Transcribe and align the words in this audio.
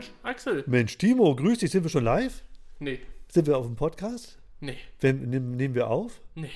Mensch, 0.00 0.10
Axel. 0.22 0.64
Mensch, 0.66 0.96
Timo, 0.96 1.36
grüß 1.36 1.58
dich. 1.58 1.70
Sind 1.70 1.82
wir 1.82 1.90
schon 1.90 2.04
live? 2.04 2.42
Nee, 2.78 3.00
Sind 3.30 3.46
wir 3.46 3.58
auf 3.58 3.66
dem 3.66 3.76
Podcast? 3.76 4.38
nee, 4.60 4.76
Wenn, 5.00 5.28
nehmen, 5.28 5.50
nehmen 5.56 5.74
wir 5.74 5.88
auf? 5.90 6.20
nee. 6.34 6.48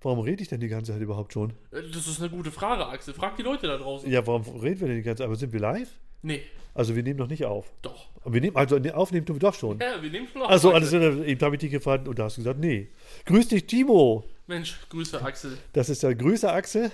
Warum 0.00 0.20
rede 0.20 0.42
ich 0.42 0.48
denn 0.48 0.60
die 0.60 0.68
ganze 0.68 0.92
Zeit 0.92 1.00
überhaupt 1.00 1.32
schon? 1.32 1.50
Äh, 1.72 1.82
Das 1.92 2.06
ist 2.08 2.20
eine 2.20 2.30
gute 2.30 2.50
Frage, 2.52 2.86
Axel. 2.86 3.14
Frag 3.14 3.36
die 3.36 3.42
Leute 3.42 3.66
da 3.68 3.76
draußen. 3.78 4.08
Ja, 4.10 4.24
warum 4.28 4.42
reden 4.60 4.80
wir 4.80 4.86
denn 4.88 4.96
die 4.96 5.02
ganze 5.02 5.18
Zeit? 5.22 5.26
Aber 5.26 5.34
sind 5.36 5.52
wir 5.52 5.58
live? 5.60 5.88
Nee, 6.22 6.42
Also 6.74 6.94
wir 6.96 7.02
nehmen 7.04 7.18
noch 7.20 7.28
nicht 7.28 7.44
auf. 7.44 7.72
doch. 7.82 8.08
Aber 8.22 8.34
wir 8.34 8.40
nehmen, 8.40 8.56
also 8.56 8.76
nee, 8.78 8.90
aufnehmen 8.92 9.24
tun 9.26 9.36
wir 9.36 9.40
doch 9.40 9.54
schon. 9.54 9.78
Ja, 9.80 10.00
wir 10.02 10.10
nehmen 10.10 10.26
schon 10.32 10.42
auf. 10.42 10.50
Also 10.50 10.72
alles 10.72 10.92
eben 10.92 11.40
habe 11.40 11.54
ich 11.54 11.60
dich 11.60 11.70
gefragt 11.70 12.06
und 12.08 12.18
da 12.18 12.24
hast 12.24 12.36
du 12.38 12.40
gesagt, 12.42 12.58
nee. 12.60 12.88
Grüß 13.26 13.48
dich, 13.48 13.66
Timo. 13.66 14.24
Mensch, 14.48 14.78
Grüße, 14.88 15.20
Axel. 15.22 15.58
Das 15.72 15.88
ist 15.88 16.02
der 16.02 16.14
Grüße, 16.16 16.50
Axel. 16.50 16.90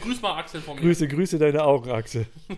Grüß 0.00 0.20
mal 0.20 0.38
Axel 0.38 0.60
von 0.60 0.74
mir. 0.76 0.82
Grüße, 0.82 1.06
Grüße 1.08 1.38
deine 1.38 1.62
Augenachse. 1.64 2.26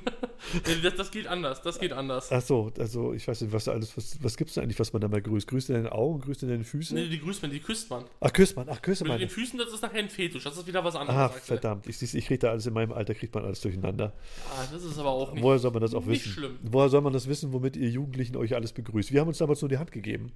Nee, 0.67 0.75
Das, 0.83 0.95
das 0.97 1.11
geht 1.11 1.27
anders, 1.27 1.63
das 1.63 1.79
geht 1.79 1.93
anders. 1.93 2.31
Ach 2.31 2.43
so, 2.43 2.71
also 2.79 3.15
ich 3.15 3.27
weiß 3.27 3.41
nicht, 3.41 3.53
was 3.53 3.67
alles, 3.67 3.97
was, 3.97 4.23
was 4.23 4.37
gibt 4.37 4.51
es 4.51 4.55
da 4.55 4.61
eigentlich, 4.63 4.79
was 4.79 4.93
man 4.93 5.01
da 5.01 5.09
mal 5.09 5.23
grüßt? 5.23 5.47
Grüßt 5.49 5.71
deine 5.71 5.91
Augen, 5.91 6.21
grüßt 6.21 6.43
deine 6.43 6.65
Füße? 6.65 6.95
Nee, 6.95 7.09
die 7.09 7.19
grüßt 7.19 7.41
man, 7.41 7.51
die 7.51 7.61
küsst 7.61 7.89
man. 7.89 8.05
Ach, 8.21 8.31
küsst 8.31 8.55
man, 8.55 8.69
ach, 8.69 8.83
küsst 8.83 9.01
Mit 9.03 9.09
man. 9.09 9.19
den 9.21 9.31
Füßen, 9.31 9.59
das 9.59 9.73
ist 9.73 9.81
nachher 9.83 10.01
ein 10.01 10.11
Fetisch. 10.11 10.45
Das 10.45 10.57
ist 10.59 10.67
wieder 10.67 10.85
was 10.85 10.97
anderes, 10.97 11.19
Ach, 11.19 11.31
Axel. 11.35 11.41
verdammt, 11.59 11.87
ich, 11.87 12.03
ich 12.03 12.27
kriege 12.27 12.39
da 12.41 12.51
alles 12.51 12.67
in 12.67 12.75
meinem 12.75 12.93
Alter, 12.93 13.15
kriegt 13.15 13.35
man 13.35 13.45
alles 13.47 13.61
durcheinander. 13.63 14.13
Ah, 14.55 14.67
das 14.71 14.85
ist 14.85 14.99
aber 14.99 15.11
auch 15.11 15.33
nicht. 15.33 15.43
Woher 15.43 15.59
soll 15.59 15.71
man 15.71 15.81
das 15.81 15.95
auch 15.95 16.07
wissen? 16.07 16.31
schlimm. 16.31 16.59
Woher 16.63 16.91
soll 16.91 17.01
man 17.01 17.15
das 17.15 17.27
wissen, 17.27 17.53
womit 17.55 17.77
ihr 17.77 17.89
Jugendlichen 17.89 18.37
euch 18.37 18.55
alles 18.55 18.73
begrüßt? 18.73 19.13
Wir 19.13 19.21
haben 19.23 19.29
uns 19.29 19.39
damals 19.39 19.63
nur 19.63 19.71
die 19.71 19.79
Hand 19.79 19.93
gegeben. 19.93 20.31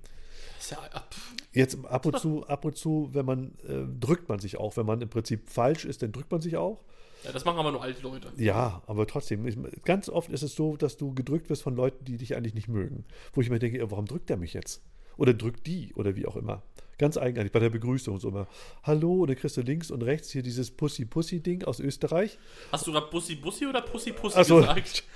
Ist 0.59 0.71
ja, 0.71 0.79
ah, 0.93 1.01
pff. 1.01 1.33
Jetzt 1.53 1.79
ab 1.87 2.07
und 2.07 2.19
zu, 2.19 2.47
ab 2.47 2.65
und 2.65 2.77
zu, 2.77 3.09
wenn 3.13 3.25
man, 3.25 3.53
äh, 3.67 3.87
drückt 3.99 4.29
man 4.29 4.39
sich 4.39 4.59
auch. 4.59 4.77
Wenn 4.77 4.87
man 4.87 5.01
im 5.01 5.09
Prinzip 5.09 5.49
falsch 5.49 5.85
ist, 5.85 6.03
dann 6.03 6.13
drückt 6.13 6.31
man 6.31 6.41
sich 6.41 6.57
auch. 6.57 6.83
ja, 7.25 7.33
das 7.33 7.45
machen 7.45 7.59
aber 7.59 7.73
nur 7.73 7.83
alte 7.83 8.03
Leute. 8.03 8.31
Ja, 8.37 8.83
aber 8.87 9.07
trotzdem, 9.07 9.47
ich, 9.47 9.57
ganz 9.85 10.09
oft 10.09 10.31
ist 10.31 10.43
es 10.43 10.55
so, 10.55 10.77
dass 10.77 10.97
du 10.97 11.15
gedrückt 11.15 11.49
wirst 11.51 11.63
von 11.63 11.75
Leuten, 11.75 12.05
die 12.05 12.17
dich 12.19 12.37
eigentlich 12.37 12.55
nicht 12.55 12.69
mögen. 12.69 13.05
Wo 13.33 13.41
ich 13.41 13.51
mir 13.51 13.59
denke, 13.59 13.91
warum 13.91 14.07
drückt 14.07 14.31
er 14.31 14.37
mich 14.37 14.53
jetzt? 14.53 14.83
Oder 15.17 15.35
drückt 15.35 15.67
die 15.67 15.93
oder 15.95 16.15
wie 16.17 16.27
auch 16.27 16.37
immer. 16.37 16.63
Ganz 16.99 17.17
eigenartig 17.17 17.53
bei 17.53 17.61
der 17.61 17.71
Begrüßung 17.71 18.19
so 18.19 18.29
immer. 18.29 18.47
Hallo, 18.83 19.23
und 19.23 19.29
dann 19.29 19.37
kriegst 19.37 19.57
du 19.57 19.63
links 19.63 19.91
und 19.91 20.03
rechts 20.03 20.31
hier 20.31 20.43
dieses 20.43 20.71
Pussy-Pussy-Ding 20.73 21.65
aus 21.65 21.81
Österreich. 21.81 22.39
Hast 22.73 22.87
du 22.87 22.93
gerade 22.93 23.07
Bussi 23.09 23.67
oder 23.67 23.83
Pussy 23.83 24.13
Pussy 24.13 24.37
Ach 24.39 24.45
so. 24.45 24.57
gesagt? 24.57 25.05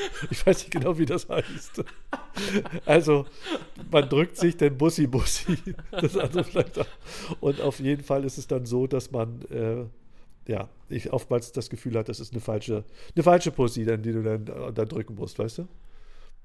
Ich 0.30 0.46
weiß 0.46 0.58
nicht 0.58 0.70
genau, 0.70 0.98
wie 0.98 1.06
das 1.06 1.28
heißt. 1.28 1.84
Also, 2.86 3.26
man 3.90 4.08
drückt 4.08 4.36
sich 4.36 4.56
den 4.56 4.76
Bussi 4.76 5.06
Bussi. 5.06 5.56
Und 7.40 7.60
auf 7.60 7.80
jeden 7.80 8.02
Fall 8.02 8.24
ist 8.24 8.38
es 8.38 8.46
dann 8.46 8.66
so, 8.66 8.86
dass 8.86 9.10
man, 9.10 9.42
äh, 9.50 9.84
ja, 10.50 10.68
ich 10.88 11.12
oftmals 11.12 11.52
das 11.52 11.70
Gefühl 11.70 11.96
hat, 11.96 12.08
das 12.08 12.20
ist 12.20 12.32
eine 12.32 12.40
falsche, 12.40 12.84
eine 13.14 13.22
falsche 13.22 13.50
Pussy, 13.50 13.84
die 13.84 14.12
du 14.12 14.22
dann, 14.22 14.46
äh, 14.46 14.72
dann 14.72 14.88
drücken 14.88 15.14
musst, 15.14 15.38
weißt 15.38 15.58
du? 15.58 15.68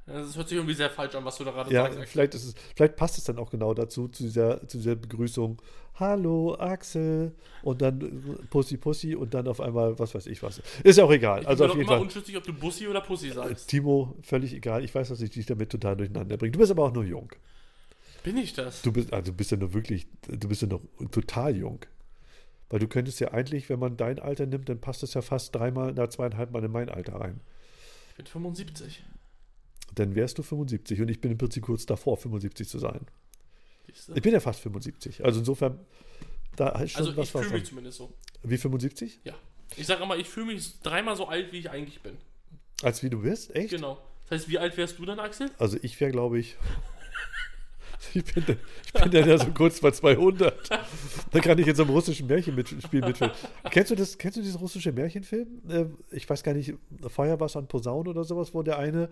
Das 0.08 0.38
hört 0.38 0.48
sich 0.48 0.58
irgendwie 0.58 0.76
sehr 0.76 0.90
falsch 0.92 1.16
an, 1.16 1.26
was 1.26 1.38
du 1.38 1.44
da 1.44 1.52
gerade 1.52 1.74
Ja, 1.74 1.92
sagst. 1.92 2.10
Vielleicht, 2.12 2.36
ist 2.36 2.46
es, 2.46 2.54
vielleicht 2.76 2.96
passt 2.96 3.18
es 3.18 3.24
dann 3.24 3.40
auch 3.40 3.50
genau 3.50 3.74
dazu, 3.74 4.08
zu 4.08 4.22
dieser, 4.24 4.66
zu 4.68 4.78
dieser 4.78 4.96
Begrüßung. 4.96 5.60
Hallo, 5.96 6.56
Axel. 6.60 7.34
Und 7.64 7.82
dann 7.82 8.02
äh, 8.02 8.46
Pussy 8.52 8.78
Pussy 8.78 9.16
und 9.16 9.34
dann 9.34 9.48
auf 9.48 9.60
einmal, 9.60 9.98
was 9.98 10.14
weiß 10.14 10.28
ich 10.28 10.44
was. 10.44 10.62
Ist 10.84 10.98
ja 10.98 11.06
auch 11.06 11.12
egal. 11.12 11.42
Ich 11.42 11.48
Also 11.48 11.64
bin 11.64 11.72
auf 11.72 11.78
jeden 11.78 11.88
immer 11.88 11.98
Fall. 11.98 12.06
unschlüssig, 12.06 12.38
ob 12.38 12.44
du 12.44 12.54
Bussi 12.54 12.88
oder 12.88 13.02
Pussy 13.02 13.32
sagst. 13.32 13.68
Timo, 13.68 14.16
völlig 14.22 14.54
egal. 14.54 14.84
Ich 14.84 14.94
weiß, 14.94 15.10
dass 15.10 15.22
ich 15.22 15.32
dich 15.32 15.48
damit 15.48 15.72
total 15.72 15.96
durcheinander 15.98 16.38
bringe. 16.38 16.52
Du 16.52 16.60
bist 16.60 16.72
aber 16.72 16.84
auch 16.84 16.94
nur 16.94 17.04
jung. 17.06 17.32
Bin 18.24 18.38
ich 18.38 18.54
das? 18.54 18.84
Du 18.84 18.92
bist, 18.92 19.12
also 19.12 19.34
bist 19.34 19.52
ja 19.52 19.58
nur 19.58 19.74
wirklich, 19.74 20.06
du 20.28 20.48
bist 20.48 20.62
ja 20.62 20.68
noch 20.68 20.82
total 21.12 21.56
jung. 21.56 21.80
Weil 22.70 22.80
du 22.80 22.88
könntest 22.88 23.20
ja 23.20 23.32
eigentlich, 23.32 23.70
wenn 23.70 23.80
man 23.80 23.98
dein 23.98 24.20
Alter 24.20 24.46
nimmt, 24.46 24.70
dann 24.70 24.82
passt 24.82 25.02
es 25.04 25.14
ja 25.16 25.22
fast 25.24 25.56
dreimal, 25.56 25.94
na 25.96 26.10
zweieinhalb 26.10 26.52
Mal 26.52 26.64
in 26.64 26.72
mein 26.72 26.90
Alter 26.90 27.16
rein. 27.16 27.40
Ich 28.12 28.16
bin 28.18 28.26
75. 28.28 29.04
Dann 29.94 30.16
wärst 30.16 30.38
du 30.38 30.44
75 30.44 31.02
und 31.02 31.10
ich 31.10 31.22
bin 31.22 31.32
im 31.32 31.38
Prinzip 31.38 31.64
kurz 31.64 31.86
davor, 31.86 32.18
75 32.18 32.68
zu 32.68 32.80
sein. 32.80 33.02
Ich 33.88 34.22
bin 34.22 34.34
ja 34.34 34.40
fast 34.40 34.60
75. 34.62 35.24
Also 35.24 35.40
insofern, 35.40 35.80
da 36.56 36.70
ist 36.82 36.92
schon 36.92 37.00
Also 37.00 37.12
ich 37.12 37.18
was 37.18 37.30
fühle 37.30 37.44
davon. 37.44 37.60
mich 37.60 37.70
zumindest 37.70 37.98
so. 37.98 38.14
Wie 38.44 38.58
75? 38.58 39.20
Ja. 39.24 39.34
Ich 39.78 39.88
sage 39.88 40.04
immer, 40.04 40.18
ich 40.18 40.28
fühle 40.28 40.48
mich 40.48 40.80
dreimal 40.82 41.16
so 41.16 41.28
alt, 41.28 41.52
wie 41.54 41.60
ich 41.60 41.70
eigentlich 41.70 42.02
bin. 42.02 42.18
Als 42.82 43.04
wie 43.04 43.10
du 43.10 43.22
bist? 43.22 43.56
Echt? 43.56 43.70
Genau. 43.70 44.02
Das 44.28 44.40
heißt, 44.42 44.50
wie 44.50 44.58
alt 44.60 44.76
wärst 44.76 45.00
du 45.00 45.06
dann, 45.06 45.20
Axel? 45.20 45.50
Also 45.60 45.78
ich 45.82 46.00
wäre, 46.00 46.12
glaube 46.12 46.40
ich. 46.40 46.56
Ich 48.14 48.24
bin, 48.34 48.44
dann- 48.46 48.58
ich 48.86 48.94
bin 48.94 49.12
dann 49.12 49.30
ja 49.30 49.38
so 49.38 49.48
kurz 49.52 49.80
bei 49.80 49.92
200. 49.92 50.70
Da 51.32 51.40
kann 51.40 51.58
ich 51.60 51.68
in 51.68 51.76
so 51.76 51.84
einem 51.84 51.92
russischen 51.92 52.28
Märchenspiel 52.28 53.02
mitspielen. 53.02 53.34
Kennst 53.72 53.92
du 53.92 53.96
das? 53.96 54.18
Kennst 54.18 54.38
du 54.38 54.42
diesen 54.42 54.58
russischen 54.60 54.94
Märchenfilm? 54.94 55.48
Äh, 55.70 55.86
ich 56.16 56.30
weiß 56.30 56.44
gar 56.44 56.54
nicht, 56.54 56.74
Feuerwasser 57.08 57.60
und 57.60 57.68
Posaune 57.68 58.10
oder 58.10 58.24
sowas, 58.24 58.54
wo 58.54 58.62
der 58.64 58.80
eine, 58.80 59.10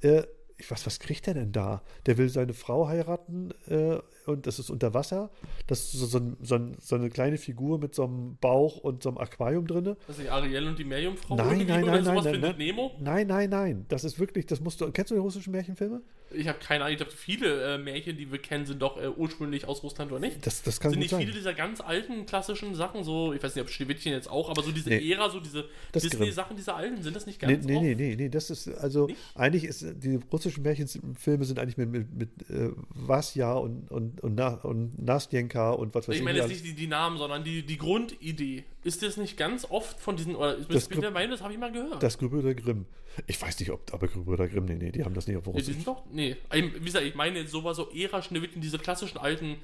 äh, 0.00 0.22
ich 0.58 0.70
weiß, 0.70 0.86
was 0.86 0.98
kriegt 1.00 1.26
der 1.26 1.34
denn 1.34 1.52
da? 1.52 1.82
Der 2.06 2.16
will 2.16 2.28
seine 2.30 2.54
Frau 2.54 2.88
heiraten 2.88 3.50
äh, 3.68 3.98
und 4.28 4.46
das 4.46 4.58
ist 4.58 4.70
unter 4.70 4.94
Wasser. 4.94 5.30
Das 5.66 5.80
ist 5.80 5.92
so, 5.92 6.06
so, 6.06 6.20
so, 6.40 6.58
so 6.80 6.94
eine 6.96 7.10
kleine 7.10 7.38
Figur 7.38 7.78
mit 7.78 7.94
so 7.94 8.04
einem 8.04 8.36
Bauch 8.40 8.78
und 8.78 9.02
so 9.02 9.10
einem 9.10 9.18
Aquarium 9.18 9.66
drinne. 9.66 9.96
Das 10.06 10.18
ist 10.18 10.28
Ariel 10.28 10.66
und 10.66 10.78
die 10.78 10.84
Meerjungfrau? 10.84 11.36
Nein, 11.36 11.64
nein, 11.66 11.84
nein, 11.84 12.04
nein, 12.04 12.22
findet 12.22 12.42
nein, 12.42 12.56
Nemo? 12.58 12.92
Nein, 13.00 13.26
nein, 13.26 13.50
nein. 13.50 13.86
Das 13.88 14.04
ist 14.04 14.18
wirklich, 14.18 14.46
das 14.46 14.60
musst 14.60 14.80
du. 14.80 14.90
Kennst 14.90 15.10
du 15.10 15.14
die 15.14 15.20
russischen 15.20 15.52
Märchenfilme? 15.52 16.02
Ich 16.32 16.48
habe 16.48 16.58
keine 16.58 16.84
Ahnung. 16.84 16.94
Ich 16.94 17.00
dachte, 17.00 17.16
viele 17.16 17.74
äh, 17.74 17.78
Märchen, 17.78 18.16
die 18.16 18.30
wir 18.30 18.38
kennen, 18.38 18.66
sind 18.66 18.82
doch 18.82 19.00
äh, 19.00 19.08
ursprünglich 19.08 19.66
aus 19.66 19.82
Russland 19.82 20.10
oder 20.10 20.20
nicht? 20.20 20.44
Das, 20.44 20.62
das 20.62 20.80
kann 20.80 20.90
sind 20.90 20.98
nicht 21.00 21.10
sein. 21.10 21.20
viele 21.20 21.32
dieser 21.32 21.54
ganz 21.54 21.80
alten 21.80 22.26
klassischen 22.26 22.74
Sachen, 22.74 23.04
so, 23.04 23.32
ich 23.32 23.42
weiß 23.42 23.54
nicht, 23.54 23.62
ob 23.62 23.70
Schneewittchen 23.70 24.12
jetzt 24.12 24.28
auch, 24.28 24.50
aber 24.50 24.62
so 24.62 24.72
diese 24.72 24.90
Nee. 24.90 25.12
Ära, 25.12 25.30
so 25.30 25.40
diese 25.40 25.64
Disney-Sachen, 25.94 26.56
diese 26.56 26.74
alten, 26.74 27.02
sind 27.02 27.14
das 27.14 27.26
nicht 27.26 27.40
Nee, 27.42 27.54
ganz 27.54 27.64
nee, 27.66 27.76
oft? 27.76 27.84
nee, 27.84 27.94
nee, 27.94 28.16
nee, 28.16 28.28
das 28.28 28.50
ist, 28.50 28.68
also 28.68 29.06
Nicht? 29.06 29.18
eigentlich 29.34 29.64
ist, 29.64 29.84
die 30.02 30.18
russischen 30.32 30.62
Märchenfilme 30.62 31.44
sind 31.44 31.58
eigentlich 31.58 31.76
mit, 31.76 31.90
mit, 31.90 32.14
mit 32.14 32.50
äh, 32.50 32.70
Vasja 32.90 33.52
und, 33.54 33.90
und, 33.90 34.15
und, 34.22 34.34
Na, 34.36 34.54
und 34.62 35.02
Nastjenka 35.02 35.70
und 35.70 35.94
was 35.94 36.08
weiß 36.08 36.14
ich. 36.14 36.20
Ich 36.20 36.24
meine 36.24 36.38
jetzt 36.38 36.48
nicht 36.48 36.64
die, 36.64 36.74
die 36.74 36.86
Namen, 36.86 37.18
sondern 37.18 37.44
die, 37.44 37.64
die 37.64 37.78
Grundidee. 37.78 38.64
Ist 38.84 39.02
das 39.02 39.16
nicht 39.16 39.36
ganz 39.36 39.66
oft 39.68 39.98
von 40.00 40.16
diesen, 40.16 40.36
oder 40.36 40.58
ich 40.58 40.66
Das 40.68 40.88
bin 40.88 41.00
der 41.00 41.10
Meinung, 41.10 41.32
das 41.32 41.42
habe 41.42 41.52
ich 41.52 41.58
mal 41.58 41.72
gehört. 41.72 42.02
Das 42.02 42.18
Gebrüder 42.18 42.54
Grimm. 42.54 42.86
Ich 43.26 43.40
weiß 43.40 43.58
nicht, 43.60 43.70
ob, 43.70 43.92
aber 43.92 44.08
Gebrüder 44.08 44.48
Grimm, 44.48 44.66
nee, 44.66 44.74
nee, 44.76 44.92
die 44.92 45.04
haben 45.04 45.14
das 45.14 45.26
nicht 45.26 45.36
auf 45.36 45.46
Ja, 45.46 45.52
die 45.52 45.58
Russisch. 45.58 45.74
sind 45.74 45.86
doch, 45.86 46.02
nee. 46.12 46.36
Wie 46.52 46.80
gesagt, 46.80 47.04
ich 47.04 47.14
meine 47.14 47.40
jetzt 47.40 47.50
sowas, 47.52 47.76
so 47.76 47.90
Ära 47.90 48.22
Schneewittchen, 48.22 48.60
diese 48.60 48.78
klassischen 48.78 49.18
alten 49.18 49.56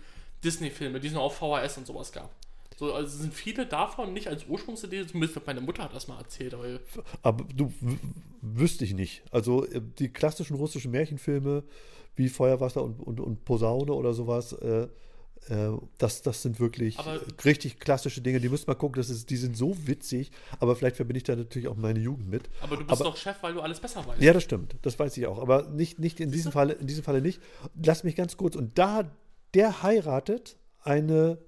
Disney-Filme, 0.44 1.00
die 1.00 1.08
es 1.08 1.12
noch 1.14 1.22
auf 1.22 1.36
VHS 1.36 1.78
und 1.78 1.86
sowas 1.86 2.12
gab. 2.12 2.34
So, 2.76 2.92
also 2.94 3.16
sind 3.18 3.34
viele 3.34 3.66
davon 3.66 4.12
nicht 4.12 4.28
als 4.28 4.46
Ursprungsidee, 4.48 5.06
zumindest 5.06 5.46
meine 5.46 5.60
Mutter 5.60 5.84
hat 5.84 5.94
das 5.94 6.08
mal 6.08 6.18
erzählt, 6.18 6.54
aber 6.54 6.80
Aber 7.22 7.44
du, 7.54 7.72
wüsste 8.40 8.84
ich 8.84 8.94
nicht. 8.94 9.22
Also 9.30 9.64
äh, 9.66 9.80
die 9.98 10.08
klassischen 10.08 10.56
russischen 10.56 10.90
Märchenfilme 10.90 11.62
wie 12.16 12.28
Feuerwasser 12.28 12.82
und, 12.82 13.00
und, 13.00 13.20
und 13.20 13.44
Posaune 13.44 13.92
oder 13.92 14.12
sowas, 14.14 14.52
äh, 14.52 14.88
äh, 15.48 15.76
das, 15.98 16.22
das 16.22 16.42
sind 16.42 16.60
wirklich 16.60 16.98
Aber- 16.98 17.20
richtig 17.44 17.80
klassische 17.80 18.20
Dinge. 18.20 18.38
Die 18.40 18.48
müsst 18.48 18.68
mal 18.68 18.74
gucken, 18.74 19.00
das 19.00 19.10
ist, 19.10 19.28
die 19.30 19.36
sind 19.36 19.56
so 19.56 19.74
witzig, 19.86 20.30
aber 20.60 20.76
vielleicht 20.76 20.96
verbinde 20.96 21.18
ich 21.18 21.24
da 21.24 21.34
natürlich 21.34 21.66
auch 21.68 21.76
meine 21.76 21.98
Jugend 22.00 22.28
mit. 22.28 22.48
aber 22.60 22.76
du 22.76 22.84
bist 22.84 22.92
Aber- 23.00 23.10
doch 23.10 23.16
Chef, 23.16 23.36
weil 23.42 23.54
du 23.54 23.60
alles 23.60 23.80
besser 23.80 24.06
weißt. 24.06 24.20
Ja, 24.22 24.32
das 24.32 24.42
stimmt. 24.44 24.76
Das 24.82 24.98
weiß 24.98 25.16
ich 25.16 25.26
auch. 25.26 25.38
Aber 25.40 25.68
nicht, 25.70 25.98
nicht 25.98 26.20
in 26.20 26.30
diesem 26.30 26.52
Falle, 26.52 26.74
in 26.74 26.86
diesem 26.86 27.02
Falle 27.02 27.20
nicht. 27.22 27.40
Lass 27.82 28.04
mich 28.04 28.14
ganz 28.14 28.36
kurz. 28.36 28.54
Und 28.56 28.78
da, 28.78 29.10
der 29.54 29.82
heiratet 29.82 30.56
eine, 30.82 31.38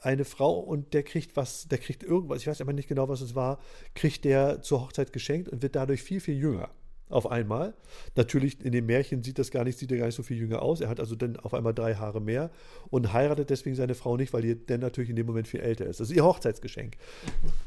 eine 0.00 0.24
Frau 0.24 0.58
und 0.58 0.92
der 0.94 1.02
kriegt 1.02 1.36
was, 1.36 1.68
der 1.68 1.78
kriegt 1.78 2.02
irgendwas, 2.02 2.42
ich 2.42 2.46
weiß 2.46 2.60
aber 2.60 2.72
nicht 2.72 2.88
genau, 2.88 3.08
was 3.08 3.20
es 3.20 3.34
war, 3.34 3.58
kriegt 3.94 4.24
der 4.24 4.60
zur 4.62 4.82
Hochzeit 4.82 5.12
geschenkt 5.12 5.48
und 5.48 5.62
wird 5.62 5.74
dadurch 5.74 6.02
viel, 6.02 6.20
viel 6.20 6.36
jünger. 6.36 6.68
Auf 7.10 7.30
einmal. 7.30 7.74
Natürlich 8.16 8.62
in 8.62 8.72
den 8.72 8.84
Märchen 8.84 9.22
sieht 9.22 9.38
das 9.38 9.50
gar 9.50 9.64
nicht, 9.64 9.78
sieht 9.78 9.90
er 9.90 9.98
gar 9.98 10.06
nicht 10.06 10.14
so 10.14 10.22
viel 10.22 10.36
jünger 10.36 10.60
aus. 10.60 10.80
Er 10.80 10.88
hat 10.88 11.00
also 11.00 11.14
dann 11.14 11.36
auf 11.38 11.54
einmal 11.54 11.72
drei 11.72 11.94
Haare 11.94 12.20
mehr 12.20 12.50
und 12.90 13.12
heiratet 13.14 13.48
deswegen 13.48 13.76
seine 13.76 13.94
Frau 13.94 14.16
nicht, 14.16 14.32
weil 14.32 14.42
die 14.42 14.66
dann 14.66 14.80
natürlich 14.80 15.08
in 15.08 15.16
dem 15.16 15.26
Moment 15.26 15.48
viel 15.48 15.60
älter 15.60 15.86
ist. 15.86 16.00
Das 16.00 16.10
ist 16.10 16.16
ihr 16.16 16.24
Hochzeitsgeschenk. 16.24 16.96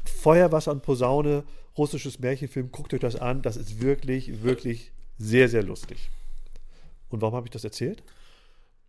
Feuerwasser 0.04 0.70
und 0.70 0.82
Posaune, 0.82 1.42
russisches 1.76 2.20
Märchenfilm, 2.20 2.70
guckt 2.70 2.94
euch 2.94 3.00
das 3.00 3.16
an. 3.16 3.42
Das 3.42 3.56
ist 3.56 3.80
wirklich, 3.82 4.44
wirklich 4.44 4.92
sehr, 5.18 5.48
sehr 5.48 5.64
lustig. 5.64 6.10
Und 7.08 7.20
warum 7.20 7.34
habe 7.34 7.46
ich 7.46 7.50
das 7.50 7.64
erzählt? 7.64 8.02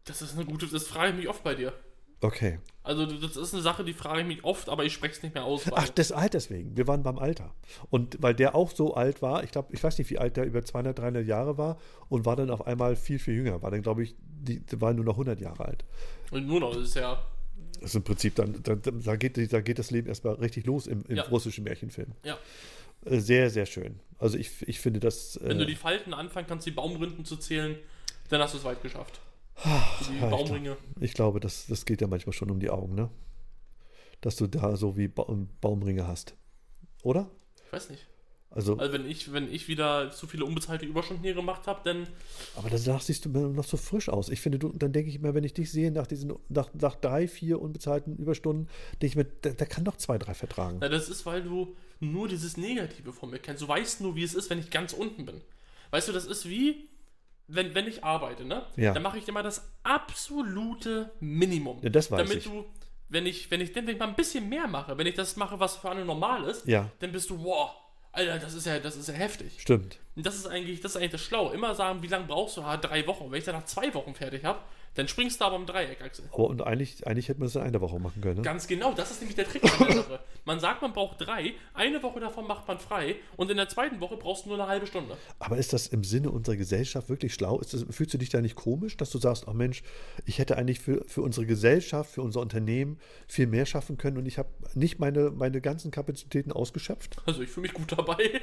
Das 0.06 0.22
ist 0.22 0.36
eine 0.36 0.45
gute, 0.45 0.68
das 0.68 0.86
frage 0.86 1.12
ich 1.12 1.18
mich 1.18 1.27
oft 1.27 1.44
bei 1.44 1.56
dir. 1.56 1.74
Okay. 2.24 2.60
Also 2.84 3.06
das 3.06 3.36
ist 3.38 3.54
eine 3.54 3.62
Sache, 3.62 3.84
die 3.84 3.94
frage 3.94 4.22
ich 4.22 4.28
mich 4.28 4.44
oft, 4.44 4.70
aber 4.70 4.84
ich 4.86 4.94
spreche 4.94 5.14
es 5.14 5.24
nicht 5.24 5.36
mehr 5.36 5.44
aus. 5.44 5.64
Ach, 5.74 5.90
des 5.90 6.12
Alters 6.12 6.50
wegen. 6.50 6.75
Wir 6.75 6.88
waren 6.88 7.04
beim 7.04 7.18
Alter. 7.20 7.54
Und 7.90 8.22
weil 8.22 8.34
der 8.34 8.56
auch 8.56 8.72
so 8.72 8.94
alt 8.96 9.22
war, 9.22 9.44
ich 9.44 9.52
glaube, 9.52 9.74
ich 9.74 9.84
weiß 9.84 9.98
nicht, 9.98 10.10
wie 10.10 10.20
alt 10.20 10.38
der 10.38 10.46
über 10.46 10.64
200, 10.64 10.98
300 11.00 11.25
Jahre 11.25 11.58
war 11.58 11.78
und 12.10 12.25
war 12.25 12.36
dann 12.36 12.50
auf 12.50 12.66
einmal 12.66 12.96
viel, 12.96 13.20
viel 13.20 13.36
jünger. 13.36 13.62
War 13.62 13.72
dann, 13.72 13.81
glaube 13.81 14.04
ich, 14.04 14.16
die, 14.20 14.62
war 14.80 14.94
nur 14.94 15.06
noch 15.06 15.14
100 15.14 15.40
Jahre 15.42 15.66
alt. 15.66 15.86
und 16.31 16.48
nur 16.48 16.60
noch, 16.62 16.74
das 16.74 16.84
ist 16.90 16.96
ja, 16.96 17.22
Das 17.80 17.92
ist 17.92 17.96
im 17.96 18.04
Prinzip 18.04 18.36
dann, 18.36 18.62
da, 18.64 18.75
da, 18.75 19.16
geht, 19.18 19.52
da 19.54 19.62
geht 19.62 19.80
das 19.80 19.92
Leben 19.92 20.08
erstmal 20.08 20.36
richtig 20.36 20.66
los 20.66 20.88
im, 20.88 21.04
im 21.08 21.16
Ja. 21.18 21.24
russischen 21.24 21.64
Märchenfilm. 21.66 22.12
ja. 22.24 22.38
Äh, 23.06 23.20
Sehr, 23.20 23.50
sehr 23.50 23.66
schön. 23.66 24.00
Also 24.18 24.38
ich, 24.38 24.66
ich 24.68 24.80
finde 24.80 25.02
das. 25.02 25.38
Wenn 25.42 25.58
du 25.58 25.66
äh, 25.66 25.68
die 25.68 25.75
Falten 25.75 26.14
anfangen 26.14 26.48
kannst, 26.48 26.66
die 26.66 26.72
Baumrinden 26.72 27.25
zu 27.25 27.36
zählen, 27.36 27.78
dann 28.30 28.40
hast 28.42 28.54
du 28.54 28.60
es 28.60 28.64
weit 28.64 28.81
geschafft. 28.81 29.20
Ja, 29.65 29.97
ich 30.01 30.19
Baumringe. 30.19 30.77
Ich 31.00 31.13
glaube, 31.13 31.39
das, 31.39 31.67
das 31.67 31.85
geht 31.85 32.01
ja 32.01 32.07
manchmal 32.07 32.33
schon 32.33 32.51
um 32.51 32.59
die 32.59 32.69
Augen, 32.69 32.95
ne? 32.95 33.09
Dass 34.21 34.35
du 34.35 34.47
da 34.47 34.75
so 34.75 34.97
wie 34.97 35.07
ba 35.07 35.25
Baumringe 35.61 36.07
hast. 36.07 36.35
Oder? 37.03 37.29
Ich 37.65 37.71
weiß 37.71 37.89
nicht. 37.89 38.07
Also, 38.50 38.77
Also 38.77 38.94
wenn 38.94 39.09
ich, 39.09 39.33
wenn 39.33 39.51
ich 39.51 39.67
wieder 39.67 40.11
zu 40.11 40.27
viele 40.27 40.45
unbezahlte 40.45 40.85
Überstunden 40.85 41.23
hier 41.23 41.33
gemacht 41.33 41.65
habe, 41.65 41.81
dann 41.83 42.07
aber 42.55 42.69
danach 42.69 43.01
siehst 43.01 43.25
du 43.25 43.29
mir 43.29 43.47
noch 43.50 43.63
so 43.63 43.77
frisch 43.77 44.09
aus. 44.09 44.29
Ich 44.29 44.41
finde, 44.41 44.59
du, 44.59 44.69
dann 44.69 44.94
denke 44.94 45.09
ich 45.09 45.19
mir, 45.19 45.33
wenn 45.33 45.44
ich 45.44 45.55
dich 45.55 45.71
sehe, 45.71 45.91
nach 45.91 46.05
diesen, 46.05 46.33
nach, 46.50 46.69
nach 46.75 46.95
drei, 46.95 47.27
vier 47.27 47.59
unbezahlten 47.59 48.15
Überstunden, 48.15 48.67
denke 49.01 49.05
ich 49.07 49.15
mir, 49.15 49.25
der, 49.25 49.53
der 49.55 49.65
kann 49.65 49.85
doch 49.85 49.97
zwei, 49.97 50.19
drei 50.19 50.35
vertragen. 50.35 50.77
Na, 50.81 50.88
das 50.88 51.09
ist, 51.09 51.25
weil 51.25 51.41
du 51.41 51.75
nur 52.00 52.27
dieses 52.27 52.55
Negative 52.55 53.11
von 53.11 53.31
mir 53.31 53.39
kennst. 53.39 53.63
Du 53.63 53.67
weißt 53.67 54.01
nur, 54.01 54.15
wie 54.15 54.23
es 54.23 54.35
ist, 54.35 54.51
wenn 54.51 54.59
ich 54.59 54.69
ganz 54.69 54.94
unten 54.94 55.25
bin. 55.25 55.41
Weißt 55.89 56.07
du, 56.07 56.11
das 56.11 56.25
ist 56.25 56.47
wie, 56.47 56.89
wenn, 57.55 57.73
wenn 57.75 57.88
ich 57.88 58.03
arbeite, 58.03 58.45
ne? 58.45 58.65
Ja. 58.75 58.94
Dann 58.94 59.03
mache 59.03 59.17
ich 59.17 59.27
immer 59.27 59.44
das 59.44 59.71
absolute 59.83 61.11
Minimum. 61.19 61.79
Ja, 61.81 61.89
das 61.89 62.09
weiß 62.11 62.19
damit 62.23 62.38
ich. 62.39 62.44
du, 62.45 62.65
wenn 63.09 63.25
ich, 63.25 63.50
wenn 63.51 63.61
ich, 63.61 63.75
wenn 63.75 63.88
ich 63.88 63.97
mal 64.00 64.07
ein 64.07 64.15
bisschen 64.15 64.47
mehr 64.50 64.67
mache, 64.67 64.97
wenn 64.97 65.07
ich 65.07 65.15
das 65.15 65.35
mache, 65.35 65.59
was 65.59 65.77
für 65.77 65.89
alle 65.89 66.05
normal 66.05 66.44
ist, 66.45 66.67
Ja. 66.67 66.89
dann 67.00 67.11
bist 67.11 67.29
du, 67.29 67.44
wow, 67.44 67.71
Alter, 68.11 68.38
das 68.39 68.53
ist 68.53 68.65
ja, 68.65 68.79
das 68.79 68.95
ist 68.95 69.07
ja 69.07 69.13
heftig. 69.13 69.59
Stimmt. 69.59 69.97
Und 70.15 70.25
das 70.25 70.35
ist 70.35 70.45
eigentlich, 70.47 70.81
das 70.81 70.91
ist 70.91 70.97
eigentlich 70.97 71.11
das 71.11 71.21
Schlaue. 71.21 71.53
Immer 71.53 71.73
sagen, 71.75 72.01
wie 72.03 72.07
lange 72.07 72.25
brauchst 72.25 72.57
du? 72.57 72.61
Ah, 72.61 72.77
drei 72.77 73.05
Wochen. 73.07 73.31
Wenn 73.31 73.39
ich 73.39 73.45
dann 73.45 73.55
nach 73.55 73.65
zwei 73.65 73.91
Wochen 73.95 74.13
fertig 74.13 74.45
habe, 74.45 74.59
dann 74.95 75.07
springst 75.07 75.42
du 75.42 75.45
aber 75.45 75.56
im 75.56 75.66
Dreieck, 75.66 76.01
Axel. 76.01 76.25
Aber 76.31 76.45
und 76.45 76.62
eigentlich, 76.62 77.06
eigentlich 77.07 77.30
hätte 77.30 77.40
man 77.40 77.48
es 77.48 77.56
in 77.56 77.62
einer 77.62 77.81
Woche 77.81 78.00
machen 78.00 78.22
können. 78.22 78.38
Ne? 78.38 78.42
Ganz 78.42 78.68
genau, 78.68 78.94
das 78.94 79.12
ist 79.12 79.19
nämlich 79.22 79.36
der 79.36 79.48
Trick 79.48 79.63
an 79.63 79.88
der 79.88 79.95
Sache. 79.98 80.19
Man 80.45 80.60
sagt, 80.60 80.81
man 80.81 80.94
braucht 80.94 81.22
drei, 81.22 81.54
eine 81.74 82.01
Woche 82.04 82.19
davon 82.19 82.48
macht 82.48 82.68
man 82.68 82.80
frei 82.80 83.16
und 83.38 83.50
in 83.50 83.57
der 83.57 83.69
zweiten 83.69 84.00
Woche 84.00 84.18
brauchst 84.18 84.45
du 84.45 84.50
nur 84.50 84.60
eine 84.60 84.68
halbe 84.68 84.88
Stunde. 84.88 85.18
Aber 85.40 85.57
ist 85.57 85.74
das 85.74 85.88
im 85.88 86.04
Sinne 86.04 86.30
unserer 86.30 86.56
Gesellschaft 86.56 87.10
wirklich 87.10 87.34
schlau? 87.34 87.60
Ist 87.60 87.74
das, 87.74 87.86
fühlst 87.90 88.13
du 88.13 88.18
dich 88.18 88.30
da 88.30 88.42
nicht 88.42 88.56
komisch, 88.56 88.98
dass 88.98 89.10
du 89.10 89.18
sagst, 89.18 89.48
oh 89.48 89.54
Mensch, 89.54 89.84
ich 90.25 90.40
hätte 90.40 90.57
eigentlich 90.57 90.80
für, 90.80 91.04
für 91.07 91.22
unsere 91.22 91.46
Gesellschaft, 91.46 92.12
für 92.12 92.22
unser 92.22 92.42
Unternehmen 92.42 93.00
viel 93.28 93.48
mehr 93.48 93.66
schaffen 93.66 93.98
können 93.98 94.18
und 94.18 94.25
ich 94.25 94.38
habe 94.38 94.50
nicht 94.75 95.00
meine, 95.00 95.31
meine 95.31 95.62
ganzen 95.62 95.92
Kapazitäten 95.92 96.51
ausgeschöpft? 96.51 97.18
Also 97.25 97.42
ich 97.42 97.50
fühle 97.50 97.63
mich 97.63 97.74
gut 97.74 97.92
dabei. 97.92 98.42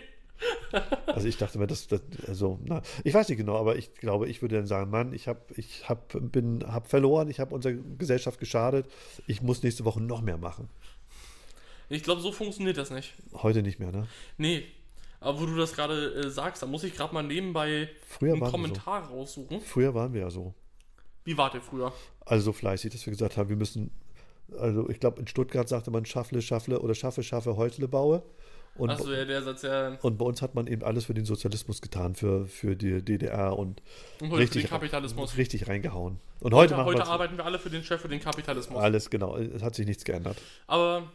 Also 1.06 1.26
ich 1.26 1.36
dachte 1.36 1.58
mir, 1.58 1.66
das, 1.66 1.88
das 1.88 2.00
also, 2.26 2.58
na, 2.64 2.82
ich 3.04 3.12
weiß 3.12 3.28
nicht 3.28 3.38
genau, 3.38 3.56
aber 3.56 3.76
ich 3.76 3.94
glaube, 3.94 4.28
ich 4.28 4.40
würde 4.42 4.56
dann 4.56 4.66
sagen, 4.66 4.90
Mann, 4.90 5.12
ich 5.12 5.28
habe 5.28 5.40
ich 5.56 5.88
hab, 5.88 6.14
bin, 6.32 6.64
hab 6.66 6.88
verloren, 6.88 7.28
ich 7.28 7.40
habe 7.40 7.54
unserer 7.54 7.74
Gesellschaft 7.98 8.38
geschadet, 8.38 8.86
ich 9.26 9.42
muss 9.42 9.62
nächste 9.62 9.84
Woche 9.84 10.00
noch 10.00 10.22
mehr 10.22 10.38
machen. 10.38 10.68
Ich 11.88 12.04
glaube, 12.04 12.20
so 12.20 12.30
funktioniert 12.30 12.76
das 12.76 12.90
nicht. 12.90 13.14
Heute 13.34 13.62
nicht 13.62 13.80
mehr, 13.80 13.90
ne? 13.90 14.06
Nee. 14.38 14.64
Aber 15.18 15.40
wo 15.40 15.46
du 15.46 15.56
das 15.56 15.74
gerade 15.74 16.14
äh, 16.14 16.30
sagst, 16.30 16.62
da 16.62 16.66
muss 16.66 16.84
ich 16.84 16.94
gerade 16.94 17.12
mal 17.12 17.22
nebenbei 17.22 17.90
Früher 18.06 18.32
einen 18.34 18.42
Kommentar 18.42 19.08
raussuchen. 19.08 19.60
Früher 19.60 19.92
waren 19.92 20.14
wir 20.14 20.22
ja 20.22 20.30
so. 20.30 20.54
Wie 21.24 21.36
wart 21.36 21.54
ihr 21.54 21.60
früher? 21.60 21.92
Also 22.24 22.46
so 22.46 22.52
fleißig, 22.52 22.92
dass 22.92 23.04
wir 23.04 23.10
gesagt 23.10 23.36
haben, 23.36 23.48
wir 23.48 23.56
müssen, 23.56 23.90
also 24.56 24.88
ich 24.88 25.00
glaube, 25.00 25.20
in 25.20 25.26
Stuttgart 25.26 25.68
sagte 25.68 25.90
man 25.90 26.06
Schaffle, 26.06 26.40
Schaffle 26.40 26.80
oder 26.80 26.94
Schaffe, 26.94 27.22
Schaffe, 27.22 27.56
Häusle 27.56 27.88
baue. 27.88 28.22
Und, 28.76 28.88
Achso, 28.90 29.12
ja, 29.12 29.24
der 29.24 29.42
Satz 29.42 29.62
ja. 29.62 29.98
und 30.00 30.16
bei 30.16 30.24
uns 30.24 30.40
hat 30.40 30.54
man 30.54 30.66
eben 30.66 30.82
alles 30.84 31.04
für 31.04 31.12
den 31.12 31.24
Sozialismus 31.26 31.82
getan, 31.82 32.14
für, 32.14 32.46
für 32.46 32.76
die 32.76 33.02
DDR 33.04 33.58
und 33.58 33.82
Und 34.20 34.32
richtig, 34.32 34.62
den 34.62 34.70
Kapitalismus. 34.70 35.36
richtig 35.36 35.68
reingehauen. 35.68 36.18
Und 36.38 36.54
heute, 36.54 36.76
Heute, 36.76 36.84
heute 36.86 36.98
wir 37.00 37.06
arbeiten 37.08 37.36
wir 37.36 37.44
alle 37.44 37.58
für 37.58 37.68
den 37.68 37.84
Chef, 37.84 38.00
für 38.00 38.08
den 38.08 38.20
Kapitalismus. 38.20 38.78
alles, 38.80 39.10
genau. 39.10 39.36
Es 39.36 39.62
hat 39.62 39.74
sich 39.74 39.86
nichts 39.86 40.04
geändert. 40.04 40.38
Aber 40.66 41.10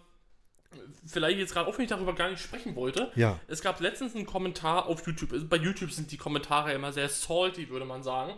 vielleicht 1.07 1.39
jetzt 1.39 1.53
gerade, 1.53 1.67
auch 1.69 1.77
wenn 1.77 1.85
ich 1.85 1.89
darüber 1.89 2.13
gar 2.13 2.29
nicht 2.29 2.41
sprechen 2.41 2.75
wollte, 2.75 3.11
Ja. 3.15 3.39
es 3.47 3.61
gab 3.61 3.79
letztens 3.79 4.15
einen 4.15 4.25
Kommentar 4.25 4.85
auf 4.87 5.05
YouTube. 5.07 5.31
Also 5.33 5.47
Bei 5.47 5.57
YouTube 5.57 5.91
sind 5.91 6.11
die 6.11 6.17
Kommentare 6.17 6.73
immer 6.73 6.91
sehr 6.91 7.09
salty, 7.09 7.69
würde 7.69 7.85
man 7.85 8.03
sagen. 8.03 8.33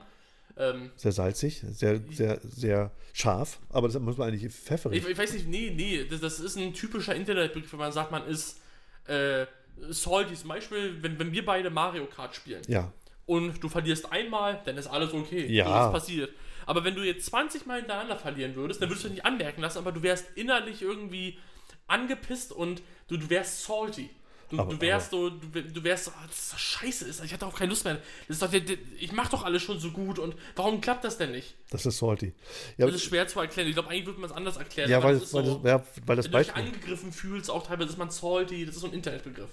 Ähm, 0.59 0.89
Sehr 0.95 1.11
salzig, 1.11 1.61
sehr, 1.71 2.01
sehr, 2.09 2.39
sehr 2.41 2.91
scharf, 3.13 3.59
aber 3.69 3.87
das 3.89 3.99
muss 3.99 4.17
man 4.17 4.29
eigentlich 4.29 4.51
pfefferig. 4.51 5.03
ich, 5.03 5.07
ich 5.11 5.17
weiß 5.17 5.33
nicht, 5.33 5.47
nee, 5.47 5.71
nee, 5.75 6.05
das, 6.09 6.19
das 6.19 6.39
ist 6.39 6.57
ein 6.57 6.73
typischer 6.73 7.13
Internetbegriff, 7.13 7.71
wenn 7.73 7.79
man 7.79 7.91
sagt, 7.91 8.09
man 8.11 8.25
ist 8.25 8.59
äh, 9.07 9.45
salty. 9.89 10.35
Zum 10.35 10.49
Beispiel, 10.49 11.01
wenn, 11.01 11.19
wenn 11.19 11.31
wir 11.31 11.45
beide 11.45 11.69
Mario 11.69 12.05
Kart 12.05 12.35
spielen 12.35 12.61
ja, 12.67 12.91
und 13.25 13.63
du 13.63 13.69
verlierst 13.69 14.11
einmal, 14.11 14.61
dann 14.65 14.77
ist 14.77 14.87
alles 14.87 15.13
okay. 15.13 15.45
Ja. 15.47 15.65
Das 15.65 15.91
passiert. 15.91 16.31
Aber 16.65 16.83
wenn 16.83 16.95
du 16.95 17.03
jetzt 17.03 17.25
20 17.27 17.65
Mal 17.65 17.79
hintereinander 17.79 18.17
verlieren 18.17 18.55
würdest, 18.55 18.81
dann 18.81 18.89
würdest 18.89 19.05
du 19.05 19.07
das 19.09 19.15
nicht 19.15 19.25
anmerken 19.25 19.61
lassen, 19.61 19.77
aber 19.77 19.91
du 19.93 20.03
wärst 20.03 20.25
innerlich 20.35 20.81
irgendwie 20.81 21.39
angepisst 21.87 22.51
und 22.51 22.81
du, 23.07 23.17
du 23.17 23.29
wärst 23.29 23.63
salty. 23.63 24.09
Du, 24.49 24.59
Aber- 24.59 24.73
du 24.73 24.79
wärst 24.79 25.11
so, 25.11 25.29
du, 25.29 25.61
du 25.61 25.83
wärst 25.83 26.05
so, 26.05 26.11
ah, 26.11 26.23
das 26.25 26.37
ist 26.37 26.53
doch 26.53 26.57
scheiße, 26.59 27.05
ist, 27.05 27.23
ich 27.23 27.33
hatte 27.33 27.45
auch 27.45 27.53
keine 27.53 27.69
Lust 27.69 27.83
mehr. 27.83 27.97
Das 28.29 28.37
ist 28.37 28.41
doch, 28.41 28.53
ich 28.97 29.11
mach 29.11 29.29
doch 29.29 29.43
alles 29.43 29.61
schon 29.61 29.77
so 29.79 29.91
gut 29.91 30.19
und 30.19 30.35
warum 30.55 30.79
klappt 30.79 31.03
das 31.03 31.17
denn 31.17 31.31
nicht? 31.31 31.55
das 31.69 31.85
ist 31.85 31.97
salty. 31.97 32.33
Ja, 32.77 32.85
Das 32.85 32.95
ist 32.95 33.03
schwer 33.03 33.27
zu 33.27 33.41
erklären. 33.41 33.67
Ich 33.67 33.73
glaube, 33.73 33.89
eigentlich 33.89 34.05
würde 34.05 34.21
man 34.21 34.29
es 34.29 34.35
anders 34.35 34.55
erklären. 34.55 34.89
ja 34.89 35.03
weil, 35.03 35.19
das 35.19 35.33
weil, 35.33 35.45
so, 35.45 35.55
das, 35.55 35.69
ja, 35.69 35.83
weil 36.05 36.15
das 36.15 36.25
wenn 36.25 36.31
du 36.31 36.37
dich 36.37 36.47
Beispiel, 36.47 36.63
angegriffen 36.63 37.11
fühlst, 37.11 37.51
auch 37.51 37.67
teilweise 37.67 37.89
ist 37.89 37.97
man 37.97 38.09
salty, 38.09 38.65
das 38.65 38.75
ist 38.75 38.81
so 38.81 38.87
ein 38.87 38.93
Internetbegriff. 38.93 39.49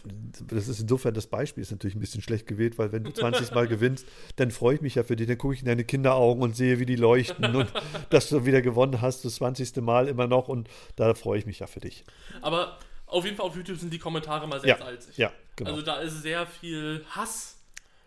das 0.48 0.68
ist 0.68 0.78
insofern 0.80 1.12
das 1.12 1.26
Beispiel 1.26 1.62
ist 1.62 1.72
natürlich 1.72 1.96
ein 1.96 2.00
bisschen 2.00 2.22
schlecht 2.22 2.46
gewählt, 2.46 2.78
weil 2.78 2.92
wenn 2.92 3.02
du 3.02 3.12
20 3.12 3.50
Mal 3.52 3.66
gewinnst, 3.66 4.06
dann 4.36 4.52
freue 4.52 4.76
ich 4.76 4.80
mich 4.80 4.94
ja 4.94 5.02
für 5.02 5.16
dich, 5.16 5.26
dann 5.26 5.38
gucke 5.38 5.54
ich 5.54 5.60
in 5.60 5.66
deine 5.66 5.82
Kinderaugen 5.84 6.42
und 6.42 6.54
sehe, 6.54 6.78
wie 6.78 6.86
die 6.86 6.96
leuchten 6.96 7.56
und 7.56 7.72
dass 8.10 8.28
du 8.28 8.46
wieder 8.46 8.62
gewonnen 8.62 9.00
hast, 9.00 9.24
das 9.24 9.34
20. 9.36 9.74
Mal 9.76 10.06
immer 10.06 10.28
noch 10.28 10.46
und 10.46 10.68
da 10.94 11.14
freue 11.14 11.40
ich 11.40 11.46
mich 11.46 11.58
ja 11.58 11.66
für 11.66 11.80
dich. 11.80 12.04
Aber 12.42 12.78
auf 13.14 13.24
jeden 13.24 13.36
Fall 13.36 13.46
auf 13.46 13.56
YouTube 13.56 13.78
sind 13.78 13.92
die 13.92 13.98
Kommentare 13.98 14.46
mal 14.46 14.60
sehr 14.60 14.70
Ja, 14.70 14.78
salzig. 14.78 15.16
ja, 15.16 15.32
genau. 15.56 15.70
Also 15.70 15.82
da 15.82 16.00
ist 16.00 16.22
sehr 16.22 16.46
viel 16.46 17.04
Hass, 17.10 17.58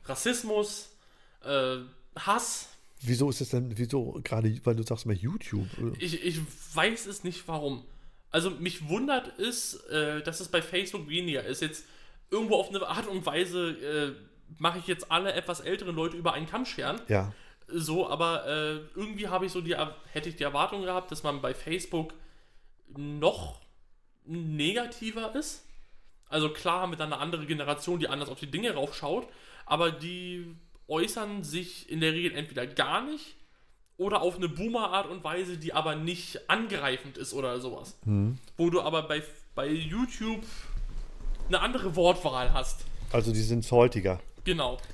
Rassismus, 0.05 0.89
äh, 1.43 1.77
Hass. 2.17 2.69
Wieso 3.01 3.29
ist 3.29 3.41
es 3.41 3.49
denn, 3.49 3.77
wieso 3.77 4.19
gerade, 4.23 4.59
weil 4.65 4.75
du 4.75 4.83
sagst 4.83 5.05
mal 5.05 5.15
YouTube? 5.15 5.67
Ich, 5.99 6.23
ich 6.25 6.39
weiß 6.73 7.05
es 7.05 7.23
nicht 7.23 7.47
warum. 7.47 7.85
Also 8.31 8.49
mich 8.49 8.87
wundert 8.89 9.37
es, 9.39 9.75
äh, 9.85 10.21
dass 10.23 10.39
es 10.39 10.47
bei 10.49 10.61
Facebook 10.61 11.07
weniger 11.07 11.43
ist. 11.43 11.61
Jetzt 11.61 11.85
irgendwo 12.31 12.55
auf 12.55 12.69
eine 12.69 12.85
Art 12.87 13.07
und 13.07 13.25
Weise 13.25 13.69
äh, 13.69 14.13
mache 14.57 14.79
ich 14.79 14.87
jetzt 14.87 15.11
alle 15.11 15.33
etwas 15.33 15.59
älteren 15.59 15.95
Leute 15.95 16.17
über 16.17 16.33
einen 16.33 16.47
Kamm 16.47 16.65
scheren. 16.65 16.99
Ja, 17.07 17.31
So, 17.67 18.09
aber 18.09 18.45
äh, 18.47 18.79
irgendwie 18.95 19.27
habe 19.27 19.45
ich 19.45 19.51
so 19.51 19.61
die, 19.61 19.75
hätte 20.11 20.29
ich 20.29 20.35
die 20.35 20.43
Erwartung 20.43 20.81
gehabt, 20.81 21.11
dass 21.11 21.21
man 21.23 21.41
bei 21.41 21.53
Facebook 21.53 22.13
noch 22.95 23.61
negativer 24.27 25.33
ist. 25.35 25.63
Also 26.29 26.49
klar 26.49 26.81
haben 26.81 26.91
wir 26.91 26.97
dann 26.97 27.13
eine 27.13 27.21
andere 27.21 27.45
Generation, 27.45 27.99
die 27.99 28.07
anders 28.09 28.29
auf 28.29 28.39
die 28.39 28.51
Dinge 28.51 28.73
raufschaut, 28.73 29.27
aber 29.65 29.91
die 29.91 30.45
äußern 30.87 31.43
sich 31.43 31.89
in 31.89 32.01
der 32.01 32.13
Regel 32.13 32.33
entweder 32.35 32.65
gar 32.67 33.01
nicht 33.05 33.35
oder 33.97 34.21
auf 34.21 34.35
eine 34.35 34.47
Boomer-Art 34.49 35.07
und 35.09 35.23
Weise, 35.23 35.57
die 35.57 35.73
aber 35.73 35.95
nicht 35.95 36.49
angreifend 36.49 37.17
ist 37.17 37.33
oder 37.33 37.59
sowas. 37.59 37.97
Wo 38.57 38.69
du 38.69 38.81
aber 38.81 39.03
bei, 39.03 39.23
bei 39.55 39.67
YouTube 39.69 40.43
eine 41.47 41.61
andere 41.61 41.95
Wortwahl 41.95 42.51
hast. 42.53 42.81
also 43.11 43.31
die 43.31 43.41
sind 43.41 43.63
saltiger. 43.65 44.19
Genau. 44.43 44.77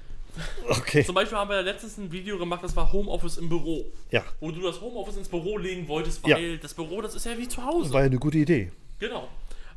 Okay. 0.68 1.04
Zum 1.04 1.14
Beispiel 1.14 1.38
haben 1.38 1.50
wir 1.52 1.58
ja 1.58 1.62
letztens 1.62 1.96
ein 2.00 2.12
Video 2.12 2.40
gemacht, 2.40 2.64
das 2.64 2.76
war 2.76 2.92
Homeoffice 2.92 3.38
im 3.38 3.50
Büro. 3.50 3.86
Ja, 4.10 4.24
Wo 4.40 4.50
du 4.50 4.62
das 4.62 4.82
Homeoffice 4.82 5.18
ins 5.18 5.30
Büro 5.30 5.60
legen 5.60 5.88
wolltest, 5.88 6.26
Ja. 6.26 6.36
weil 6.38 6.58
das 6.58 6.74
Büro, 6.74 7.02
das 7.04 7.14
ist 7.14 7.28
ja 7.28 7.38
wie 7.38 7.48
zu 7.48 7.64
Hause. 7.64 7.94
war 7.94 8.00
ja 8.02 8.08
eine 8.08 8.18
gute 8.18 8.40
Idee. 8.40 8.72
Genau. 9.04 9.28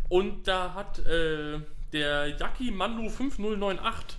Und 0.08 0.46
da 0.46 0.72
hat 0.72 1.00
äh, 1.00 1.58
der 1.92 2.28
Yaki 2.38 2.70
Mandu 2.70 3.08
5098 3.08 4.16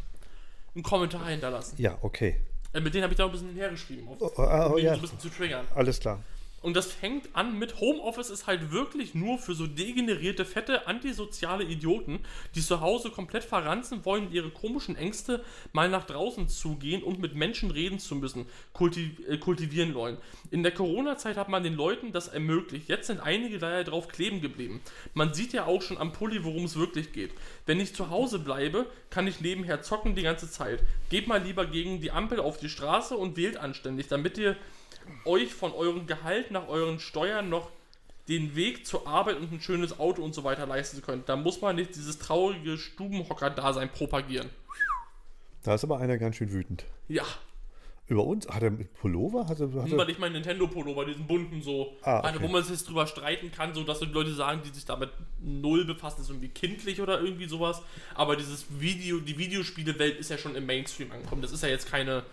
einen 0.76 0.84
Kommentar 0.84 1.28
hinterlassen. 1.28 1.82
Ja, 1.82 1.98
okay. 2.02 2.42
Äh, 2.74 2.82
mit 2.82 2.94
denen 2.94 3.04
habe 3.04 3.14
ich 3.14 3.18
da 3.18 3.24
ein 3.26 3.32
bisschen 3.32 3.56
hergeschrieben, 3.56 4.06
auf, 4.10 4.18
Oh, 4.20 4.42
um 4.42 4.74
oh, 4.74 4.78
ihn 4.78 4.84
ja, 4.84 4.92
so 4.92 4.98
ein 4.98 5.02
bisschen 5.02 5.20
zu 5.22 5.30
triggern. 5.30 5.66
alles 5.74 6.02
klar. 6.02 6.22
Und 6.68 6.74
das 6.74 6.92
fängt 6.92 7.34
an 7.34 7.58
mit 7.58 7.80
Homeoffice 7.80 8.30
ist 8.30 8.46
halt 8.46 8.74
wirklich 8.74 9.16
nur 9.16 9.38
für 9.38 9.54
so 9.54 9.68
degenerierte, 9.68 10.44
fette, 10.44 10.86
antisoziale 10.86 11.64
Idioten, 11.64 12.20
die 12.56 12.62
zu 12.62 12.82
Hause 12.82 13.10
komplett 13.10 13.46
verranzen 13.46 14.04
wollen 14.04 14.34
ihre 14.34 14.50
komischen 14.50 14.98
Ängste 14.98 15.46
mal 15.72 15.88
nach 15.88 16.06
draußen 16.06 16.50
zugehen 16.50 17.04
und 17.04 17.20
mit 17.20 17.36
Menschen 17.36 17.72
reden 17.72 18.00
zu 18.00 18.16
müssen, 18.16 18.48
kulti 18.74 19.16
äh, 19.30 19.38
kultivieren 19.38 19.94
wollen. 19.94 20.18
In 20.52 20.62
der 20.62 20.74
Corona-Zeit 20.74 21.38
hat 21.38 21.48
man 21.48 21.64
den 21.64 21.74
Leuten 21.74 22.12
das 22.12 22.28
ermöglicht. 22.28 22.90
Jetzt 22.90 23.08
sind 23.08 23.22
einige 23.22 23.60
leider 23.60 23.86
drauf 23.86 24.10
kleben 24.10 24.42
geblieben. 24.42 24.82
Man 25.14 25.34
sieht 25.34 25.54
ja 25.54 25.68
auch 25.68 25.82
schon 25.82 25.98
am 25.98 26.12
Pulli, 26.12 26.44
worum 26.44 26.66
es 26.66 26.76
wirklich 26.76 27.14
geht. 27.14 27.32
Wenn 27.66 27.80
ich 27.80 27.96
zu 27.96 28.10
Hause 28.10 28.40
bleibe, 28.40 28.88
kann 29.10 29.26
ich 29.26 29.40
nebenher 29.40 29.84
zocken 29.84 30.16
die 30.16 30.24
ganze 30.24 30.52
Zeit. 30.52 30.84
Geht 31.10 31.28
mal 31.28 31.42
lieber 31.42 31.66
gegen 31.66 32.02
die 32.02 32.12
Ampel 32.12 32.42
auf 32.42 32.60
die 32.60 32.68
Straße 32.68 33.16
und 33.16 33.38
wählt 33.38 33.56
anständig, 33.56 34.10
damit 34.10 34.38
ihr 34.38 34.58
euch 35.26 35.54
von 35.54 35.72
eurem 35.74 36.08
Gehalt 36.08 36.52
nach 36.52 36.68
euren 36.68 37.00
Steuern 37.00 37.50
noch 37.50 37.70
den 38.28 38.56
Weg 38.56 38.86
zur 38.86 39.08
Arbeit 39.08 39.38
und 39.38 39.52
ein 39.54 39.62
schönes 39.62 40.00
Auto 40.00 40.22
und 40.22 40.36
so 40.36 40.44
weiter 40.44 40.66
leisten 40.66 41.02
könnt. 41.02 41.30
Da 41.30 41.36
muss 41.36 41.62
man 41.62 41.76
nicht 41.78 41.96
dieses 41.96 42.20
traurige 42.20 42.78
Stubenhocker-Dasein 42.78 43.90
propagieren. 43.92 44.50
Da 45.64 45.76
ist 45.76 45.84
aber 45.84 46.00
einer 46.00 46.18
ganz 46.18 46.36
schön 46.36 46.52
wütend. 46.52 46.86
Ja, 47.08 47.24
Über 48.10 48.24
uns? 48.26 48.48
Hat 48.48 48.64
er 48.64 48.72
mit 48.72 48.94
Pullover? 48.94 49.48
Hat 49.48 49.60
er, 49.60 49.68
hat 49.68 49.92
weil 49.92 50.00
er, 50.00 50.10
ich 50.10 50.20
mein 50.20 50.32
Nintendo-Pullover, 50.32 51.04
diesen 51.06 51.28
bunten 51.28 51.62
so, 51.62 51.94
Ah, 52.04 52.22
eine, 52.22 52.38
okay. 52.38 52.48
wo 52.48 52.52
man 52.52 52.64
sich 52.64 52.72
jetzt 52.72 52.88
drüber 52.88 53.06
streiten 53.06 53.52
kann, 53.52 53.74
so 53.74 53.84
dass 53.84 54.00
die 54.00 54.06
Leute 54.06 54.34
sagen, 54.34 54.62
die 54.66 54.70
sich 54.70 54.86
damit 54.86 55.10
null 55.42 55.84
befassen, 55.84 56.22
ist 56.22 56.30
irgendwie 56.30 56.48
kindlich 56.50 57.02
oder 57.02 57.20
irgendwie 57.20 57.48
sowas. 57.48 57.82
Aber 58.16 58.36
dieses 58.38 58.66
Video, 58.80 59.20
die 59.20 59.38
Videospielewelt 59.38 60.20
ist 60.20 60.30
ja 60.30 60.38
schon 60.38 60.56
im 60.56 60.66
Mainstream 60.66 61.12
angekommen. 61.12 61.42
Das 61.42 61.52
ist 61.52 61.64
ja 61.64 61.70
jetzt 61.70 61.90
keine, 61.90 62.24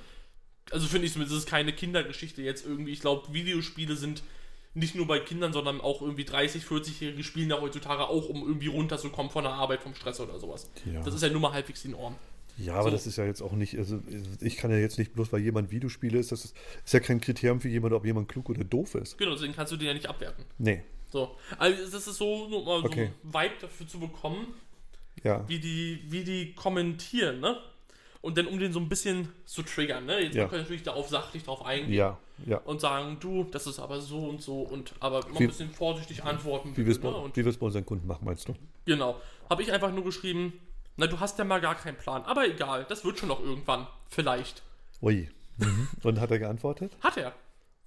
also 0.70 0.86
finde 0.86 1.06
ich 1.06 1.12
zumindest, 1.12 1.36
das 1.36 1.44
ist 1.44 1.50
keine 1.50 1.72
Kindergeschichte 1.72 2.42
jetzt 2.42 2.66
irgendwie. 2.66 2.92
Ich 2.92 3.00
glaube, 3.00 3.32
Videospiele 3.32 3.96
sind 3.96 4.22
nicht 4.74 4.94
nur 4.96 5.06
bei 5.06 5.20
Kindern, 5.20 5.52
sondern 5.52 5.80
auch 5.80 6.02
irgendwie 6.02 6.24
30, 6.24 6.64
40-Jährige 6.64 7.22
spielen 7.22 7.48
ja 7.50 7.60
heutzutage 7.60 8.08
auch, 8.08 8.28
um 8.28 8.42
irgendwie 8.46 8.66
runterzukommen 8.66 9.30
von 9.30 9.44
der 9.44 9.52
Arbeit, 9.52 9.82
vom 9.82 9.94
Stress 9.94 10.18
oder 10.20 10.38
sowas. 10.40 10.68
Ja. 10.92 11.00
Das 11.02 11.14
ist 11.14 11.22
ja 11.22 11.28
nur 11.28 11.40
mal 11.40 11.52
halbwegs 11.52 11.82
die 11.82 11.88
Norm. 11.88 12.16
Ja, 12.56 12.74
aber 12.74 12.84
So. 12.84 12.90
das 12.90 13.06
ist 13.06 13.16
ja 13.16 13.24
jetzt 13.24 13.40
auch 13.42 13.52
nicht, 13.52 13.76
also 13.78 14.00
ich 14.40 14.56
kann 14.56 14.70
ja 14.70 14.76
jetzt 14.76 14.98
nicht 14.98 15.12
bloß, 15.12 15.32
weil 15.32 15.40
jemand 15.40 15.70
Videospiele 15.70 16.18
ist, 16.18 16.30
das 16.32 16.44
ist, 16.44 16.56
ist 16.84 16.92
ja 16.94 17.00
kein 17.00 17.20
Kriterium 17.20 17.60
für 17.60 17.68
jemanden, 17.68 17.96
ob 17.96 18.04
jemand 18.04 18.28
klug 18.28 18.48
oder 18.48 18.62
doof 18.64 18.94
ist. 18.96 19.18
Genau, 19.18 19.32
deswegen 19.32 19.54
kannst 19.54 19.72
du 19.72 19.76
den 19.76 19.88
ja 19.88 19.94
nicht 19.94 20.08
abwerten. 20.08 20.44
Nee, 20.58 20.82
So. 21.10 21.36
Also 21.58 21.82
das 21.90 22.06
ist 22.08 22.16
so, 22.16 22.48
nur 22.48 22.64
mal 22.64 22.84
Okay. 22.84 23.10
so 23.22 23.28
ein 23.28 23.34
Vibe 23.44 23.54
dafür 23.60 23.86
zu 23.88 23.98
bekommen, 24.00 24.46
ja. 25.22 25.48
wie 25.48 25.58
die, 25.58 26.00
wie 26.08 26.24
die 26.24 26.54
kommentieren, 26.54 27.40
ne? 27.40 27.58
Und 28.24 28.38
dann 28.38 28.46
um 28.46 28.58
den 28.58 28.72
so 28.72 28.80
ein 28.80 28.88
bisschen 28.88 29.28
zu 29.44 29.62
triggern, 29.62 30.06
ne? 30.06 30.18
Jetzt 30.20 30.34
Ja. 30.34 30.46
kann 30.48 30.58
natürlich 30.60 30.82
darauf 30.82 31.08
sachlich 31.08 31.44
drauf 31.44 31.64
eingehen 31.64 31.92
Ja, 31.92 32.16
ja. 32.46 32.56
und 32.64 32.80
sagen, 32.80 33.18
du, 33.20 33.44
das 33.44 33.66
ist 33.66 33.78
aber 33.78 34.00
so 34.00 34.26
und 34.28 34.40
so 34.42 34.62
und 34.62 34.94
aber 35.00 35.26
immer 35.26 35.38
Wie- 35.40 35.44
ein 35.44 35.48
bisschen 35.48 35.70
vorsichtig 35.70 36.24
antworten. 36.24 36.72
Wie 36.74 36.86
wir 36.86 36.92
es 36.92 37.02
ne? 37.02 37.10
bei, 37.34 37.40
es 37.42 37.56
bei 37.58 37.66
unseren 37.66 37.84
Kunden 37.84 38.06
machen, 38.06 38.24
meinst 38.24 38.48
du? 38.48 38.54
Genau. 38.86 39.20
Habe 39.50 39.62
ich 39.62 39.70
einfach 39.72 39.92
nur 39.92 40.04
geschrieben, 40.04 40.54
na, 40.96 41.06
du 41.06 41.20
hast 41.20 41.38
ja 41.38 41.44
mal 41.44 41.60
gar 41.60 41.74
keinen 41.74 41.98
Plan. 41.98 42.22
Aber 42.24 42.46
egal, 42.46 42.86
das 42.88 43.04
wird 43.04 43.18
schon 43.18 43.28
noch 43.28 43.40
irgendwann. 43.40 43.86
Vielleicht. 44.08 44.62
Ui. 45.02 45.28
Mhm. 45.58 45.88
Und 46.02 46.18
hat 46.18 46.30
er 46.30 46.38
geantwortet? 46.38 46.92
Hat 47.02 47.16
er. 47.18 47.32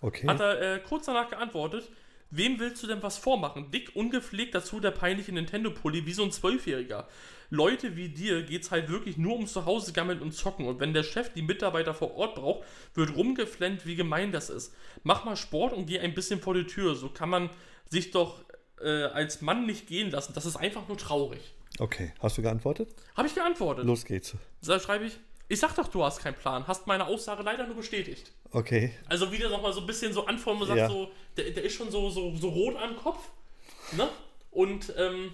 Okay. 0.01 0.27
Hat 0.27 0.39
er 0.39 0.75
äh, 0.75 0.79
kurz 0.87 1.07
danach 1.07 1.29
geantwortet, 1.31 1.89
wem 2.29 2.59
willst 2.59 2.83
du 2.83 2.87
denn 2.87 3.03
was 3.03 3.17
vormachen? 3.17 3.71
Dick, 3.71 3.95
ungepflegt, 3.95 4.55
dazu 4.55 4.79
der 4.79 4.91
peinliche 4.91 5.31
Nintendo-Pulli, 5.31 6.05
wie 6.05 6.13
so 6.13 6.23
ein 6.23 6.31
Zwölfjähriger. 6.31 7.07
Leute 7.49 7.95
wie 7.95 8.09
dir 8.09 8.43
geht's 8.43 8.71
halt 8.71 8.89
wirklich 8.89 9.17
nur 9.17 9.33
ums 9.33 9.53
Zuhause 9.53 9.93
gammeln 9.93 10.21
und 10.21 10.33
zocken. 10.33 10.67
Und 10.67 10.79
wenn 10.79 10.93
der 10.93 11.03
Chef 11.03 11.31
die 11.33 11.41
Mitarbeiter 11.41 11.93
vor 11.93 12.15
Ort 12.15 12.35
braucht, 12.35 12.65
wird 12.93 13.15
rumgeflennt, 13.15 13.85
wie 13.85 13.95
gemein 13.95 14.31
das 14.31 14.49
ist. 14.49 14.73
Mach 15.03 15.23
mal 15.23 15.35
Sport 15.37 15.73
und 15.73 15.85
geh 15.85 15.99
ein 15.99 16.13
bisschen 16.13 16.41
vor 16.41 16.53
die 16.53 16.65
Tür. 16.65 16.95
So 16.95 17.09
kann 17.09 17.29
man 17.29 17.49
sich 17.89 18.11
doch 18.11 18.43
äh, 18.81 19.03
als 19.03 19.41
Mann 19.41 19.65
nicht 19.65 19.87
gehen 19.87 20.11
lassen. 20.11 20.33
Das 20.33 20.45
ist 20.45 20.57
einfach 20.57 20.87
nur 20.87 20.97
traurig. 20.97 21.39
Okay. 21.79 22.11
Hast 22.19 22.37
du 22.37 22.41
geantwortet? 22.41 22.89
Habe 23.15 23.27
ich 23.27 23.35
geantwortet. 23.35 23.85
Los 23.85 24.03
geht's. 24.03 24.35
Da 24.61 24.79
schreibe 24.79 25.05
ich, 25.05 25.19
ich 25.49 25.59
sag 25.59 25.75
doch, 25.75 25.87
du 25.87 26.03
hast 26.03 26.21
keinen 26.21 26.35
Plan, 26.35 26.67
hast 26.67 26.87
meine 26.87 27.05
Aussage 27.07 27.43
leider 27.43 27.65
nur 27.65 27.77
bestätigt. 27.77 28.31
Okay. 28.51 28.93
Also 29.07 29.31
wieder 29.31 29.49
nochmal 29.49 29.73
so 29.73 29.81
ein 29.81 29.87
bisschen 29.87 30.11
so 30.13 30.25
anformen 30.25 30.61
und 30.63 30.67
sagt 30.67 30.79
Ja. 30.79 30.89
so, 30.89 31.11
der, 31.37 31.51
der 31.51 31.63
ist 31.63 31.73
schon 31.73 31.89
so, 31.91 32.09
so, 32.09 32.35
so 32.35 32.49
rot 32.49 32.75
am 32.77 32.97
Kopf. 32.97 33.29
Ne? 33.95 34.07
Und 34.51 34.93
ähm, 34.97 35.31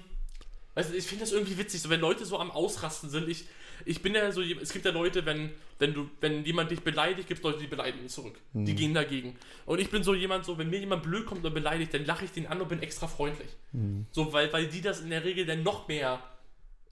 du, 0.76 0.94
ich 0.94 1.06
finde 1.06 1.24
das 1.24 1.32
irgendwie 1.32 1.58
witzig, 1.58 1.82
so 1.82 1.90
wenn 1.90 2.00
Leute 2.00 2.26
so 2.26 2.38
am 2.38 2.52
Ausrasten 2.52 3.10
sind. 3.10 3.28
Ich, 3.28 3.46
ich 3.86 4.02
bin 4.02 4.14
ja 4.14 4.32
so, 4.32 4.42
es 4.42 4.72
gibt 4.72 4.86
ja 4.86 4.92
Leute, 4.92 5.26
wenn, 5.26 5.52
wenn 5.80 5.94
du, 5.94 6.10
wenn 6.22 6.46
jemand 6.46 6.72
dich 6.72 6.82
beleidigt, 6.82 7.28
gibt 7.28 7.40
es 7.40 7.44
Leute, 7.44 7.60
die 7.60 7.68
beleidigen 7.68 8.08
zurück. 8.08 8.40
Mhm. 8.54 8.66
Die 8.66 8.76
gehen 8.76 8.94
dagegen. 8.94 9.36
Und 9.66 9.80
ich 9.80 9.90
bin 9.90 10.04
so 10.04 10.14
jemand, 10.14 10.46
so, 10.46 10.58
wenn 10.58 10.70
mir 10.70 10.80
jemand 10.80 11.04
blöd 11.04 11.26
kommt 11.26 11.46
und 11.46 11.54
beleidigt, 11.54 11.94
dann 11.94 12.06
lache 12.06 12.26
ich 12.26 12.32
den 12.32 12.48
an 12.48 12.62
und 12.62 12.70
bin 12.70 12.82
extra 12.82 13.08
freundlich. 13.08 13.50
Mhm. 13.72 14.06
So, 14.12 14.32
weil, 14.32 14.52
weil 14.54 14.68
die 14.68 14.82
das 14.82 15.02
in 15.02 15.10
der 15.10 15.24
Regel 15.24 15.46
dann 15.46 15.64
noch 15.64 15.88
mehr 15.88 16.20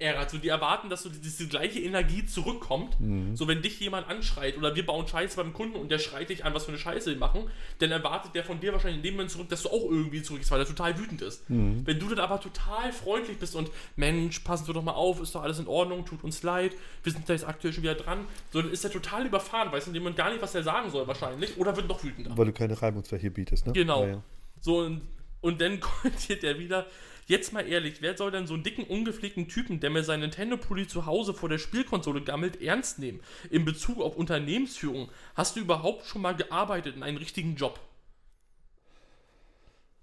ärgert. 0.01 0.29
So, 0.31 0.37
die 0.37 0.47
erwarten, 0.49 0.89
dass 0.89 1.03
so 1.03 1.09
die- 1.09 1.19
diese 1.21 1.47
gleiche 1.47 1.79
Energie 1.79 2.25
zurückkommt. 2.25 2.99
Mhm. 2.99 3.35
So, 3.35 3.47
wenn 3.47 3.61
dich 3.61 3.79
jemand 3.79 4.09
anschreit 4.09 4.57
oder 4.57 4.75
wir 4.75 4.85
bauen 4.85 5.07
Scheiße 5.07 5.37
beim 5.37 5.53
Kunden 5.53 5.75
und 5.77 5.89
der 5.91 5.99
schreit 5.99 6.29
dich 6.29 6.43
an, 6.43 6.53
was 6.53 6.65
für 6.65 6.69
eine 6.71 6.77
Scheiße 6.79 7.11
wir 7.11 7.17
machen, 7.17 7.49
dann 7.79 7.91
erwartet 7.91 8.35
der 8.35 8.43
von 8.43 8.59
dir 8.59 8.73
wahrscheinlich 8.73 8.97
in 8.97 9.03
dem 9.03 9.13
Moment 9.13 9.31
zurück, 9.31 9.49
dass 9.49 9.63
du 9.63 9.69
auch 9.69 9.83
irgendwie 9.89 10.21
zurückgehst, 10.21 10.51
weil 10.51 10.59
er 10.59 10.65
total 10.65 10.97
wütend 10.99 11.21
ist. 11.21 11.49
Mhm. 11.49 11.81
Wenn 11.85 11.99
du 11.99 12.09
dann 12.09 12.19
aber 12.19 12.39
total 12.41 12.91
freundlich 12.91 13.37
bist 13.37 13.55
und 13.55 13.69
Mensch, 13.95 14.39
passen 14.39 14.67
wir 14.67 14.73
doch 14.73 14.83
mal 14.83 14.93
auf, 14.93 15.21
ist 15.21 15.35
doch 15.35 15.43
alles 15.43 15.59
in 15.59 15.67
Ordnung, 15.67 16.05
tut 16.05 16.23
uns 16.23 16.43
leid, 16.43 16.73
wir 17.03 17.11
sind 17.11 17.29
da 17.29 17.33
jetzt 17.33 17.47
aktuell 17.47 17.73
schon 17.73 17.83
wieder 17.83 17.95
dran, 17.95 18.25
so, 18.51 18.61
dann 18.61 18.71
ist 18.71 18.83
er 18.83 18.91
total 18.91 19.25
überfahren, 19.25 19.71
weiß 19.71 19.87
in 19.87 19.93
dem 19.93 20.03
Moment 20.03 20.17
gar 20.17 20.29
nicht, 20.31 20.41
was 20.41 20.55
er 20.55 20.63
sagen 20.63 20.89
soll 20.89 21.07
wahrscheinlich, 21.07 21.57
oder 21.57 21.75
wird 21.75 21.87
noch 21.87 22.03
wütender. 22.03 22.35
Weil 22.37 22.47
du 22.47 22.53
keine 22.53 22.81
Reibungsfläche 22.81 23.29
bietest, 23.31 23.67
ne? 23.67 23.73
Genau. 23.73 24.03
Ja, 24.03 24.09
ja. 24.09 24.23
So, 24.59 24.79
und, 24.79 25.01
und 25.41 25.61
dann 25.61 25.79
kommentiert 25.79 26.43
er 26.43 26.57
wieder, 26.59 26.85
jetzt 27.31 27.53
mal 27.53 27.67
ehrlich, 27.67 28.01
wer 28.01 28.15
soll 28.15 28.29
denn 28.29 28.45
so 28.45 28.53
einen 28.53 28.63
dicken, 28.63 28.83
ungepflegten 28.83 29.47
Typen, 29.47 29.79
der 29.79 29.89
mir 29.89 30.03
seinen 30.03 30.19
Nintendo-Pulli 30.19 30.87
zu 30.87 31.05
Hause 31.05 31.33
vor 31.33 31.49
der 31.49 31.57
Spielkonsole 31.57 32.21
gammelt, 32.21 32.61
ernst 32.61 32.99
nehmen? 32.99 33.21
In 33.49 33.65
Bezug 33.65 34.01
auf 34.01 34.15
Unternehmensführung, 34.17 35.09
hast 35.33 35.55
du 35.55 35.61
überhaupt 35.61 36.05
schon 36.05 36.21
mal 36.21 36.35
gearbeitet 36.35 36.95
in 36.95 37.03
einem 37.03 37.17
richtigen 37.17 37.55
Job? 37.55 37.79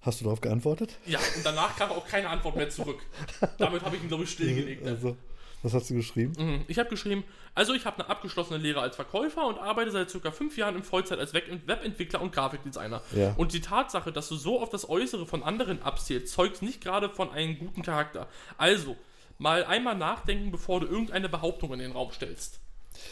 Hast 0.01 0.21
du 0.21 0.25
darauf 0.25 0.41
geantwortet? 0.41 0.97
Ja, 1.07 1.19
und 1.37 1.45
danach 1.45 1.77
kam 1.77 1.91
auch 1.91 2.07
keine 2.07 2.31
Antwort 2.31 2.57
mehr 2.57 2.71
zurück. 2.71 3.01
Damit 3.59 3.83
habe 3.83 3.97
ich 3.97 4.03
ihn, 4.03 4.09
glaube 4.09 4.25
ich, 4.25 4.31
stillgelegt. 4.31 4.87
Also, 4.87 5.17
was 5.63 5.75
hast 5.75 5.91
du 5.91 5.95
geschrieben? 5.95 6.33
Mhm. 6.39 6.65
Ich 6.69 6.79
habe 6.79 6.89
geschrieben, 6.89 7.25
also 7.55 7.75
ich 7.75 7.85
habe 7.87 7.99
eine 8.01 8.09
abgeschlossene 8.11 8.59
Lehre 8.59 8.81
als 8.81 8.97
Verkäufer 8.97 9.47
und 9.47 9.59
arbeite 9.59 9.91
seit 9.91 10.09
circa 10.11 10.31
fünf 10.31 10.57
Jahren 10.57 10.77
in 10.77 10.83
Vollzeit 10.83 11.19
als 11.19 11.33
Web- 11.35 11.49
Webentwickler 11.67 12.21
und 12.21 12.33
Grafikdesigner. 12.33 13.03
Ja. 13.17 13.35
Und 13.37 13.53
die 13.53 13.61
Tatsache, 13.61 14.13
dass 14.13 14.29
du 14.29 14.37
so 14.37 14.61
auf 14.63 14.71
das 14.71 14.89
Äußere 14.89 15.27
von 15.27 15.43
anderen 15.43 15.83
abzielst, 15.83 16.33
zeugt 16.33 16.63
nicht 16.63 16.81
gerade 16.81 17.09
von 17.09 17.31
einem 17.33 17.59
guten 17.59 17.83
Charakter. 17.83 18.29
Also, 18.57 18.97
mal 19.39 19.65
einmal 19.65 19.97
nachdenken, 19.97 20.51
bevor 20.51 20.81
du 20.81 20.87
irgendeine 20.87 21.29
Behauptung 21.29 21.73
in 21.73 21.79
den 21.81 21.93
Raum 21.93 22.13
stellst. 22.13 22.61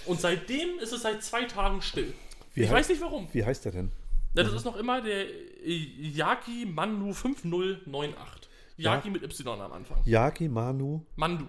Und 0.06 0.20
seitdem 0.20 0.78
ist 0.80 0.92
es 0.92 1.02
seit 1.02 1.22
zwei 1.22 1.44
Tagen 1.44 1.82
still. 1.82 2.12
Wie 2.54 2.62
ich 2.62 2.68
heißt- 2.68 2.72
weiß 2.72 2.88
nicht 2.90 3.00
warum. 3.00 3.28
Wie 3.32 3.44
heißt 3.44 3.64
der 3.64 3.72
denn? 3.72 3.92
Ja, 4.34 4.42
das 4.42 4.52
ist 4.52 4.64
noch 4.64 4.76
immer 4.76 5.00
der 5.00 5.26
äh, 5.28 5.72
Yaki 6.14 6.66
Manu 6.66 7.12
5098. 7.12 8.48
Yaki 8.78 9.08
Ja. 9.08 9.12
mit 9.12 9.22
Y 9.22 9.60
am 9.60 9.72
Anfang. 9.72 9.98
Yaki 10.04 10.48
Manu. 10.48 11.02
Mandu. 11.16 11.46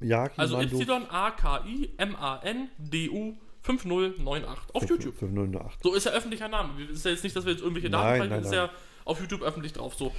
Yaki 0.00 0.38
Also. 0.38 0.60
Y-A-K-I-M-A-N-D-U 0.60 1.86
5098 3.62 4.74
auf 4.74 4.88
YouTube. 4.88 5.18
5008. 5.18 5.82
So 5.82 5.94
ist 5.94 6.06
ja 6.06 6.12
öffentlicher 6.12 6.48
Name. 6.48 6.80
Ist 6.84 7.04
ja 7.04 7.10
jetzt 7.10 7.24
nicht, 7.24 7.34
dass 7.34 7.44
wir 7.44 7.52
jetzt 7.52 7.62
irgendwelche 7.62 7.90
Daten 7.90 8.04
Nein, 8.04 8.18
fallen, 8.18 8.30
nein, 8.30 8.42
ist 8.42 8.50
nein. 8.50 8.58
ja 8.58 8.70
auf 9.04 9.20
YouTube 9.20 9.42
öffentlich 9.42 9.72
drauf. 9.72 9.94
So. 9.94 10.12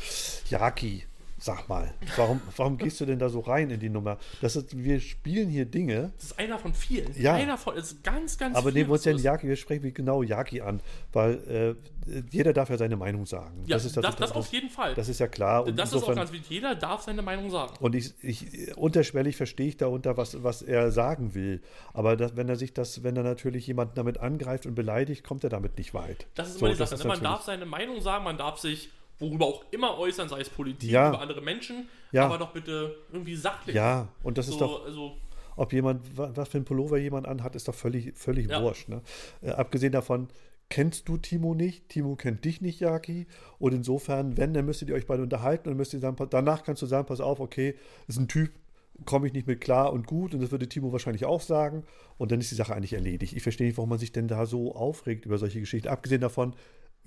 Yaki, 0.49 1.05
sag 1.39 1.67
mal, 1.69 1.93
warum, 2.15 2.41
warum 2.55 2.77
gehst 2.77 2.99
du 2.99 3.05
denn 3.05 3.19
da 3.19 3.29
so 3.29 3.39
rein 3.41 3.69
in 3.69 3.79
die 3.79 3.89
Nummer? 3.89 4.17
Das 4.41 4.55
ist, 4.55 4.75
wir 4.77 4.99
spielen 4.99 5.49
hier 5.49 5.65
Dinge, 5.65 6.11
Das 6.17 6.25
ist 6.31 6.39
einer 6.39 6.57
von 6.57 6.73
vielen. 6.73 7.13
Ja. 7.19 7.35
Einer 7.35 7.57
von, 7.57 7.75
ist 7.75 8.03
ganz, 8.03 8.37
ganz 8.37 8.55
aber 8.57 8.71
nehmen 8.71 8.89
wir 8.89 8.93
uns 8.93 9.05
ja 9.05 9.11
so 9.13 9.17
ist. 9.19 9.23
Yaki, 9.23 9.47
wir 9.47 9.55
sprechen 9.55 9.83
wie 9.83 9.93
genau 9.93 10.23
Yaki 10.23 10.61
an, 10.61 10.81
weil 11.13 11.75
äh, 12.07 12.21
jeder 12.31 12.53
darf 12.53 12.69
ja 12.69 12.77
seine 12.77 12.95
Meinung 12.95 13.25
sagen. 13.25 13.63
Ja, 13.67 13.75
das 13.75 13.85
ist 13.85 13.97
das, 13.97 14.15
das, 14.15 14.31
auf 14.31 14.51
jeden 14.51 14.69
Fall. 14.69 14.95
Das 14.95 15.09
ist 15.09 15.19
ja 15.19 15.27
klar. 15.27 15.65
Und 15.65 15.77
das 15.77 15.89
ist 15.89 15.93
auch 15.95 15.97
insofern- 15.97 16.15
ganz 16.15 16.31
wichtig. 16.31 16.49
Jeder 16.49 16.73
darf 16.75 17.01
seine 17.03 17.21
Meinung 17.21 17.49
sagen. 17.51 17.73
Und 17.81 17.93
ich, 17.95 18.13
ich 18.23 18.75
unterschwellig 18.77 19.35
verstehe 19.35 19.67
ich 19.67 19.77
darunter, 19.77 20.17
was, 20.17 20.41
was 20.43 20.61
er 20.61 20.91
sagen 20.91 21.35
will. 21.35 21.61
Aber 21.93 22.15
das, 22.15 22.35
wenn 22.35 22.49
er 22.49 22.55
sich 22.55 22.73
das, 22.73 23.03
wenn 23.03 23.15
er 23.15 23.23
natürlich 23.23 23.67
jemanden 23.67 23.93
damit 23.95 24.19
angreift 24.19 24.65
und 24.65 24.73
beleidigt, 24.75 25.23
kommt 25.23 25.43
er 25.43 25.49
damit 25.49 25.77
nicht 25.77 25.93
weit. 25.93 26.25
Das 26.35 26.47
ist 26.49 26.59
So, 26.59 26.65
immer 26.65 26.73
die 26.73 26.79
das 26.79 26.89
Sache. 26.91 27.01
ne? 27.03 27.07
Man 27.09 27.21
darf 27.21 27.43
seine 27.43 27.65
Meinung 27.65 28.01
sagen, 28.01 28.23
man 28.23 28.37
darf 28.37 28.57
sich 28.59 28.89
worüber 29.19 29.45
auch 29.45 29.63
immer 29.71 29.97
äußern, 29.97 30.29
sei 30.29 30.41
es 30.41 30.49
Politik, 30.49 30.89
Ja. 30.91 31.09
über 31.09 31.21
andere 31.21 31.41
Menschen, 31.41 31.87
Ja. 32.11 32.25
aber 32.25 32.37
doch 32.37 32.51
bitte 32.53 32.95
irgendwie 33.11 33.35
sachlich. 33.35 33.75
Ja, 33.75 34.07
und 34.23 34.37
das 34.37 34.47
ist 34.47 34.53
so, 34.53 34.59
doch, 34.59 34.85
also, 34.85 35.17
ob 35.55 35.73
jemand, 35.73 36.17
wa- 36.17 36.31
was 36.35 36.49
für 36.49 36.57
ein 36.57 36.65
Pullover 36.65 36.97
jemand 36.97 37.27
anhat, 37.27 37.55
ist 37.55 37.67
doch 37.67 37.75
völlig, 37.75 38.15
völlig 38.17 38.49
Ja. 38.49 38.61
wurscht. 38.61 38.89
Ne? 38.89 39.01
Äh, 39.41 39.51
abgesehen 39.51 39.91
davon, 39.91 40.27
kennst 40.69 41.07
du 41.09 41.17
Timo 41.17 41.55
nicht, 41.55 41.89
Timo 41.89 42.15
kennt 42.15 42.43
dich 42.45 42.61
nicht, 42.61 42.79
Jaki. 42.79 43.25
Und 43.57 43.73
insofern, 43.73 44.37
wenn, 44.37 44.53
dann 44.53 44.65
müsstet 44.65 44.89
ihr 44.89 44.95
euch 44.95 45.07
beide 45.07 45.23
unterhalten 45.23 45.69
und 45.69 45.77
müsst 45.77 45.93
ihr 45.93 45.99
sagen, 45.99 46.17
danach 46.29 46.63
kannst 46.63 46.81
du 46.81 46.85
sagen, 46.85 47.07
pass 47.07 47.21
auf, 47.21 47.39
okay, 47.39 47.75
ist 48.07 48.19
ein 48.19 48.27
Typ, 48.27 48.51
komme 49.05 49.27
ich 49.27 49.33
nicht 49.33 49.47
mit 49.47 49.61
klar 49.61 49.93
und 49.93 50.05
gut. 50.07 50.33
Und 50.33 50.41
das 50.41 50.51
würde 50.51 50.67
Timo 50.67 50.91
wahrscheinlich 50.91 51.25
auch 51.25 51.41
sagen. 51.41 51.83
Und 52.17 52.31
dann 52.31 52.39
ist 52.39 52.51
die 52.51 52.55
Sache 52.55 52.75
eigentlich 52.75 52.93
erledigt. 52.93 53.33
Ich 53.33 53.43
verstehe 53.43 53.67
nicht, 53.67 53.77
warum 53.77 53.89
man 53.89 53.99
sich 53.99 54.11
denn 54.11 54.27
da 54.27 54.45
so 54.45 54.75
aufregt 54.75 55.25
über 55.25 55.37
solche 55.37 55.59
Geschichten. 55.59 55.87
Abgesehen 55.87 56.19
davon, 56.21 56.53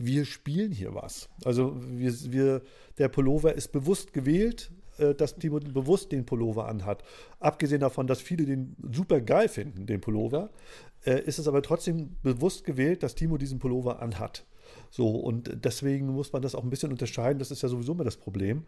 wir 0.00 0.24
spielen 0.24 0.72
hier 0.72 0.94
was. 0.94 1.28
Also 1.44 1.76
wir, 1.78 2.12
wir, 2.32 2.62
der 2.98 3.08
Pullover 3.08 3.54
ist 3.54 3.70
bewusst 3.70 4.12
gewählt, 4.12 4.72
äh, 4.98 5.14
dass 5.14 5.36
Timo 5.36 5.60
bewusst 5.60 6.10
den 6.10 6.24
Pullover 6.24 6.68
anhat. 6.68 7.04
Abgesehen 7.38 7.80
davon, 7.80 8.06
dass 8.06 8.20
viele 8.20 8.46
den 8.46 8.76
super 8.92 9.20
geil 9.20 9.48
finden, 9.48 9.86
den 9.86 10.00
Pullover, 10.00 10.50
äh, 11.04 11.20
ist 11.22 11.38
es 11.38 11.46
aber 11.46 11.62
trotzdem 11.62 12.16
bewusst 12.22 12.64
gewählt, 12.64 13.02
dass 13.02 13.14
Timo 13.14 13.36
diesen 13.36 13.58
Pullover 13.58 14.00
anhat. 14.00 14.46
So, 14.90 15.10
und 15.10 15.64
deswegen 15.64 16.06
muss 16.06 16.32
man 16.32 16.42
das 16.42 16.54
auch 16.54 16.62
ein 16.62 16.70
bisschen 16.70 16.92
unterscheiden. 16.92 17.38
Das 17.38 17.50
ist 17.50 17.62
ja 17.62 17.68
sowieso 17.68 17.92
immer 17.92 18.04
das 18.04 18.16
Problem. 18.16 18.64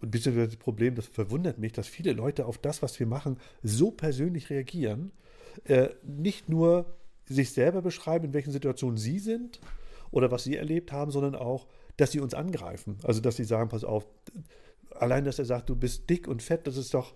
Und 0.00 0.10
beziehungsweise 0.10 0.48
das 0.48 0.56
Problem, 0.56 0.96
das 0.96 1.06
verwundert 1.06 1.58
mich, 1.58 1.72
dass 1.72 1.88
viele 1.88 2.12
Leute 2.12 2.44
auf 2.44 2.58
das, 2.58 2.82
was 2.82 2.98
wir 3.00 3.06
machen, 3.06 3.38
so 3.62 3.90
persönlich 3.90 4.50
reagieren. 4.50 5.12
Äh, 5.64 5.90
nicht 6.02 6.48
nur 6.48 6.86
sich 7.26 7.52
selber 7.52 7.80
beschreiben, 7.80 8.26
in 8.26 8.34
welchen 8.34 8.52
Situationen 8.52 8.98
sie 8.98 9.18
sind 9.18 9.60
oder 10.14 10.30
was 10.30 10.44
sie 10.44 10.56
erlebt 10.56 10.92
haben, 10.92 11.10
sondern 11.10 11.34
auch, 11.34 11.66
dass 11.96 12.12
sie 12.12 12.20
uns 12.20 12.34
angreifen. 12.34 12.98
Also, 13.02 13.20
dass 13.20 13.36
sie 13.36 13.44
sagen, 13.44 13.68
pass 13.68 13.82
auf, 13.84 14.06
allein, 14.90 15.24
dass 15.24 15.38
er 15.38 15.44
sagt, 15.44 15.68
du 15.68 15.76
bist 15.76 16.08
dick 16.08 16.28
und 16.28 16.42
fett, 16.42 16.66
das 16.66 16.76
ist 16.76 16.94
doch, 16.94 17.14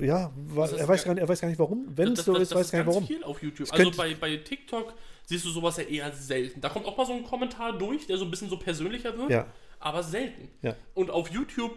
ja, 0.00 0.32
Das 0.56 0.72
ist 0.72 0.78
er, 0.80 0.88
weiß 0.88 1.04
gar- 1.04 1.14
nicht, 1.14 1.20
er 1.22 1.28
weiß 1.28 1.40
gar 1.40 1.48
nicht 1.48 1.58
warum. 1.58 1.86
Wenn 1.94 2.08
es 2.08 2.14
das, 2.14 2.24
so 2.26 2.34
ist, 2.36 2.50
das 2.52 2.58
weiß 2.58 2.70
gar 2.72 2.78
nicht 2.80 2.88
warum. 2.88 3.06
viel 3.06 3.22
auf 3.24 3.42
YouTube. 3.42 3.68
Also 3.72 3.90
bei, 3.92 4.14
bei 4.14 4.36
TikTok 4.38 4.94
siehst 5.26 5.44
du 5.44 5.50
sowas 5.50 5.76
ja 5.76 5.84
eher 5.84 6.12
selten. 6.12 6.60
Da 6.60 6.70
kommt 6.70 6.86
auch 6.86 6.96
mal 6.96 7.06
so 7.06 7.12
ein 7.12 7.22
Kommentar 7.24 7.76
durch, 7.78 8.06
der 8.06 8.16
so 8.16 8.24
ein 8.24 8.30
bisschen 8.30 8.48
so 8.48 8.58
persönlicher 8.58 9.16
wird, 9.16 9.30
Ja, 9.30 9.46
aber 9.78 10.02
selten. 10.02 10.48
ja, 10.62 10.74
Und 10.94 11.10
auf 11.10 11.28
YouTube 11.30 11.76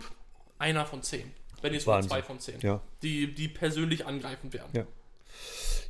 einer 0.58 0.86
von 0.86 1.04
zehn. 1.04 1.32
Wenn 1.62 1.72
nicht 1.74 1.84
sogar 1.84 2.02
zwei 2.02 2.22
von 2.24 2.40
zehn. 2.40 2.60
ja. 2.62 2.82
Die, 3.04 3.34
die 3.34 3.48
persönlich 3.48 4.06
angreifend 4.06 4.54
werden. 4.54 4.72
Ja. 4.74 4.86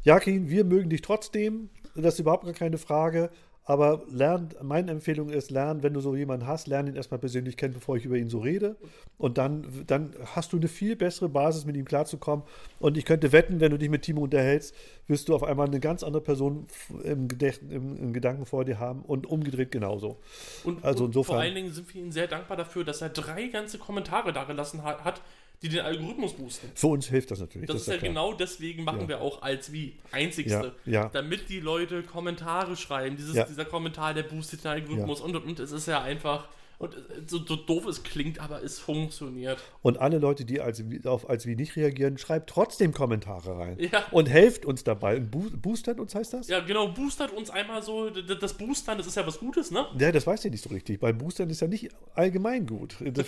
Jakin, 0.03 0.50
wir 0.50 0.63
mögen 0.65 0.89
dich 0.89 1.01
trotzdem. 1.01 1.70
Das 1.96 2.15
ist 2.15 2.20
überhaupt 2.20 2.44
gar 2.44 2.53
keine 2.53 2.77
Frage. 2.77 3.30
Aber 3.65 4.03
lernt, 4.10 4.62
meine 4.62 4.91
Empfehlung 4.91 5.29
ist, 5.29 5.50
lernen, 5.50 5.84
wenn 5.84 5.93
du 5.93 6.01
so 6.01 6.15
jemanden 6.15 6.46
hast, 6.48 6.67
lern 6.67 6.86
ihn 6.88 6.96
erstmal 6.98 7.20
persönlich 7.20 7.55
kennen, 7.55 7.74
bevor 7.74 7.96
ich 7.96 8.03
über 8.03 8.17
ihn 8.17 8.29
so 8.29 8.39
rede. 8.39 8.75
Und 9.17 9.38
dann, 9.38 9.65
dann 9.88 10.13
hast 10.36 10.51
du 10.51 10.58
eine 10.58 10.67
viel 10.67 10.98
bessere 10.98 11.29
Basis, 11.29 11.65
mit 11.65 11.77
ihm 11.77 11.86
klarzukommen. 11.86 12.43
Und 12.79 12.98
ich 12.98 13.05
könnte 13.05 13.32
wetten, 13.32 13.62
wenn 13.62 13.72
du 13.72 13.77
dich 13.77 13.89
mit 13.89 14.01
Timo 14.01 14.22
unterhältst, 14.24 14.75
wirst 15.08 15.29
du 15.29 15.36
auf 15.36 15.43
einmal 15.43 15.67
eine 15.67 15.79
ganz 15.79 16.03
andere 16.03 16.22
Person 16.22 16.67
im, 17.05 17.29
Gedächt, 17.29 17.62
im, 17.70 17.96
im 17.96 18.12
Gedanken 18.13 18.46
vor 18.46 18.65
dir 18.65 18.79
haben 18.79 19.01
und 19.03 19.27
umgedreht 19.27 19.72
genauso. 19.72 20.17
Und, 20.65 20.84
Also 20.84 21.05
und 21.05 21.12
insofern- 21.12 21.36
vor 21.36 21.41
allen 21.41 21.55
Dingen 21.55 21.72
sind 21.72 21.93
wir 21.93 22.01
Ihnen 22.01 22.12
sehr 22.12 22.27
dankbar 22.27 22.58
dafür, 22.58 22.84
dass 22.84 23.01
er 23.01 23.10
drei 23.10 23.48
ganze 23.48 23.77
Kommentare 23.77 24.34
da 24.34 24.43
gelassen 24.43 24.84
hat 24.84 25.22
die 25.63 25.70
den 25.70 25.79
Algorithmus 25.79 26.34
boosten. 26.34 26.70
Für 26.75 26.88
uns 26.88 27.08
hilft 27.08 27.32
das 27.32 27.39
natürlich. 27.39 27.67
Das, 27.67 27.77
ist 27.77 27.88
ja 27.88 27.93
ja 27.93 28.00
klar. 28.00 28.10
genau 28.10 28.34
deswegen 28.34 28.84
machen 28.84 29.01
Ja. 29.01 29.08
wir 29.08 29.22
auch 29.22 29.41
als 29.41 29.72
wie 29.72 29.93
einzigste. 30.12 30.75
Ja, 30.86 30.91
ja. 30.91 31.10
Damit 31.10 31.50
die 31.50 31.60
Leute 31.62 32.03
Kommentare 32.03 32.75
schreiben. 32.75 33.15
Dieses. 33.17 33.34
Dieser 33.48 33.65
Kommentar, 33.65 34.13
der 34.13 34.24
boostet 34.24 34.63
den 34.63 34.72
Algorithmus 34.72 35.22
und, 35.22 35.36
und, 35.36 35.46
und 35.46 35.60
es 35.60 35.72
ist 35.72 35.88
ja 35.88 36.01
einfach. 36.01 36.48
Und 36.80 36.96
äh, 36.96 37.00
so, 37.27 37.39
so 37.46 37.56
doof 37.56 37.86
es 37.86 38.03
klingt, 38.03 38.39
aber 38.39 38.63
es 38.63 38.80
funktioniert. 38.80 39.60
Und 39.82 40.00
alle 40.00 40.18
Leute, 40.18 40.46
die 40.46 40.60
als, 40.62 40.84
auf, 41.06 41.30
als 41.30 41.46
wie 41.46 41.56
nicht 41.56 41.75
reagieren, 41.75 42.18
schreibt 42.18 42.50
trotzdem 42.50 42.94
Kommentare 42.94 43.58
rein. 43.58 43.77
Ja. 43.80 44.03
Und 44.12 44.27
helft 44.30 44.65
uns 44.65 44.84
dabei. 44.84 45.18
Und 45.18 45.32
boo- 45.34 45.56
boostert 45.56 46.00
uns 46.00 46.15
heißt 46.15 46.34
das? 46.34 46.48
Ja, 46.48 46.60
genau, 46.60 46.88
boostert 46.89 47.32
uns 47.32 47.50
einmal 47.50 47.82
so. 47.84 48.10
Das 48.10 48.53
Boostern, 48.56 48.98
das 48.98 49.08
ist 49.08 49.15
ja 49.15 49.25
was 49.25 49.39
Gutes, 49.39 49.72
ne? 49.72 49.86
Ja, 50.00 50.12
das 50.12 50.25
weiß 50.27 50.44
ich 50.46 50.51
nicht 50.51 50.63
so 50.63 50.70
richtig. 50.70 51.00
Bei 51.00 51.13
Boostern 51.13 51.50
ist 51.50 51.62
ja 51.62 51.68
nicht 51.68 51.89
allgemein 52.15 52.65
gut. 52.65 52.96
Das, 53.01 53.27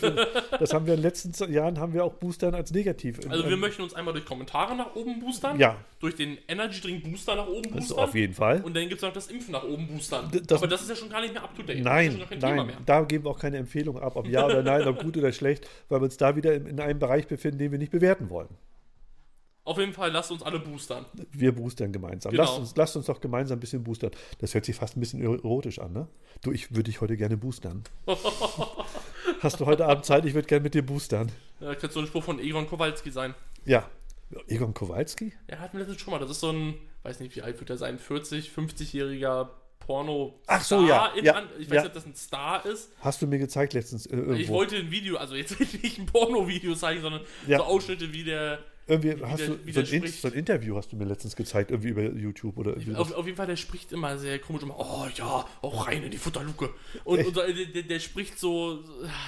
das 0.60 0.74
haben 0.74 0.86
wir 0.86 0.94
in 0.96 1.00
den 1.00 1.04
letzten 1.04 1.32
Jahren 1.52 1.80
haben 1.80 1.94
wir 1.94 2.04
auch 2.04 2.14
Boostern 2.14 2.56
als 2.56 2.72
negativ. 2.72 3.20
Also 3.30 3.48
wir 3.48 3.58
möchten 3.58 3.82
uns 3.84 3.94
einmal 3.94 4.14
durch 4.14 4.25
Kommentare 4.25 4.75
nach 4.75 4.96
oben 4.96 5.20
boostern. 5.20 5.60
Ja. 5.60 5.78
Durch 6.00 6.16
den 6.16 6.38
Energy 6.48 6.82
Drink 6.82 7.04
Booster 7.04 7.36
nach 7.36 7.48
oben 7.48 7.72
boostern. 7.72 8.00
auf 8.00 8.16
jeden 8.16 8.34
Fall. 8.34 8.62
Und 8.62 8.75
dann 8.75 8.84
gibt 8.90 8.96
es 8.96 9.02
noch 9.02 9.14
das 9.14 9.28
Impfen 9.28 9.52
nach 9.54 9.64
oben 9.64 9.88
boostern. 9.88 10.30
Das- 10.46 10.60
aber 10.62 10.68
das 10.68 10.82
ist 10.82 10.90
ja 10.90 10.96
schon 10.96 11.10
gar 11.10 11.22
nicht 11.22 11.34
mehr 11.34 11.44
up 11.44 11.56
to 11.56 11.62
date. 11.62 11.70
das 11.70 11.78
ist 11.78 11.84
Nein, 11.86 12.12
schon 12.12 12.20
gar 12.20 12.28
kein 12.30 12.40
Thema 12.40 12.56
nein, 12.56 12.66
mehr. 12.68 12.78
da 12.86 13.02
geben 13.04 13.24
wir 13.25 13.32
auch 13.32 13.40
keine 13.40 13.45
Empfehlung 13.54 14.00
ab, 14.00 14.16
ob 14.16 14.28
ja 14.28 14.46
oder 14.46 14.64
nein, 14.64 14.88
ob 14.88 15.02
gut 15.02 15.18
oder 15.18 15.32
schlecht, 15.32 15.70
weil 15.90 16.00
wir 16.02 16.06
uns 16.06 16.18
da 16.18 16.36
wieder 16.36 16.54
in, 16.54 16.66
in 16.66 16.80
einem 16.80 17.00
Bereich 17.00 17.28
befinden, 17.28 17.60
den 17.60 17.72
wir 17.72 17.80
nicht 17.80 17.92
bewerten 17.92 18.30
wollen. 18.30 18.50
Auf 19.66 19.80
jeden 19.80 19.94
Fall 19.94 20.12
lasst 20.12 20.30
uns 20.32 20.44
alle 20.44 20.60
boostern. 20.60 21.06
Wir 21.32 21.52
boostern 21.52 21.92
gemeinsam. 21.92 22.32
Genau. 22.32 22.44
Lasst, 22.44 22.60
uns, 22.60 22.75
lasst 22.75 22.96
uns 22.98 23.08
doch 23.08 23.20
gemeinsam 23.20 23.58
ein 23.58 23.60
bisschen 23.60 23.84
boostern. 23.84 24.12
Das 24.38 24.54
hört 24.54 24.64
sich 24.64 24.75
fast 24.75 24.96
ein 24.96 25.00
bisschen 25.00 25.22
erotisch 25.22 25.80
an, 25.80 25.92
ne? 25.92 26.08
Du, 26.44 26.52
ich 26.52 26.70
würde 26.72 26.84
dich 26.84 27.02
heute 27.02 27.18
gerne 27.18 27.36
boostern. 27.36 27.84
Hast 29.40 29.60
du 29.60 29.66
heute 29.66 29.88
Abend 29.88 30.06
Zeit? 30.06 30.24
Ich 30.25 30.36
würde 30.36 30.48
gerne 30.48 30.62
mit 30.62 30.75
dir 30.75 30.86
boostern. 30.86 31.32
Ja, 31.60 31.70
Das 31.70 31.80
könnte 31.80 31.96
so 31.96 32.00
ein 32.00 32.06
Spruch 32.06 32.24
von 32.24 32.40
Egon 32.40 32.68
Kowalski 32.68 33.10
sein. 33.10 33.34
Ja. 33.66 33.90
Egon 34.48 34.75
Kowalski? 34.75 35.34
Er 35.48 35.60
hat 35.60 35.74
mir 35.74 35.80
letztens 35.80 36.00
schon 36.00 36.12
mal, 36.12 36.20
das 36.20 36.30
ist 36.30 36.42
so 36.42 36.52
ein, 36.52 36.75
weiß 37.02 37.20
nicht, 37.20 37.36
wie 37.36 37.42
alt 37.42 37.60
wird 37.60 37.72
er 37.72 37.78
sein, 37.78 37.98
40, 37.98 38.52
50-jähriger 38.52 39.50
porno 39.86 40.39
Ach 40.48 40.63
so, 40.63 40.86
ja, 40.88 41.12
ja, 41.22 41.34
An 41.36 41.46
Ich 41.60 41.68
weiß 41.70 41.75
ja. 41.75 41.82
nicht, 41.82 41.88
ob 41.89 41.94
das 41.94 42.06
ein 42.06 42.15
Star 42.15 42.65
ist. 42.65 42.89
Hast 43.01 43.22
du 43.22 43.27
mir 43.27 43.38
gezeigt 43.39 43.74
letztens 43.74 44.06
äh, 44.06 44.15
irgendwo. 44.15 44.34
Ich 44.34 44.50
wollte 44.50 44.75
ein 44.77 44.89
Video, 44.92 45.18
also 45.18 45.36
jetzt 45.36 45.60
nicht 45.60 46.00
ein 46.00 46.06
Porno-Video 46.08 46.74
zeigen, 46.75 47.01
sondern 47.01 47.22
Ja. 47.48 47.60
so 47.60 47.63
Ausschnitte, 47.65 48.12
wie 48.13 48.24
der, 48.24 48.60
irgendwie 48.88 49.15
hast 49.24 49.39
der- 49.39 49.48
du 49.50 49.72
so 49.72 49.80
ein, 49.80 49.86
In 49.86 49.86
spricht. 50.01 50.22
so 50.22 50.27
ein 50.27 50.34
Interview 50.34 50.75
hast 50.77 50.92
du 50.92 50.96
mir 50.96 51.06
letztens 51.06 51.36
gezeigt, 51.36 51.72
irgendwie 51.72 51.89
über 51.89 52.04
YouTube 52.04 52.58
oder 52.58 52.72
irgendwie. 52.72 52.96
auf, 52.96 53.12
auf 53.13 53.25
jeden 53.25 53.38
Fall, 53.38 53.48
der 53.48 53.56
spricht 53.56 53.92
immer 53.92 54.18
sehr 54.18 54.38
komisch, 54.39 54.63
immer, 54.63 54.75
oh 54.80 55.08
ja, 55.15 55.46
auch 55.62 55.88
rein 55.88 56.04
in 56.04 56.12
die 56.12 56.18
Futterluke. 56.18 56.70
Und, 57.04 57.25
und 57.25 57.36
so, 57.36 57.42
der, 57.42 57.54
der, 57.65 57.84
der 57.84 58.00
spricht 58.00 58.39
so, 58.39 58.80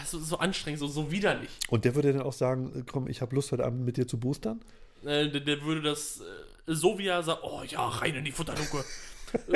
so, 0.05 0.19
so 0.19 0.37
anstrengend, 0.39 0.79
so, 0.79 0.87
so 0.87 1.11
widerlich. 1.11 1.49
Und 1.69 1.85
der 1.85 1.95
würde 1.95 2.13
dann 2.13 2.21
auch 2.23 2.33
sagen, 2.33 2.71
äh, 2.75 2.83
komm, 2.91 3.07
ich 3.07 3.21
habe 3.21 3.33
Lust 3.35 3.51
heute 3.51 3.65
Abend 3.65 3.83
mit 3.85 3.97
dir 3.97 4.07
zu 4.07 4.19
boostern? 4.19 4.61
Äh, 5.03 5.29
der, 5.29 5.41
der 5.41 5.61
würde 5.63 5.81
das 5.81 6.21
äh, 6.21 6.23
so 6.67 6.97
wie 6.99 7.07
er 7.07 7.23
sagt, 7.23 7.41
oh 7.43 7.61
ja, 7.67 7.87
rein 7.87 8.15
in 8.15 8.25
die 8.25 8.31
Futterluke. 8.31 8.83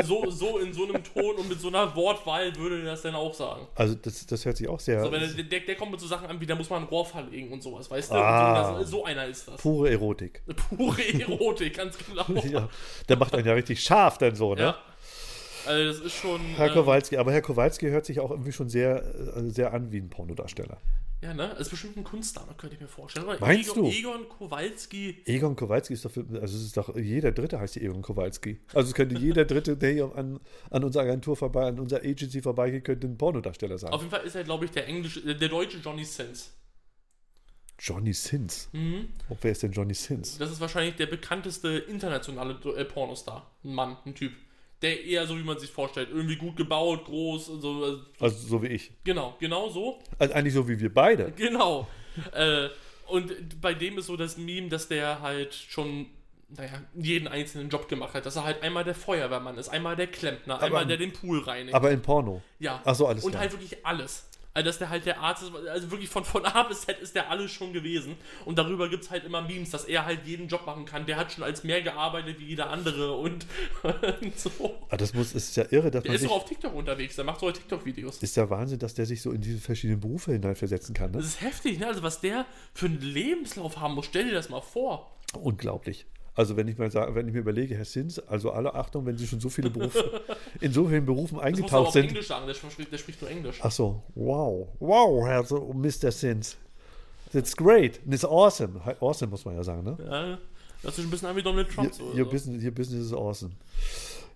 so, 0.04 0.30
so 0.30 0.58
in 0.60 0.74
so 0.74 0.84
einem 0.84 1.04
Ton 1.04 1.36
und 1.36 1.50
mit 1.50 1.60
so 1.60 1.70
einer 1.70 1.96
Wortwahl 1.96 2.56
würde 2.56 2.80
er 2.80 2.86
das 2.86 3.02
dann 3.02 3.16
auch 3.16 3.34
sagen. 3.34 3.68
Also 3.76 3.96
das, 3.96 4.26
das 4.26 4.46
hört 4.46 4.58
sich 4.58 4.68
auch 4.68 4.80
sehr 4.80 5.04
So, 5.04 5.12
wenn 5.12 5.22
er, 5.22 5.28
der, 5.28 5.60
der 5.62 5.76
kommt 5.76 5.92
mit 5.92 6.00
so 6.00 6.08
Sachen 6.08 6.28
an, 6.28 6.40
wie 6.40 6.46
da 6.46 6.56
muss 6.56 6.70
man 6.70 6.84
ein 6.84 6.88
Rohr 6.88 7.06
verlegen 7.06 7.52
und 7.52 7.62
sowas, 7.64 7.90
weißt 7.90 8.12
du? 8.12 8.16
Ah. 8.16 8.80
So, 8.80 8.86
so 8.86 9.06
einer 9.06 9.26
ist 9.26 9.48
das. 9.48 9.62
pure 9.62 9.90
Erotik. 9.90 10.42
Pure 10.78 11.02
Erotik, 11.22 11.76
ganz 11.76 11.98
genau. 11.98 12.26
Ja, 12.52 12.68
der 13.08 13.18
macht 13.18 13.34
einen 13.36 13.46
ja 13.46 13.54
richtig 13.54 13.82
scharf 13.82 14.18
dann 14.18 14.36
so, 14.36 14.56
ne? 14.56 14.62
Ja. 14.62 14.78
Also 15.66 15.86
das 15.86 16.00
ist 16.06 16.16
schon. 16.16 16.42
Herr 16.56 16.68
äh, 16.68 16.74
Kowalski, 16.74 17.18
aber 17.18 17.32
Herr 17.32 17.42
Kowalski 17.42 17.90
hört 17.90 18.06
sich 18.06 18.20
auch 18.20 18.32
irgendwie 18.32 18.52
schon 18.52 18.70
sehr, 18.70 19.04
äh, 19.36 19.50
sehr 19.50 19.74
an 19.74 19.92
wie 19.92 19.98
ein 19.98 20.10
Pornodarsteller. 20.10 20.78
ja, 21.22 21.34
ne? 21.34 21.56
Ist 21.60 21.70
bestimmt 21.70 21.98
ein 21.98 22.04
Kunstname, 22.04 22.54
könnte 22.58 22.76
ich 22.76 22.82
mir 22.82 22.88
vorstellen. 22.88 23.26
Oder? 23.26 23.40
Meinst 23.40 23.72
Egon, 23.72 23.84
du? 23.84 23.90
Egon 23.90 24.30
Kowalski. 24.30 25.22
Egon 25.26 25.56
Kowalski 25.56 25.94
ist 25.94 26.06
doch, 26.06 26.12
für, 26.12 26.26
also 26.42 26.58
es 26.58 26.64
ist 26.64 26.78
doch, 26.78 26.96
jeder 26.96 27.32
Dritte 27.32 27.60
heißt 27.60 27.78
Egon 27.78 28.02
Kowalski. 28.02 28.60
Also 28.74 28.90
es 28.90 28.94
könnte 28.94 29.18
jeder 29.18 29.46
Dritte, 29.46 29.78
der 29.78 29.92
hier 29.92 30.12
an, 30.16 30.40
an 30.70 30.84
unserer 30.84 31.04
Agentur 31.04 31.36
vorbei, 31.36 31.68
an 31.68 31.80
unserer 31.80 32.02
Agency 32.02 32.42
vorbeigeht, 32.42 32.84
könnte 32.84 33.08
ein 33.08 33.18
Pornodarsteller 33.18 33.78
sein. 33.78 33.92
Auf 33.92 34.02
jeden 34.02 34.12
Fall 34.12 34.26
ist 34.26 34.36
er, 34.36 34.44
glaube 34.44 34.66
ich, 34.66 34.72
der 34.72 34.88
englische, 34.88 35.20
äh, 35.22 35.36
der 35.36 35.50
deutsche 35.50 35.78
Johnny 35.78 36.06
Sins. 36.06 36.54
Johnny 37.82 38.14
Sins. 38.14 38.70
Mhm. 38.74 39.10
Oh, 39.30 39.38
wer 39.42 39.52
ist 39.52 39.64
denn 39.64 39.72
Johnny 39.72 39.96
Sins? 39.96 40.38
Das 40.38 40.52
ist 40.52 40.62
wahrscheinlich 40.62 40.96
der 40.98 41.08
bekannteste 41.08 41.80
internationale 41.80 42.54
äh, 42.78 42.86
Pornostar. 42.86 43.52
Ein 43.64 43.74
Mann, 43.74 43.98
ein 44.06 44.14
Typ. 44.14 44.34
Der 44.82 45.04
eher 45.06 45.28
so, 45.28 45.38
wie 45.38 45.44
man 45.44 45.60
sich 45.60 45.70
vorstellt, 45.70 46.10
irgendwie 46.12 46.36
gut 46.38 46.56
gebaut, 46.56 47.06
groß 47.06 47.50
und 47.50 47.62
so. 47.62 48.00
Also 48.20 48.48
so 48.48 48.64
wie 48.64 48.68
ich. 48.68 48.92
Genau, 49.04 49.36
genau 49.40 49.70
so. 49.70 50.00
Also 50.18 50.34
eigentlich 50.34 50.54
so 50.56 50.68
wie 50.68 50.80
wir 50.80 50.94
beide. 50.94 51.32
Genau. 51.36 51.88
äh, 52.34 52.70
und 53.08 53.62
bei 53.62 53.74
dem 53.74 53.98
ist 53.98 54.08
so 54.08 54.18
das 54.18 54.38
Meme, 54.38 54.70
dass 54.70 54.88
der 54.88 55.22
halt 55.22 55.54
schon, 55.54 56.08
naja, 56.50 56.82
jeden 56.96 57.28
einzelnen 57.28 57.70
Job 57.70 57.88
gemacht 57.90 58.14
hat. 58.16 58.26
Dass 58.26 58.38
er 58.38 58.44
halt 58.44 58.64
einmal 58.64 58.84
der 58.84 58.96
Feuerwehrmann 58.96 59.58
ist, 59.58 59.70
einmal 59.70 59.96
der 59.96 60.08
Klempner, 60.08 60.62
einmal 60.62 60.86
der 60.88 60.98
den 60.98 61.12
Pool 61.14 61.42
reinigt. 61.42 61.76
Aber 61.76 61.92
in 61.92 62.02
Porno. 62.02 62.42
ja. 62.60 62.82
Ach 62.86 62.96
so, 62.96 63.06
alles 63.08 63.24
Und 63.24 63.32
klar. 63.32 63.42
halt 63.42 63.52
wirklich 63.52 63.86
alles. 63.86 64.28
Also, 64.54 64.68
dass 64.68 64.80
der 64.80 64.90
halt 64.90 65.06
der 65.06 65.20
Arzt 65.20 65.44
ist, 65.44 65.56
also 65.56 65.92
wirklich 65.92 66.10
von, 66.10 66.26
von 66.26 66.46
A 66.46 66.64
bis 66.64 66.82
Z 66.82 67.00
ist 67.00 67.16
der 67.16 67.30
alles 67.30 67.52
schon 67.52 67.72
gewesen. 67.72 68.18
Und 68.46 68.58
darüber 68.58 68.90
gibt 68.90 69.04
es 69.04 69.10
halt 69.10 69.24
immer 69.24 69.42
Memes, 69.42 69.70
dass 69.70 69.86
er 69.86 70.06
halt 70.06 70.26
jeden 70.26 70.48
Job 70.50 70.66
machen 70.66 70.86
kann. 70.86 71.06
Der 71.06 71.16
hat 71.16 71.32
schon 71.32 71.44
als 71.44 71.64
mehr 71.64 71.82
gearbeitet 71.82 72.40
wie 72.40 72.46
jeder 72.46 72.70
andere 72.70 73.14
und, 73.14 73.46
und 74.22 74.40
so. 74.40 74.76
Ah, 74.90 74.98
das 74.98 75.14
muss, 75.14 75.34
ist 75.34 75.56
ja 75.56 75.66
irre, 75.70 75.90
dass 75.90 76.04
Der 76.04 76.12
man 76.12 76.16
ist 76.16 76.22
sich, 76.22 76.30
doch 76.30 76.36
auf 76.38 76.46
TikTok 76.46 76.74
unterwegs, 76.74 77.16
der 77.16 77.24
macht 77.24 77.40
so 77.40 77.50
TikTok-Videos. 77.50 78.22
ist 78.22 78.36
ja 78.36 78.50
Wahnsinn, 78.50 78.80
dass 78.80 78.94
der 78.94 79.06
sich 79.06 79.22
so 79.22 79.32
in 79.32 79.42
diese 79.42 79.60
verschiedenen 79.60 80.02
Berufe 80.02 80.34
hineinversetzen 80.34 80.94
kann. 80.94 81.12
Ne? 81.12 81.18
Das 81.20 81.28
ist 81.28 81.42
heftig, 81.42 81.80
ne? 81.80 81.88
Also, 81.88 82.04
was 82.04 82.20
der 82.20 82.46
für 82.74 82.88
einen 82.88 83.00
Lebenslauf 83.00 83.78
haben 83.78 83.96
muss, 83.96 84.08
stell 84.08 84.26
dir 84.26 84.34
das 84.34 84.50
mal 84.50 84.62
vor. 84.62 85.16
Unglaublich. 85.34 86.06
Also 86.34 86.56
wenn 86.56 86.68
ich 86.68 86.78
mal 86.78 86.90
sage, 86.90 87.14
wenn 87.14 87.28
ich 87.28 87.34
mir 87.34 87.42
überlege, 87.42 87.76
Herr 87.76 87.86
Sins, 87.86 88.18
also 88.20 88.52
alle 88.52 88.74
Achtung, 88.74 89.06
wenn 89.06 89.18
Sie 89.18 89.28
schon 89.28 89.42
so 89.42 89.50
viele 89.50 89.70
Berufe 89.70 90.22
in 90.62 90.72
so 90.72 90.88
vielen 90.88 91.06
Berufen 91.06 91.38
Das 91.38 91.44
muss 91.44 91.44
man 91.44 91.46
eingetaucht 91.48 91.88
auf 91.88 91.94
sind. 91.94 92.08
Englisch 92.08 92.28
sagen, 92.28 92.48
der 92.48 92.54
spricht, 92.54 92.92
der 92.92 92.98
spricht 92.98 93.22
nur 93.22 93.30
Englisch. 93.30 93.60
Ach 93.62 93.72
so, 93.72 94.02
wow, 94.16 94.68
wow, 94.80 95.26
Herr 95.28 95.44
Mr. 95.74 96.12
Sins. 96.12 96.58
That's 97.34 97.56
great. 97.56 98.00
And 98.06 98.14
it's 98.14 98.26
awesome. 98.26 98.80
Awesome 99.00 99.32
muss 99.32 99.44
man 99.46 99.56
ja 99.56 99.64
sagen, 99.64 99.84
ne? 99.84 99.98
Ja, 100.06 100.38
das 100.84 100.98
ist 100.98 101.06
ein 101.06 101.10
bisschen 101.12 101.28
an 101.30 101.36
wie 101.36 101.44
Donald 101.44 101.70
Trump. 101.70 101.90
Your, 101.90 101.96
So, 102.14 102.18
your, 102.18 102.30
business, 102.30 102.64
your 102.64 102.72
business 102.72 103.06
is 103.06 103.14
awesome. 103.14 103.52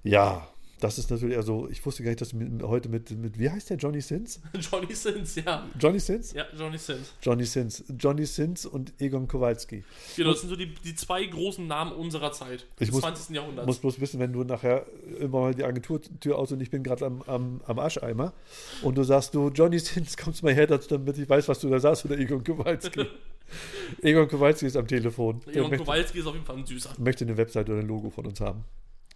Ja, 0.04 0.48
das 0.80 0.98
ist 0.98 1.10
natürlich, 1.10 1.38
also 1.38 1.70
ich 1.70 1.86
wusste 1.86 2.04
gar 2.04 2.10
nicht, 2.10 2.22
dass 2.22 2.30
du 2.30 2.38
mit, 2.38 2.64
heute 2.64 2.90
mit, 2.90 3.12
mit, 3.12 3.40
wie 3.40 3.50
heißt 3.50 3.70
der, 3.70 3.78
Johnny 3.78 4.02
Sins? 4.02 4.42
Johnny 4.72 4.94
Sins, 4.94 5.36
ja. 5.36 5.68
Johnny 5.80 6.00
Sins? 6.00 6.34
Ja, 6.34 6.46
Johnny 6.58 6.78
Sins. 6.78 7.14
Johnny 7.22 7.46
Sins. 7.46 7.84
Johnny 7.98 8.26
Sins 8.26 8.66
und 8.66 8.94
Egon 9.00 9.28
Kowalski. 9.28 9.84
Genau, 10.18 10.32
das 10.32 10.42
sind 10.42 10.50
so 10.50 10.56
die, 10.56 10.74
die 10.74 10.96
zwei 10.96 11.24
großen 11.26 11.66
Namen 11.66 11.92
unserer 11.94 12.32
Zeit. 12.32 12.66
Ich 12.80 12.88
des 12.88 12.92
muss- 12.92 13.02
20. 13.02 13.36
Jahrhunderts. 13.36 13.68
Muss 13.68 13.80
bloß 13.80 14.00
wissen, 14.00 14.20
wenn 14.20 14.34
du 14.34 14.44
nachher 14.44 14.86
immer 15.20 15.40
mal 15.42 15.54
die 15.56 15.64
Agenturtür 15.64 16.38
aus 16.38 16.52
und 16.52 16.62
ich 16.62 16.70
bin 16.70 16.84
gerade 16.84 17.06
am, 17.06 17.22
am, 17.24 17.62
am 17.66 17.80
Ascheimer 17.80 18.34
und 18.82 18.98
du 18.98 19.04
sagst, 19.04 19.34
du, 19.34 19.50
Johnny 19.50 19.80
Sins, 19.80 20.18
kommst 20.26 20.44
mal 20.44 20.54
her, 20.54 20.68
damit 20.68 21.18
ich 21.18 21.30
weiß, 21.30 21.48
was 21.48 21.60
du 21.60 21.70
da 21.70 21.80
sagst, 21.80 22.06
oder 22.06 22.18
Egon 22.18 22.44
Kowalski. 22.44 23.06
Egon 24.02 24.28
Kowalski 24.28 24.66
ist 24.66 24.76
am 24.76 24.88
Telefon. 24.88 25.42
Der 25.46 25.56
Egon 25.58 25.70
möchte, 25.70 25.86
Kowalski 25.86 26.20
ist 26.20 26.26
auf 26.26 26.34
jeden 26.34 26.46
Fall 26.46 26.58
ein 26.58 26.66
Süßer. 26.66 26.92
möchte 26.98 27.24
eine 27.26 27.38
Webseite 27.38 27.72
oder 27.72 27.82
ein 27.82 27.88
Logo 27.88 28.10
von 28.10 28.26
uns 28.26 28.42
haben. 28.42 28.64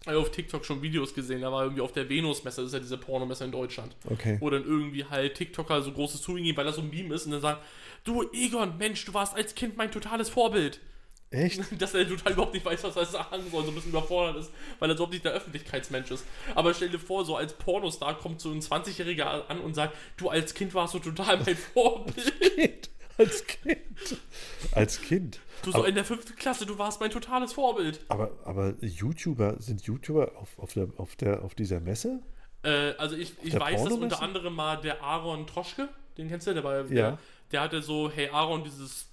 Ich 0.01 0.07
habe 0.07 0.19
auf 0.19 0.31
TikTok 0.31 0.63
schon 0.65 0.81
Videos 0.81 1.13
gesehen, 1.13 1.41
da 1.41 1.51
war 1.51 1.63
irgendwie 1.63 1.81
auf 1.81 1.91
der 1.91 2.07
Venus-Messe, 2.07 2.61
das 2.61 2.67
ist 2.67 2.73
ja 2.73 2.79
diese 2.79 2.97
Pornomesse 2.97 3.43
in 3.43 3.51
Deutschland, 3.51 3.95
Okay. 4.09 4.37
wo 4.39 4.49
dann 4.49 4.63
irgendwie 4.63 5.03
halt 5.05 5.35
TikToker 5.35 5.81
so 5.81 5.91
großes 5.91 6.21
Zuhören 6.21 6.43
geben, 6.43 6.57
weil 6.57 6.65
das 6.65 6.75
so 6.77 6.81
ein 6.81 6.89
Meme 6.89 7.13
ist 7.15 7.25
und 7.25 7.33
dann 7.33 7.41
sagen, 7.41 7.59
du 8.05 8.23
Egon, 8.31 8.77
Mensch, 8.77 9.03
du 9.05 9.13
warst 9.13 9.35
als 9.35 9.55
Kind 9.55 9.75
mein 9.75 9.91
totales 9.91 10.29
Vorbild. 10.29 10.79
Echt? 11.31 11.61
Dass 11.81 11.93
er 11.93 12.07
total 12.07 12.31
überhaupt 12.33 12.53
nicht 12.55 12.65
weiß, 12.65 12.83
was 12.85 12.95
er 12.95 13.05
sagen 13.05 13.43
soll, 13.51 13.63
so 13.63 13.69
ein 13.69 13.75
bisschen 13.75 13.91
überfordert 13.91 14.37
ist, 14.37 14.51
weil 14.79 14.89
er 14.89 14.93
so 14.93 15.03
überhaupt 15.03 15.13
nicht 15.13 15.25
der 15.25 15.33
Öffentlichkeitsmensch 15.33 16.09
ist. 16.11 16.25
Aber 16.55 16.73
stell 16.73 16.89
dir 16.89 16.97
vor, 16.97 17.23
so 17.25 17.35
als 17.35 17.53
Pornostar 17.53 18.17
kommt 18.17 18.39
so 18.41 18.49
ein 18.51 18.61
20-Jähriger 18.61 19.47
an 19.47 19.59
und 19.59 19.75
sagt, 19.75 19.95
du 20.17 20.29
als 20.29 20.53
Kind 20.55 20.73
warst 20.73 20.93
so 20.93 20.99
total 20.99 21.37
mein 21.45 21.55
Vorbild. 21.57 22.89
Als 23.19 23.45
Kind. 23.45 24.17
Als 24.71 25.01
Kind. 25.01 25.39
Du 25.63 25.71
so 25.71 25.79
aber, 25.79 25.87
in 25.89 25.95
der 25.95 26.05
fünften 26.05 26.35
Klasse, 26.35 26.65
du 26.65 26.77
warst 26.77 27.01
mein 27.01 27.11
totales 27.11 27.53
Vorbild. 27.53 27.99
aber, 28.07 28.31
aber 28.45 28.73
YouTuber, 28.81 29.57
sind 29.59 29.81
YouTuber 29.81 30.31
auf, 30.37 30.57
auf, 30.57 30.73
der, 30.73 30.87
auf, 30.97 31.15
der, 31.17 31.43
auf 31.43 31.53
dieser 31.53 31.79
Messe? 31.81 32.21
Äh, 32.63 32.91
also 32.97 33.15
ich, 33.15 33.33
ich 33.43 33.53
weiß, 33.53 33.73
dass 33.73 33.81
Pornomesse? 33.83 34.03
unter 34.03 34.21
anderem 34.21 34.55
mal 34.55 34.77
der 34.77 35.03
Aaron 35.03 35.45
Troschke, 35.47 35.89
den 36.17 36.29
kennst 36.29 36.47
du, 36.47 36.53
der 36.53 36.63
war 36.63 36.77
Ja. 36.77 36.85
der, 36.87 37.19
der 37.51 37.61
hatte 37.61 37.81
so, 37.81 38.09
hey 38.09 38.29
Aaron, 38.29 38.63
dieses 38.63 39.08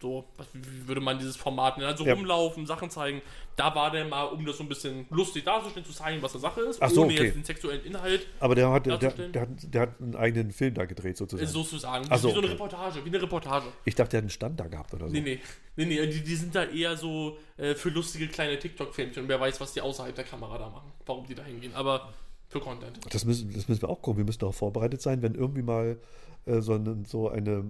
so, 0.00 0.24
was, 0.36 0.46
wie 0.54 0.88
würde 0.88 1.00
man 1.00 1.18
dieses 1.18 1.36
Format 1.36 1.76
nennen? 1.76 1.90
Also 1.90 2.04
Ja. 2.04 2.14
rumlaufen, 2.14 2.66
Sachen 2.66 2.90
zeigen. 2.90 3.20
Da 3.56 3.74
war 3.74 3.90
der 3.90 4.06
mal, 4.06 4.24
um 4.24 4.44
das 4.46 4.56
so 4.56 4.62
ein 4.62 4.68
bisschen 4.68 5.06
lustig 5.10 5.44
darzustellen, 5.44 5.86
zu 5.86 5.92
zeigen, 5.92 6.22
was 6.22 6.32
eine 6.32 6.40
Sache 6.40 6.62
ist, 6.62 6.80
so, 6.88 7.02
ohne 7.02 7.12
okay. 7.12 7.24
jetzt 7.24 7.34
den 7.36 7.44
sexuellen 7.44 7.84
Inhalt 7.84 8.26
Aber 8.38 8.54
der 8.54 8.70
hat, 8.70 8.86
der, 8.86 8.96
der, 8.96 9.42
hat, 9.42 9.48
der 9.62 9.80
hat 9.82 10.00
einen 10.00 10.16
eigenen 10.16 10.52
Film 10.52 10.74
da 10.74 10.86
gedreht, 10.86 11.14
äh, 11.14 11.18
sozusagen. 11.18 11.46
sozusagen. 11.50 12.06
Ach 12.08 12.18
so, 12.18 12.28
wie 12.28 12.32
so 12.32 12.38
eine 12.38 12.46
okay. 12.46 12.54
Reportage, 12.54 13.04
wie 13.04 13.08
eine 13.08 13.22
Reportage. 13.22 13.66
Ich 13.84 13.94
dachte, 13.94 14.10
der 14.12 14.18
hat 14.18 14.24
einen 14.24 14.30
Stand 14.30 14.58
da 14.58 14.68
gehabt 14.68 14.94
oder 14.94 15.08
so. 15.08 15.12
Nee, 15.12 15.20
nee. 15.20 15.40
Nee, 15.76 15.84
nee, 15.84 16.06
die, 16.06 16.22
die 16.22 16.36
sind 16.36 16.54
da 16.54 16.64
eher 16.64 16.96
so 16.96 17.38
äh, 17.56 17.74
für 17.74 17.90
lustige 17.90 18.28
kleine 18.28 18.58
TikTok-Filmchen. 18.58 19.22
Und 19.22 19.28
wer 19.28 19.40
weiß, 19.40 19.60
was 19.60 19.72
die 19.72 19.80
außerhalb 19.80 20.14
der 20.14 20.24
Kamera 20.24 20.58
da 20.58 20.68
machen. 20.68 20.92
Warum 21.06 21.26
die 21.26 21.34
da 21.34 21.44
hingehen. 21.44 21.74
Aber 21.74 22.12
für 22.48 22.60
Content. 22.60 22.98
Das 23.10 23.24
müssen, 23.24 23.52
das 23.52 23.68
müssen 23.68 23.82
wir 23.82 23.88
auch 23.88 24.02
gucken. 24.02 24.18
Wir 24.18 24.24
müssen 24.24 24.40
darauf 24.40 24.56
vorbereitet 24.56 25.00
sein, 25.00 25.22
wenn 25.22 25.34
irgendwie 25.34 25.62
mal 25.62 25.98
äh, 26.46 26.60
so, 26.60 26.74
eine, 26.74 27.04
so 27.06 27.28
eine 27.28 27.64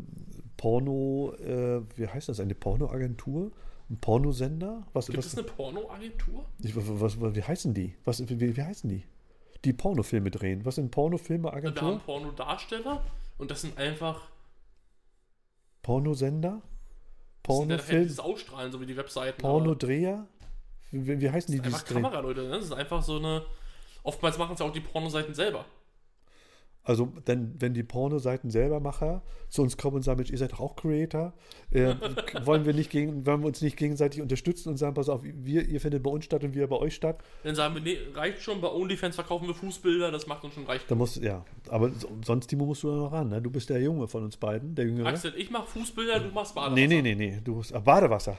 Porno, 0.61 1.33
äh, 1.39 1.81
wie 1.97 2.07
heißt 2.07 2.29
das, 2.29 2.39
eine 2.39 2.55
Pornoagentur? 2.55 3.51
Ein 3.89 3.97
Pornosender? 3.99 4.87
Was, 4.93 5.07
Gibt 5.07 5.17
was, 5.17 5.25
es 5.29 5.39
eine 5.39 5.47
Pornoagentur? 5.47 6.45
was, 6.75 7.19
was, 7.19 7.35
wie 7.35 7.43
heißen 7.43 7.73
die? 7.73 7.97
Was, 8.05 8.29
wie, 8.29 8.55
wie 8.55 8.63
heißen 8.63 8.91
die? 8.91 9.03
Die 9.65 9.73
Pornofilme 9.73 10.31
drehen. 10.31 10.67
Was 10.67 10.75
sind 10.75 10.91
Pornofilme, 10.91 11.51
Wir 11.51 11.75
haben? 11.81 12.01
Pornodarsteller 12.01 13.03
und 13.39 13.51
das 13.51 13.63
sind 13.63 13.79
einfach. 13.79 14.29
Pornosender? 15.81 16.61
Das 17.43 17.57
sind 17.57 17.69
Pornofilm? 17.69 18.03
dieses 18.03 18.21
Ausstrahlen, 18.21 18.71
so 18.71 18.83
wie 18.83 18.87
die 18.87 18.99
Webseiten. 18.99 19.41
Pornodreher? 19.41 20.27
Wie, 20.91 21.23
wie 21.23 21.31
heißen 21.31 21.55
die, 21.55 21.61
aber 21.61 21.69
dieses 21.69 21.85
Einfach? 21.85 21.95
Kameraleute, 21.95 22.43
ne? 22.43 22.51
Das 22.51 22.67
ist 22.67 22.73
einfach 22.73 23.03
so 23.03 23.17
eine. 23.17 23.47
Oftmals 24.03 24.37
machen 24.37 24.53
es 24.53 24.61
ja 24.61 24.67
auch 24.67 24.73
die 24.75 24.81
Pornoseiten 24.81 25.33
selber. 25.33 25.65
Also, 26.83 27.13
denn, 27.27 27.55
wenn 27.59 27.75
die 27.75 27.83
Pornoseiten 27.83 28.51
selber 28.51 28.81
Macher 28.81 29.23
zu 29.51 29.61
uns 29.61 29.77
kommen 29.77 29.97
und 29.97 30.03
sagen, 30.03 30.17
Mensch, 30.17 30.31
ihr 30.31 30.39
seid 30.39 30.53
doch 30.53 30.61
auch 30.61 30.77
Creator, 30.77 31.35
äh, 31.71 31.95
wollen, 32.45 32.65
wir 32.65 32.73
nicht 32.73 32.91
gegen, 32.91 33.27
wollen 33.27 33.43
wir 33.43 33.49
uns 33.49 33.61
nicht 33.61 33.77
gegenseitig 33.77 34.23
unterstützen 34.23 34.71
und 34.71 34.79
sagen, 34.79 34.95
pass 34.95 35.11
auf, 35.11 35.21
wir, 35.23 35.69
ihr 35.69 35.81
findet 35.81 36.03
bei 36.03 36.11
uns 36.11 36.25
statt 36.25 36.43
und 36.43 36.55
wir 36.55 36.67
bei 36.69 36.77
euch 36.77 36.95
statt? 36.95 37.23
Dann 37.43 37.55
sagen 37.55 37.75
wir, 37.75 37.83
nee, 37.83 37.99
reicht 38.15 38.41
schon, 38.41 38.63
bei 38.63 38.69
OnlyFans 38.69 39.15
verkaufen 39.15 39.47
wir 39.47 39.55
Fußbilder, 39.55 40.11
das 40.11 40.27
macht 40.27 40.43
uns 40.43 40.55
schon 40.55 40.65
reicht. 40.65 40.91
Da 40.91 40.95
muss, 40.95 41.17
ja, 41.17 41.45
aber 41.69 41.91
so, 41.93 42.09
sonst, 42.25 42.47
Timo, 42.47 42.65
musst 42.65 42.83
du 42.83 42.89
da 42.89 42.97
noch 42.97 43.13
ran, 43.13 43.29
ne? 43.29 43.43
Du 43.43 43.51
bist 43.51 43.69
der 43.69 43.81
Junge 43.83 44.09
von 44.09 44.25
uns 44.25 44.39
beiden, 44.39 44.75
der 44.75 44.87
Jüngere. 44.87 45.09
Axel, 45.09 45.35
ich 45.37 45.51
mach 45.51 45.67
Fußbilder, 45.67 46.21
du 46.21 46.31
machst 46.31 46.55
Badewasser. 46.55 46.75
nee, 46.75 46.87
nee, 46.87 47.03
nee, 47.03 47.15
nee, 47.15 47.41
du 47.45 47.57
musst, 47.57 47.75
ah, 47.75 47.81
Badewasser. 47.81 48.39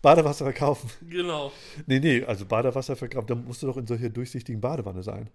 Badewasser 0.00 0.46
verkaufen. 0.46 0.90
Genau. 1.08 1.52
Nee, 1.86 2.00
nee, 2.00 2.24
also 2.24 2.46
Badewasser 2.46 2.96
verkaufen, 2.96 3.26
da 3.26 3.34
musst 3.34 3.62
du 3.62 3.66
doch 3.66 3.76
in 3.76 3.86
solcher 3.86 4.08
durchsichtigen 4.08 4.60
Badewanne 4.60 5.02
sein. 5.02 5.28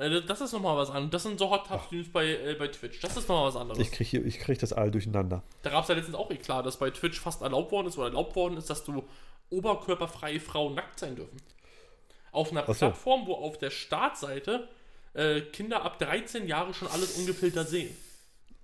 Äh, 0.00 0.22
Das 0.22 0.40
ist 0.40 0.52
nochmal 0.52 0.76
was 0.76 0.88
anderes. 0.88 1.10
Das 1.10 1.22
sind 1.22 1.38
so 1.38 1.50
Hot 1.50 1.66
Tub 1.66 1.82
Streams 1.86 2.10
bei, 2.10 2.26
äh, 2.26 2.56
bei 2.58 2.68
Twitch. 2.68 3.00
Das 3.00 3.16
ist 3.16 3.28
nochmal 3.28 3.48
was 3.48 3.56
anderes. 3.56 3.78
Ich 3.78 3.92
krieg, 3.92 4.06
hier, 4.06 4.24
ich 4.24 4.38
krieg 4.38 4.58
das 4.58 4.72
all 4.72 4.90
durcheinander. 4.90 5.42
Da 5.62 5.70
gab 5.70 5.82
es 5.82 5.88
ja 5.88 5.94
letztens 5.94 6.16
auch 6.16 6.28
klar, 6.42 6.62
dass 6.62 6.78
bei 6.78 6.90
Twitch 6.90 7.20
fast 7.20 7.42
erlaubt 7.42 7.70
worden 7.72 7.88
ist 7.88 7.98
oder 7.98 8.08
erlaubt 8.08 8.34
worden 8.34 8.56
ist, 8.56 8.70
dass 8.70 8.84
du 8.84 9.04
oberkörperfreie 9.50 10.40
Frauen 10.40 10.74
nackt 10.74 10.98
sein 10.98 11.16
dürfen. 11.16 11.36
Auf 12.32 12.50
einer 12.52 12.64
so. 12.66 12.72
Plattform, 12.72 13.26
wo 13.26 13.34
auf 13.34 13.58
der 13.58 13.70
Startseite 13.70 14.68
äh, 15.14 15.40
Kinder 15.40 15.82
ab 15.82 15.98
13 15.98 16.46
Jahre 16.46 16.72
schon 16.72 16.88
alles 16.88 17.18
ungefiltert 17.18 17.68
sehen. 17.68 17.94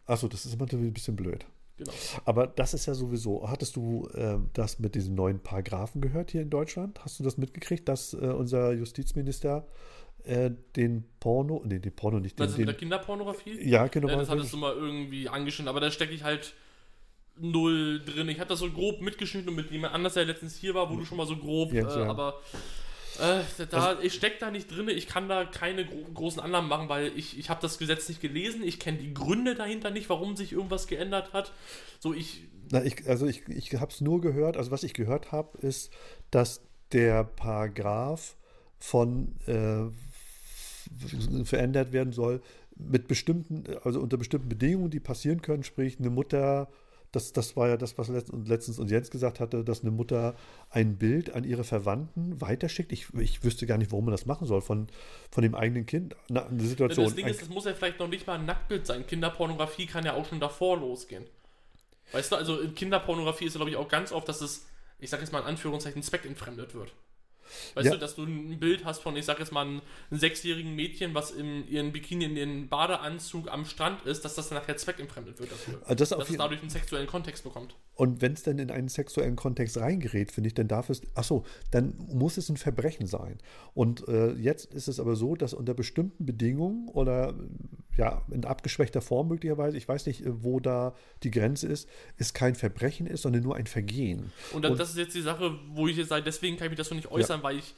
Achso, 0.06 0.28
das 0.28 0.46
ist 0.46 0.54
immer 0.54 0.66
ein 0.72 0.92
bisschen 0.92 1.16
blöd. 1.16 1.44
Genau. 1.78 1.92
Aber 2.24 2.46
das 2.46 2.72
ist 2.74 2.86
ja 2.86 2.94
sowieso. 2.94 3.48
Hattest 3.48 3.76
du 3.76 4.08
ähm, 4.14 4.48
das 4.54 4.78
mit 4.78 4.94
diesen 4.94 5.14
neuen 5.14 5.40
Paragraphen 5.40 6.00
gehört 6.00 6.30
hier 6.30 6.42
in 6.42 6.50
Deutschland? 6.50 7.04
Hast 7.04 7.20
du 7.20 7.24
das 7.24 7.36
mitgekriegt, 7.36 7.88
dass 7.88 8.14
äh, 8.14 8.16
unser 8.16 8.72
Justizminister 8.72 9.66
äh, 10.24 10.50
den 10.74 11.04
Porno, 11.20 11.62
nee, 11.64 11.78
den 11.78 11.94
Porno 11.94 12.18
nicht, 12.18 12.38
den, 12.38 12.44
Also 12.44 12.58
mit 12.58 12.66
der 12.66 12.74
den 12.74 12.80
Kinderpornografie? 12.80 13.68
ja, 13.68 13.86
genau. 13.88 14.08
Ja, 14.08 14.16
das 14.16 14.30
hattest 14.30 14.52
du 14.52 14.56
mal 14.56 14.74
irgendwie 14.74 15.28
angeschnitten, 15.28 15.68
aber 15.68 15.80
da 15.80 15.90
stecke 15.90 16.14
ich 16.14 16.24
halt 16.24 16.54
null 17.38 18.02
drin. 18.04 18.28
Ich 18.28 18.40
habe 18.40 18.48
das 18.48 18.60
so 18.60 18.70
grob 18.70 19.02
mitgeschnitten 19.02 19.50
und 19.50 19.56
mit 19.56 19.70
jemand 19.70 19.94
anders, 19.94 20.14
der 20.14 20.24
letztens 20.24 20.56
hier 20.56 20.74
war, 20.74 20.90
wo 20.90 20.96
du 20.96 21.04
schon 21.04 21.18
mal 21.18 21.26
so 21.26 21.36
grob, 21.36 21.72
Jens, 21.72 21.94
äh, 21.94 22.00
ja. 22.00 22.06
aber 22.08 22.40
äh, 23.20 23.66
da, 23.70 23.98
ich 24.00 24.14
stecke 24.14 24.36
da 24.40 24.50
nicht 24.50 24.70
drin, 24.70 24.88
ich 24.88 25.06
kann 25.06 25.28
da 25.28 25.44
keine 25.44 25.84
gro 25.84 26.04
großen 26.14 26.40
Annahmen 26.40 26.68
machen, 26.68 26.88
weil 26.88 27.12
ich, 27.16 27.38
ich 27.38 27.50
habe 27.50 27.60
das 27.60 27.78
Gesetz 27.78 28.08
nicht 28.08 28.20
gelesen, 28.20 28.62
ich 28.62 28.78
kenne 28.78 28.98
die 28.98 29.14
Gründe 29.14 29.54
dahinter 29.54 29.90
nicht, 29.90 30.08
warum 30.08 30.36
sich 30.36 30.52
irgendwas 30.52 30.86
geändert 30.86 31.32
hat. 31.32 31.52
So, 31.98 32.14
ich, 32.14 32.44
Na, 32.70 32.84
ich, 32.84 33.08
also 33.08 33.26
ich, 33.26 33.48
ich 33.48 33.74
habe 33.74 33.92
es 33.92 34.00
nur 34.00 34.20
gehört, 34.20 34.56
also 34.56 34.70
was 34.70 34.82
ich 34.82 34.94
gehört 34.94 35.32
habe, 35.32 35.58
ist, 35.58 35.90
dass 36.30 36.60
der 36.92 37.24
Paragraph 37.24 38.36
von 38.78 39.34
äh, 39.46 39.86
verändert 41.44 41.92
werden 41.92 42.12
soll 42.12 42.40
mit 42.76 43.08
bestimmten, 43.08 43.64
also 43.84 44.00
unter 44.00 44.16
bestimmten 44.16 44.48
Bedingungen, 44.48 44.90
die 44.90 45.00
passieren 45.00 45.42
können, 45.42 45.64
sprich 45.64 45.98
eine 45.98 46.10
Mutter, 46.10 46.68
das, 47.16 47.32
das 47.32 47.56
war 47.56 47.68
ja 47.68 47.78
das, 47.78 47.96
was 47.96 48.08
letztens, 48.08 48.78
und 48.78 48.90
Jens 48.90 49.10
gesagt 49.10 49.40
hatte, 49.40 49.64
dass 49.64 49.80
eine 49.80 49.90
Mutter 49.90 50.36
ein 50.68 50.98
Bild 50.98 51.34
an 51.34 51.44
ihre 51.44 51.64
Verwandten 51.64 52.38
weiterschickt. 52.42 52.92
Ich, 52.92 53.06
ich 53.14 53.42
wüsste 53.42 53.66
gar 53.66 53.78
nicht, 53.78 53.90
warum 53.90 54.04
man 54.04 54.12
das 54.12 54.26
machen 54.26 54.46
soll, 54.46 54.60
von, 54.60 54.88
von 55.30 55.42
dem 55.42 55.54
eigenen 55.54 55.86
Kind. 55.86 56.14
Na, 56.28 56.44
eine 56.46 56.62
Situation. 56.62 57.06
das 57.06 57.14
Ding 57.14 57.26
ist, 57.26 57.40
das 57.40 57.48
muss 57.48 57.64
ja 57.64 57.72
vielleicht 57.72 57.98
noch 58.00 58.08
nicht 58.08 58.26
mal 58.26 58.38
ein 58.38 58.44
Nacktbild 58.44 58.86
sein. 58.86 59.06
Kinderpornografie 59.06 59.86
kann 59.86 60.04
ja 60.04 60.12
auch 60.12 60.26
schon 60.26 60.40
davor 60.40 60.76
losgehen. 60.76 61.24
Weißt 62.12 62.32
du, 62.32 62.36
also 62.36 62.60
in 62.60 62.74
Kinderpornografie 62.74 63.46
ist 63.46 63.54
ja, 63.54 63.58
glaube 63.58 63.70
ich, 63.70 63.76
auch 63.76 63.88
ganz 63.88 64.12
oft, 64.12 64.28
dass 64.28 64.42
es, 64.42 64.66
ich 64.98 65.08
sag 65.08 65.20
jetzt 65.20 65.32
mal 65.32 65.40
in 65.40 65.46
Anführungszeichen, 65.46 66.02
zweckentfremdet 66.02 66.74
wird. 66.74 66.92
Weißt 67.74 67.86
Ja. 67.86 67.92
du, 67.92 67.98
dass 67.98 68.14
du 68.14 68.24
ein 68.24 68.58
Bild 68.58 68.84
hast 68.84 69.02
von, 69.02 69.16
ich 69.16 69.24
sag 69.24 69.38
jetzt 69.38 69.52
mal, 69.52 69.62
einem, 69.62 69.82
sechsjährigen 70.10 70.74
Mädchen, 70.74 71.14
was 71.14 71.30
in 71.30 71.68
ihren 71.68 71.92
Bikini, 71.92 72.24
in 72.24 72.34
den 72.34 72.68
Badeanzug 72.68 73.50
am 73.50 73.64
Strand 73.64 74.04
ist, 74.06 74.24
dass 74.24 74.34
das 74.34 74.48
dann 74.48 74.58
nachher 74.58 74.76
zweckentfremdet 74.76 75.38
wird 75.38 75.52
dafür. 75.52 75.80
Also 75.84 75.94
das 75.94 76.08
dass 76.10 76.30
es 76.30 76.36
dadurch 76.36 76.60
einen 76.60 76.70
sexuellen 76.70 77.06
Kontext 77.06 77.44
bekommt. 77.44 77.74
Und 77.96 78.20
wenn 78.22 78.34
es 78.34 78.42
dann 78.42 78.58
in 78.58 78.70
einen 78.70 78.88
sexuellen 78.88 79.36
Kontext 79.36 79.78
reingerät, 79.78 80.30
finde 80.30 80.48
ich, 80.48 80.54
dann 80.54 80.68
darf 80.68 80.90
es, 80.90 81.00
ach 81.14 81.24
so, 81.24 81.44
dann 81.70 81.94
muss 82.12 82.36
es 82.36 82.48
ein 82.50 82.56
Verbrechen 82.58 83.06
sein. 83.06 83.38
Und 83.74 84.06
äh, 84.06 84.32
jetzt 84.34 84.72
ist 84.74 84.86
es 84.86 85.00
aber 85.00 85.16
so, 85.16 85.34
dass 85.34 85.54
unter 85.54 85.72
bestimmten 85.74 86.24
Bedingungen 86.26 86.88
oder 86.88 87.34
ja, 87.96 88.22
in 88.30 88.44
abgeschwächter 88.44 89.00
Form 89.00 89.28
möglicherweise, 89.28 89.78
ich 89.78 89.88
weiß 89.88 90.04
nicht, 90.06 90.20
äh, 90.24 90.44
wo 90.44 90.60
da 90.60 90.94
die 91.22 91.30
Grenze 91.30 91.66
ist, 91.68 91.88
es 92.18 92.34
kein 92.34 92.54
Verbrechen 92.54 93.06
ist, 93.06 93.22
sondern 93.22 93.42
nur 93.42 93.56
ein 93.56 93.66
Vergehen. 93.66 94.30
Und, 94.52 94.62
das- 94.62 94.72
Und- 94.72 94.78
das 94.78 94.90
ist 94.90 94.98
jetzt 94.98 95.14
die 95.14 95.22
Sache, 95.22 95.58
wo 95.72 95.88
ich 95.88 95.96
jetzt 95.96 96.10
sage, 96.10 96.22
deswegen 96.22 96.56
kann 96.58 96.66
ich 96.66 96.70
mich 96.72 96.78
das 96.78 96.88
so 96.88 96.94
nicht 96.94 97.10
äußern, 97.10 97.42
weil 97.42 97.56
ich 97.58 97.74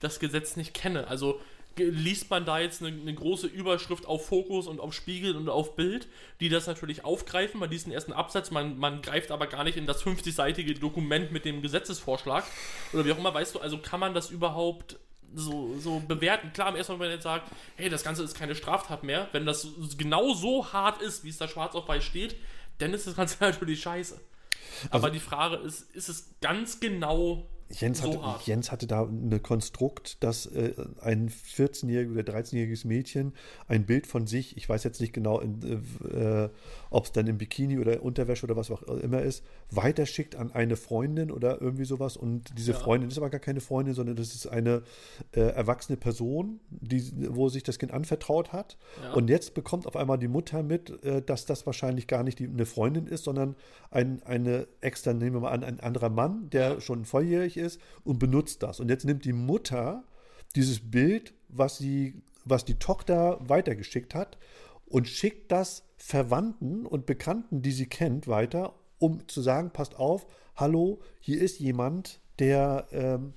das 0.00 0.18
Gesetz 0.18 0.56
nicht 0.56 0.74
kenne. 0.74 1.06
Also 1.06 1.38
liest 1.76 2.30
man 2.30 2.44
da 2.44 2.58
jetzt 2.58 2.82
eine, 2.82 2.96
eine 2.98 3.14
große 3.14 3.46
Überschrift 3.46 4.06
auf 4.06 4.26
Fokus 4.26 4.66
und 4.66 4.80
auf 4.80 4.92
Spiegel 4.92 5.36
und 5.36 5.48
auf 5.48 5.76
Bild, 5.76 6.08
die 6.40 6.48
das 6.48 6.66
natürlich 6.66 7.04
aufgreifen. 7.04 7.60
Man 7.60 7.70
liest 7.70 7.86
den 7.86 7.92
ersten 7.92 8.12
Absatz, 8.12 8.50
man, 8.50 8.78
man 8.78 9.02
greift 9.02 9.30
aber 9.30 9.46
gar 9.46 9.64
nicht 9.64 9.76
in 9.76 9.86
das 9.86 10.04
50-seitige 10.04 10.78
Dokument 10.78 11.32
mit 11.32 11.44
dem 11.44 11.62
Gesetzesvorschlag 11.62 12.44
oder 12.92 13.04
wie 13.04 13.12
auch 13.12 13.18
immer, 13.18 13.34
weißt 13.34 13.54
du, 13.54 13.60
also 13.60 13.78
kann 13.78 14.00
man 14.00 14.14
das 14.14 14.30
überhaupt 14.30 14.98
so, 15.34 15.74
so 15.78 16.00
bewerten. 16.00 16.52
Klar, 16.52 16.68
am 16.68 16.76
ersten 16.76 16.92
Mal, 16.92 17.00
wenn 17.00 17.06
man 17.06 17.14
jetzt 17.14 17.24
sagt, 17.24 17.50
hey, 17.76 17.88
das 17.88 18.04
Ganze 18.04 18.22
ist 18.22 18.34
keine 18.34 18.54
Straftat 18.54 19.02
mehr, 19.02 19.28
wenn 19.32 19.46
das 19.46 19.66
genau 19.96 20.34
so 20.34 20.72
hart 20.72 21.00
ist, 21.00 21.24
wie 21.24 21.30
es 21.30 21.38
da 21.38 21.48
schwarz 21.48 21.74
auf 21.74 21.88
weiß 21.88 22.04
steht, 22.04 22.36
dann 22.78 22.92
ist 22.92 23.06
das 23.06 23.16
Ganze 23.16 23.36
natürlich 23.40 23.80
scheiße. 23.80 24.20
Aber 24.90 25.10
die 25.10 25.20
Frage 25.20 25.56
ist, 25.56 25.94
ist 25.94 26.08
es 26.08 26.34
ganz 26.40 26.80
genau 26.80 27.46
Jens 27.80 27.98
so 27.98 28.08
hatte, 28.08 28.22
hart? 28.22 28.46
Jens 28.46 28.70
hatte 28.70 28.86
da 28.86 29.02
ein 29.02 29.42
Konstrukt, 29.42 30.22
dass 30.22 30.46
äh, 30.46 30.74
ein 31.00 31.30
14-jähriges 31.30 32.12
oder 32.12 32.32
13-jähriges 32.34 32.86
Mädchen 32.86 33.32
ein 33.68 33.86
Bild 33.86 34.06
von 34.06 34.26
sich, 34.26 34.56
ich 34.56 34.68
weiß 34.68 34.84
jetzt 34.84 35.00
nicht 35.00 35.12
genau, 35.12 35.40
in, 35.40 35.62
äh, 35.62 36.48
ob 36.90 37.06
es 37.06 37.12
dann 37.12 37.26
im 37.26 37.38
Bikini 37.38 37.78
oder 37.78 38.02
Unterwäsche 38.02 38.44
oder 38.44 38.56
was 38.56 38.70
auch 38.70 38.82
immer 38.82 39.22
ist, 39.22 39.44
weiterschickt 39.70 40.36
an 40.36 40.52
eine 40.52 40.76
Freundin 40.76 41.30
oder 41.30 41.60
irgendwie 41.60 41.84
sowas. 41.84 42.16
Und 42.16 42.56
diese 42.58 42.72
Ja. 42.72 42.78
Freundin 42.78 43.10
ist 43.10 43.16
aber 43.16 43.30
gar 43.30 43.40
keine 43.40 43.60
Freundin, 43.60 43.94
sondern 43.94 44.16
das 44.16 44.34
ist 44.34 44.46
eine 44.46 44.82
äh, 45.32 45.40
erwachsene 45.40 45.96
Person, 45.96 46.60
die, 46.70 47.02
wo 47.30 47.48
sich 47.48 47.62
das 47.62 47.78
Kind 47.78 47.92
anvertraut 47.92 48.52
hat. 48.52 48.76
Ja. 49.02 49.14
Und 49.14 49.30
jetzt 49.30 49.54
bekommt 49.54 49.86
auf 49.86 49.96
einmal 49.96 50.18
die 50.18 50.28
Mutter 50.28 50.62
mit, 50.62 51.02
äh, 51.04 51.22
dass 51.22 51.46
das 51.46 51.64
wahrscheinlich 51.66 52.06
gar 52.06 52.22
nicht 52.22 52.38
die, 52.38 52.48
eine 52.48 52.66
Freundin 52.66 53.06
ist, 53.06 53.24
sondern 53.24 53.56
ein, 53.90 54.22
eine 54.24 54.66
extra, 54.80 55.12
nehmen 55.14 55.36
wir 55.36 55.40
mal 55.40 55.52
an, 55.52 55.64
ein 55.64 55.80
anderer 55.80 56.10
Mann, 56.10 56.50
der 56.50 56.80
schon 56.80 57.04
volljährig 57.04 57.56
ist 57.56 57.61
und 58.04 58.18
benutzt 58.18 58.62
das. 58.62 58.80
Und 58.80 58.88
jetzt 58.88 59.04
nimmt 59.04 59.24
die 59.24 59.32
Mutter 59.32 60.04
dieses 60.54 60.90
Bild, 60.90 61.34
was, 61.48 61.78
sie, 61.78 62.22
was 62.44 62.64
die 62.64 62.78
Tochter 62.78 63.38
weitergeschickt 63.40 64.14
hat, 64.14 64.38
und 64.86 65.08
schickt 65.08 65.50
das 65.50 65.84
Verwandten 65.96 66.84
und 66.84 67.06
Bekannten, 67.06 67.62
die 67.62 67.72
sie 67.72 67.86
kennt, 67.86 68.28
weiter, 68.28 68.74
um 68.98 69.26
zu 69.28 69.40
sagen, 69.40 69.70
passt 69.70 69.96
auf, 69.96 70.26
hallo, 70.54 71.00
hier 71.20 71.40
ist 71.40 71.58
jemand, 71.58 72.20
der, 72.38 72.86
ähm, 72.92 73.32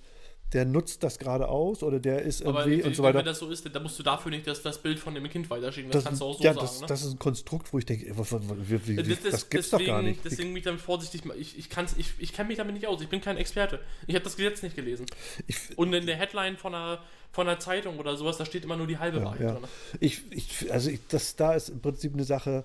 der 0.54 0.64
nutzt 0.64 1.04
das 1.04 1.20
gerade 1.20 1.48
aus 1.50 1.84
oder 1.84 2.00
der 2.00 2.22
ist 2.22 2.46
Aber 2.46 2.60
irgendwie 2.62 2.80
wenn, 2.80 2.86
und 2.88 2.96
so 2.96 3.04
weiter. 3.04 3.18
wenn 3.20 3.26
das 3.26 3.40
so 3.40 3.50
ist, 3.50 3.68
dann 3.76 3.84
musst 3.84 3.98
du 4.00 4.04
dafür 4.04 4.30
nicht 4.32 4.46
das, 4.48 4.62
das 4.62 4.78
Bild 4.78 5.00
von 5.00 5.14
dem 5.16 5.28
Kind 5.28 5.50
weiterschicken. 5.50 5.90
Das, 5.92 6.04
Das, 6.04 6.06
kannst 6.10 6.22
du 6.22 6.26
auch 6.26 6.38
so 6.38 6.44
ja, 6.44 6.54
sagen. 6.54 6.66
das, 6.66 6.82
ne? 6.82 6.88
das 6.88 7.04
ist 7.04 7.14
ein 7.14 7.20
Konstrukt, 7.20 7.74
wo 7.74 7.80
ich 7.80 7.86
denke, 7.86 8.16
was- 8.18 8.32
was- 8.32 8.42
wie, 8.68 8.96
Das- 8.96 9.08
das- 9.24 9.50
gibt's 9.50 9.72
doch 9.72 9.84
gar 9.84 10.02
nicht. 10.02 10.24
Deswegen 10.24 10.50
bin 10.50 10.58
ich 10.58 10.64
damit 10.64 10.80
vorsichtig. 10.82 11.24
Ich, 11.38 11.58
ich, 11.58 11.70
kann's- 11.70 11.96
ich, 11.98 12.14
ich 12.20 12.32
kenne 12.32 12.48
mich 12.50 12.58
damit 12.58 12.76
nicht 12.76 12.88
aus. 12.88 13.02
Ich 13.02 13.10
bin 13.10 13.22
kein 13.22 13.38
Experte. 13.38 13.80
Ich 14.08 14.16
habe 14.16 14.24
das 14.24 14.38
Gesetz 14.38 14.62
nicht 14.62 14.76
gelesen. 14.76 15.08
Ich, 15.48 15.58
Und 15.78 15.92
in 15.94 16.06
der 16.06 16.16
Headline 16.16 16.56
von 16.58 16.74
einer, 16.76 17.00
von 17.32 17.48
einer 17.50 17.60
Zeitung 17.60 17.98
oder 18.00 18.16
sowas, 18.16 18.38
da 18.38 18.46
steht 18.46 18.64
immer 18.64 18.78
nur 18.78 18.88
die 18.88 18.98
halbe 19.00 19.24
Wahrheit 19.24 19.42
ja. 19.42 19.52
drin. 19.54 19.64
ich, 20.00 20.22
ich, 20.32 20.72
also 20.72 20.90
ich, 20.90 21.00
das, 21.10 21.36
da 21.36 21.54
ist 21.54 21.70
im 21.70 21.82
Prinzip 21.82 22.14
eine 22.14 22.24
Sache, 22.24 22.64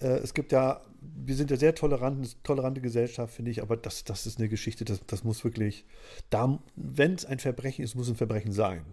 Äh, 0.00 0.18
es 0.18 0.32
gibt 0.32 0.52
ja, 0.52 0.80
wir 1.00 1.36
sind 1.36 1.50
ja 1.50 1.56
sehr 1.56 1.74
tolerant, 1.74 2.18
eine 2.18 2.28
tolerante 2.42 2.80
Gesellschaft, 2.80 3.32
finde 3.34 3.50
ich, 3.50 3.62
aber 3.62 3.76
das, 3.76 4.04
das 4.04 4.26
ist 4.26 4.38
eine 4.38 4.48
Geschichte, 4.48 4.84
das, 4.84 5.00
das 5.06 5.22
muss 5.22 5.44
wirklich, 5.44 5.84
da, 6.30 6.58
wenn 6.74 7.14
es 7.14 7.24
ein 7.24 7.38
Verbrechen 7.38 7.84
ist, 7.84 7.94
muss 7.94 8.08
ein 8.08 8.16
Verbrechen 8.16 8.50
sein. 8.52 8.84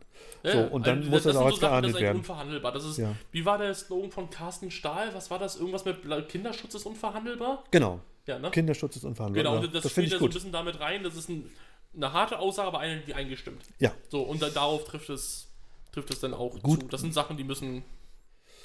Ja, 0.44 0.52
so, 0.52 0.74
und 0.74 0.86
dann 0.86 1.00
also 1.00 1.10
muss 1.10 1.24
das, 1.24 1.34
sind 1.34 1.38
auch 1.38 1.42
so 1.42 1.46
als 1.48 1.56
Sachen, 1.60 1.70
geahndet 1.72 1.94
Das 1.96 2.02
werden. 2.02 2.18
unverhandelbar. 2.18 2.72
Das 2.74 2.86
ist, 2.86 2.98
Ja. 2.98 3.16
wie 3.32 3.46
war 3.46 3.58
der 3.58 3.74
Slogan 3.74 4.12
von 4.12 4.30
Carsten 4.30 4.70
Stahl? 4.70 5.14
Was 5.16 5.32
war 5.32 5.40
das? 5.40 5.56
Irgendwas 5.56 5.86
mit 5.86 5.98
Kinderschutz 6.30 6.76
ist 6.76 6.86
unverhandelbar? 6.86 7.64
Genau. 7.72 8.00
Ja, 8.28 8.38
ne? 8.40 8.52
Kinderschutz 8.52 8.98
ist 8.98 9.04
unverhandelbar. 9.04 9.60
Genau, 9.62 9.68
das, 9.74 9.84
das 9.84 9.92
spielt 9.92 10.12
ja 10.12 10.20
so 10.20 10.26
ein 10.26 10.32
bisschen 10.32 10.52
damit 10.52 10.80
rein. 10.80 11.04
Das 11.04 11.16
ist 11.16 11.30
ein, 11.30 11.50
eine 11.96 12.14
harte 12.14 12.38
Aussage, 12.40 12.68
aber 12.68 12.80
eine, 12.80 13.02
die 13.02 13.14
eingestimmt. 13.14 13.64
Ja, 13.80 13.92
So, 14.10 14.22
und 14.22 14.42
da, 14.42 14.50
darauf 14.50 14.84
trifft 14.86 15.10
es, 15.10 15.48
trifft 15.92 16.12
es 16.12 16.20
dann 16.20 16.34
auch 16.34 16.60
Gut. 16.62 16.82
zu. 16.82 16.88
Das 16.88 17.02
sind 17.02 17.14
Sachen, 17.14 17.38
die 17.38 17.44
müssen 17.44 17.84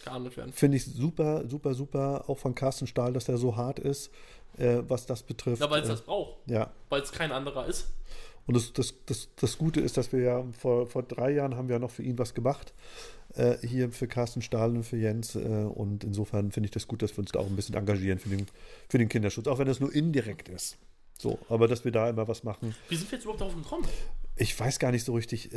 geahndet 0.05 0.37
werden. 0.37 0.53
finde 0.53 0.77
ich 0.77 0.85
super, 0.85 1.49
super, 1.49 1.75
super, 1.75 2.25
auch 2.29 2.39
von 2.39 2.55
Carsten 2.55 2.87
Stahl, 2.87 3.13
dass 3.13 3.29
er 3.29 3.39
so 3.39 3.57
hart 3.57 3.79
ist, 3.79 4.11
äh, 4.57 4.83
was 4.89 5.07
das 5.07 5.23
betrifft. 5.23 5.61
Ja, 5.61 5.71
weil 5.71 5.83
es 5.83 5.89
äh, 5.89 5.93
das 5.93 6.03
braucht. 6.03 6.37
ja. 6.47 6.71
Weil 6.89 7.03
es 7.03 7.13
kein 7.13 7.33
anderer 7.33 7.67
ist. 7.67 7.89
Und 8.47 8.57
das, 8.57 8.73
das, 8.73 8.95
das, 9.07 9.29
das 9.37 9.59
Gute 9.59 9.81
ist, 9.81 9.97
dass 9.97 10.13
wir 10.13 10.21
ja 10.21 10.45
vor, 10.59 10.87
vor 10.87 11.03
drei 11.03 11.31
Jahren 11.31 11.57
haben 11.57 11.69
wir 11.69 11.77
ja 11.77 11.79
noch 11.79 11.91
für 11.91 12.03
ihn 12.03 12.19
was 12.19 12.35
gemacht. 12.35 12.73
Äh, 13.35 13.59
hier 13.65 13.93
für 13.93 14.09
Carsten 14.09 14.43
Stahl 14.43 14.71
und 14.71 14.83
für 14.83 14.97
Jens. 14.97 15.37
Äh, 15.37 15.39
und 15.39 16.03
insofern 16.03 16.51
finde 16.51 16.67
ich 16.67 16.73
das 16.73 16.89
gut, 16.89 17.03
dass 17.03 17.13
wir 17.13 17.21
uns 17.21 17.31
da 17.31 17.39
auch 17.39 17.47
ein 17.47 17.55
bisschen 17.55 17.77
engagieren 17.77 18.19
für 18.19 18.29
den, 18.29 18.47
für 18.89 18.99
den 18.99 19.09
Kinderschutz, 19.09 19.47
auch 19.47 19.59
wenn 19.59 19.69
das 19.69 19.79
nur 19.79 19.95
indirekt 19.95 20.49
ist. 20.49 20.79
So, 21.17 21.39
aber 21.49 21.69
dass 21.69 21.85
wir 21.85 21.93
da 21.93 22.09
immer 22.09 22.27
was 22.27 22.43
machen. 22.43 22.75
Wie 22.89 22.97
sind 22.97 23.11
wir 23.11 23.19
jetzt 23.19 23.25
überhaupt 23.25 23.43
darauf 23.43 23.55
gekommen? 23.55 23.87
Ich 24.37 24.59
weiß 24.59 24.79
gar 24.79 24.91
nicht 24.91 25.05
so 25.05 25.13
richtig. 25.13 25.55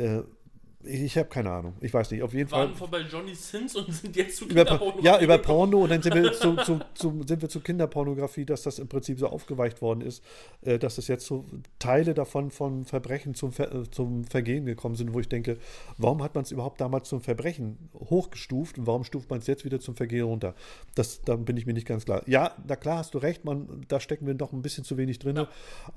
Ich 0.86 1.02
ich 1.02 1.18
habe 1.18 1.28
keine 1.28 1.50
Ahnung. 1.50 1.74
Ich 1.80 1.94
weiß 1.94 2.10
nicht. 2.10 2.22
Auf 2.22 2.32
jeden 2.34 2.50
Wir 2.50 2.56
waren 2.56 2.68
Fall. 2.70 2.76
vorbei 2.76 3.00
Johnny 3.00 3.34
Sins 3.34 3.76
und 3.76 3.92
sind 3.92 4.16
jetzt 4.16 4.36
zu 4.36 4.46
Kinderpornografie 4.46 5.04
ja, 5.04 5.20
über. 5.20 5.38
Porno 5.38 5.82
und 5.84 5.90
dann 5.90 6.02
sind 6.02 6.14
wir 6.14 6.32
zu, 6.34 6.56
zu, 6.56 6.80
zu, 6.94 7.22
sind 7.26 7.42
wir 7.42 7.48
zu 7.48 7.60
Kinderpornografie, 7.60 8.44
dass 8.44 8.62
das 8.62 8.78
im 8.78 8.88
Prinzip 8.88 9.18
so 9.18 9.28
aufgeweicht 9.28 9.80
worden 9.80 10.00
ist, 10.00 10.22
äh, 10.62 10.78
dass 10.78 10.98
es 10.98 11.08
jetzt 11.08 11.26
so 11.26 11.44
Teile 11.78 12.14
davon 12.14 12.50
von 12.50 12.84
Verbrechen 12.84 13.34
zum, 13.34 13.52
Ver, 13.52 13.72
äh, 13.72 13.90
zum 13.90 14.24
Vergehen 14.24 14.66
gekommen 14.66 14.96
sind, 14.96 15.14
wo 15.14 15.20
ich 15.20 15.28
denke, 15.28 15.58
warum 15.98 16.22
hat 16.22 16.34
man 16.34 16.44
es 16.44 16.50
überhaupt 16.50 16.80
damals 16.80 17.08
zum 17.08 17.20
Verbrechen 17.20 17.90
hochgestuft 17.94 18.78
und 18.78 18.86
warum 18.86 19.04
stuft 19.04 19.30
man 19.30 19.38
es 19.38 19.46
jetzt 19.46 19.64
wieder 19.64 19.80
zum 19.80 19.96
Vergehen 19.96 20.24
runter? 20.24 20.54
Das, 20.94 21.22
da 21.22 21.36
bin 21.36 21.56
ich 21.56 21.66
mir 21.66 21.74
nicht 21.74 21.86
ganz 21.86 22.04
klar. 22.04 22.22
Ja, 22.26 22.54
na 22.66 22.76
klar 22.76 22.98
hast 22.98 23.14
du 23.14 23.18
recht, 23.18 23.44
man, 23.44 23.84
da 23.88 24.00
stecken 24.00 24.26
wir 24.26 24.34
doch 24.34 24.52
ein 24.52 24.62
bisschen 24.62 24.84
zu 24.84 24.96
wenig 24.96 25.18
drin. 25.18 25.46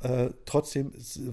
Äh, 0.02 0.30
trotzdem 0.45 0.91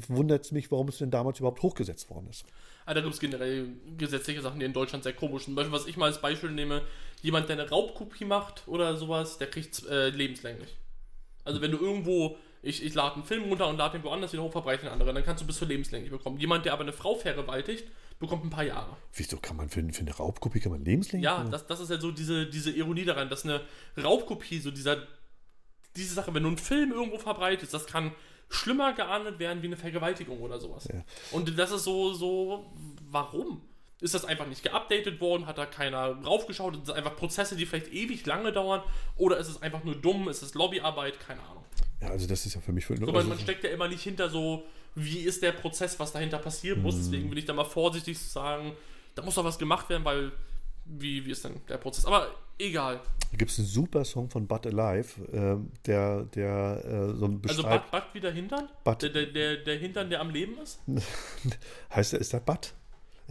wundert 0.09 0.45
es 0.45 0.53
mich, 0.53 0.71
warum 0.71 0.89
es 0.89 0.99
denn 0.99 1.11
damals 1.11 1.39
überhaupt 1.39 1.63
hochgesetzt 1.63 2.11
worden 2.11 2.29
ist. 2.31 2.45
Ah, 2.87 2.95
da 2.95 3.01
gibt 3.01 3.15
es 3.15 3.21
generell 3.21 3.69
gesetzliche 3.97 4.43
Sachen, 4.43 4.61
die 4.61 4.67
in 4.67 4.73
Deutschland 4.73 5.05
sehr 5.05 5.15
komisch 5.15 5.45
sind. 5.45 5.53
Zum 5.53 5.55
Beispiel, 5.57 5.73
was 5.73 5.87
ich 5.87 5.97
mal 5.97 6.07
als 6.07 6.21
Beispiel 6.21 6.51
nehme, 6.51 6.83
jemand, 7.23 7.49
der 7.49 7.59
eine 7.59 7.69
Raubkopie 7.69 8.27
macht 8.27 8.65
oder 8.67 8.97
sowas, 8.97 9.39
der 9.39 9.49
kriegt 9.49 9.87
äh, 9.87 10.11
lebenslänglich. 10.11 10.77
Also 11.45 11.61
wenn 11.61 11.71
du 11.71 11.79
irgendwo, 11.79 12.37
ich, 12.63 12.85
ich 12.85 12.95
lade 12.95 13.17
einen 13.17 13.25
Film 13.25 13.45
runter 13.45 13.69
und 13.69 13.79
lade 13.79 13.99
den 13.99 14.05
woanders 14.05 14.33
wieder 14.33 14.43
hoch, 14.43 14.53
verbreite 14.53 14.85
den 14.85 14.93
anderen, 14.93 15.15
dann 15.15 15.25
kannst 15.25 15.43
du 15.43 15.47
bis 15.47 15.59
zu 15.59 15.65
lebenslänglich 15.65 16.11
bekommen. 16.11 16.39
Jemand, 16.39 16.67
der 16.67 16.75
aber 16.75 16.83
eine 16.83 16.93
Frau 16.93 17.15
vergewaltigt, 17.15 17.85
bekommt 18.19 18.45
ein 18.45 18.51
paar 18.51 18.65
Jahre. 18.65 18.97
Wieso 19.15 19.39
kann 19.39 19.57
man 19.57 19.69
für, 19.69 19.83
für 19.93 20.01
eine 20.03 20.15
Raubkopie 20.15 20.61
kann 20.61 20.73
man 20.73 20.85
lebenslänglich? 20.85 21.25
Ja, 21.25 21.45
das, 21.45 21.67
das 21.67 21.81
ist 21.81 21.91
ja 21.91 21.99
so 21.99 22.11
diese, 22.11 22.47
diese 22.47 22.71
Ironie 22.71 23.05
daran, 23.05 23.29
dass 23.31 23.45
eine 23.45 23.63
Raubkopie, 24.03 24.59
so 24.61 24.71
dieser, 24.71 25.07
diese 25.97 26.15
Sache, 26.15 26.33
wenn 26.35 26.43
du 26.43 26.49
einen 26.51 26.59
Film 26.59 26.93
irgendwo 26.93 27.19
verbreitest, 27.19 27.73
das 27.73 27.87
kann 27.87 28.13
schlimmer 28.55 28.93
geahndet 28.93 29.39
werden 29.39 29.63
wie 29.63 29.67
eine 29.67 29.77
Vergewaltigung 29.77 30.41
oder 30.41 30.59
sowas. 30.59 30.89
Ja. 30.93 31.03
Und 31.33 31.59
das 31.59 31.71
ist 31.71 31.85
so, 31.85 32.13
so, 32.13 32.73
warum? 33.11 33.63
Ist 34.01 34.15
das 34.15 34.25
einfach 34.25 34.47
nicht 34.47 34.63
geupdatet 34.63 35.21
worden? 35.21 35.47
Hat 35.47 35.57
da 35.57 35.67
keiner 35.67 36.15
draufgeschaut? 36.15 36.75
Sind 36.75 36.89
das 36.89 36.97
einfach 36.97 37.17
Prozesse, 37.17 37.57
die 37.57 37.65
vielleicht 37.65 37.93
ewig 37.93 38.27
lange 38.27 38.53
dauern? 38.53 38.83
Oder 39.17 39.39
ist 39.39 39.49
es 39.49 39.63
einfach 39.63 39.85
nur 39.85 39.95
dumm? 39.95 40.29
Ist 40.29 40.43
es 40.43 40.55
Lobbyarbeit? 40.55 41.21
Keine 41.21 41.41
Ahnung. 41.41 41.65
Ja, 42.03 42.09
also 42.09 42.27
das 42.27 42.45
ist 42.45 42.55
ja 42.55 42.61
für 42.61 42.73
mich 42.73 42.85
für 42.85 42.97
So, 42.97 43.11
man, 43.13 43.29
man 43.29 43.39
steckt 43.39 43.65
ja 43.65 43.71
immer 43.71 43.89
nicht 43.89 44.03
hinter 44.03 44.29
so, 44.29 44.65
wie 44.95 45.21
ist 45.21 45.43
der 45.43 45.53
Prozess, 45.53 45.99
was 45.99 46.13
dahinter 46.13 46.39
passieren 46.39 46.83
muss. 46.83 46.97
Deswegen 46.97 47.29
bin 47.29 47.39
ich 47.39 47.45
da 47.45 47.55
mal 47.55 47.65
vorsichtig 47.65 48.19
zu 48.19 48.29
sagen, 48.29 48.77
da 49.15 49.23
muss 49.23 49.37
doch 49.37 49.45
was 49.45 49.59
gemacht 49.59 49.89
werden, 49.89 50.05
weil 50.05 50.33
wie, 50.85 51.25
wie 51.25 51.31
ist 51.31 51.45
denn 51.45 51.61
der 51.69 51.79
Prozess? 51.79 52.05
Aber 52.07 52.29
egal. 52.59 53.01
Da 53.31 53.37
gibt 53.37 53.51
es 53.51 53.59
einen 53.59 53.67
super 53.69 54.05
Song 54.05 54.31
von 54.31 54.47
Bud 54.47 54.67
Alive, 54.67 55.09
ähm, 55.33 55.71
der, 55.87 56.23
der 56.25 56.85
äh, 56.85 57.15
so 57.17 57.27
ein 57.27 57.43
Also 57.47 57.63
beschreibt. 57.63 57.91
Bud, 57.91 58.01
Bud 58.01 58.15
wie 58.15 58.21
der 58.21 58.33
Hintern? 58.33 58.69
Bud. 58.85 59.03
Der, 59.03 59.11
der, 59.11 59.27
der, 59.27 59.57
der 59.59 59.77
Hintern, 59.79 60.11
der 60.11 60.21
am 60.21 60.31
Leben 60.31 60.59
ist? 60.59 60.81
heißt 61.95 62.13
der, 62.13 62.21
ist 62.21 62.33
der 62.33 62.41
Bud? 62.41 62.73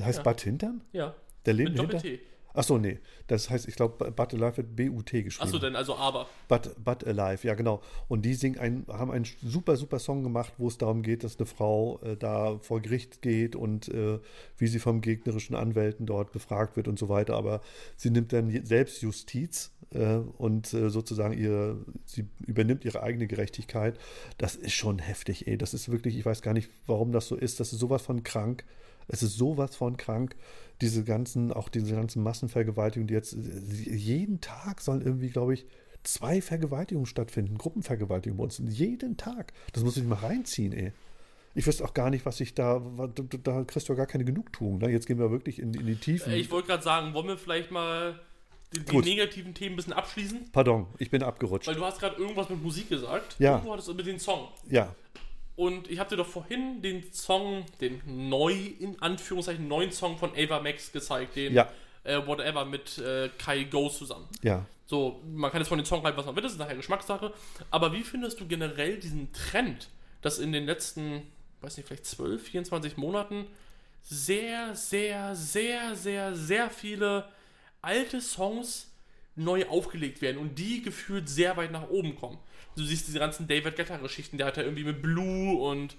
Heißt 0.01 0.17
Ja. 0.17 0.23
Bud 0.23 0.41
Hintern? 0.41 0.81
Ja. 0.91 1.13
Der 1.45 1.53
Mit 1.53 1.65
lebende 1.67 1.81
Hintern? 1.81 2.01
Doppel-T. 2.01 2.32
Achso, 2.53 2.77
nee. 2.77 2.99
Das 3.27 3.49
heißt, 3.49 3.67
ich 3.67 3.75
glaube, 3.75 4.11
Bud 4.11 4.33
Alive 4.33 4.57
wird 4.57 4.75
B-U-T 4.75 5.23
geschrieben. 5.23 5.47
Achso, 5.47 5.57
denn 5.57 5.75
also 5.75 5.95
aber. 5.95 6.27
Bud, 6.47 6.71
Bud 6.83 7.05
Alive, 7.05 7.47
ja 7.47 7.55
genau. 7.55 7.81
Und 8.07 8.23
die 8.23 8.35
singen 8.35 8.59
ein, 8.59 8.85
haben 8.87 9.09
einen 9.09 9.25
super, 9.43 9.75
super 9.75 9.97
Song 9.97 10.23
gemacht, 10.23 10.53
wo 10.57 10.67
es 10.67 10.77
darum 10.77 11.01
geht, 11.01 11.23
dass 11.23 11.39
eine 11.39 11.47
Frau 11.47 11.99
äh, 12.03 12.15
da 12.15 12.59
vor 12.59 12.81
Gericht 12.81 13.21
geht 13.23 13.55
und 13.55 13.87
äh, 13.89 14.19
wie 14.57 14.67
sie 14.67 14.79
vom 14.79 15.01
gegnerischen 15.01 15.55
Anwälten 15.55 16.05
dort 16.05 16.31
befragt 16.31 16.75
wird 16.75 16.87
und 16.87 16.99
so 16.99 17.09
weiter. 17.09 17.35
Aber 17.35 17.61
sie 17.95 18.11
nimmt 18.11 18.33
dann 18.33 18.65
selbst 18.65 19.01
Justiz 19.01 19.71
äh, 19.93 20.17
und 20.37 20.73
äh, 20.73 20.89
sozusagen 20.89 21.35
ihre, 21.35 21.77
sie 22.05 22.27
übernimmt 22.45 22.85
ihre 22.85 23.01
eigene 23.01 23.25
Gerechtigkeit. 23.25 23.97
Das 24.37 24.55
ist 24.55 24.73
schon 24.73 24.99
heftig, 24.99 25.47
ey. 25.47 25.57
Das 25.57 25.73
ist 25.73 25.89
wirklich, 25.89 26.17
ich 26.17 26.25
weiß 26.25 26.43
gar 26.43 26.53
nicht, 26.53 26.69
warum 26.85 27.11
das 27.11 27.27
so 27.27 27.35
ist. 27.35 27.59
Das 27.59 27.73
ist 27.73 27.79
sowas 27.79 28.03
von 28.03 28.23
krank. 28.23 28.63
Es 29.07 29.23
ist 29.23 29.37
sowas 29.37 29.75
von 29.75 29.97
krank. 29.97 30.35
Diese 30.83 31.03
ganzen, 31.03 31.51
auch 31.51 31.69
diese 31.69 31.95
ganzen 31.95 32.21
Massenvergewaltigungen, 32.23 33.07
die 33.07 33.13
jetzt 33.13 33.33
äh, 33.33 33.95
jeden 33.95 34.41
Tag 34.41 34.81
sollen 34.81 35.01
irgendwie, 35.01 35.29
glaube 35.29 35.53
ich, 35.53 35.65
zwei 36.03 36.41
Vergewaltigungen 36.41 37.05
stattfinden, 37.05 37.57
Gruppenvergewaltigungen 37.57 38.37
bei 38.37 38.43
uns. 38.43 38.61
Jeden 38.67 39.17
Tag. 39.17 39.53
Das 39.71 39.83
muss 39.83 39.97
ich 39.97 40.03
mal 40.03 40.15
reinziehen, 40.15 40.73
ey. 40.73 40.91
Ich 41.55 41.65
wüsste 41.67 41.85
auch 41.85 41.93
gar 41.93 42.09
nicht, 42.09 42.25
was 42.25 42.39
ich 42.39 42.53
da, 42.55 42.81
da, 43.43 43.63
kriegst 43.63 43.87
du 43.87 43.93
ja 43.93 43.97
gar 43.97 44.07
keine 44.07 44.25
Genugtuung. 44.25 44.79
Ne? 44.79 44.89
Jetzt 44.89 45.05
gehen 45.05 45.19
wir 45.19 45.31
wirklich 45.31 45.59
in, 45.59 45.73
in 45.73 45.85
die 45.85 45.95
Tiefen. 45.95 46.33
Äh, 46.33 46.37
Ich 46.37 46.51
wollte 46.51 46.67
gerade 46.67 46.83
sagen, 46.83 47.13
wollen 47.13 47.27
wir 47.27 47.37
vielleicht 47.37 47.69
mal 47.71 48.19
die, 48.75 48.83
die 48.83 48.97
negativen 48.97 49.53
Themen 49.53 49.73
ein 49.73 49.75
bisschen 49.77 49.93
abschließen? 49.93 50.49
Pardon, 50.51 50.87
ich 50.97 51.11
bin 51.11 51.21
abgerutscht. 51.21 51.67
Weil 51.67 51.75
du 51.75 51.85
hast 51.85 51.99
gerade 51.99 52.17
irgendwas 52.17 52.49
mit 52.49 52.61
Musik 52.61 52.89
gesagt. 52.89 53.35
Ja. 53.39 53.53
Irgendwo 53.53 53.73
hattest 53.73 53.87
du 53.87 53.93
mit 53.93 54.07
den 54.07 54.19
Song. 54.19 54.47
Ja, 54.67 54.95
Und 55.55 55.89
ich 55.89 55.99
habe 55.99 56.09
dir 56.09 56.17
doch 56.17 56.27
vorhin 56.27 56.81
den 56.81 57.11
Song, 57.13 57.65
den 57.79 58.01
neu, 58.29 58.53
in 58.79 58.99
Anführungszeichen, 59.01 59.67
neuen 59.67 59.91
Song 59.91 60.17
von 60.17 60.31
Ava 60.35 60.59
Max 60.61 60.91
gezeigt. 60.91 61.35
Den 61.35 61.53
Ja. 61.53 61.69
äh, 62.03 62.25
Whatever 62.25 62.65
mit 62.65 62.97
äh, 62.97 63.29
Kai 63.37 63.63
Go 63.65 63.89
zusammen. 63.89 64.27
ja. 64.41 64.65
So, 64.85 65.21
man 65.25 65.49
kann 65.49 65.61
jetzt 65.61 65.69
von 65.69 65.77
den 65.77 65.85
Song 65.85 66.03
halten, 66.03 66.17
was 66.17 66.25
man 66.25 66.35
will, 66.35 66.43
das 66.43 66.51
ist 66.51 66.57
nachher 66.59 66.75
Geschmackssache. 66.75 67.33
Aber 67.71 67.93
wie 67.93 68.03
findest 68.03 68.39
du 68.41 68.45
generell 68.45 68.97
diesen 68.99 69.31
Trend, 69.31 69.89
dass 70.21 70.39
in 70.39 70.51
den 70.51 70.65
letzten, 70.65 71.21
weiß 71.61 71.77
nicht, 71.77 71.87
vielleicht 71.87 72.05
12, 72.05 72.43
24 72.43 72.97
Monaten 72.97 73.45
sehr, 74.01 74.75
sehr, 74.75 75.35
sehr, 75.35 75.95
sehr, 75.95 76.35
sehr 76.35 76.69
viele 76.69 77.25
alte 77.81 78.19
Songs 78.21 78.91
neu 79.35 79.65
aufgelegt 79.67 80.21
werden 80.21 80.37
und 80.37 80.59
die 80.59 80.81
gefühlt 80.81 81.27
sehr 81.27 81.57
weit 81.57 81.71
nach 81.71 81.89
oben 81.89 82.15
kommen. 82.15 82.37
Du 82.75 82.83
siehst 82.83 83.07
diese 83.07 83.19
ganzen 83.19 83.47
David 83.47 83.75
Guetta-Geschichten, 83.75 84.37
der 84.37 84.47
hat 84.47 84.57
ja 84.57 84.63
irgendwie 84.63 84.83
mit 84.83 85.01
Blue 85.01 85.57
und 85.57 85.95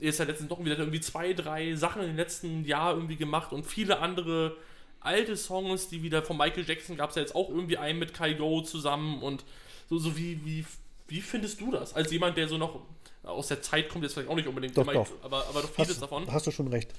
ist 0.00 0.18
ja 0.18 0.24
letztens 0.24 0.48
doch 0.48 0.62
wieder 0.64 0.78
irgendwie 0.78 1.00
zwei, 1.00 1.32
drei 1.32 1.74
Sachen 1.74 2.02
in 2.02 2.08
den 2.08 2.16
letzten 2.16 2.64
Jahren 2.64 2.98
irgendwie 2.98 3.16
gemacht 3.16 3.52
und 3.52 3.64
viele 3.64 4.00
andere 4.00 4.56
alte 5.00 5.36
Songs, 5.36 5.88
die 5.88 6.02
wieder 6.02 6.22
von 6.22 6.36
Michael 6.36 6.64
Jackson 6.66 6.96
gab 6.96 7.10
es 7.10 7.16
ja 7.16 7.22
jetzt 7.22 7.34
auch 7.34 7.48
irgendwie 7.50 7.76
einen 7.76 7.98
mit 7.98 8.14
Kai 8.14 8.34
Go 8.34 8.62
zusammen 8.62 9.22
und 9.22 9.44
so, 9.88 9.98
so 9.98 10.16
wie, 10.16 10.40
wie, 10.44 10.64
wie 11.08 11.20
findest 11.20 11.60
du 11.60 11.70
das? 11.70 11.94
Als 11.94 12.10
jemand, 12.10 12.36
der 12.36 12.48
so 12.48 12.56
noch 12.56 12.80
aus 13.22 13.48
der 13.48 13.62
Zeit 13.62 13.88
kommt, 13.88 14.04
jetzt 14.04 14.14
vielleicht 14.14 14.30
auch 14.30 14.34
nicht 14.34 14.48
unbedingt, 14.48 14.76
Doch, 14.76 14.82
immer, 14.82 14.92
doch. 14.92 15.08
Aber, 15.22 15.46
aber 15.48 15.62
doch 15.62 15.70
vieles 15.70 15.90
Hast, 15.90 16.02
davon. 16.02 16.30
hast 16.30 16.46
du 16.46 16.50
schon 16.50 16.68
recht. 16.68 16.90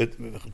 Äh, 0.00 0.08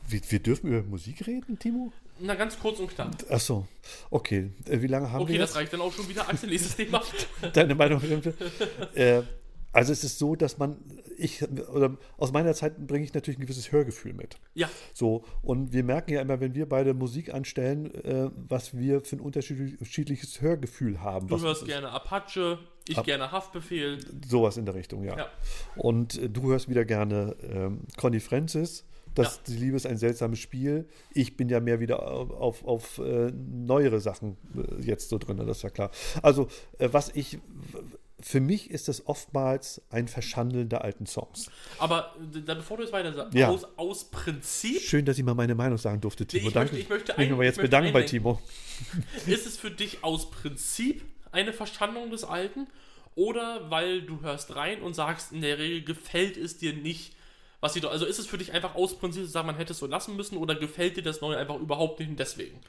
wir, 0.07 0.21
wir 0.29 0.39
dürfen 0.39 0.67
über 0.67 0.83
Musik 0.87 1.25
reden, 1.27 1.57
Timo? 1.59 1.91
Na, 2.19 2.35
ganz 2.35 2.59
kurz 2.59 2.79
und 2.79 2.89
knapp. 2.89 3.15
Achso, 3.29 3.67
okay. 4.09 4.51
Äh, 4.67 4.81
wie 4.81 4.87
lange 4.87 5.11
haben 5.11 5.21
Okay, 5.21 5.33
wir 5.33 5.39
das 5.39 5.51
jetzt? 5.51 5.57
reicht 5.57 5.73
dann 5.73 5.81
auch 5.81 5.93
schon 5.93 6.07
wieder. 6.09 6.27
Axel, 6.27 6.49
nächstes 6.49 6.75
Thema. 6.77 7.01
Deine 7.53 7.75
Meinung? 7.75 8.01
äh, 8.95 9.21
also 9.73 9.93
es 9.93 10.03
ist 10.03 10.17
so, 10.17 10.35
dass 10.35 10.57
man, 10.57 10.77
ich, 11.17 11.43
oder 11.69 11.97
aus 12.17 12.31
meiner 12.31 12.53
Zeit 12.55 12.87
bringe 12.87 13.03
ich 13.05 13.13
natürlich 13.13 13.37
ein 13.37 13.41
gewisses 13.41 13.71
Hörgefühl 13.71 14.13
mit. 14.13 14.37
Ja, 14.55 14.69
So, 14.93 15.23
und 15.43 15.71
wir 15.73 15.83
merken 15.83 16.11
ja 16.13 16.21
immer, 16.21 16.39
wenn 16.39 16.55
wir 16.55 16.67
beide 16.67 16.93
Musik 16.95 17.31
anstellen, 17.33 17.93
äh, 18.03 18.31
was 18.35 18.75
wir 18.75 19.01
für 19.01 19.17
ein 19.17 19.19
unterschiedliches 19.19 20.41
Hörgefühl 20.41 21.01
haben. 21.01 21.27
du 21.27 21.39
hörst 21.39 21.65
gerne 21.65 21.89
Apache, 21.91 22.57
ich 22.87 22.97
Ab- 22.97 23.05
gerne 23.05 23.31
Haftbefehl. 23.31 23.99
Sowas 24.27 24.57
in 24.57 24.65
der 24.65 24.73
Richtung, 24.73 25.03
ja. 25.03 25.15
Ja. 25.17 25.27
Und 25.75 26.17
äh, 26.17 26.29
du 26.29 26.49
hörst 26.49 26.69
wieder 26.69 26.85
gerne 26.85 27.35
ähm, 27.43 27.81
Connie 27.97 28.19
Francis. 28.21 28.83
Das, 29.23 29.43
Die 29.43 29.55
Liebe 29.55 29.75
ist 29.77 29.85
ein 29.85 29.97
seltsames 29.97 30.39
Spiel. 30.39 30.87
Ich 31.13 31.37
bin 31.37 31.49
ja 31.49 31.59
mehr 31.59 31.79
wieder 31.79 32.01
auf, 32.07 32.31
auf, 32.31 32.65
auf 32.65 32.97
äh, 32.99 33.31
neuere 33.31 33.99
Sachen 33.99 34.37
äh, 34.55 34.81
jetzt 34.83 35.09
so 35.09 35.17
drin, 35.17 35.37
das 35.37 35.57
ist 35.57 35.63
ja 35.63 35.69
klar. 35.69 35.91
Also, 36.21 36.47
äh, 36.79 36.89
was 36.91 37.09
ich, 37.15 37.39
für 38.19 38.39
mich 38.39 38.71
ist 38.71 38.87
das 38.87 39.05
oftmals 39.07 39.81
ein 39.91 40.07
Verschandeln 40.07 40.69
der 40.69 40.83
alten 40.83 41.05
Songs. 41.05 41.49
Aber 41.77 42.15
äh, 42.35 42.41
da, 42.41 42.55
bevor 42.55 42.77
du 42.77 42.83
es 42.83 42.91
weiter 42.91 43.13
sagst, 43.13 43.33
Ja. 43.35 43.49
aus, 43.49 43.65
aus 43.77 44.05
Prinzip 44.05 44.81
Schön, 44.81 45.05
dass 45.05 45.17
ich 45.17 45.23
mal 45.23 45.35
meine 45.35 45.55
Meinung 45.55 45.77
sagen 45.77 46.01
durfte, 46.01 46.25
Timo. 46.25 46.47
ich 46.47 46.53
Danke. 46.53 46.73
möchte- 46.73 46.83
ich 46.83 46.89
möchte 46.89 47.17
ein- 47.17 47.31
ich 47.33 47.39
jetzt 47.45 47.61
bedanken 47.61 47.93
bei. 47.93 48.03
Timo. 48.03 48.41
ist 49.27 49.45
es 49.45 49.57
für 49.57 49.71
dich 49.71 50.03
aus 50.03 50.31
Prinzip 50.31 51.03
eine 51.31 51.53
Verschandung 51.53 52.09
des 52.09 52.23
Alten 52.23 52.67
oder 53.15 53.69
weil 53.69 54.03
du 54.03 54.21
hörst 54.21 54.55
rein 54.55 54.81
und 54.81 54.93
sagst, 54.95 55.31
in 55.31 55.41
der 55.41 55.57
Regel 55.57 55.83
gefällt 55.83 56.37
es 56.37 56.57
dir 56.57 56.73
nicht, 56.73 57.15
was 57.59 57.73
sie. 57.73 57.85
Also 57.85 58.05
ist 58.05 58.19
es 58.19 58.27
für 58.27 58.37
dich 58.37 58.53
einfach 58.53 58.75
aus 58.75 58.97
Prinzip 58.97 59.23
zu 59.25 59.29
sagen, 59.29 59.47
man 59.47 59.55
hätte 59.55 59.73
es 59.73 59.79
so 59.79 59.87
lassen 59.87 60.15
müssen 60.15 60.37
oder 60.37 60.55
gefällt 60.55 60.97
dir 60.97 61.03
das 61.03 61.21
Neue 61.21 61.37
einfach 61.37 61.55
überhaupt 61.55 61.99
nicht 61.99 62.09
und 62.09 62.19
deswegen? 62.19 62.59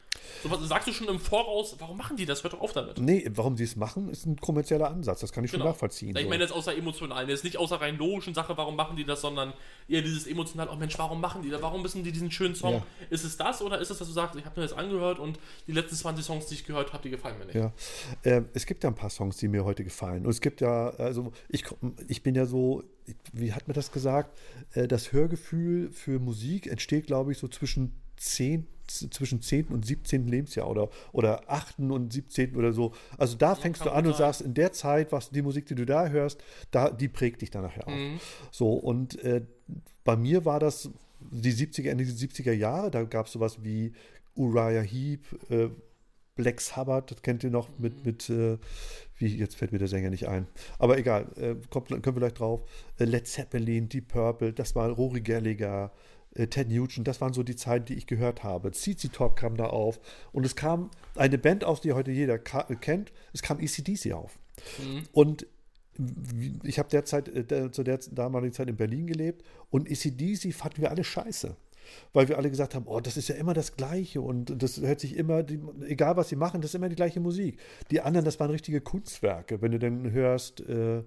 So, 0.42 0.50
was, 0.50 0.60
sagst 0.68 0.88
du 0.88 0.92
schon 0.92 1.08
im 1.08 1.18
Voraus, 1.20 1.76
warum 1.78 1.96
machen 1.96 2.16
die 2.16 2.24
das? 2.24 2.42
Hört 2.42 2.54
doch 2.54 2.60
auf 2.60 2.72
damit. 2.72 2.98
Nee, 2.98 3.28
warum 3.34 3.56
sie 3.56 3.64
es 3.64 3.76
machen, 3.76 4.08
ist 4.08 4.26
ein 4.26 4.36
kommerzieller 4.36 4.90
Ansatz. 4.90 5.20
Das 5.20 5.32
kann 5.32 5.44
ich 5.44 5.50
Genau. 5.50 5.64
schon 5.64 5.72
nachvollziehen. 5.72 6.16
Ich 6.16 6.22
so. 6.22 6.28
meine 6.28 6.42
jetzt 6.42 6.52
außer 6.52 6.74
emotional. 6.76 7.28
Jetzt 7.28 7.44
nicht 7.44 7.56
außer 7.56 7.80
rein 7.80 7.98
logischen 7.98 8.34
Sache, 8.34 8.56
warum 8.56 8.76
machen 8.76 8.96
die 8.96 9.04
das, 9.04 9.20
sondern 9.20 9.52
eher 9.88 10.02
dieses 10.02 10.26
emotional, 10.26 10.68
oh 10.72 10.76
Mensch, 10.76 10.98
warum 10.98 11.20
machen 11.20 11.42
die 11.42 11.50
das? 11.50 11.60
Warum 11.60 11.82
müssen 11.82 12.02
die 12.04 12.12
diesen 12.12 12.30
schönen 12.30 12.54
Song? 12.54 12.74
Ja. 12.74 12.86
Ist 13.10 13.24
es 13.24 13.36
das 13.36 13.60
oder 13.62 13.78
ist 13.78 13.90
es, 13.90 13.98
dass 13.98 14.08
du 14.08 14.14
sagst, 14.14 14.36
ich 14.36 14.44
habe 14.44 14.60
mir 14.60 14.66
das 14.66 14.76
angehört 14.76 15.18
und 15.18 15.38
die 15.66 15.72
letzten 15.72 15.96
20 15.96 16.24
Songs, 16.24 16.46
die 16.46 16.54
ich 16.54 16.64
gehört 16.64 16.92
habe, 16.92 17.02
die 17.02 17.10
gefallen 17.10 17.38
mir 17.38 17.46
nicht? 17.46 17.54
Ja, 17.56 17.72
ähm, 18.24 18.48
es 18.54 18.64
gibt 18.66 18.84
ja 18.84 18.90
ein 18.90 18.94
paar 18.96 19.10
Songs, 19.10 19.36
die 19.36 19.48
mir 19.48 19.64
heute 19.64 19.84
gefallen. 19.84 20.24
Und 20.24 20.30
es 20.30 20.40
gibt 20.40 20.60
ja, 20.60 20.90
also 20.90 21.32
ich, 21.48 21.64
ich 22.08 22.22
bin 22.22 22.34
ja 22.34 22.46
so, 22.46 22.84
wie 23.32 23.52
hat 23.52 23.68
mir 23.68 23.74
das 23.74 23.92
gesagt? 23.92 24.36
Äh, 24.72 24.88
das 24.88 25.12
Hörgefühl 25.12 25.90
für 25.90 26.18
Musik 26.18 26.66
entsteht, 26.66 27.06
glaube 27.06 27.32
ich, 27.32 27.38
so 27.38 27.48
zwischen 27.48 27.92
10, 28.16 28.66
zwischen 28.86 29.42
10. 29.42 29.66
und 29.68 29.84
17. 29.86 30.26
Lebensjahr 30.26 30.68
oder, 30.68 30.88
oder 31.12 31.42
8. 31.50 31.78
und 31.80 32.12
17. 32.12 32.56
oder 32.56 32.72
so. 32.72 32.92
Also 33.16 33.36
da 33.36 33.54
fängst 33.54 33.82
kann 33.82 33.88
du 33.88 33.94
an 33.94 34.06
und 34.06 34.12
sein. 34.12 34.18
sagst, 34.18 34.40
in 34.40 34.54
der 34.54 34.72
Zeit, 34.72 35.12
was 35.12 35.30
die 35.30 35.42
Musik, 35.42 35.66
die 35.66 35.74
du 35.74 35.86
da 35.86 36.08
hörst, 36.08 36.42
da, 36.70 36.90
die 36.90 37.08
prägt 37.08 37.42
dich 37.42 37.50
dann 37.50 37.62
nachher 37.62 37.86
auch. 37.86 37.92
Mhm. 37.92 38.20
So, 38.50 38.72
und 38.72 39.22
äh, 39.22 39.42
bei 40.04 40.16
mir 40.16 40.44
war 40.44 40.60
das 40.60 40.90
die 41.20 41.52
70er, 41.52 41.90
Ende 41.90 42.04
der 42.04 42.14
70er 42.14 42.52
Jahre, 42.52 42.90
da 42.90 43.02
gab 43.04 43.26
es 43.26 43.32
sowas 43.32 43.62
wie 43.62 43.92
Uriah 44.34 44.82
Heep, 44.82 45.50
äh, 45.50 45.68
Black 46.36 46.60
Sabbath, 46.60 47.10
das 47.10 47.22
kennt 47.22 47.42
ihr 47.42 47.50
noch 47.50 47.68
mit, 47.78 48.06
mit 48.06 48.30
äh, 48.30 48.58
wie, 49.18 49.26
jetzt 49.36 49.56
fällt 49.56 49.72
mir 49.72 49.78
der 49.78 49.88
Sänger 49.88 50.10
nicht 50.10 50.28
ein. 50.28 50.46
Aber 50.78 50.96
egal, 50.98 51.26
äh, 51.36 51.56
kommt, 51.70 51.88
können 51.88 52.04
wir 52.16 52.20
gleich 52.20 52.34
drauf. 52.34 52.62
Äh, 52.98 53.04
Led 53.04 53.26
Zeppelin, 53.26 53.88
Deep 53.88 54.08
Purple, 54.08 54.52
das 54.52 54.74
war 54.74 54.88
Rory 54.90 55.20
Gallagher, 55.20 55.92
äh, 56.34 56.46
Ted 56.46 56.68
Nugent, 56.68 57.06
das 57.08 57.20
waren 57.20 57.32
so 57.32 57.42
die 57.42 57.56
Zeiten, 57.56 57.86
die 57.86 57.94
ich 57.94 58.06
gehört 58.06 58.44
habe. 58.44 58.70
CC 58.72 59.08
Top 59.08 59.36
kam 59.36 59.56
da 59.56 59.66
auf 59.66 59.98
und 60.32 60.44
es 60.46 60.54
kam 60.56 60.90
eine 61.16 61.38
Band 61.38 61.64
aus, 61.64 61.80
die 61.80 61.92
heute 61.92 62.10
jeder 62.12 62.38
kennt, 62.38 63.12
es 63.32 63.42
kam 63.42 63.58
ECDC 63.60 64.12
auf. 64.12 64.38
Und 65.12 65.46
wie- 65.96 66.58
ich 66.62 66.78
habe 66.78 66.88
derzeit, 66.88 67.28
äh, 67.28 67.44
der, 67.44 67.72
zu 67.72 67.82
der 67.82 67.98
damaligen 68.12 68.52
Zeit 68.52 68.68
in 68.68 68.76
Berlin 68.76 69.06
gelebt 69.06 69.42
und 69.70 69.90
ACDC 69.90 70.52
fanden 70.52 70.82
wir 70.82 70.90
alle 70.90 71.02
scheiße. 71.02 71.56
Weil 72.12 72.28
wir 72.28 72.38
alle 72.38 72.50
gesagt 72.50 72.74
haben, 72.74 72.86
oh, 72.86 73.00
das 73.00 73.16
ist 73.16 73.28
ja 73.28 73.34
immer 73.34 73.54
das 73.54 73.76
Gleiche 73.76 74.20
und 74.20 74.62
das 74.62 74.80
hört 74.80 75.00
sich 75.00 75.16
immer, 75.16 75.42
die, 75.42 75.60
egal 75.86 76.16
was 76.16 76.28
sie 76.28 76.36
machen, 76.36 76.60
das 76.60 76.70
ist 76.70 76.74
immer 76.74 76.88
die 76.88 76.96
gleiche 76.96 77.20
Musik. 77.20 77.58
Die 77.90 78.00
anderen, 78.00 78.24
das 78.24 78.38
waren 78.40 78.50
richtige 78.50 78.80
Kunstwerke. 78.80 79.60
Wenn 79.62 79.72
du 79.72 79.78
dann 79.78 80.10
hörst, 80.10 80.60
äh, 80.60 81.02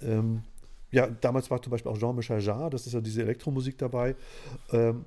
ähm, 0.00 0.42
ja, 0.90 1.06
damals 1.06 1.50
war 1.50 1.60
zum 1.60 1.72
Beispiel 1.72 1.90
auch 1.90 1.98
Jean-Michel 1.98 2.40
Jarre, 2.40 2.70
das 2.70 2.86
ist 2.86 2.92
ja 2.92 3.00
diese 3.00 3.22
Elektromusik 3.22 3.78
dabei, 3.78 4.16
ähm, 4.72 5.04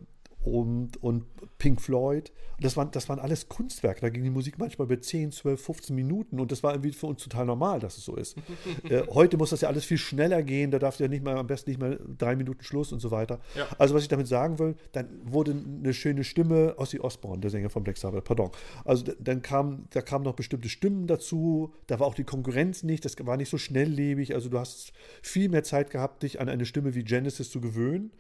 und, 0.50 1.02
und 1.02 1.26
Pink 1.58 1.82
Floyd. 1.82 2.32
Das 2.62 2.76
waren, 2.76 2.92
das 2.92 3.08
waren 3.08 3.20
alles 3.20 3.48
Kunstwerke. 3.48 4.02
Da 4.02 4.10
ging 4.10 4.24
die 4.24 4.30
Musik 4.30 4.58
manchmal 4.58 4.86
über 4.86 5.00
10, 5.00 5.32
12, 5.32 5.62
15 5.62 5.96
Minuten 5.96 6.40
und 6.40 6.52
das 6.52 6.62
war 6.64 6.74
irgendwie 6.74 6.92
für 6.92 7.08
uns 7.08 7.24
total 7.24 7.46
normal, 7.46 7.80
dass 7.80 7.98
es 7.98 8.06
so 8.06 8.16
ist. 8.16 8.38
äh, 8.90 9.04
heute 9.14 9.38
muss 9.38 9.52
das 9.52 9.62
ja 9.62 9.70
alles 9.70 9.86
viel 9.86 9.98
schneller 9.98 10.44
gehen. 10.44 10.72
Da 10.72 10.80
darf 10.80 11.00
ja 11.00 11.08
nicht 11.08 11.24
mal, 11.24 11.38
am 11.38 11.48
besten 11.48 11.70
nicht 11.70 11.80
mal 11.80 12.00
drei 12.18 12.36
Minuten 12.36 12.64
Schluss 12.64 12.92
und 12.92 13.00
so 13.00 13.12
weiter. 13.12 13.40
Ja. 13.56 13.68
Also, 13.78 13.96
was 13.96 14.04
ich 14.04 14.10
damit 14.10 14.28
sagen 14.28 14.60
will, 14.60 14.76
dann 14.92 15.08
wurde 15.24 15.52
eine 15.52 15.94
schöne 15.94 16.24
Stimme, 16.24 16.76
Ozzy 16.78 17.00
Osbourne, 17.00 17.40
der 17.40 17.50
Sänger 17.50 17.70
von 17.70 17.84
Black 17.84 17.98
Sabbath, 17.98 18.26
pardon. 18.26 18.52
Also, 18.84 19.06
dann 19.20 19.42
kam, 19.42 19.86
da 19.92 20.02
kamen 20.02 20.26
noch 20.26 20.34
bestimmte 20.34 20.70
Stimmen 20.70 21.08
dazu. 21.08 21.74
Da 21.88 22.00
war 22.00 22.08
auch 22.08 22.16
die 22.16 22.24
Konkurrenz 22.24 22.84
nicht, 22.84 23.06
das 23.06 23.16
war 23.26 23.38
nicht 23.38 23.50
so 23.50 23.58
schnelllebig. 23.58 24.34
Also, 24.34 24.50
du 24.50 24.60
hast 24.60 24.92
viel 25.22 25.50
mehr 25.50 25.64
Zeit 25.64 25.92
gehabt, 25.92 26.24
dich 26.24 26.42
an 26.42 26.50
eine 26.50 26.66
Stimme 26.66 26.96
wie 26.96 27.04
Genesis 27.04 27.52
zu 27.52 27.62
gewöhnen. 27.62 28.12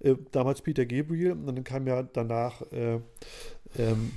Äh, 0.00 0.14
damals 0.30 0.62
Peter 0.62 0.86
Gabriel 0.86 1.32
und 1.32 1.46
dann 1.46 1.64
kam 1.64 1.77
ja 1.86 2.02
danach, 2.02 2.62
äh, 2.72 3.00
ähm, 3.78 4.12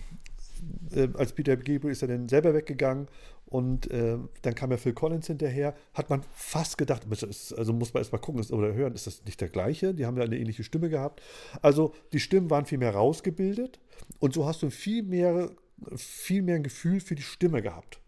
äh, 0.93 1.08
als 1.15 1.34
Peter 1.34 1.58
Gabriel 1.58 1.91
ist 1.91 2.02
er 2.02 2.08
dann 2.08 2.30
selber 2.30 2.54
weggegangen 2.54 3.08
und 3.52 3.91
äh, 3.91 4.17
dann 4.43 4.56
kam 4.56 4.71
ja 4.71 4.78
Phil 4.78 4.93
Collins 4.93 5.28
hinterher, 5.28 5.76
hat 5.93 6.10
man 6.10 6.24
fast 6.32 6.78
gedacht, 6.78 7.06
also 7.12 7.74
muss 7.74 7.93
man 7.93 8.02
erst 8.02 8.13
mal 8.13 8.19
gucken 8.19 8.39
ist- 8.39 8.54
oder 8.54 8.74
hören, 8.74 8.93
ist 8.93 9.08
das 9.08 9.26
nicht 9.26 9.41
der 9.41 9.50
gleiche? 9.50 9.93
Die 9.93 10.06
haben 10.06 10.15
ja 10.17 10.24
eine 10.24 10.38
ähnliche 10.38 10.63
Stimme 10.63 10.89
gehabt. 10.89 11.21
Also 11.62 11.93
die 12.13 12.21
Stimmen 12.21 12.50
waren 12.50 12.65
viel 12.65 12.78
mehr 12.78 12.95
rausgebildet 12.95 13.80
und 14.19 14.34
so 14.34 14.45
hast 14.45 14.63
du 14.63 14.69
viel 14.69 15.04
mehr, 15.04 15.52
viel 15.97 16.43
mehr 16.43 16.56
ein 16.56 16.63
Gefühl 16.63 17.02
für 17.02 17.15
die 17.15 17.24
Stimme 17.24 17.62
gehabt. 17.62 18.00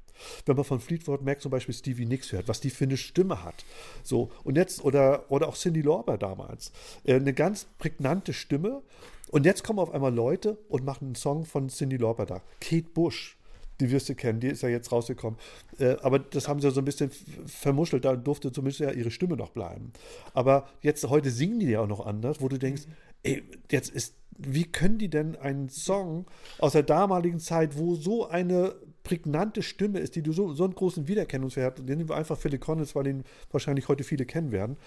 Wenn 0.45 0.55
man 0.55 0.65
von 0.65 0.79
Fleetwood 0.79 1.21
Mac 1.23 1.41
zum 1.41 1.51
Beispiel 1.51 1.73
Stevie 1.73 2.05
Nicks 2.05 2.31
hört, 2.31 2.47
was 2.47 2.59
die 2.59 2.69
für 2.69 2.85
eine 2.85 2.97
Stimme 2.97 3.43
hat. 3.43 3.65
So, 4.03 4.31
und 4.43 4.57
jetzt, 4.57 4.83
oder, 4.83 5.25
oder 5.29 5.47
auch 5.47 5.55
Cindy 5.55 5.81
Lauper 5.81 6.17
damals. 6.17 6.71
Äh, 7.03 7.15
eine 7.15 7.33
ganz 7.33 7.67
prägnante 7.77 8.33
Stimme. 8.33 8.81
Und 9.29 9.45
jetzt 9.45 9.63
kommen 9.63 9.79
auf 9.79 9.91
einmal 9.91 10.13
Leute 10.13 10.57
und 10.69 10.85
machen 10.85 11.05
einen 11.05 11.15
Song 11.15 11.45
von 11.45 11.69
Cindy 11.69 11.97
Lauper 11.97 12.25
da. 12.25 12.41
Kate 12.59 12.89
Bush, 12.93 13.37
die 13.79 13.91
wirst 13.91 14.09
du 14.09 14.15
kennen, 14.15 14.39
die 14.39 14.47
ist 14.47 14.61
ja 14.61 14.69
jetzt 14.69 14.91
rausgekommen. 14.91 15.39
Äh, 15.79 15.97
aber 16.01 16.19
das 16.19 16.47
haben 16.47 16.59
sie 16.61 16.69
so 16.71 16.81
ein 16.81 16.85
bisschen 16.85 17.11
vermuschelt, 17.45 18.05
da 18.05 18.15
durfte 18.15 18.51
zumindest 18.51 18.81
ja 18.81 18.91
ihre 18.91 19.11
Stimme 19.11 19.35
noch 19.35 19.49
bleiben. 19.49 19.91
Aber 20.33 20.69
jetzt, 20.81 21.03
heute 21.09 21.31
singen 21.31 21.59
die 21.59 21.69
ja 21.69 21.81
auch 21.81 21.87
noch 21.87 22.05
anders, 22.05 22.41
wo 22.41 22.47
du 22.47 22.57
denkst, 22.57 22.83
ey, 23.23 23.43
jetzt 23.71 23.89
ist, 23.89 24.15
wie 24.37 24.65
können 24.65 24.97
die 24.97 25.09
denn 25.09 25.35
einen 25.35 25.69
Song 25.69 26.25
aus 26.59 26.73
der 26.73 26.83
damaligen 26.83 27.39
Zeit, 27.39 27.77
wo 27.77 27.95
so 27.95 28.27
eine 28.27 28.75
prägnante 29.03 29.61
Stimme 29.63 29.99
ist, 29.99 30.15
die 30.15 30.21
du 30.21 30.31
so, 30.31 30.53
so 30.53 30.63
einen 30.63 30.75
großen 30.75 31.07
Wiedererkennungswert, 31.07 31.79
den 31.79 31.97
nehmen 31.97 32.09
wir 32.09 32.15
einfach 32.15 32.37
Phil 32.37 32.57
Collins, 32.57 32.95
weil 32.95 33.07
ihn 33.07 33.23
wahrscheinlich 33.51 33.87
heute 33.87 34.03
viele 34.03 34.25
kennen 34.25 34.51
werden, 34.51 34.77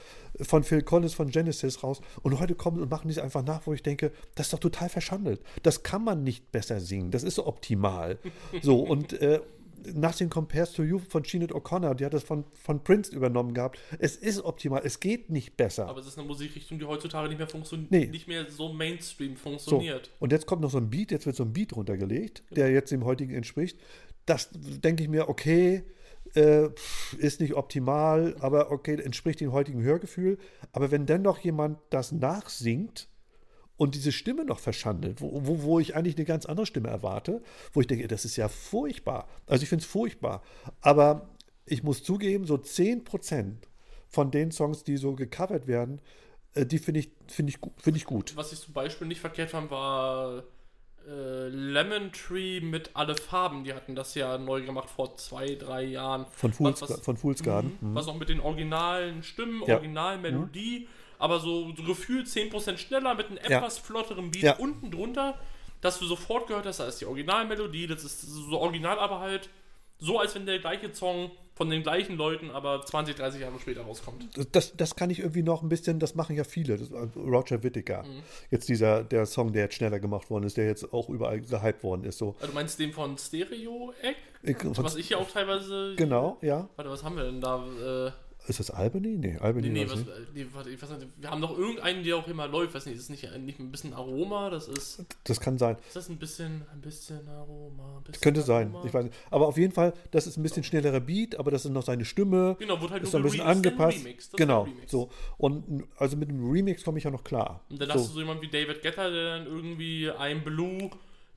von 0.40 0.64
Phil 0.64 0.82
Collins 0.82 1.14
von 1.14 1.28
Genesis 1.30 1.82
raus 1.82 2.00
und 2.22 2.38
heute 2.40 2.54
kommen 2.54 2.80
und 2.80 2.90
machen 2.90 3.08
die 3.08 3.12
es 3.12 3.18
einfach 3.18 3.44
nach, 3.44 3.66
wo 3.66 3.72
ich 3.72 3.82
denke, 3.82 4.12
das 4.34 4.46
ist 4.46 4.52
doch 4.52 4.58
total 4.60 4.88
verschandelt. 4.88 5.40
Das 5.62 5.82
kann 5.82 6.02
man 6.04 6.22
nicht 6.24 6.50
besser 6.52 6.80
singen, 6.80 7.10
das 7.10 7.22
ist 7.22 7.34
so 7.36 7.46
optimal. 7.46 8.18
So 8.62 8.80
und 8.80 9.12
äh, 9.20 9.40
Nothing 9.94 10.30
Compares 10.30 10.72
to 10.72 10.82
You 10.82 10.98
von 10.98 11.22
Sinead 11.22 11.52
O'Connor, 11.52 11.94
die 11.94 12.04
hat 12.04 12.12
das 12.12 12.24
von, 12.24 12.42
von 12.54 12.82
Prince 12.82 13.14
übernommen 13.14 13.54
gehabt. 13.54 13.78
Es 14.00 14.16
ist 14.16 14.44
optimal, 14.44 14.80
es 14.84 14.98
geht 14.98 15.30
nicht 15.30 15.56
besser. 15.56 15.86
Aber 15.86 16.00
es 16.00 16.08
ist 16.08 16.18
eine 16.18 16.26
Musikrichtung, 16.26 16.80
die 16.80 16.84
heutzutage 16.86 17.28
nicht 17.28 17.38
mehr 17.38 17.46
funktioniert, 17.46 17.92
Nee. 17.92 18.06
nicht 18.06 18.26
mehr 18.26 18.50
so 18.50 18.72
Mainstream 18.72 19.36
So, 19.36 19.42
funktioniert. 19.42 20.10
und 20.18 20.32
jetzt 20.32 20.46
kommt 20.46 20.62
noch 20.62 20.70
so 20.72 20.78
ein 20.78 20.90
Beat, 20.90 21.12
jetzt 21.12 21.26
wird 21.26 21.36
so 21.36 21.44
ein 21.44 21.52
Beat 21.52 21.76
runtergelegt, 21.76 22.42
der 22.50 22.72
jetzt 22.72 22.90
dem 22.90 23.04
heutigen 23.04 23.32
entspricht. 23.32 23.78
Das 24.26 24.50
denke 24.52 25.02
ich 25.02 25.08
mir, 25.08 25.28
okay, 25.28 25.84
äh, 26.34 26.68
ist 27.18 27.40
nicht 27.40 27.54
optimal, 27.54 28.36
aber 28.40 28.70
okay, 28.70 29.00
entspricht 29.00 29.40
dem 29.40 29.52
heutigen 29.52 29.82
Hörgefühl. 29.82 30.38
Aber 30.72 30.90
wenn 30.90 31.06
dann 31.06 31.22
noch 31.22 31.38
jemand 31.38 31.78
das 31.90 32.12
nachsingt 32.12 33.08
und 33.76 33.94
diese 33.94 34.12
Stimme 34.12 34.44
noch 34.44 34.58
verschandelt, 34.58 35.20
wo, 35.20 35.46
wo, 35.46 35.62
wo 35.62 35.80
ich 35.80 35.94
eigentlich 35.94 36.16
eine 36.16 36.24
ganz 36.24 36.46
andere 36.46 36.66
Stimme 36.66 36.88
erwarte, 36.88 37.42
wo 37.72 37.80
ich 37.80 37.86
denke, 37.86 38.08
das 38.08 38.24
ist 38.24 38.36
ja 38.36 38.48
furchtbar. 38.48 39.28
Also 39.46 39.62
ich 39.62 39.68
finde 39.68 39.84
es 39.84 39.90
furchtbar. 39.90 40.42
Aber 40.80 41.28
ich 41.64 41.82
muss 41.82 42.02
zugeben, 42.02 42.44
so 42.46 42.56
10% 42.56 43.54
von 44.08 44.30
den 44.30 44.52
Songs, 44.52 44.84
die 44.84 44.96
so 44.96 45.14
gecovert 45.14 45.66
werden, 45.66 46.00
äh, 46.54 46.66
die 46.66 46.78
finde 46.78 47.00
ich, 47.00 47.10
finde 47.28 47.50
ich, 47.50 47.58
finde 47.76 47.98
ich 47.98 48.04
gut. 48.04 48.36
Was 48.36 48.52
ich 48.52 48.60
zum 48.60 48.74
Beispiel 48.74 49.06
nicht 49.06 49.20
verkehrt 49.20 49.50
fand, 49.50 49.70
war 49.70 50.44
äh, 51.06 51.48
Lemon 51.48 52.10
Tree 52.12 52.60
mit 52.60 52.90
alle 52.94 53.14
Farben. 53.16 53.64
Die 53.64 53.72
hatten 53.72 53.94
das 53.94 54.14
ja 54.14 54.38
neu 54.38 54.62
gemacht 54.62 54.88
vor 54.90 55.16
zwei, 55.16 55.54
drei 55.54 55.84
Jahren. 55.84 56.26
Von 56.32 56.52
Fools, 56.52 56.82
was, 56.82 56.90
was, 56.90 57.00
von 57.00 57.16
Fools 57.16 57.42
Garden. 57.42 57.78
Mhm. 57.80 57.94
was 57.94 58.08
auch 58.08 58.16
mit 58.18 58.28
den 58.28 58.40
originalen 58.40 59.22
Stimmen, 59.22 59.62
Ja. 59.66 59.74
originalen 59.76 60.20
Melodie, 60.22 60.88
aber 61.18 61.38
so, 61.40 61.72
so 61.76 61.82
gefühlt 61.84 62.26
10% 62.28 62.78
schneller 62.78 63.14
mit 63.14 63.28
einem 63.28 63.38
Ja. 63.48 63.58
etwas 63.58 63.78
flotteren 63.78 64.30
Beat 64.30 64.42
Ja. 64.42 64.56
unten 64.56 64.90
drunter, 64.90 65.38
dass 65.80 65.98
du 65.98 66.06
sofort 66.06 66.48
gehört 66.48 66.66
hast, 66.66 66.80
da 66.80 66.86
ist 66.86 67.00
die 67.00 67.06
Originalmelodie, 67.06 67.86
das 67.86 68.02
ist 68.02 68.22
so 68.22 68.58
original, 68.58 68.98
aber 68.98 69.20
halt 69.20 69.48
so, 69.98 70.18
als 70.18 70.34
wenn 70.34 70.46
der 70.46 70.58
gleiche 70.58 70.94
Song 70.94 71.30
von 71.54 71.70
den 71.70 71.82
gleichen 71.82 72.16
Leuten 72.16 72.50
aber 72.50 72.84
20, 72.84 73.16
30 73.16 73.40
Jahre 73.40 73.58
später 73.58 73.82
rauskommt. 73.82 74.28
Das, 74.52 74.76
das 74.76 74.94
kann 74.94 75.08
ich 75.08 75.20
irgendwie 75.20 75.42
noch 75.42 75.62
ein 75.62 75.70
bisschen, 75.70 75.98
das 75.98 76.14
machen 76.14 76.36
ja 76.36 76.44
viele. 76.44 76.76
Das, 76.76 76.92
also 76.92 77.18
Roger 77.20 77.62
Whittaker. 77.62 78.02
Mhm. 78.02 78.22
Jetzt 78.50 78.68
dieser, 78.68 79.02
der 79.02 79.24
Song, 79.24 79.54
der 79.54 79.62
jetzt 79.62 79.76
schneller 79.76 79.98
gemacht 79.98 80.28
worden 80.28 80.44
ist, 80.44 80.58
der 80.58 80.66
jetzt 80.66 80.92
auch 80.92 81.08
überall 81.08 81.40
gehypt 81.40 81.82
worden 81.82 82.04
ist. 82.04 82.18
So. 82.18 82.34
Also 82.38 82.48
du 82.48 82.52
meinst 82.52 82.78
den 82.78 82.92
von 82.92 83.16
Stereo 83.16 83.94
Egg? 84.02 84.18
Was 84.76 84.96
ich 84.96 85.08
ja 85.08 85.16
auch 85.16 85.30
teilweise. 85.30 85.94
Genau, 85.96 86.36
ja. 86.42 86.68
Warte, 86.76 86.90
was 86.90 87.02
haben 87.02 87.16
wir 87.16 87.24
denn 87.24 87.40
da? 87.40 87.64
Äh, 88.06 88.12
Ist 88.48 88.60
das 88.60 88.70
Albany? 88.70 89.16
Nee, 89.18 89.38
Albany 89.38 89.68
nee, 89.68 89.84
nee, 89.84 89.90
was, 89.90 90.00
äh, 90.00 90.04
nee, 90.32 90.46
warte, 90.52 90.70
ich 90.70 90.80
weiß 90.80 90.90
nicht, 90.90 91.08
wir 91.16 91.30
haben 91.30 91.40
doch 91.40 91.58
irgendeinen, 91.58 92.04
der 92.04 92.16
auch 92.16 92.28
immer 92.28 92.46
läuft. 92.46 92.74
Weiß 92.74 92.86
nicht, 92.86 92.94
ist 92.94 93.02
es 93.02 93.08
nicht, 93.08 93.28
nicht 93.38 93.58
ein 93.58 93.72
bisschen 93.72 93.92
Aroma? 93.92 94.50
Das 94.50 94.68
ist. 94.68 95.04
Das 95.24 95.40
kann 95.40 95.58
sein. 95.58 95.76
Ist 95.86 95.96
das 95.96 96.08
ein 96.08 96.16
bisschen, 96.16 96.64
ein 96.72 96.80
bisschen 96.80 97.28
Aroma? 97.28 97.96
Ein 97.96 98.04
bisschen 98.04 98.20
Könnte 98.20 98.42
sein. 98.42 98.68
Aroma? 98.68 98.86
Ich 98.86 98.94
weiß 98.94 99.04
nicht. 99.04 99.16
Aber 99.30 99.48
auf 99.48 99.56
jeden 99.56 99.72
Fall, 99.72 99.94
das 100.12 100.28
ist 100.28 100.36
ein 100.36 100.44
bisschen 100.44 100.62
schnellerer 100.62 101.00
Beat, 101.00 101.36
aber 101.38 101.50
das 101.50 101.64
ist 101.64 101.72
noch 101.72 101.82
seine 101.82 102.04
Stimme. 102.04 102.56
Genau, 102.60 102.80
wurde 102.80 102.92
halt 102.92 103.02
ist 103.02 103.12
nur 103.12 103.20
noch 103.20 103.26
ein 103.26 103.32
bisschen 103.32 103.46
dann 103.46 103.56
angepasst. 103.56 104.06
das 104.16 104.30
genau. 104.32 104.62
ein 104.62 104.70
Remix. 104.70 104.92
So. 104.92 105.10
Und 105.38 105.84
also 105.98 106.16
mit 106.16 106.28
dem 106.28 106.48
Remix 106.48 106.84
komme 106.84 106.98
ich 106.98 107.04
ja 107.04 107.10
noch 107.10 107.24
klar. 107.24 107.64
Und 107.68 107.80
dann 107.80 107.88
so. 107.88 107.94
hast 107.94 108.08
du 108.10 108.12
so 108.14 108.20
jemanden 108.20 108.42
wie 108.42 108.48
David 108.48 108.80
Getter, 108.80 109.10
der 109.10 109.38
dann 109.38 109.46
irgendwie 109.46 110.08
ein 110.10 110.44
Blue, 110.44 110.90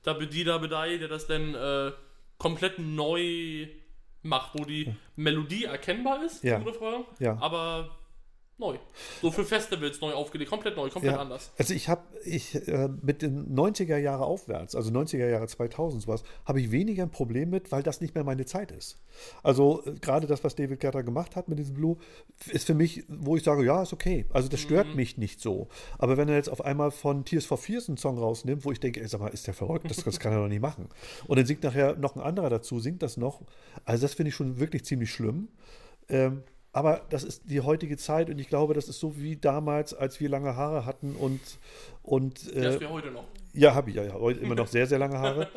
da 0.04 0.12
Bedida 0.12 0.58
Bedei, 0.58 0.98
der 0.98 1.08
das 1.08 1.26
dann 1.26 1.54
äh, 1.54 1.90
komplett 2.38 2.78
neu 2.78 3.66
macht, 4.22 4.58
wo 4.58 4.64
die 4.64 4.94
Melodie 5.16 5.64
erkennbar 5.64 6.22
ist, 6.24 6.44
Ja. 7.18 7.36
aber 7.40 7.90
neu. 8.60 8.76
So 9.20 9.30
für 9.32 9.44
Festivals 9.44 10.00
neu 10.00 10.12
aufgelegt, 10.12 10.50
komplett 10.50 10.76
neu, 10.76 10.88
komplett 10.90 11.14
Ja, 11.14 11.20
anders. 11.20 11.50
also 11.58 11.74
ich 11.74 11.88
habe 11.88 12.02
ich 12.24 12.54
äh, 12.68 12.88
mit 13.02 13.22
den 13.22 13.54
90er 13.56 13.96
Jahre 13.96 14.24
aufwärts, 14.24 14.74
also 14.74 14.90
90er 14.90 15.28
Jahre 15.28 15.48
2000 15.48 16.02
sowas, 16.02 16.22
habe 16.44 16.60
ich 16.60 16.70
weniger 16.70 17.02
ein 17.02 17.10
Problem 17.10 17.50
mit, 17.50 17.72
weil 17.72 17.82
das 17.82 18.00
nicht 18.00 18.14
mehr 18.14 18.22
meine 18.24 18.44
Zeit 18.46 18.70
ist. 18.70 18.98
Also 19.42 19.82
äh, 19.86 19.94
gerade 20.00 20.26
das, 20.26 20.44
was 20.44 20.54
David 20.54 20.80
Guetta 20.80 21.02
gemacht 21.02 21.34
hat 21.34 21.48
mit 21.48 21.58
diesem 21.58 21.74
Blue, 21.74 21.96
ist 22.50 22.66
für 22.66 22.74
mich, 22.74 23.04
wo 23.08 23.36
ich 23.36 23.42
sage, 23.42 23.64
ja, 23.64 23.82
ist 23.82 23.92
okay. 23.92 24.26
Also 24.30 24.48
das 24.48 24.60
stört 24.60 24.94
mich 24.94 25.16
nicht 25.18 25.40
so. 25.40 25.68
Aber 25.98 26.16
wenn 26.16 26.28
er 26.28 26.36
jetzt 26.36 26.50
auf 26.50 26.64
einmal 26.64 26.90
von 26.90 27.24
Tears 27.24 27.46
for 27.46 27.58
Fears 27.58 27.88
einen 27.88 27.96
Song 27.96 28.18
rausnimmt, 28.18 28.64
wo 28.64 28.72
ich 28.72 28.80
denke, 28.80 29.00
ey, 29.00 29.08
sag 29.08 29.20
mal, 29.20 29.28
ist 29.28 29.46
der 29.46 29.54
verrückt? 29.54 29.90
Das, 29.90 29.96
das 30.04 30.20
kann 30.20 30.32
er 30.32 30.38
doch 30.42 30.48
nicht 30.48 30.60
machen. 30.62 30.88
Und 31.26 31.38
dann 31.38 31.46
singt 31.46 31.62
nachher 31.62 31.96
noch 31.96 32.14
ein 32.16 32.22
anderer 32.22 32.50
dazu, 32.50 32.78
singt 32.80 33.02
das 33.02 33.16
noch. 33.16 33.40
Also 33.84 34.02
das 34.02 34.14
finde 34.14 34.28
ich 34.28 34.34
schon 34.34 34.60
wirklich 34.60 34.84
ziemlich 34.84 35.10
schlimm. 35.10 35.48
Ähm, 36.08 36.42
aber 36.72 37.02
das 37.10 37.24
ist 37.24 37.42
die 37.50 37.60
heutige 37.60 37.96
Zeit 37.96 38.30
und 38.30 38.38
ich 38.38 38.48
glaube, 38.48 38.74
das 38.74 38.88
ist 38.88 39.00
so 39.00 39.16
wie 39.16 39.36
damals, 39.36 39.92
als 39.92 40.20
wir 40.20 40.28
lange 40.28 40.54
Haare 40.54 40.86
hatten 40.86 41.16
und, 41.16 41.40
und 42.02 42.46
Das 42.54 42.76
äh, 42.76 42.80
wäre 42.80 42.92
heute 42.92 43.10
noch. 43.10 43.24
ja, 43.52 43.74
habe 43.74 43.90
ich 43.90 43.96
ja, 43.96 44.04
ja, 44.04 44.14
heute 44.14 44.38
immer 44.38 44.54
noch 44.54 44.66
sehr, 44.68 44.86
sehr 44.86 45.00
lange 45.00 45.18
Haare. 45.18 45.48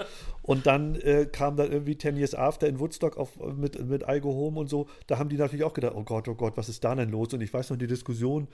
Und 0.41 0.65
dann 0.65 0.95
äh, 0.95 1.27
kam 1.31 1.55
dann 1.55 1.71
irgendwie 1.71 1.95
Ten 1.95 2.17
Years 2.17 2.33
After 2.33 2.67
in 2.67 2.79
Woodstock 2.79 3.17
auf, 3.17 3.37
mit, 3.55 3.79
mit 3.87 4.03
I 4.09 4.21
Go 4.21 4.33
Home 4.33 4.59
und 4.59 4.69
so. 4.69 4.87
Da 5.05 5.19
haben 5.19 5.29
die 5.29 5.37
natürlich 5.37 5.63
auch 5.63 5.73
gedacht, 5.73 5.93
oh 5.95 6.03
Gott, 6.03 6.27
oh 6.27 6.35
Gott, 6.35 6.57
was 6.57 6.67
ist 6.67 6.83
da 6.83 6.95
denn 6.95 7.09
los? 7.09 7.31
Und 7.31 7.41
ich 7.41 7.53
weiß 7.53 7.69
noch 7.69 7.77
die 7.77 7.87
Diskussion, 7.87 8.47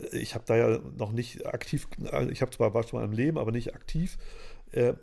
äh, 0.00 0.16
ich 0.16 0.34
habe 0.34 0.44
da 0.46 0.56
ja 0.56 0.78
noch 0.96 1.12
nicht 1.12 1.46
aktiv, 1.46 1.86
äh, 2.10 2.30
ich 2.30 2.40
habe 2.40 2.50
zwar 2.50 2.72
war 2.72 2.82
schon 2.82 2.98
mal 2.98 3.04
im 3.04 3.12
Leben, 3.12 3.36
aber 3.36 3.52
nicht 3.52 3.74
aktiv, 3.74 4.16
äh, 4.72 4.94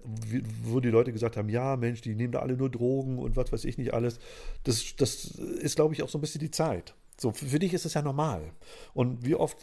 wo 0.64 0.80
die 0.80 0.90
Leute 0.90 1.14
gesagt 1.14 1.38
haben, 1.38 1.50
ja 1.50 1.76
Mensch, 1.78 2.02
die 2.02 2.16
nehmen 2.16 2.34
da 2.34 2.40
alle 2.40 2.58
nur 2.58 2.72
Drogen 2.72 3.20
und 3.20 3.36
was 3.38 3.52
weiß 3.52 3.66
ich 3.66 3.78
nicht 3.78 3.94
alles. 3.94 4.18
Das, 4.64 4.96
das 4.98 5.26
ist, 5.26 5.76
glaube 5.76 5.94
ich, 5.94 6.02
auch 6.02 6.10
so 6.10 6.18
ein 6.18 6.22
bisschen 6.22 6.42
die 6.42 6.50
Zeit. 6.52 6.96
So, 7.18 7.32
für, 7.32 7.60
dich 7.60 7.74
ist 7.74 7.86
es 7.86 7.94
ja 7.94 8.02
normal. 8.02 8.52
Und 8.94 9.26
wie 9.26 9.36
oft 9.36 9.58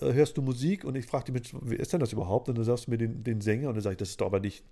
äh, 0.00 0.12
hörst 0.12 0.36
du 0.36 0.42
Musik 0.42 0.84
und 0.84 0.96
ich 0.96 1.06
frage 1.06 1.32
dich, 1.32 1.52
Mensch, 1.52 1.62
wie 1.62 1.76
ist 1.76 1.92
denn 1.92 2.00
das 2.00 2.12
überhaupt? 2.12 2.48
Und 2.48 2.58
dann 2.58 2.64
sagst 2.64 2.86
du 2.86 2.90
mir 2.90 2.98
den, 2.98 3.24
den 3.24 3.40
Sänger 3.40 3.68
und 3.68 3.74
dann 3.74 3.82
sage 3.82 3.94
ich, 3.94 3.98
das 3.98 4.10
ist 4.10 4.20
doch 4.20 4.26
aber 4.26 4.40
nicht 4.40 4.64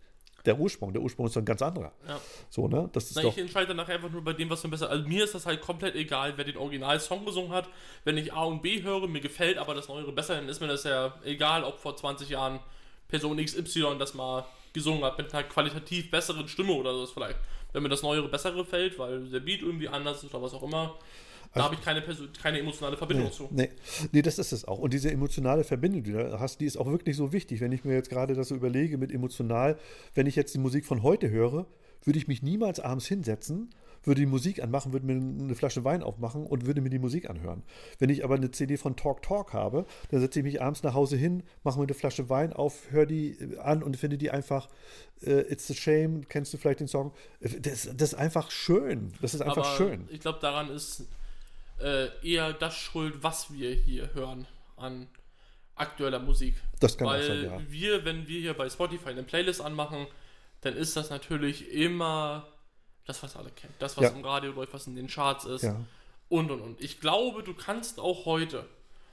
der 0.45 0.59
Ursprung. 0.59 0.93
Der 0.93 1.03
Ursprung 1.03 1.27
ist 1.27 1.37
doch 1.37 1.43
ein 1.43 1.47
ganz 1.47 1.63
anderer. 1.63 1.93
Ja. 2.07 2.21
So, 2.49 2.69
ne? 2.69 2.89
Das 2.93 3.05
ist 3.05 3.17
Na, 3.17 3.23
doch. 3.23 3.33
ich 3.33 3.39
entscheide 3.39 3.75
nachher 3.75 3.97
einfach 3.97 4.11
nur 4.11 4.23
bei 4.23 4.33
dem, 4.33 4.49
was 4.51 4.63
mir 4.63 4.71
besser. 4.71 4.89
Also 4.91 5.07
mir 5.09 5.25
ist 5.25 5.35
das 5.35 5.47
halt 5.47 5.61
komplett 5.61 5.95
egal, 5.95 6.35
wer 6.37 6.45
den 6.45 6.57
Original-Song 6.57 7.25
gesungen 7.25 7.53
hat. 7.53 7.69
Wenn 8.05 8.17
ich 8.17 8.33
A 8.33 8.45
und 8.45 8.63
B 8.63 8.83
höre, 8.83 9.09
mir 9.09 9.21
gefällt 9.21 9.59
aber 9.59 9.75
das 9.75 9.89
Neuere 9.89 10.13
besser, 10.13 10.37
dann 10.37 10.49
ist 10.49 10.61
mir 10.61 10.69
das 10.69 10.85
ja 10.85 11.15
egal, 11.25 11.65
ob 11.65 11.79
vor 11.79 11.97
20 11.97 12.29
Jahren 12.29 12.61
Person 13.09 13.43
XY 13.43 13.97
das 13.99 14.15
mal 14.15 14.45
gesungen 14.73 15.03
hat 15.03 15.19
mit 15.19 15.33
einer 15.33 15.45
qualitativ 15.45 16.11
besseren 16.11 16.47
Stimme 16.47 16.73
oder 16.73 16.95
so 16.95 17.07
vielleicht. 17.07 17.39
Wenn 17.73 17.83
mir 17.83 17.89
das 17.89 18.03
Neuere 18.03 18.29
bessere 18.29 18.57
gefällt, 18.57 18.99
weil 18.99 19.29
der 19.29 19.41
Beat 19.41 19.63
irgendwie 19.63 19.89
anders 19.89 20.23
ist 20.23 20.33
oder 20.33 20.43
was 20.43 20.55
auch 20.55 20.63
immer, 20.63 20.95
da 21.55 21.65
habe 21.65 21.75
ich 21.75 21.81
keine, 21.83 22.03
keine 22.43 22.59
emotionale 22.61 22.97
Verbindung 22.97 23.27
Nee, 23.27 23.33
zu. 23.33 23.49
nee, 23.51 23.69
nee, 24.13 24.23
das 24.23 24.39
ist 24.39 24.53
es 24.53 24.67
auch. 24.67 24.79
Und 24.79 24.93
diese 24.93 25.11
emotionale 25.11 25.65
Verbindung, 25.65 26.03
die 26.03 26.13
du 26.13 26.19
da 26.31 26.39
hast, 26.41 26.61
die 26.61 26.67
ist 26.67 26.77
auch 26.77 26.87
wirklich 26.87 27.17
so 27.17 27.33
wichtig. 27.33 27.61
Wenn 27.61 27.73
ich 27.73 27.85
mir 27.85 27.95
jetzt 27.95 28.11
gerade 28.11 28.35
das 28.35 28.49
so 28.49 28.55
überlege 28.55 28.99
mit 28.99 29.13
emotional, 29.13 29.79
wenn 30.15 30.27
ich 30.27 30.37
jetzt 30.37 30.55
die 30.55 30.59
Musik 30.59 30.85
von 30.87 31.03
heute 31.03 31.31
höre, 31.31 31.67
würde 32.05 32.19
ich 32.19 32.29
mich 32.29 32.43
niemals 32.43 32.79
abends 32.81 33.07
hinsetzen, 33.07 33.71
würde 34.05 34.21
die 34.21 34.27
Musik 34.27 34.63
anmachen, 34.63 34.93
würde 34.93 35.05
mir 35.07 35.15
eine 35.15 35.55
Flasche 35.57 35.85
Wein 35.85 36.03
aufmachen 36.05 36.47
und 36.47 36.65
würde 36.67 36.81
mir 36.81 36.89
die 36.91 37.01
Musik 37.01 37.29
anhören. 37.29 37.65
Wenn 37.99 38.09
ich 38.11 38.23
aber 38.25 38.37
eine 38.37 38.51
CD 38.53 38.77
von 38.77 38.95
Talk 38.95 39.23
Talk 39.23 39.53
habe, 39.53 39.85
dann 40.11 40.21
setze 40.21 40.39
ich 40.39 40.45
mich 40.45 40.63
abends 40.63 40.85
nach 40.85 40.95
Hause 40.95 41.17
hin, 41.17 41.43
mache 41.65 41.79
mir 41.79 41.85
eine 41.85 41.95
Flasche 41.95 42.31
Wein 42.31 42.53
auf, 42.53 42.91
höre 42.91 43.07
die 43.07 43.33
äh, 43.33 43.59
an 43.59 43.83
und 43.83 43.97
finde 43.97 44.17
die 44.17 44.31
einfach, 44.31 44.69
äh, 45.23 45.41
It's 45.53 45.69
a 45.71 45.75
Shame, 45.75 46.29
kennst 46.29 46.55
du 46.55 46.59
vielleicht 46.59 46.79
den 46.81 46.87
Song? 46.89 47.13
Äh, 47.41 47.49
Das, 47.61 47.91
das 47.97 48.13
ist 48.13 48.15
einfach 48.15 48.51
schön. 48.53 49.13
Das 49.21 49.35
ist 49.35 49.41
einfach 49.43 49.57
aber 49.67 49.77
schön. 49.77 50.07
ich 50.11 50.21
glaube, 50.21 50.39
daran 50.41 50.71
ist 50.71 51.07
äh, 51.81 52.09
eher 52.27 52.53
das 52.53 52.77
schuld, 52.77 53.23
was 53.23 53.53
wir 53.53 53.71
hier 53.73 54.13
hören 54.15 54.47
an 54.77 55.09
aktueller 55.75 56.19
Musik. 56.19 56.55
Das 56.81 56.97
kann 56.99 57.07
Weil 57.07 57.23
auch 57.23 57.27
sein, 57.27 57.45
ja. 57.45 57.61
wir, 57.71 58.05
wenn 58.05 58.27
wir 58.27 58.41
hier 58.41 58.55
bei 58.55 58.69
Spotify 58.69 59.11
eine 59.11 59.23
Playlist 59.23 59.61
anmachen, 59.61 60.07
dann 60.61 60.75
ist 60.75 60.97
das 60.97 61.11
natürlich 61.11 61.71
immer 61.71 62.49
das, 63.07 63.23
was 63.23 63.37
alle 63.37 63.51
kennen. 63.51 63.75
Das, 63.79 63.97
was 63.97 64.05
Ja. 64.05 64.11
im 64.11 64.25
Radio 64.25 64.53
läuft, 64.53 64.75
was 64.75 64.87
in 64.87 64.97
den 64.97 65.07
Charts 65.07 65.45
ist. 65.45 65.63
Ja. 65.63 65.81
Und, 66.29 66.51
und, 66.51 66.61
und. 66.61 66.81
Ich 66.81 67.01
glaube, 67.01 67.43
du 67.43 67.55
kannst 67.55 68.01
auch 68.01 68.27
heute 68.27 68.67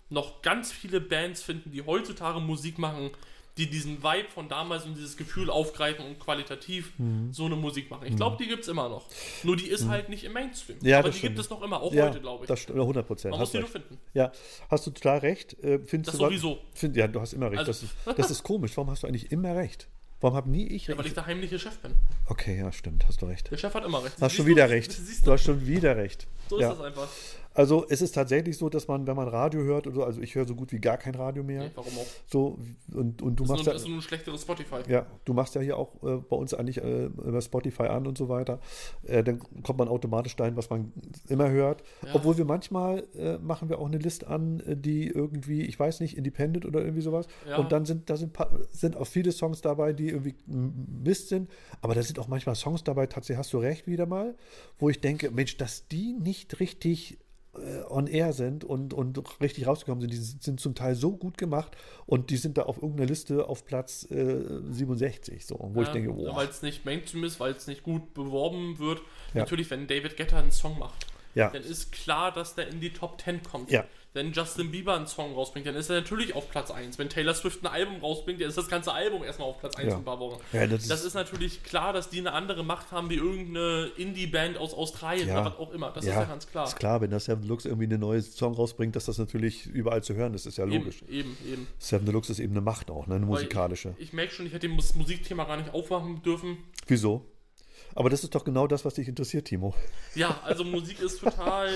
noch 0.09 0.41
ganz 0.41 0.71
viele 0.71 0.99
Bands 1.01 1.41
finden, 1.41 1.71
die 1.71 1.83
heutzutage 1.83 2.39
Musik 2.39 2.77
machen, 2.77 3.11
die 3.57 3.69
diesen 3.69 4.03
Vibe 4.03 4.27
von 4.33 4.49
damals 4.49 4.83
und 4.85 4.95
dieses 4.95 5.15
Gefühl 5.15 5.49
aufgreifen 5.49 6.05
und 6.05 6.19
qualitativ 6.19 6.91
Mhm. 6.97 7.31
so 7.31 7.45
eine 7.45 7.55
Musik 7.55 7.89
machen. 7.89 8.05
Ich 8.07 8.15
glaube, 8.17 8.35
die 8.41 8.47
gibt 8.49 8.63
es 8.63 8.67
immer 8.67 8.89
noch. 8.89 9.05
Nur 9.43 9.55
die 9.55 9.67
ist 9.67 9.87
halt 9.87 10.09
nicht 10.09 10.23
im 10.25 10.33
Mainstream. 10.33 10.77
Ja, 10.81 10.99
Aber 10.99 11.09
die 11.09 11.17
stimmt. 11.17 11.35
gibt 11.35 11.39
es 11.45 11.49
noch 11.49 11.61
immer, 11.61 11.81
auch 11.81 11.93
Ja, 11.93 12.07
heute, 12.09 12.19
glaube 12.19 12.43
ich. 12.43 12.47
das 12.49 12.59
stimmt, 12.59 12.79
100 12.79 13.07
Prozent. 13.07 13.31
Man 13.31 13.39
muss 13.39 13.51
die 13.51 13.59
nur 13.59 13.67
finden. 13.69 13.97
Ja, 14.13 14.31
hast 14.69 14.85
du 14.87 14.91
total 14.91 15.19
recht. 15.19 15.53
Äh, 15.63 15.79
findest 15.79 16.09
Das 16.13 16.19
du, 16.19 16.25
sowieso. 16.25 16.59
Find, 16.73 16.95
ja, 16.97 17.07
du 17.07 17.21
hast 17.21 17.33
immer 17.33 17.47
recht. 17.49 17.59
Also- 17.59 17.71
das, 17.71 17.83
ist, 17.83 18.19
das 18.19 18.31
ist 18.31 18.43
komisch. 18.43 18.75
Warum 18.75 18.89
hast 18.91 19.03
du 19.03 19.07
eigentlich 19.07 19.31
immer 19.31 19.55
recht? 19.55 19.87
Warum 20.21 20.35
habe 20.37 20.49
nie 20.49 20.65
ich 20.67 20.87
Ja, 20.87 20.89
weil 20.93 20.97
recht? 21.03 21.07
ich 21.09 21.13
der 21.13 21.25
heimliche 21.25 21.59
Chef 21.59 21.77
bin. 21.79 21.93
okay, 22.27 22.57
ja, 22.57 22.71
stimmt, 22.71 23.05
hast 23.07 23.21
du 23.21 23.25
recht. 23.27 23.51
Der 23.51 23.57
Chef 23.57 23.73
hat 23.73 23.85
immer 23.85 24.03
recht. 24.03 24.15
Hast 24.19 24.33
schon 24.35 24.45
du? 24.45 24.51
wieder 24.51 24.69
recht. 24.69 24.97
Du 25.19 25.25
du? 25.25 25.31
hast 25.31 25.43
schon 25.43 25.65
wieder 25.67 25.95
recht. 25.97 26.27
So 26.49 26.55
ist 26.57 26.61
ja. 26.63 26.69
das 26.73 26.81
einfach. 26.81 27.07
Also 27.55 27.85
es 27.89 28.01
ist 28.01 28.13
tatsächlich 28.13 28.57
so, 28.57 28.69
dass 28.69 28.87
man, 28.87 29.07
wenn 29.07 29.15
man 29.15 29.27
Radio 29.27 29.63
hört, 29.63 29.87
oder 29.87 29.95
so, 29.95 30.03
also 30.03 30.21
ich 30.21 30.35
höre 30.35 30.45
so 30.45 30.55
gut 30.55 30.71
wie 30.73 30.79
gar 30.79 30.97
kein 30.97 31.15
Radio 31.15 31.43
mehr. 31.43 31.63
Nee, 31.63 31.71
warum 31.73 31.93
auch? 31.97 32.05
So, 32.27 32.59
und, 32.93 33.21
und 33.21 33.37
du 33.37 33.43
ist, 33.45 33.49
machst 33.49 33.65
nur, 33.65 33.73
ja, 33.73 33.79
ist 33.79 33.87
nur 33.87 33.97
ein 33.97 34.01
schlechteres 34.01 34.41
Spotify. 34.41 34.81
Ja, 34.87 35.05
du 35.23 35.33
machst 35.33 35.55
ja 35.55 35.61
hier 35.61 35.77
auch 35.77 35.95
äh, 36.03 36.17
bei 36.17 36.35
uns 36.35 36.53
eigentlich 36.53 36.83
äh, 36.83 37.05
über 37.05 37.41
Spotify 37.41 37.83
an 37.83 38.07
und 38.07 38.17
so 38.17 38.27
weiter. 38.27 38.59
Äh, 39.03 39.23
dann 39.23 39.39
kommt 39.63 39.79
man 39.79 39.87
automatisch 39.87 40.35
dahin, 40.35 40.57
was 40.57 40.69
man 40.69 40.91
immer 41.29 41.49
hört. 41.49 41.83
Ja. 42.05 42.15
Obwohl 42.15 42.37
wir 42.37 42.45
manchmal 42.45 43.07
äh, 43.15 43.37
machen 43.37 43.69
wir 43.69 43.79
auch 43.79 43.87
eine 43.87 43.99
Liste 43.99 44.27
an, 44.27 44.59
äh, 44.59 44.75
die 44.75 45.07
irgendwie, 45.07 45.61
ich 45.61 45.79
weiß 45.79 46.01
nicht, 46.01 46.17
Independent 46.17 46.65
oder 46.65 46.81
irgendwie 46.81 47.01
sowas. 47.01 47.25
Ja. 47.47 47.57
Und 47.57 47.71
dann 47.71 47.85
sind 47.85 48.09
da 48.09 48.17
sind, 48.17 48.37
sind 48.71 48.97
auch 48.97 49.07
viele 49.07 49.31
Songs 49.31 49.61
dabei, 49.61 49.93
die 49.93 50.09
irgendwie 50.09 50.35
Mist 50.45 51.29
sind. 51.29 51.49
Aber 51.81 51.95
da 51.95 52.03
sind 52.03 52.19
auch 52.19 52.27
manchmal 52.27 52.55
Songs 52.55 52.83
dabei, 52.83 53.07
tatsächlich 53.07 53.37
hast 53.37 53.53
du 53.53 53.59
recht 53.59 53.87
wieder 53.87 54.05
mal, 54.05 54.35
wo 54.77 54.89
ich 54.89 54.99
denke, 54.99 55.31
Mensch, 55.31 55.55
dass 55.55 55.87
die 55.87 56.13
nicht 56.13 56.59
richtig 56.59 57.17
on 57.89 58.07
air 58.07 58.33
sind 58.33 58.63
und, 58.63 58.93
und 58.93 59.19
richtig 59.41 59.67
rausgekommen 59.67 60.01
sind. 60.01 60.11
Die 60.11 60.17
sind 60.17 60.59
zum 60.59 60.75
Teil 60.75 60.95
so 60.95 61.15
gut 61.15 61.37
gemacht 61.37 61.75
und 62.05 62.29
die 62.29 62.37
sind 62.37 62.57
da 62.57 62.63
auf 62.63 62.77
irgendeiner 62.77 63.07
Liste 63.07 63.47
auf 63.47 63.65
Platz 63.65 64.09
äh, 64.11 64.43
67, 64.69 65.45
so, 65.45 65.57
wo 65.73 65.81
ich 65.81 65.89
denke, 65.89 66.15
wow. 66.15 66.35
Weil 66.35 66.47
es 66.47 66.61
nicht 66.61 66.85
Mainstream 66.85 67.23
ist, 67.23 67.39
weil 67.39 67.53
es 67.53 67.67
nicht 67.67 67.83
gut 67.83 68.13
beworben 68.13 68.79
wird. 68.79 68.99
Ja. 69.33 69.41
Natürlich, 69.41 69.69
wenn 69.69 69.87
David 69.87 70.17
Guetta 70.17 70.39
einen 70.39 70.51
Song 70.51 70.79
macht, 70.79 71.05
Ja, 71.33 71.49
dann 71.49 71.63
ist 71.63 71.91
klar, 71.91 72.31
dass 72.31 72.55
der 72.55 72.67
in 72.67 72.79
die 72.79 72.93
Top 72.93 73.21
10 73.21 73.43
kommt. 73.43 73.71
Wenn 74.15 74.31
Justin 74.31 74.71
Bieber 74.71 74.95
einen 74.95 75.07
Song 75.07 75.33
rausbringt, 75.35 75.67
dann 75.67 75.75
ist 75.75 75.89
er 75.89 75.97
natürlich 75.97 76.33
auf 76.35 76.49
Platz 76.49 76.71
1. 76.71 76.97
Wenn 76.97 77.09
Taylor 77.09 77.33
Swift 77.33 77.61
ein 77.63 77.67
Album 77.67 77.97
rausbringt, 77.99 78.39
dann 78.39 78.47
ist 78.47 78.57
das 78.57 78.69
ganze 78.69 78.93
Album 78.93 79.23
erstmal 79.25 79.49
auf 79.49 79.59
Platz 79.59 79.75
1 79.75 79.89
Ja. 79.91 79.97
ein 79.97 80.05
paar 80.05 80.19
Wochen. 80.21 80.39
Ja, 80.53 80.65
das 80.67 80.87
das, 80.87 81.01
ist- 81.01 81.07
ist, 81.07 81.13
natürlich 81.15 81.63
klar, 81.63 81.91
dass 81.91 82.09
die 82.09 82.19
eine 82.19 82.31
andere 82.31 82.63
Macht 82.63 82.91
haben 82.93 83.09
wie 83.09 83.15
irgendeine 83.15 83.91
Indie-Band 83.97 84.57
aus 84.57 84.73
Australien 84.73 85.27
Ja. 85.27 85.41
oder 85.41 85.51
was 85.51 85.59
auch 85.59 85.71
immer. 85.73 85.91
Das 85.91 86.05
ist 86.05 86.09
ja 86.11 86.23
ganz 86.23 86.47
klar. 86.47 86.65
Ist 86.65 86.77
klar, 86.77 87.01
wenn 87.01 87.11
das 87.11 87.25
Seven 87.25 87.41
Deluxe 87.41 87.67
irgendwie 87.67 87.85
eine 87.85 87.97
neue 87.97 88.21
Song 88.21 88.53
rausbringt, 88.53 88.95
dass 88.95 89.03
das 89.05 89.17
natürlich 89.17 89.65
überall 89.65 90.01
zu 90.01 90.15
hören 90.15 90.33
ist, 90.33 90.45
ist 90.45 90.57
ja 90.57 90.63
Eben, 90.65 90.77
logisch. 90.77 91.03
eben, 91.09 91.37
eben. 91.45 91.67
Seven 91.77 92.05
Deluxe 92.05 92.31
ist 92.31 92.39
eben 92.39 92.53
eine 92.53 92.61
Macht 92.61 92.89
auch, 92.89 93.07
ne? 93.07 93.15
eine 93.15 93.23
Weil 93.25 93.31
musikalische. 93.31 93.95
Ich, 93.97 94.05
ich 94.05 94.13
merke 94.13 94.33
schon, 94.33 94.45
ich 94.47 94.53
hätte 94.53 94.69
das 94.73 94.95
Musikthema 94.95 95.43
gar 95.43 95.57
nicht 95.57 95.73
aufmachen 95.73 96.21
dürfen. 96.23 96.57
Wieso? 96.87 97.25
Aber 97.95 98.09
das 98.09 98.23
ist 98.23 98.35
doch 98.35 98.43
genau 98.43 98.67
das, 98.67 98.83
was 98.85 98.93
dich 98.95 99.07
interessiert, 99.07 99.47
Timo. 99.47 99.73
Ja, 100.15 100.39
also 100.43 100.63
Musik 100.65 101.01
ist 101.01 101.19
total 101.21 101.67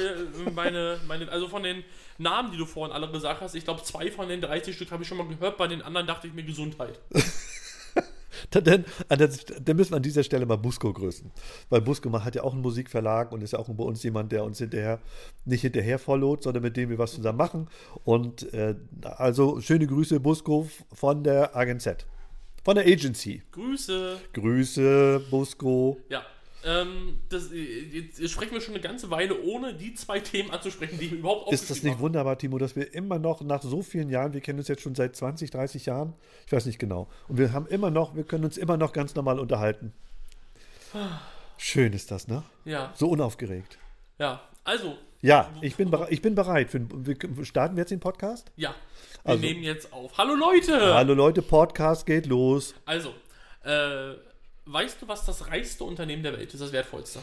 äh, 0.45 0.51
meine, 0.51 0.97
meine, 1.07 1.31
also 1.31 1.47
von 1.47 1.63
den 1.63 1.83
Namen, 2.17 2.51
die 2.51 2.57
du 2.57 2.65
vorhin 2.65 2.93
alle 2.93 3.09
gesagt 3.09 3.39
hast, 3.41 3.55
ich 3.55 3.63
glaube 3.63 3.81
zwei 3.83 4.11
von 4.11 4.27
den 4.27 4.41
30 4.41 4.75
Stück 4.75 4.91
habe 4.91 5.01
ich 5.03 5.07
schon 5.09 5.17
mal 5.17 5.27
gehört, 5.27 5.57
bei 5.57 5.67
den 5.67 5.81
anderen 5.81 6.05
dachte 6.07 6.27
ich 6.27 6.33
mir 6.33 6.43
Gesundheit. 6.43 6.99
Dann, 8.51 8.63
dann, 8.63 8.85
an 9.09 9.17
der- 9.19 9.27
dann 9.27 9.75
müssen 9.75 9.91
wir 9.91 9.97
an 9.97 10.03
dieser 10.03 10.23
Stelle 10.23 10.45
mal 10.45 10.55
Busco 10.55 10.93
grüßen. 10.93 11.29
Weil 11.69 11.81
Busco 11.81 12.11
hat 12.23 12.35
ja 12.35 12.43
auch 12.43 12.53
einen 12.53 12.61
Musikverlag 12.61 13.31
und 13.31 13.41
ist 13.43 13.51
ja 13.53 13.59
auch 13.59 13.67
bei 13.67 13.83
uns 13.83 14.01
jemand, 14.03 14.31
der 14.31 14.43
uns 14.43 14.59
hinterher 14.59 14.99
nicht 15.45 15.61
hinterher 15.61 15.99
followt, 15.99 16.43
sondern 16.43 16.63
mit 16.63 16.77
dem 16.77 16.89
wir 16.89 16.97
was 16.97 17.13
zusammen 17.13 17.37
machen. 17.37 17.67
Und 18.05 18.51
äh, 18.53 18.75
also 19.03 19.59
schöne 19.61 19.87
Grüße, 19.87 20.19
Busco 20.19 20.67
von 20.93 21.23
der 21.23 21.55
Agent 21.55 21.81
Z. 21.81 22.05
Von 22.69 22.75
der 22.75 22.85
Agency. 22.85 23.41
Grüße. 23.51 24.19
Grüße, 24.31 25.25
Busco. 25.31 25.97
Ja. 26.07 26.23
Ähm, 26.63 27.17
das, 27.27 27.49
jetzt, 27.51 28.19
jetzt 28.19 28.31
sprechen 28.31 28.51
wir 28.51 28.61
schon 28.61 28.75
eine 28.75 28.83
ganze 28.83 29.09
Weile, 29.09 29.41
ohne 29.41 29.73
die 29.73 29.95
zwei 29.95 30.19
Themen 30.19 30.51
anzusprechen, 30.51 30.99
die 30.99 31.05
ich 31.05 31.13
überhaupt 31.13 31.51
Ist 31.51 31.71
das 31.71 31.81
nicht 31.81 31.97
wunderbar, 31.97 32.37
Timo, 32.37 32.59
dass 32.59 32.75
wir 32.75 32.93
immer 32.93 33.17
noch 33.17 33.41
nach 33.41 33.63
so 33.63 33.81
vielen 33.81 34.11
Jahren, 34.11 34.33
wir 34.33 34.41
kennen 34.41 34.59
uns 34.59 34.67
jetzt 34.67 34.83
schon 34.83 34.93
seit 34.93 35.15
20, 35.15 35.49
30 35.49 35.87
Jahren, 35.87 36.13
ich 36.45 36.51
weiß 36.51 36.67
nicht 36.67 36.77
genau, 36.77 37.07
und 37.27 37.39
wir 37.39 37.53
haben 37.53 37.65
immer 37.65 37.89
noch, 37.89 38.15
wir 38.15 38.23
können 38.23 38.45
uns 38.45 38.55
immer 38.55 38.77
noch 38.77 38.93
ganz 38.93 39.15
normal 39.15 39.39
unterhalten. 39.39 39.91
Schön 41.57 41.93
ist 41.93 42.11
das, 42.11 42.27
ne? 42.27 42.43
Ja, 42.65 42.93
So 42.95 43.09
unaufgeregt. 43.09 43.79
ja. 44.19 44.41
Also, 44.63 44.95
Ja, 45.21 45.51
ich 45.61 45.75
bin, 45.75 45.93
ich 46.09 46.21
bin 46.21 46.35
bereit. 46.35 46.69
Für, 46.69 46.79
wir, 46.89 47.45
starten 47.45 47.75
wir 47.75 47.81
jetzt 47.81 47.91
den 47.91 47.99
Podcast? 47.99 48.51
ja. 48.55 48.73
Wir 49.25 49.31
Also- 49.31 49.41
nehmen 49.41 49.63
jetzt 49.63 49.91
auf. 49.91 50.17
Hallo 50.17 50.33
Leute! 50.33 50.93
Hallo 50.95 51.13
Leute, 51.13 51.41
Podcast 51.41 52.05
geht 52.05 52.25
los. 52.25 52.73
Also, 52.85 53.09
äh, 53.63 54.13
weißt 54.65 55.01
du, 55.01 55.07
was 55.09 55.25
das 55.25 55.47
reichste 55.49 55.83
Unternehmen 55.83 56.23
der 56.23 56.31
Welt 56.37 56.53
ist, 56.53 56.61
das 56.61 56.71
wertvollste? 56.71 57.19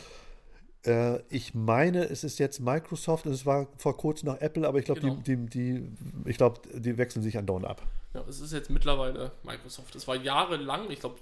Äh, 0.84 1.20
ich 1.30 1.54
meine, 1.54 2.04
es 2.04 2.22
ist 2.22 2.38
jetzt 2.38 2.60
Microsoft 2.60 3.24
und 3.24 3.32
es 3.32 3.46
war 3.46 3.66
vor 3.78 3.96
kurzem 3.96 4.28
noch 4.28 4.40
Apple, 4.42 4.68
aber 4.68 4.78
ich 4.78 4.84
glaube, 4.84 5.00
Genau. 5.00 5.14
die, 5.26 5.36
die, 5.46 5.80
die, 5.80 5.88
ich 6.26 6.36
glaube, 6.36 6.60
die 6.74 6.98
wechseln 6.98 7.22
sich 7.22 7.38
andauernd 7.38 7.64
ab. 7.64 7.80
Ja, 8.12 8.22
es 8.28 8.40
ist 8.40 8.52
jetzt 8.52 8.68
mittlerweile 8.68 9.32
Microsoft. 9.42 9.94
Es 9.94 10.06
war 10.06 10.16
jahrelang, 10.16 10.90
ich 10.90 11.00
glaube, 11.00 11.16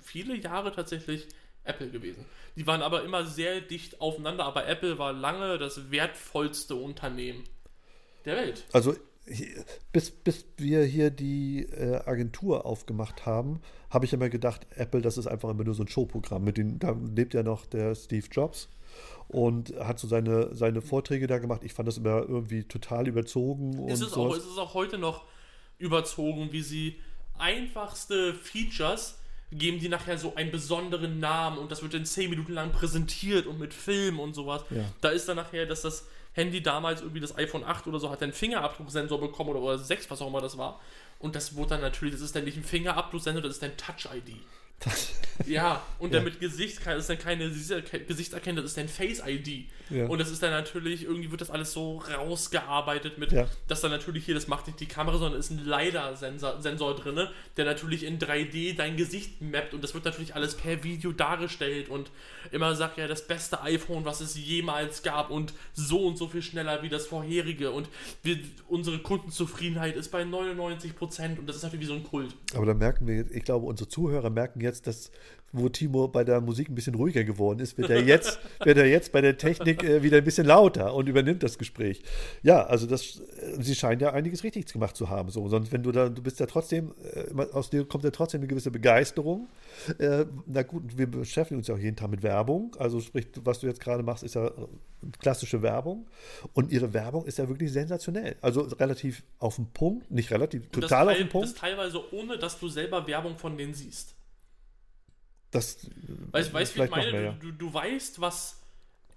viele 0.00 0.34
Jahre 0.36 0.72
tatsächlich 0.72 1.28
Apple 1.64 1.88
gewesen. 1.90 2.24
Die 2.56 2.66
waren 2.66 2.82
aber 2.82 3.04
immer 3.04 3.24
sehr 3.24 3.60
dicht 3.60 4.00
aufeinander, 4.00 4.44
aber 4.44 4.66
Apple 4.66 4.98
war 4.98 5.12
lange 5.12 5.58
das 5.58 5.90
wertvollste 5.90 6.76
Unternehmen 6.76 7.44
der 8.24 8.36
Welt. 8.36 8.64
Also 8.72 8.94
bis, 9.92 10.10
bis 10.10 10.44
wir 10.58 10.84
hier 10.84 11.10
die 11.10 11.62
äh, 11.62 11.96
Agentur 12.04 12.66
aufgemacht 12.66 13.24
haben, 13.24 13.60
habe 13.88 14.04
ich 14.04 14.12
immer 14.12 14.28
gedacht, 14.28 14.66
Apple, 14.76 15.00
das 15.00 15.16
ist 15.16 15.26
einfach 15.26 15.48
immer 15.48 15.64
nur 15.64 15.74
so 15.74 15.82
ein 15.82 15.88
Showprogramm. 15.88 16.44
Mit 16.44 16.58
den, 16.58 16.78
da 16.78 16.94
lebt 17.14 17.32
ja 17.32 17.42
noch 17.42 17.64
der 17.64 17.94
Steve 17.94 18.26
Jobs 18.30 18.68
und 19.28 19.74
hat 19.78 19.98
so 19.98 20.06
seine, 20.06 20.54
seine 20.54 20.82
Vorträge 20.82 21.26
da 21.26 21.38
gemacht. 21.38 21.62
Ich 21.64 21.72
fand 21.72 21.88
das 21.88 21.96
immer 21.96 22.28
irgendwie 22.28 22.64
total 22.64 23.08
überzogen 23.08 23.78
und 23.78 23.90
Es 23.90 24.02
ist, 24.02 24.16
auch, 24.16 24.36
es 24.36 24.44
ist 24.44 24.58
auch 24.58 24.74
heute 24.74 24.98
noch 24.98 25.24
überzogen, 25.78 26.52
wie 26.52 26.62
sie 26.62 27.00
einfachste 27.38 28.34
Features 28.34 29.18
geben 29.56 29.78
die 29.78 29.88
nachher 29.88 30.18
so 30.18 30.34
einen 30.34 30.50
besonderen 30.50 31.20
Namen 31.20 31.58
und 31.58 31.70
das 31.70 31.82
wird 31.82 31.94
dann 31.94 32.04
10 32.04 32.28
Minuten 32.30 32.52
lang 32.52 32.72
präsentiert 32.72 33.46
und 33.46 33.58
mit 33.58 33.72
Film 33.72 34.18
und 34.18 34.34
sowas. 34.34 34.64
Ja. 34.70 34.84
Da 35.00 35.10
ist 35.10 35.28
dann 35.28 35.36
nachher, 35.36 35.66
dass 35.66 35.82
das 35.82 36.08
Handy 36.32 36.62
damals 36.62 37.00
irgendwie 37.00 37.20
das 37.20 37.36
iPhone 37.38 37.64
8 37.64 37.86
oder 37.86 38.00
so 38.00 38.10
hat 38.10 38.22
einen 38.22 38.32
Fingerabdrucksensor 38.32 39.20
bekommen 39.20 39.50
oder, 39.50 39.60
oder 39.60 39.78
6, 39.78 40.10
was 40.10 40.20
auch 40.20 40.26
immer 40.26 40.40
das 40.40 40.58
war. 40.58 40.80
Und 41.20 41.36
das 41.36 41.54
wurde 41.54 41.70
dann 41.70 41.80
natürlich, 41.80 42.14
das 42.14 42.22
ist 42.22 42.34
dann 42.34 42.44
nicht 42.44 42.56
ein 42.56 42.64
Fingerabdrucksensor, 42.64 43.40
das 43.40 43.52
ist 43.52 43.62
dann 43.62 43.76
Touch-ID. 43.76 44.40
Ja, 45.46 45.82
und 45.98 46.10
Ja. 46.12 46.18
dann 46.18 46.24
mit 46.26 46.38
Gesicht, 46.38 46.78
das 46.86 47.00
ist 47.00 47.10
dann 47.10 47.18
keine 47.18 47.50
Gesichtserkennung, 47.50 48.62
das 48.62 48.66
ist 48.72 48.76
dann 48.76 48.88
Face-ID. 48.88 49.66
Ja. 49.90 50.06
Und 50.06 50.20
das 50.20 50.30
ist 50.30 50.40
dann 50.44 50.52
natürlich, 50.52 51.02
irgendwie 51.04 51.30
wird 51.32 51.40
das 51.40 51.50
alles 51.50 51.72
so 51.72 51.98
rausgearbeitet 51.98 53.18
mit, 53.18 53.32
Ja. 53.32 53.48
dass 53.66 53.80
dann 53.80 53.90
natürlich 53.90 54.24
hier, 54.26 54.34
das 54.34 54.46
macht 54.46 54.68
nicht 54.68 54.78
die 54.78 54.86
Kamera, 54.86 55.18
sondern 55.18 55.40
ist 55.40 55.50
ein 55.50 55.58
LiDAR-Sensor 55.64 56.62
Sensor 56.62 56.94
drin, 56.94 57.26
der 57.56 57.64
natürlich 57.64 58.04
in 58.04 58.18
3D 58.20 58.74
dein 58.76 58.96
Gesicht 58.96 59.42
mappt 59.42 59.74
und 59.74 59.82
das 59.82 59.92
wird 59.92 60.04
natürlich 60.04 60.36
alles 60.36 60.54
per 60.56 60.84
Video 60.84 61.10
dargestellt 61.10 61.88
und 61.88 62.10
immer 62.52 62.74
sagt 62.76 62.96
ja, 62.98 63.08
das 63.08 63.26
beste 63.26 63.60
iPhone, 63.62 64.04
was 64.04 64.20
es 64.20 64.36
jemals 64.36 65.02
gab 65.02 65.30
und 65.30 65.52
so 65.72 66.06
und 66.06 66.16
so 66.16 66.28
viel 66.28 66.42
schneller 66.42 66.82
wie 66.82 66.88
das 66.88 67.06
vorherige 67.08 67.72
und 67.72 67.88
wir, 68.22 68.38
unsere 68.68 69.00
Kundenzufriedenheit 69.00 69.96
ist 69.96 70.10
bei 70.12 70.22
99% 70.22 71.38
und 71.38 71.46
das 71.48 71.56
ist 71.56 71.62
natürlich 71.64 71.82
wie 71.86 71.88
so 71.88 71.94
ein 71.94 72.04
Kult. 72.04 72.34
Aber 72.54 72.66
da 72.66 72.74
merken 72.74 73.06
wir, 73.08 73.28
ich 73.32 73.44
glaube, 73.44 73.66
unsere 73.66 73.88
Zuhörer 73.88 74.30
merken 74.30 74.60
jetzt, 74.64 74.86
dass 74.86 75.10
wo 75.54 75.68
Timo 75.68 76.08
bei 76.08 76.24
der 76.24 76.40
Musik 76.40 76.68
ein 76.68 76.74
bisschen 76.74 76.96
ruhiger 76.96 77.22
geworden 77.22 77.60
ist, 77.60 77.78
wird 77.78 77.88
er 77.88 78.02
jetzt, 78.02 78.40
wird 78.64 78.76
er 78.76 78.86
jetzt 78.86 79.12
bei 79.12 79.20
der 79.20 79.38
Technik 79.38 79.84
äh, 79.84 80.02
wieder 80.02 80.18
ein 80.18 80.24
bisschen 80.24 80.46
lauter 80.46 80.94
und 80.94 81.08
übernimmt 81.08 81.42
das 81.44 81.58
Gespräch. 81.58 82.02
Ja, 82.42 82.66
also 82.66 82.86
das, 82.86 83.20
äh, 83.20 83.62
sie 83.62 83.76
scheinen 83.76 84.00
ja 84.00 84.12
einiges 84.12 84.42
richtig 84.42 84.72
gemacht 84.72 84.96
zu 84.96 85.08
haben. 85.08 85.30
So, 85.30 85.48
sonst 85.48 85.72
wenn 85.72 85.84
du 85.84 85.92
da, 85.92 86.08
du 86.08 86.22
bist 86.22 86.40
ja 86.40 86.46
trotzdem, 86.46 86.92
äh, 87.12 87.42
aus 87.52 87.70
dir 87.70 87.86
kommt 87.86 88.02
ja 88.02 88.10
trotzdem 88.10 88.40
eine 88.40 88.48
gewisse 88.48 88.72
Begeisterung. 88.72 89.46
Äh, 89.98 90.26
na 90.46 90.62
gut, 90.62 90.98
wir 90.98 91.06
beschäftigen 91.06 91.58
uns 91.58 91.68
ja 91.68 91.76
auch 91.76 91.78
jeden 91.78 91.96
Tag 91.96 92.10
mit 92.10 92.24
Werbung. 92.24 92.74
Also 92.80 93.00
sprich, 93.00 93.28
was 93.44 93.60
du 93.60 93.68
jetzt 93.68 93.80
gerade 93.80 94.02
machst, 94.02 94.24
ist 94.24 94.34
ja 94.34 94.48
äh, 94.48 94.52
klassische 95.20 95.62
Werbung. 95.62 96.08
Und 96.52 96.72
ihre 96.72 96.92
Werbung 96.92 97.26
ist 97.26 97.38
ja 97.38 97.48
wirklich 97.48 97.72
sensationell. 97.72 98.34
Also 98.40 98.62
relativ 98.62 99.22
auf 99.38 99.54
den 99.54 99.66
Punkt, 99.66 100.10
nicht 100.10 100.32
relativ, 100.32 100.68
das 100.70 100.80
total 100.80 101.10
auf 101.10 101.16
den 101.16 101.28
Punkt. 101.28 101.46
Das 101.50 101.54
teilweise 101.54 102.12
ohne, 102.12 102.38
dass 102.38 102.58
du 102.58 102.68
selber 102.68 103.06
Werbung 103.06 103.38
von 103.38 103.56
denen 103.56 103.72
siehst. 103.72 104.16
Das, 105.54 105.78
Weißt 106.32 106.50
du, 106.50 106.54
weißt, 106.54 106.76
wie 106.76 106.82
ich 106.82 106.90
meine? 106.90 107.12
mehr, 107.12 107.22
ja. 107.22 107.36
du, 107.40 107.52
du, 107.52 107.72
weißt, 107.72 108.20
was 108.20 108.60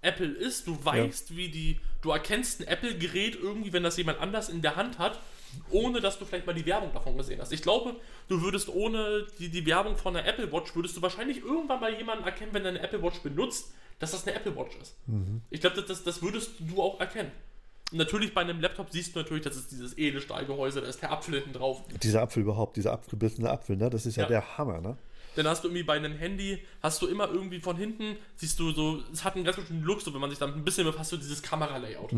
Apple 0.01 0.27
ist, 0.27 0.67
du 0.67 0.77
weißt, 0.83 1.35
wie 1.35 1.49
die. 1.49 1.79
Du 2.01 2.11
erkennst 2.11 2.61
ein 2.61 2.67
Apple-Gerät 2.67 3.35
irgendwie, 3.35 3.73
wenn 3.73 3.83
das 3.83 3.97
jemand 3.97 4.19
anders 4.19 4.49
in 4.49 4.61
der 4.61 4.75
Hand 4.75 4.99
hat, 4.99 5.19
ohne 5.71 5.99
dass 5.99 6.19
du 6.19 6.25
vielleicht 6.25 6.45
mal 6.45 6.53
die 6.53 6.65
Werbung 6.65 6.93
davon 6.93 7.17
gesehen 7.17 7.41
hast. 7.41 7.51
Ich 7.51 7.61
glaube, 7.63 7.95
du 8.27 8.41
würdest 8.41 8.69
ohne 8.69 9.25
die, 9.39 9.49
die 9.49 9.65
Werbung 9.65 9.97
von 9.97 10.13
der 10.13 10.25
Apple 10.27 10.51
Watch, 10.51 10.75
würdest 10.75 10.95
du 10.95 11.01
wahrscheinlich 11.01 11.39
irgendwann 11.43 11.79
mal 11.79 11.93
jemanden 11.93 12.23
erkennen, 12.23 12.53
wenn 12.53 12.63
er 12.63 12.69
eine 12.69 12.81
Apple 12.81 13.01
Watch 13.01 13.19
benutzt, 13.21 13.73
dass 13.99 14.11
das 14.11 14.27
eine 14.27 14.35
Apple 14.35 14.55
Watch 14.55 14.75
ist. 14.81 14.95
Mhm. 15.07 15.41
Ich 15.49 15.59
glaube, 15.61 15.81
das, 15.81 16.03
das, 16.03 16.21
würdest 16.21 16.51
du 16.59 16.81
auch 16.81 16.99
erkennen. 16.99 17.31
Natürlich 17.91 18.33
bei 18.33 18.41
einem 18.41 18.59
Laptop 18.61 18.91
siehst 18.91 19.15
du 19.15 19.19
natürlich, 19.19 19.43
das 19.43 19.55
ist 19.55 19.71
dieses 19.71 19.97
Edelstahlgehäuse, 19.97 20.81
da 20.81 20.88
ist 20.88 21.01
der 21.01 21.11
Apfel 21.11 21.35
hinten 21.35 21.53
drauf. 21.53 21.81
Dieser 22.03 22.21
Apfel 22.21 22.43
überhaupt, 22.43 22.77
dieser 22.77 22.91
abgebissene 22.91 23.49
Apfel, 23.49 23.77
ne? 23.77 23.89
Das 23.89 24.05
ist 24.05 24.17
ja, 24.17 24.23
Ja. 24.23 24.29
der 24.29 24.57
Hammer, 24.57 24.81
ne? 24.81 24.97
Dann 25.38 25.47
hast 25.47 25.63
du 25.63 25.67
irgendwie 25.67 25.83
bei 25.83 25.93
einem 25.95 26.13
Handy, 26.17 26.59
hast 26.81 27.01
du 27.01 27.07
immer 27.07 27.29
irgendwie 27.29 27.59
von 27.59 27.77
hinten, 27.77 28.17
siehst 28.35 28.59
du 28.59 28.71
so, 28.71 29.01
es 29.13 29.23
hat 29.23 29.35
einen 29.35 29.43
ganz 29.45 29.55
bestimmten 29.57 29.83
Look, 29.83 30.01
so 30.01 30.13
wenn 30.13 30.19
man 30.21 30.29
sich 30.31 30.39
damit 30.39 30.55
ein 30.55 30.65
bisschen 30.65 30.83
befasst, 30.85 31.11
so 31.11 31.17
dieses 31.17 31.41
Kameralayout. 31.43 32.09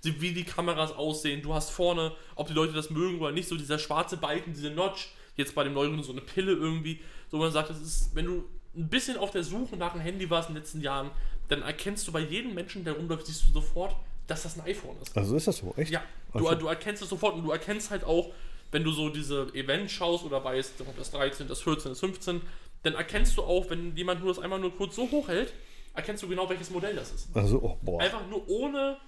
Sie- 0.00 0.20
Wie 0.20 0.32
die 0.32 0.44
Kameras 0.44 0.92
aussehen. 0.92 1.40
Du 1.42 1.54
hast 1.54 1.70
vorne, 1.70 2.12
ob 2.34 2.48
die 2.48 2.52
Leute 2.52 2.72
das 2.74 2.90
mögen 2.90 3.18
oder 3.20 3.32
nicht, 3.32 3.48
so 3.48 3.56
dieser 3.56 3.78
schwarze 3.78 4.16
Balken, 4.18 4.52
diese 4.52 4.70
Notch, 4.70 5.08
jetzt 5.36 5.54
bei 5.54 5.64
dem 5.64 5.72
neueren 5.74 6.02
so 6.02 6.12
eine 6.12 6.20
Pille 6.20 6.52
irgendwie, 6.52 7.00
so 7.30 7.38
man 7.38 7.50
sagt, 7.50 7.70
das 7.70 7.80
ist, 7.80 8.14
wenn 8.14 8.26
du 8.26 8.44
ein 8.76 8.88
bisschen 8.88 9.16
auf 9.16 9.30
der 9.30 9.42
Suche 9.42 9.76
nach 9.76 9.94
einem 9.94 10.02
Handy 10.02 10.28
warst 10.28 10.48
in 10.50 10.54
den 10.54 10.62
letzten 10.62 10.80
Jahren, 10.82 11.10
dann 11.48 11.62
erkennst 11.62 12.06
du 12.06 12.12
bei 12.12 12.20
jedem 12.20 12.52
Menschen, 12.54 12.84
der 12.84 12.92
rumläuft, 12.94 13.26
siehst 13.26 13.48
du 13.48 13.52
sofort, 13.52 13.96
dass 14.26 14.42
das 14.42 14.58
ein 14.58 14.66
iPhone 14.66 14.96
ist. 15.00 15.16
Also 15.16 15.34
ist 15.36 15.46
das 15.46 15.56
so, 15.58 15.72
echt? 15.78 15.90
Ja, 15.92 16.02
du, 16.34 16.46
Also- 16.46 16.60
du 16.60 16.66
erkennst 16.66 17.02
es 17.02 17.08
sofort 17.08 17.36
und 17.36 17.44
du 17.44 17.52
erkennst 17.52 17.90
halt 17.90 18.04
auch, 18.04 18.30
wenn 18.72 18.82
du 18.82 18.90
so 18.90 19.08
diese 19.10 19.46
Events 19.54 19.92
schaust 19.92 20.24
oder 20.24 20.42
weißt, 20.42 20.72
das 20.98 21.10
13, 21.12 21.46
das 21.46 21.62
14, 21.62 21.92
das 21.92 22.00
15, 22.00 22.40
dann 22.82 22.94
erkennst 22.94 23.36
du 23.36 23.42
auch, 23.42 23.68
wenn 23.70 23.96
jemand 23.96 24.20
nur 24.20 24.32
das 24.32 24.42
einmal 24.42 24.58
nur 24.58 24.76
kurz 24.76 24.96
so 24.96 25.10
hochhält, 25.10 25.52
erkennst 25.94 26.22
du 26.22 26.28
genau, 26.28 26.48
welches 26.48 26.70
Modell 26.70 26.94
das 26.94 27.12
ist. 27.12 27.28
Also, 27.34 27.62
oh, 27.62 27.78
boah. 27.82 28.00
Einfach 28.00 28.26
nur 28.28 28.48
ohne 28.48 28.98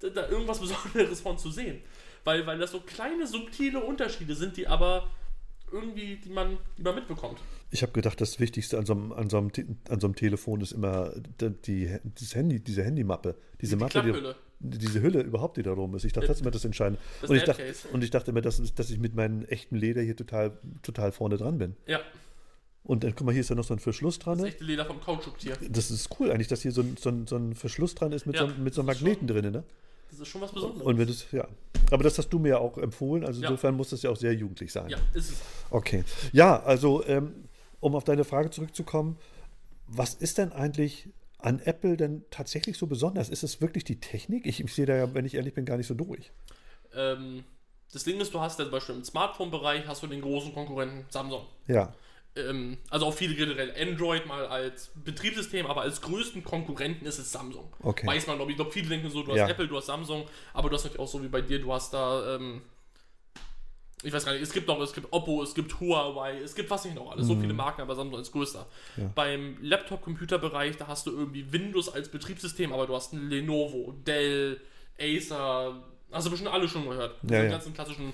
da, 0.00 0.28
irgendwas 0.28 0.58
Besonderes 0.60 1.20
von 1.20 1.38
zu 1.38 1.50
sehen. 1.50 1.80
Weil, 2.24 2.46
weil 2.46 2.58
das 2.58 2.70
so 2.70 2.80
kleine, 2.80 3.26
subtile 3.26 3.80
Unterschiede 3.80 4.34
sind, 4.34 4.56
die 4.56 4.66
aber 4.66 5.08
irgendwie, 5.72 6.16
die 6.16 6.28
man, 6.28 6.58
die 6.76 6.82
man 6.82 6.94
mitbekommt. 6.94 7.40
Ich 7.70 7.82
habe 7.82 7.92
gedacht, 7.92 8.20
das 8.20 8.38
Wichtigste 8.38 8.78
an 8.78 8.84
so 8.84 8.92
einem, 8.92 9.12
an 9.12 9.30
so 9.30 9.38
einem, 9.38 9.50
an 9.88 10.00
so 10.00 10.06
einem 10.06 10.14
Telefon 10.14 10.60
ist 10.60 10.72
immer 10.72 11.12
die, 11.40 11.50
die, 11.50 11.98
dieses 12.04 12.34
Handy, 12.34 12.60
diese 12.60 12.84
Handymappe. 12.84 13.34
Diese 13.60 13.76
Die 13.76 13.82
Mappe, 13.82 14.36
die, 14.60 14.78
diese 14.78 15.00
Hülle 15.00 15.22
überhaupt, 15.22 15.56
die 15.56 15.62
da 15.62 15.72
rum 15.72 15.94
ist. 15.94 16.04
Ich 16.04 16.12
dachte, 16.12 16.28
das 16.28 16.36
ist 16.36 16.42
immer 16.42 16.50
das 16.50 16.64
Entscheidende. 16.64 17.00
Das 17.20 17.30
und, 17.30 17.36
ich 17.36 17.44
dachte, 17.44 17.64
und 17.92 18.04
ich 18.04 18.10
dachte 18.10 18.30
immer, 18.30 18.42
dass, 18.42 18.74
dass 18.74 18.90
ich 18.90 18.98
mit 18.98 19.14
meinem 19.14 19.44
echten 19.46 19.76
Leder 19.76 20.02
hier 20.02 20.16
total, 20.16 20.58
total 20.82 21.10
vorne 21.10 21.38
dran 21.38 21.58
bin. 21.58 21.74
Ja, 21.86 22.00
Und 22.84 23.04
dann, 23.04 23.14
guck 23.14 23.26
mal, 23.26 23.32
hier 23.32 23.42
ist 23.42 23.48
ja 23.48 23.54
noch 23.54 23.64
so 23.64 23.74
ein 23.74 23.78
Verschluss 23.78 24.18
dran. 24.18 24.38
das 24.38 24.42
Ne? 24.44 24.48
echte 24.48 24.64
Leder 24.64 24.84
vom 24.84 25.00
Kautschuktier. 25.00 25.56
Das 25.68 25.90
ist 25.90 26.08
cool 26.18 26.30
eigentlich, 26.32 26.48
dass 26.48 26.62
hier 26.62 26.72
so 26.72 26.80
ein, 26.82 26.96
so 26.98 27.10
ein, 27.10 27.26
so 27.28 27.36
ein 27.36 27.54
Verschluss 27.54 27.94
dran 27.94 28.12
ist 28.12 28.26
mit, 28.26 28.34
Ja, 28.36 28.48
so, 28.48 28.54
mit 28.60 28.74
so 28.74 28.80
einem 28.80 28.90
ist 28.90 29.00
Magneten 29.00 29.26
drin. 29.28 29.52
Ne? 29.52 29.62
Das 30.10 30.18
ist 30.18 30.28
schon 30.28 30.40
was 30.40 30.52
Besonderes. 30.52 30.84
Und 30.86 30.98
wenn 30.98 31.06
das, 31.06 31.30
ja. 31.30 31.46
Aber 31.92 32.02
das 32.02 32.18
hast 32.18 32.28
du 32.30 32.38
mir 32.40 32.50
ja 32.50 32.58
auch 32.58 32.76
empfohlen, 32.78 33.24
also 33.24 33.40
Ja. 33.40 33.48
insofern 33.48 33.76
muss 33.76 33.90
das 33.90 34.02
ja 34.02 34.10
auch 34.10 34.16
sehr 34.16 34.34
jugendlich 34.34 34.72
sein. 34.72 34.88
ja, 34.88 34.98
ist 35.14 35.30
es. 35.30 35.36
Okay. 35.70 36.04
Ja, 36.32 36.60
also 36.62 37.04
ähm, 37.06 37.48
um 37.80 37.94
auf 37.94 38.04
deine 38.04 38.24
Frage 38.24 38.50
zurückzukommen, 38.50 39.16
was 39.86 40.14
ist 40.14 40.38
denn 40.38 40.52
eigentlich 40.52 41.08
an 41.38 41.60
Apple 41.64 41.96
denn 41.96 42.24
tatsächlich 42.30 42.78
so 42.78 42.86
besonders? 42.86 43.28
Ist 43.28 43.42
es 43.42 43.60
wirklich 43.60 43.84
die 43.84 44.00
Technik? 44.00 44.46
Ich, 44.46 44.62
ich 44.62 44.74
sehe 44.74 44.86
da 44.86 44.96
ja, 44.96 45.14
wenn 45.14 45.24
ich 45.24 45.34
ehrlich 45.34 45.54
bin, 45.54 45.64
gar 45.64 45.76
nicht 45.76 45.86
so 45.86 45.94
durch. 45.94 46.30
Ähm, 46.94 47.44
das 47.92 48.04
Ding 48.04 48.20
ist, 48.20 48.32
du 48.34 48.40
hast 48.40 48.58
ja 48.58 48.64
zum 48.64 48.72
Beispiel 48.72 48.94
im 48.96 49.04
Smartphone-Bereich 49.04 49.86
hast 49.86 50.02
du 50.02 50.06
den 50.06 50.20
großen 50.20 50.52
Konkurrenten 50.54 51.04
Samsung. 51.10 51.42
Ja. 51.68 51.94
Ähm, 52.34 52.78
also 52.88 53.06
auch 53.06 53.14
viele 53.14 53.34
generell 53.34 53.74
Android 53.78 54.26
mal 54.26 54.46
als 54.46 54.90
Betriebssystem, 55.04 55.66
aber 55.66 55.82
als 55.82 56.00
größten 56.00 56.42
Konkurrenten 56.42 57.04
ist 57.04 57.18
es 57.18 57.30
Samsung. 57.30 57.70
Okay. 57.82 58.06
Weiß 58.06 58.26
man, 58.26 58.36
glaube 58.36 58.50
ich. 58.50 58.54
Ich 58.54 58.58
glaube, 58.58 58.72
viele 58.72 58.88
denken 58.88 59.10
so, 59.10 59.22
du 59.22 59.32
hast 59.32 59.38
Ja. 59.38 59.48
Apple, 59.48 59.68
du 59.68 59.76
hast 59.76 59.86
Samsung, 59.86 60.26
aber 60.54 60.70
du 60.70 60.76
hast 60.76 60.84
natürlich 60.84 61.00
auch 61.00 61.08
so 61.08 61.22
wie 61.22 61.28
bei 61.28 61.42
dir, 61.42 61.60
du 61.60 61.72
hast 61.72 61.92
da, 61.92 62.36
ähm, 62.36 62.62
ich 64.02 64.12
weiß 64.12 64.24
gar 64.24 64.32
nicht, 64.32 64.42
es 64.42 64.52
gibt 64.52 64.66
noch, 64.66 64.80
es 64.80 64.94
gibt 64.94 65.12
Oppo, 65.12 65.42
es 65.42 65.54
gibt 65.54 65.78
Huawei, 65.78 66.38
es 66.38 66.54
gibt 66.54 66.70
was 66.70 66.84
nicht 66.86 66.96
noch 66.96 67.10
alles, 67.12 67.26
so 67.26 67.36
viele 67.36 67.52
Marken, 67.52 67.82
aber 67.82 67.94
Samsung 67.94 68.18
ist 68.20 68.32
größter. 68.32 68.66
Mhm. 68.96 69.02
Ja. 69.02 69.10
Beim 69.14 69.58
Laptop-Computer-Bereich, 69.60 70.76
da 70.78 70.86
hast 70.88 71.06
du 71.06 71.10
irgendwie 71.10 71.52
Windows 71.52 71.92
als 71.92 72.08
Betriebssystem, 72.08 72.72
aber 72.72 72.86
du 72.86 72.94
hast 72.96 73.12
ein 73.12 73.28
Lenovo, 73.28 73.94
Dell, 74.06 74.58
Acer, 74.98 75.82
hast 76.10 76.26
du 76.26 76.30
bestimmt 76.30 76.52
alle 76.52 76.66
schon 76.68 76.88
gehört. 76.88 77.14
Ja, 77.22 77.28
Die 77.28 77.34
ja. 77.34 77.48
ganzen 77.48 77.74
klassischen 77.74 78.12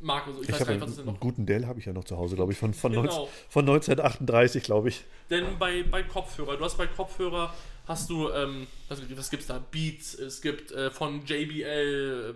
Marken. 0.00 0.34
So. 0.34 0.42
Ich, 0.42 0.48
Ich, 0.48 0.54
weiß 0.54 0.60
habe 0.60 0.66
gar 0.66 0.74
nicht, 0.74 0.80
was 0.82 0.86
einen, 0.86 0.90
ist 0.92 0.98
denn 0.98 1.08
einen 1.08 1.14
noch. 1.14 1.20
guten 1.20 1.46
Dell 1.46 1.66
habe 1.66 1.78
ich 1.78 1.84
ja 1.86 1.92
noch 1.92 2.04
zu 2.04 2.16
Hause, 2.16 2.36
glaube 2.36 2.52
ich, 2.52 2.58
von, 2.58 2.74
von, 2.74 2.92
Genau. 2.92 3.04
19, 3.04 3.28
von 3.48 3.62
1938, 3.68 4.62
glaube 4.62 4.88
ich. 4.88 5.04
Denn 5.30 5.58
bei, 5.58 5.82
bei 5.82 6.02
Kopfhörer, 6.02 6.56
du 6.56 6.64
hast 6.64 6.76
bei 6.78 6.86
Kopfhörer, 6.86 7.52
hast 7.86 8.08
du, 8.10 8.30
ähm, 8.30 8.66
was, 8.88 9.00
was 9.16 9.30
gibt's 9.30 9.46
da? 9.46 9.62
Beats, 9.70 10.14
es 10.14 10.40
gibt 10.40 10.72
äh, 10.72 10.90
von 10.90 11.24
JBL 11.26 12.34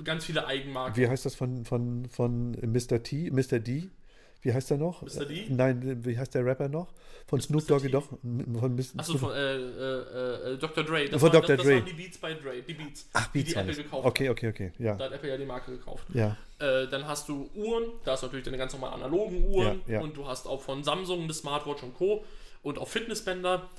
äh, 0.00 0.02
ganz 0.04 0.24
viele 0.24 0.46
Eigenmarken. 0.46 0.96
Wie 0.96 1.08
heißt 1.08 1.24
das 1.26 1.34
von, 1.34 1.64
von, 1.64 2.06
von 2.08 2.52
Mr. 2.52 3.02
T, 3.02 3.30
Mr. 3.30 3.58
D? 3.58 3.88
Wie 4.42 4.52
heißt 4.52 4.70
der 4.70 4.76
noch? 4.76 5.02
Mr. 5.02 5.24
D? 5.24 5.46
Nein, 5.48 6.04
wie 6.04 6.18
heißt 6.18 6.34
der 6.34 6.44
Rapper 6.44 6.68
noch? 6.68 6.92
Von 7.28 7.40
Snoop 7.40 7.62
Mr. 7.62 7.68
Doggy 7.68 7.86
T? 7.86 7.92
doch? 7.92 8.08
Von 8.08 8.74
Mr. 8.74 8.98
Achso, 8.98 9.16
von 9.16 9.32
äh, 9.32 9.54
äh, 9.54 10.54
äh, 10.54 10.58
Dr. 10.58 10.82
Dre. 10.82 11.08
Das, 11.08 11.20
Von 11.20 11.32
waren, 11.32 11.40
Dr. 11.42 11.56
das, 11.56 11.64
Dre. 11.64 11.74
das 11.76 11.84
waren 11.86 11.96
die 11.96 12.02
Beats 12.02 12.18
bei 12.18 12.34
Dre, 12.34 12.62
die 12.62 12.74
Beats, 12.74 13.08
Ach, 13.12 13.26
die, 13.28 13.38
Beats 13.38 13.50
die 13.50 13.56
waren 13.56 13.68
Apple 13.68 13.82
gekauft 13.84 14.06
Okay, 14.06 14.28
okay, 14.30 14.48
okay. 14.48 14.72
Ja. 14.78 14.96
Da 14.96 15.04
hat 15.04 15.12
Apple 15.12 15.30
ja 15.30 15.36
die 15.36 15.44
Marke 15.44 15.70
gekauft. 15.70 16.04
Ja. 16.12 16.36
Äh, 16.58 16.88
dann 16.88 17.06
hast 17.06 17.28
du 17.28 17.48
Uhren, 17.54 17.84
da 18.04 18.12
hast 18.12 18.24
du 18.24 18.26
natürlich 18.26 18.44
deine 18.44 18.58
ganz 18.58 18.72
normalen 18.72 18.94
analogen 18.94 19.44
Uhren 19.48 19.82
Ja, 19.86 19.94
ja. 19.94 20.00
und 20.00 20.16
du 20.16 20.26
hast 20.26 20.46
auch 20.46 20.60
von 20.60 20.82
Samsung 20.82 21.22
eine 21.22 21.32
Smartwatch 21.34 21.84
und 21.84 21.94
Co. 21.94 22.24
und 22.62 22.78
auch 22.78 22.88
Fitnessbänder. 22.88 23.70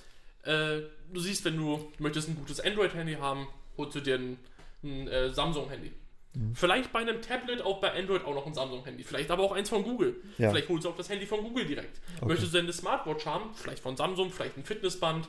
Äh, 0.44 0.82
du 1.12 1.20
siehst, 1.20 1.44
wenn 1.44 1.58
du, 1.58 1.92
du 1.98 2.04
möchtest 2.04 2.30
ein 2.30 2.36
gutes 2.36 2.62
Android-Handy 2.62 3.16
haben, 3.16 3.48
holst 3.78 3.96
du 3.96 4.00
dir 4.00 4.16
ein, 4.16 4.38
ein 4.82 5.08
äh, 5.10 5.30
Samsung-Handy. 5.30 5.92
Mhm. 6.36 6.56
Vielleicht 6.56 6.92
bei 6.92 7.00
einem 7.00 7.22
Tablet 7.22 7.62
auch 7.62 7.80
bei 7.80 7.92
Android 7.94 8.26
auch 8.26 8.34
noch 8.34 8.46
ein 8.48 8.54
Samsung-Handy. 8.54 9.04
Vielleicht 9.04 9.30
aber 9.32 9.44
auch 9.44 9.52
eins 9.52 9.70
von 9.70 9.84
Google. 9.84 10.16
Ja. 10.38 10.50
Vielleicht 10.50 10.70
holst 10.70 10.86
du 10.86 10.90
auch 10.90 10.96
das 10.96 11.10
Handy 11.10 11.26
von 11.26 11.42
Google 11.44 11.66
direkt. 11.66 12.00
Okay. 12.18 12.26
Möchtest 12.28 12.54
du 12.54 12.58
denn 12.58 12.66
eine 12.66 12.74
Smartwatch 12.74 13.26
haben? 13.26 13.52
Vielleicht 13.56 13.82
von 13.84 13.96
Samsung, 13.96 14.32
vielleicht 14.32 14.58
ein 14.58 14.64
Fitnessband. 14.64 15.28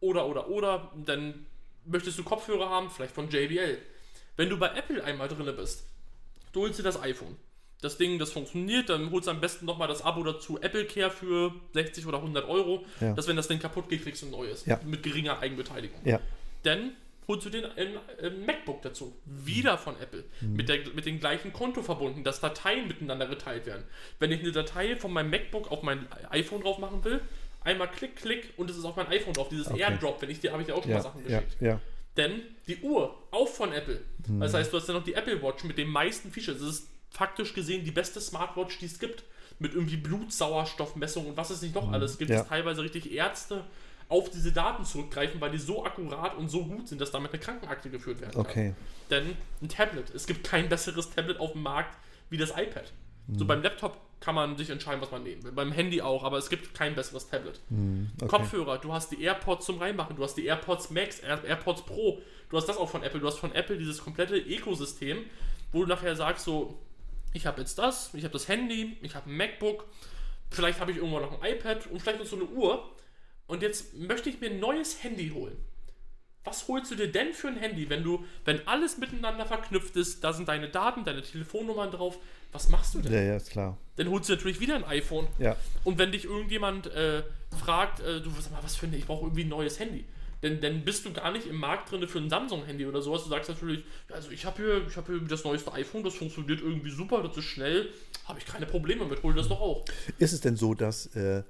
Oder, 0.00 0.26
oder, 0.26 0.48
oder. 0.48 0.90
Dann 1.04 1.46
möchtest 1.84 2.18
du 2.18 2.22
Kopfhörer 2.22 2.70
haben? 2.70 2.90
Vielleicht 2.90 3.14
von 3.14 3.28
JBL. 3.28 3.78
Wenn 4.36 4.48
du 4.48 4.58
bei 4.58 4.68
Apple 4.68 5.04
einmal 5.04 5.28
drin 5.28 5.52
bist, 5.54 5.84
du 6.52 6.62
holst 6.62 6.78
dir 6.78 6.82
das 6.84 7.00
iPhone. 7.02 7.36
Das 7.82 7.96
Ding, 7.96 8.18
das 8.18 8.32
funktioniert, 8.32 8.90
dann 8.90 9.10
holst 9.10 9.26
du 9.26 9.30
am 9.30 9.40
besten 9.40 9.64
nochmal 9.64 9.88
das 9.88 10.02
Abo 10.02 10.22
dazu 10.22 10.60
Apple 10.60 10.84
Care 10.84 11.10
für 11.10 11.54
60 11.72 12.06
oder 12.06 12.18
100 12.18 12.46
Euro, 12.46 12.84
Ja. 13.00 13.14
dass 13.14 13.26
wenn 13.26 13.36
das 13.36 13.48
Ding 13.48 13.58
kaputt 13.58 13.88
geht, 13.88 14.02
kriegst 14.02 14.20
du 14.20 14.26
ein 14.26 14.32
neues. 14.32 14.66
Ja. 14.66 14.78
Mit 14.84 15.02
geringer 15.02 15.38
Eigenbeteiligung. 15.38 15.98
Ja. 16.04 16.20
Holst 17.30 17.46
du 17.46 17.50
den 17.50 17.64
ein, 17.64 18.44
MacBook 18.44 18.82
dazu. 18.82 19.16
Wieder 19.24 19.78
von 19.78 19.94
Apple. 20.00 20.24
Mhm. 20.40 20.54
Mit, 20.54 20.68
der, 20.68 20.78
mit 20.94 21.06
dem 21.06 21.20
gleichen 21.20 21.52
Konto 21.52 21.80
verbunden, 21.82 22.24
dass 22.24 22.40
Dateien 22.40 22.88
miteinander 22.88 23.26
geteilt 23.28 23.66
werden. 23.66 23.84
Wenn 24.18 24.32
ich 24.32 24.40
eine 24.40 24.50
Datei 24.50 24.96
von 24.96 25.12
meinem 25.12 25.30
MacBook 25.30 25.70
auf 25.70 25.82
mein 25.84 26.08
iPhone 26.30 26.62
drauf 26.62 26.78
machen 26.78 27.04
will, 27.04 27.20
einmal 27.62 27.88
klick, 27.88 28.16
klick 28.16 28.52
und 28.56 28.68
es 28.68 28.76
ist 28.76 28.84
auf 28.84 28.96
mein 28.96 29.06
iPhone 29.06 29.32
drauf. 29.32 29.48
Dieses 29.48 29.68
Okay. 29.68 29.80
Airdrop, 29.82 30.20
wenn 30.22 30.30
ich 30.30 30.40
dir, 30.40 30.50
habe 30.50 30.62
ich 30.62 30.66
dir 30.66 30.74
auch 30.74 30.82
schon 30.82 30.90
mal 30.90 30.96
Ja. 30.96 31.02
Sachen 31.02 31.22
Ja. 31.28 31.38
geschickt. 31.40 31.62
Ja. 31.62 31.80
Denn 32.16 32.40
die 32.66 32.78
Uhr, 32.78 33.16
auch 33.30 33.48
von 33.48 33.72
Apple. 33.72 34.00
Mhm. 34.26 34.40
Das 34.40 34.52
heißt, 34.52 34.72
du 34.72 34.76
hast 34.78 34.88
ja 34.88 34.94
noch 34.94 35.04
die 35.04 35.14
Apple 35.14 35.40
Watch 35.40 35.62
mit 35.62 35.78
den 35.78 35.88
meisten 35.88 36.32
Features. 36.32 36.60
Es 36.60 36.68
ist 36.80 36.88
faktisch 37.10 37.54
gesehen 37.54 37.84
die 37.84 37.92
beste 37.92 38.20
Smartwatch, 38.20 38.78
die 38.80 38.86
es 38.86 38.98
gibt. 38.98 39.22
Mit 39.60 39.74
irgendwie 39.74 39.98
Blutsauerstoffmessung 39.98 41.26
und 41.26 41.36
was 41.36 41.50
es 41.50 41.62
nicht 41.62 41.74
noch 41.74 41.92
alles 41.92 42.18
gibt. 42.18 42.30
Mhm. 42.30 42.34
Ja. 42.34 42.40
Dass 42.40 42.48
teilweise 42.48 42.82
richtig 42.82 43.12
Ärzte 43.12 43.64
auf 44.10 44.28
diese 44.28 44.52
Daten 44.52 44.84
zurückgreifen, 44.84 45.40
weil 45.40 45.50
die 45.50 45.58
so 45.58 45.84
akkurat 45.84 46.36
und 46.36 46.50
so 46.50 46.64
gut 46.64 46.88
sind, 46.88 47.00
dass 47.00 47.10
damit 47.10 47.32
eine 47.32 47.40
Krankenakte 47.40 47.88
geführt 47.90 48.20
werden 48.20 48.32
kann. 48.32 48.40
Okay. 48.40 48.74
Denn 49.08 49.36
ein 49.62 49.68
Tablet, 49.68 50.14
es 50.14 50.26
gibt 50.26 50.44
kein 50.44 50.68
besseres 50.68 51.10
Tablet 51.10 51.40
auf 51.40 51.52
dem 51.52 51.62
Markt 51.62 51.96
wie 52.28 52.36
das 52.36 52.50
iPad. 52.50 52.92
So 53.32 53.44
beim 53.44 53.62
Laptop 53.62 53.96
kann 54.18 54.34
man 54.34 54.56
sich 54.56 54.70
entscheiden, 54.70 55.00
was 55.00 55.10
man 55.12 55.22
nehmen 55.22 55.42
will. 55.44 55.52
Beim 55.52 55.70
Handy 55.72 56.02
auch, 56.02 56.24
aber 56.24 56.38
es 56.38 56.50
gibt 56.50 56.74
kein 56.74 56.94
besseres 56.94 57.28
Tablet. 57.28 57.60
Okay. 58.16 58.28
Kopfhörer, 58.28 58.78
du 58.78 58.92
hast 58.92 59.12
die 59.12 59.22
AirPods 59.22 59.66
zum 59.66 59.78
Reinmachen, 59.78 60.16
du 60.16 60.24
hast 60.24 60.34
die 60.34 60.44
AirPods 60.46 60.90
Max, 60.90 61.20
Air, 61.20 61.42
AirPods 61.44 61.82
Pro, 61.82 62.20
du 62.48 62.56
hast 62.56 62.68
das 62.68 62.76
auch 62.76 62.90
von 62.90 63.02
Apple, 63.02 63.20
du 63.20 63.26
hast 63.26 63.38
von 63.38 63.54
Apple 63.54 63.78
dieses 63.78 64.02
komplette 64.02 64.36
Ökosystem, 64.36 65.18
wo 65.72 65.82
du 65.82 65.86
nachher 65.86 66.16
sagst 66.16 66.44
so, 66.44 66.78
ich 67.32 67.46
habe 67.46 67.60
jetzt 67.60 67.78
das, 67.78 68.12
ich 68.14 68.24
habe 68.24 68.32
das 68.32 68.48
Handy, 68.48 68.96
ich 69.02 69.14
habe 69.14 69.30
ein 69.30 69.36
MacBook, 69.36 69.84
vielleicht 70.50 70.80
habe 70.80 70.90
ich 70.90 70.98
irgendwann 70.98 71.22
noch 71.22 71.40
ein 71.40 71.52
iPad 71.52 71.86
und 71.86 72.00
vielleicht 72.02 72.18
noch 72.18 72.26
so 72.26 72.36
eine 72.36 72.46
Uhr 72.46 72.90
und 73.50 73.62
jetzt 73.62 73.94
möchte 73.96 74.30
ich 74.30 74.40
mir 74.40 74.50
ein 74.50 74.60
neues 74.60 75.02
Handy 75.02 75.30
holen. 75.30 75.56
Was 76.44 76.68
holst 76.68 76.90
du 76.90 76.94
dir 76.94 77.10
denn 77.12 77.34
für 77.34 77.48
ein 77.48 77.56
Handy, 77.56 77.90
wenn 77.90 78.02
du, 78.02 78.24
wenn 78.44 78.66
alles 78.66 78.96
miteinander 78.96 79.44
verknüpft 79.44 79.94
ist, 79.96 80.24
da 80.24 80.32
sind 80.32 80.48
deine 80.48 80.68
Daten, 80.68 81.04
deine 81.04 81.20
Telefonnummern 81.20 81.90
drauf, 81.90 82.18
was 82.52 82.70
machst 82.70 82.94
du 82.94 83.00
denn? 83.00 83.12
Ja, 83.12 83.20
ja, 83.20 83.36
ist 83.36 83.50
klar. 83.50 83.76
Dann 83.96 84.08
holst 84.08 84.28
du 84.28 84.34
natürlich 84.34 84.58
wieder 84.60 84.76
ein 84.76 84.84
iPhone. 84.84 85.28
Ja. 85.38 85.56
Und 85.84 85.98
wenn 85.98 86.12
dich 86.12 86.24
irgendjemand 86.24 86.86
äh, 86.86 87.22
fragt, 87.58 88.00
äh, 88.00 88.22
du 88.22 88.30
sag 88.40 88.52
mal, 88.52 88.62
was 88.62 88.76
für 88.76 88.86
ein, 88.86 88.94
ich 88.94 89.06
brauche 89.06 89.26
irgendwie 89.26 89.44
ein 89.44 89.48
neues 89.48 89.78
Handy. 89.78 90.06
Denn 90.42 90.60
dann 90.60 90.82
bist 90.84 91.04
du 91.04 91.12
gar 91.12 91.32
nicht 91.32 91.46
im 91.46 91.56
Markt 91.56 91.90
drin 91.90 92.06
für 92.08 92.18
ein 92.18 92.30
Samsung-Handy 92.30 92.86
oder 92.86 93.02
sowas. 93.02 93.24
Du 93.24 93.28
sagst 93.28 93.50
natürlich, 93.50 93.84
also 94.10 94.30
ich 94.30 94.46
habe 94.46 94.56
hier, 94.56 94.86
ich 94.88 94.96
hab 94.96 95.06
hier 95.06 95.20
das 95.20 95.44
neueste 95.44 95.72
iPhone, 95.72 96.02
das 96.02 96.14
funktioniert 96.14 96.62
irgendwie 96.62 96.90
super, 96.90 97.22
das 97.22 97.36
ist 97.36 97.44
schnell, 97.44 97.90
habe 98.24 98.38
ich 98.38 98.46
keine 98.46 98.64
Probleme 98.64 99.04
mit, 99.04 99.22
hol 99.22 99.34
das 99.34 99.48
doch 99.48 99.60
auch. 99.60 99.84
Ist 100.18 100.32
es 100.32 100.40
denn 100.40 100.56
so, 100.56 100.72
dass 100.72 101.06
äh, 101.14 101.42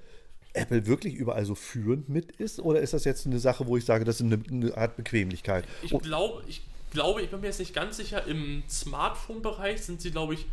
Apple 0.52 0.86
wirklich 0.86 1.14
überall 1.14 1.44
so 1.44 1.54
führend 1.54 2.08
mit 2.08 2.32
ist? 2.32 2.58
Oder 2.60 2.80
ist 2.80 2.92
das 2.92 3.04
jetzt 3.04 3.26
eine 3.26 3.38
Sache, 3.38 3.66
wo 3.66 3.76
ich 3.76 3.84
sage, 3.84 4.04
das 4.04 4.16
ist 4.20 4.26
eine, 4.26 4.42
eine 4.50 4.76
Art 4.76 4.96
Bequemlichkeit? 4.96 5.64
Ich 5.82 5.94
Oh, 5.94 5.98
glaube, 5.98 6.42
ich 6.48 6.62
glaube, 6.90 7.22
ich 7.22 7.30
bin 7.30 7.40
mir 7.40 7.46
jetzt 7.46 7.60
nicht 7.60 7.74
ganz 7.74 7.96
sicher, 7.96 8.26
im 8.26 8.62
Smartphone-Bereich 8.68 9.82
sind 9.82 10.00
sie, 10.00 10.10
glaube 10.10 10.34
ich, 10.34 10.46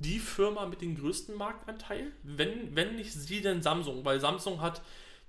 die 0.00 0.18
Firma 0.18 0.66
mit 0.66 0.80
dem 0.80 0.96
größten 0.96 1.34
Marktanteil. 1.34 2.12
Wenn, 2.22 2.74
wenn 2.76 2.96
nicht 2.96 3.12
sie, 3.12 3.40
denn 3.40 3.62
Samsung, 3.62 4.04
weil 4.04 4.20
Samsung 4.20 4.60
hat 4.60 4.82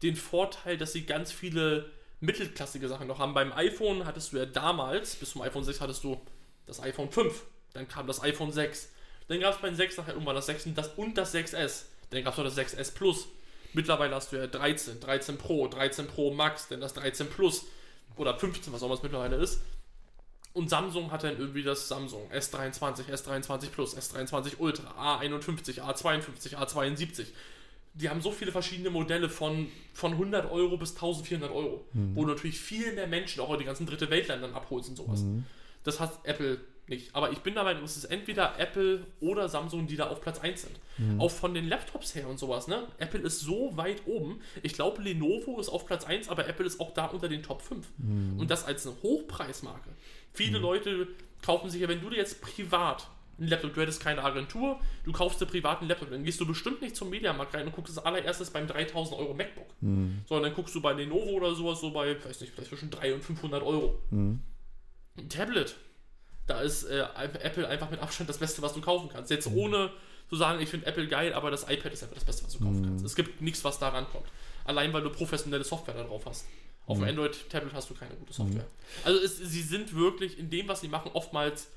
den 0.03 0.15
Vorteil, 0.15 0.78
dass 0.78 0.93
sie 0.93 1.05
ganz 1.05 1.32
viele 1.32 1.89
mittelklassige 2.20 2.88
Sachen 2.88 3.07
noch 3.07 3.20
haben. 3.20 3.34
Beim 3.34 3.51
iPhone 3.53 4.05
hattest 4.05 4.34
du 4.34 4.38
ja 4.38 4.45
damals, 4.45 5.15
bis 5.15 5.32
zum 5.32 5.41
iPhone 5.41 5.63
6 5.63 5.82
hattest 5.82 6.03
du 6.03 6.20
das 6.67 6.82
iPhone 6.82 7.09
5, 7.09 7.43
dann 7.74 7.88
kam 7.88 8.05
das 8.05 8.22
iPhone 8.22 8.51
6, 8.51 8.89
dann 9.28 9.39
gab 9.39 9.55
es 9.55 9.61
beim 9.61 9.74
6 9.76 9.97
nachher 9.97 10.13
irgendwann 10.13 10.36
das 10.36 10.45
6 10.45 10.67
und 10.67 10.78
das, 10.78 10.89
und 10.97 11.17
das 11.17 11.34
6S, 11.34 11.84
dann 12.11 12.24
gab 12.24 12.34
es 12.34 12.38
noch 12.38 12.45
das 12.45 12.57
6S 12.57 12.93
Plus. 12.93 13.28
Mittlerweile 13.74 14.15
hast 14.15 14.32
du 14.32 14.38
ja 14.38 14.47
13, 14.47 14.99
13 14.99 15.38
Pro, 15.38 15.67
13 15.67 16.07
Pro 16.07 16.34
Max, 16.34 16.67
dann 16.67 16.82
das 16.82 16.93
13 16.93 17.30
Plus 17.30 17.65
oder 18.15 18.36
15, 18.38 18.74
was 18.74 18.82
auch 18.82 18.88
immer 18.88 18.95
es 18.95 19.03
mittlerweile 19.03 19.36
ist. 19.38 19.61
Und 20.53 20.70
Samsung 20.70 21.11
hat 21.11 21.24
dann 21.24 21.38
irgendwie 21.38 21.63
das 21.63 21.88
Samsung 21.88 22.30
S23, 22.32 23.09
S23 23.09 23.70
Plus, 23.70 23.95
S23 23.95 24.53
Ultra, 24.57 25.20
A51, 25.20 25.80
A52, 25.82 26.55
A72. 26.55 27.28
Die 27.93 28.09
haben 28.09 28.22
so 28.22 28.32
viele 28.32 28.51
verschiedene 28.51 28.89
Modelle 28.89 29.30
von, 29.30 29.67
von 29.93 30.13
100 30.13 30.51
Euro 30.51 30.78
bis 30.78 30.95
1400 30.95 31.51
Euro, 31.51 31.86
wo 32.15 32.26
du 32.26 32.32
natürlich 32.32 32.59
viel 32.59 32.93
mehr 32.93 33.07
Menschen, 33.07 33.41
auch 33.41 33.55
die 33.57 33.65
ganzen 33.65 33.86
dritte 33.86 34.09
Weltländern 34.09 34.53
abholst 34.53 34.89
und 34.89 34.95
sowas. 34.95 35.24
Das 35.84 35.99
hat 35.99 36.20
Apple 36.24 36.59
nicht. 36.89 37.15
Aber 37.15 37.31
ich 37.31 37.39
bin 37.39 37.55
dabei, 37.55 37.73
es 37.73 37.97
ist 37.97 38.05
entweder 38.05 38.59
Apple 38.59 39.05
oder 39.19 39.49
Samsung, 39.49 39.87
die 39.87 39.95
da 39.95 40.07
auf 40.07 40.21
Platz 40.21 40.39
1 40.39 40.61
sind. 40.61 40.75
Auch 41.19 41.31
von 41.31 41.53
den 41.53 41.67
Laptops 41.69 42.15
her 42.15 42.27
und 42.27 42.39
sowas, 42.39 42.67
ne? 42.67 42.87
Apple 42.97 43.21
ist 43.21 43.39
so 43.39 43.77
weit 43.77 44.01
oben. 44.05 44.41
Ich 44.63 44.73
glaube, 44.73 45.01
Lenovo 45.01 45.59
ist 45.59 45.69
auf 45.69 45.85
Platz 45.85 46.05
1, 46.05 46.27
aber 46.29 46.47
Apple 46.47 46.65
ist 46.65 46.79
auch 46.79 46.93
da 46.93 47.05
unter 47.05 47.29
den 47.29 47.43
Top 47.43 47.61
5. 47.61 47.87
Und 48.37 48.51
das 48.51 48.65
als 48.65 48.85
eine 48.85 48.95
Hochpreismarke. 49.01 49.89
Viele 50.33 50.59
Leute 50.59 51.07
kaufen 51.41 51.69
sich 51.69 51.81
ja, 51.81 51.87
wenn 51.87 52.01
du 52.01 52.09
dir 52.09 52.17
jetzt 52.17 52.41
privat 52.41 53.07
einen 53.37 53.47
Laptop, 53.47 53.73
du 53.73 53.81
hättest 53.81 54.01
keine 54.01 54.21
Agentur, 54.21 54.81
du 55.05 55.13
kaufst 55.13 55.39
dir 55.39 55.45
privat 55.45 55.79
einen 55.79 55.87
Laptop, 55.87 56.09
dann 56.09 56.25
gehst 56.25 56.41
du 56.41 56.45
bestimmt 56.45 56.81
nicht 56.81 56.97
zum 56.97 57.09
Mediamarkt 57.09 57.55
rein 57.55 57.65
und 57.65 57.73
guckst 57.73 57.97
als 57.97 58.05
allererstes 58.05 58.49
beim 58.49 58.67
3000 58.67 59.17
Euro 59.17 59.33
MacBook. 59.33 59.67
Sondern 60.27 60.49
dann 60.49 60.53
guckst 60.55 60.75
du 60.75 60.81
bei 60.81 60.91
Lenovo 60.91 61.29
oder 61.29 61.55
sowas 61.55 61.79
so 61.79 61.91
bei, 61.91 62.21
weiß 62.21 62.41
nicht, 62.41 62.53
vielleicht 62.53 62.69
zwischen 62.69 62.89
300 62.89 63.15
und 63.15 63.23
500 63.23 63.63
Euro. 63.63 64.01
Ein 65.17 65.29
Tablet, 65.29 65.75
da 66.50 66.62
ist 66.62 66.84
äh, 66.86 67.06
Apple 67.43 67.68
einfach 67.68 67.89
mit 67.91 68.02
Abstand 68.02 68.30
das 68.30 68.39
Beste, 68.39 68.62
was 68.62 68.74
du 68.74 68.82
kaufen 68.82 69.10
kannst. 69.12 69.30
Jetzt 69.30 69.47
ohne 69.47 69.91
zu 70.30 70.36
sagen, 70.36 70.62
ich 70.62 70.70
finde 70.70 70.88
Apple 70.88 71.08
geil, 71.08 71.34
aber 71.34 71.52
das 71.52 71.64
iPad 71.64 71.93
ist 71.93 72.04
einfach 72.04 72.16
das 72.16 72.26
Beste, 72.26 72.45
was 72.45 72.54
du 72.54 72.60
kaufen 72.60 72.84
kannst. 72.84 73.06
Es 73.06 73.16
gibt 73.16 73.41
nichts, 73.41 73.64
was 73.64 73.80
da 73.80 73.89
rankommt. 73.89 74.26
Allein, 74.66 74.91
weil 74.93 75.02
du 75.02 75.10
professionelle 75.10 75.64
Software 75.64 75.95
da 75.95 76.04
drauf 76.04 76.26
hast. 76.26 76.45
Auf 76.86 76.97
dem 76.97 77.08
Android-Tablet 77.08 77.74
hast 77.74 77.89
du 77.89 77.93
keine 77.93 78.16
gute 78.16 78.34
Software. 78.34 78.66
Also 79.04 79.20
es, 79.20 79.38
sie 79.38 79.62
sind 79.62 79.95
wirklich 79.95 80.39
in 80.39 80.50
dem, 80.50 80.68
was 80.68 80.82
sie 80.82 80.88
machen, 80.88 81.12
oftmals 81.14 81.68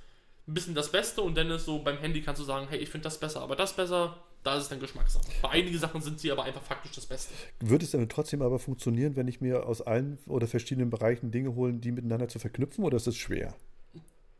ein 0.48 0.54
bisschen 0.54 0.74
das 0.74 0.90
Beste 0.90 1.20
und 1.20 1.36
dann 1.36 1.50
ist 1.50 1.66
so, 1.66 1.78
beim 1.80 1.98
Handy 1.98 2.22
kannst 2.22 2.40
du 2.40 2.44
sagen, 2.44 2.66
hey, 2.68 2.78
ich 2.78 2.88
finde 2.88 3.04
das 3.04 3.20
besser, 3.20 3.42
aber 3.42 3.54
das 3.54 3.74
besser, 3.74 4.16
da 4.42 4.56
ist 4.56 4.64
es 4.64 4.68
dann 4.70 4.80
Geschmackssache. 4.80 5.24
Bei 5.42 5.50
einigen 5.50 5.78
Sachen 5.78 6.00
sind 6.00 6.18
sie 6.18 6.32
aber 6.32 6.44
einfach 6.44 6.62
faktisch 6.62 6.92
das 6.92 7.06
Beste. 7.06 7.34
Würde 7.60 7.84
es 7.84 7.90
dann 7.90 8.08
trotzdem 8.08 8.40
aber 8.40 8.58
funktionieren, 8.58 9.14
wenn 9.16 9.28
ich 9.28 9.40
mir 9.40 9.66
aus 9.66 9.82
allen 9.82 10.18
oder 10.26 10.46
verschiedenen 10.46 10.88
Bereichen 10.88 11.30
Dinge 11.30 11.54
holen, 11.54 11.80
die 11.80 11.92
miteinander 11.92 12.28
zu 12.28 12.38
verknüpfen, 12.38 12.82
oder 12.82 12.96
ist 12.96 13.06
das 13.06 13.16
schwer? 13.16 13.54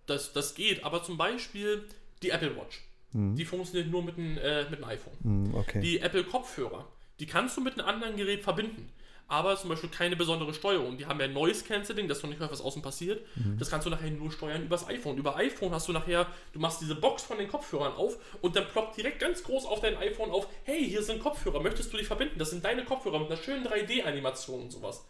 Das, 0.06 0.32
das 0.32 0.54
geht, 0.54 0.84
aber 0.84 1.02
zum 1.02 1.16
Beispiel 1.16 1.84
die 2.22 2.30
Apple 2.30 2.56
Watch. 2.56 2.82
Die 3.14 3.44
funktioniert 3.44 3.90
nur 3.90 4.02
mit 4.02 4.16
einem 4.16 4.38
äh, 4.38 4.68
mit 4.70 4.82
iPhone. 4.82 5.12
Hm, 5.22 5.54
okay. 5.54 5.80
Die 5.80 6.00
Apple 6.00 6.24
Kopfhörer, 6.24 6.86
die 7.20 7.26
kannst 7.26 7.56
du 7.56 7.60
mit 7.60 7.78
einem 7.78 7.86
anderen 7.86 8.16
Gerät 8.16 8.42
verbinden. 8.42 8.88
Aber 9.28 9.56
zum 9.56 9.70
Beispiel 9.70 9.88
keine 9.88 10.14
besondere 10.14 10.52
Steuerung. 10.52 10.98
Die 10.98 11.06
haben 11.06 11.18
ja 11.18 11.26
Noise 11.26 11.64
Cancelling, 11.64 12.06
dass 12.06 12.20
du 12.20 12.26
nicht 12.26 12.38
hörst, 12.38 12.52
was 12.52 12.60
außen 12.60 12.82
passiert. 12.82 13.24
Das 13.58 13.70
kannst 13.70 13.86
du 13.86 13.90
nachher 13.90 14.10
nur 14.10 14.30
steuern 14.30 14.62
übers 14.62 14.86
iPhone. 14.86 15.16
Über 15.16 15.36
iPhone 15.36 15.72
hast 15.72 15.88
du 15.88 15.92
nachher, 15.92 16.26
du 16.52 16.58
machst 16.58 16.82
diese 16.82 16.96
Box 16.96 17.22
von 17.22 17.38
den 17.38 17.48
Kopfhörern 17.48 17.94
auf 17.94 18.18
und 18.42 18.56
dann 18.56 18.66
ploppt 18.68 18.98
direkt 18.98 19.20
ganz 19.20 19.42
groß 19.42 19.64
auf 19.64 19.80
dein 19.80 19.96
iPhone 19.96 20.30
auf, 20.30 20.48
hey, 20.64 20.86
hier 20.86 21.02
sind 21.02 21.22
Kopfhörer, 21.22 21.62
möchtest 21.62 21.90
du 21.92 21.96
dich 21.96 22.06
verbinden? 22.06 22.38
Das 22.38 22.50
sind 22.50 22.62
deine 22.62 22.84
Kopfhörer 22.84 23.20
mit 23.20 23.28
einer 23.30 23.40
schönen 23.40 23.66
3D-Animation 23.66 24.62
und 24.62 24.70
sowas. 24.70 25.06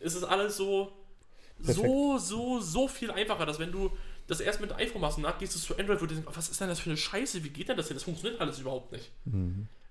Es 0.00 0.16
ist 0.16 0.24
alles 0.24 0.56
so, 0.56 0.90
so, 1.60 2.18
so, 2.18 2.60
so 2.60 2.88
viel 2.88 3.12
einfacher, 3.12 3.46
dass 3.46 3.60
wenn 3.60 3.70
du 3.70 3.92
das 4.30 4.40
erst 4.40 4.60
mit 4.60 4.72
iPhone 4.72 5.00
machst 5.00 5.16
und 5.18 5.24
danach 5.24 5.38
gehst 5.38 5.54
du 5.54 5.58
zu 5.58 5.76
Android, 5.78 6.00
wo 6.00 6.06
du 6.06 6.14
denkst, 6.14 6.30
was 6.34 6.48
ist 6.48 6.60
denn 6.60 6.68
das 6.68 6.78
für 6.80 6.90
eine 6.90 6.96
Scheiße, 6.96 7.42
wie 7.44 7.48
geht 7.50 7.68
denn 7.68 7.76
das 7.76 7.88
hier? 7.88 7.94
Das 7.94 8.04
funktioniert 8.04 8.40
alles 8.40 8.58
überhaupt 8.58 8.92
nicht. 8.92 9.10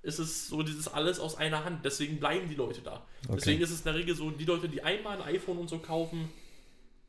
Es 0.02 0.18
ist 0.18 0.48
so 0.48 0.64
dieses 0.64 0.88
alles 0.88 1.20
aus 1.20 1.36
einer 1.36 1.66
Hand, 1.66 1.84
deswegen 1.84 2.20
bleiben 2.20 2.48
die 2.48 2.56
Leute 2.56 2.82
da. 2.82 3.06
Okay. 3.26 3.36
Deswegen 3.36 3.62
ist 3.62 3.70
es 3.72 3.80
in 3.80 3.84
der 3.86 3.96
Regel 3.96 4.16
so, 4.16 4.32
die 4.32 4.46
Leute, 4.46 4.70
die 4.70 4.82
einmal 4.82 5.22
ein 5.22 5.36
iPhone 5.36 5.58
und 5.58 5.68
so 5.70 5.80
kaufen, 5.80 6.30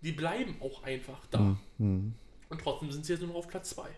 die 0.02 0.12
bleiben 0.12 0.56
auch 0.60 0.82
einfach 0.82 1.20
da. 1.30 1.56
Hm, 1.78 2.14
Und 2.48 2.60
trotzdem 2.60 2.90
sind 2.90 3.06
sie 3.06 3.12
jetzt 3.12 3.20
nur 3.20 3.28
noch 3.28 3.36
auf 3.36 3.48
Platz 3.48 3.70
2. 3.70 3.88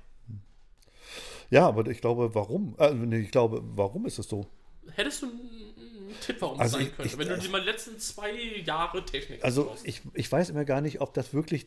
Ja, 1.51 1.67
aber 1.69 1.87
ich 1.91 2.01
glaube, 2.01 2.35
warum? 2.35 2.75
Äh, 2.79 3.21
ich 3.21 3.31
glaube, 3.31 3.63
warum 3.77 4.07
ist 4.07 4.19
es 4.19 4.29
so? 4.29 4.47
Hättest 4.95 5.23
du 5.23 5.27
einen, 5.27 6.15
Tipp, 6.21 6.37
warum 6.41 6.59
Also 6.61 6.79
es 6.79 6.85
sein 6.85 6.95
könnte? 6.97 7.11
ich- 7.13 7.19
wenn 7.19 7.29
du 7.29 7.39
dir 7.39 7.49
mal 7.51 7.61
die 7.61 7.67
letzten 7.67 7.99
zwei 7.99 8.33
Jahre 8.65 9.05
Technik 9.05 9.45
Also 9.45 9.75
ich, 9.85 10.03
ich 10.15 10.31
weiß 10.31 10.51
immer 10.51 10.65
gar 10.65 10.81
nicht, 10.81 11.01
ob 11.01 11.15
das 11.15 11.33
wirklich 11.35 11.67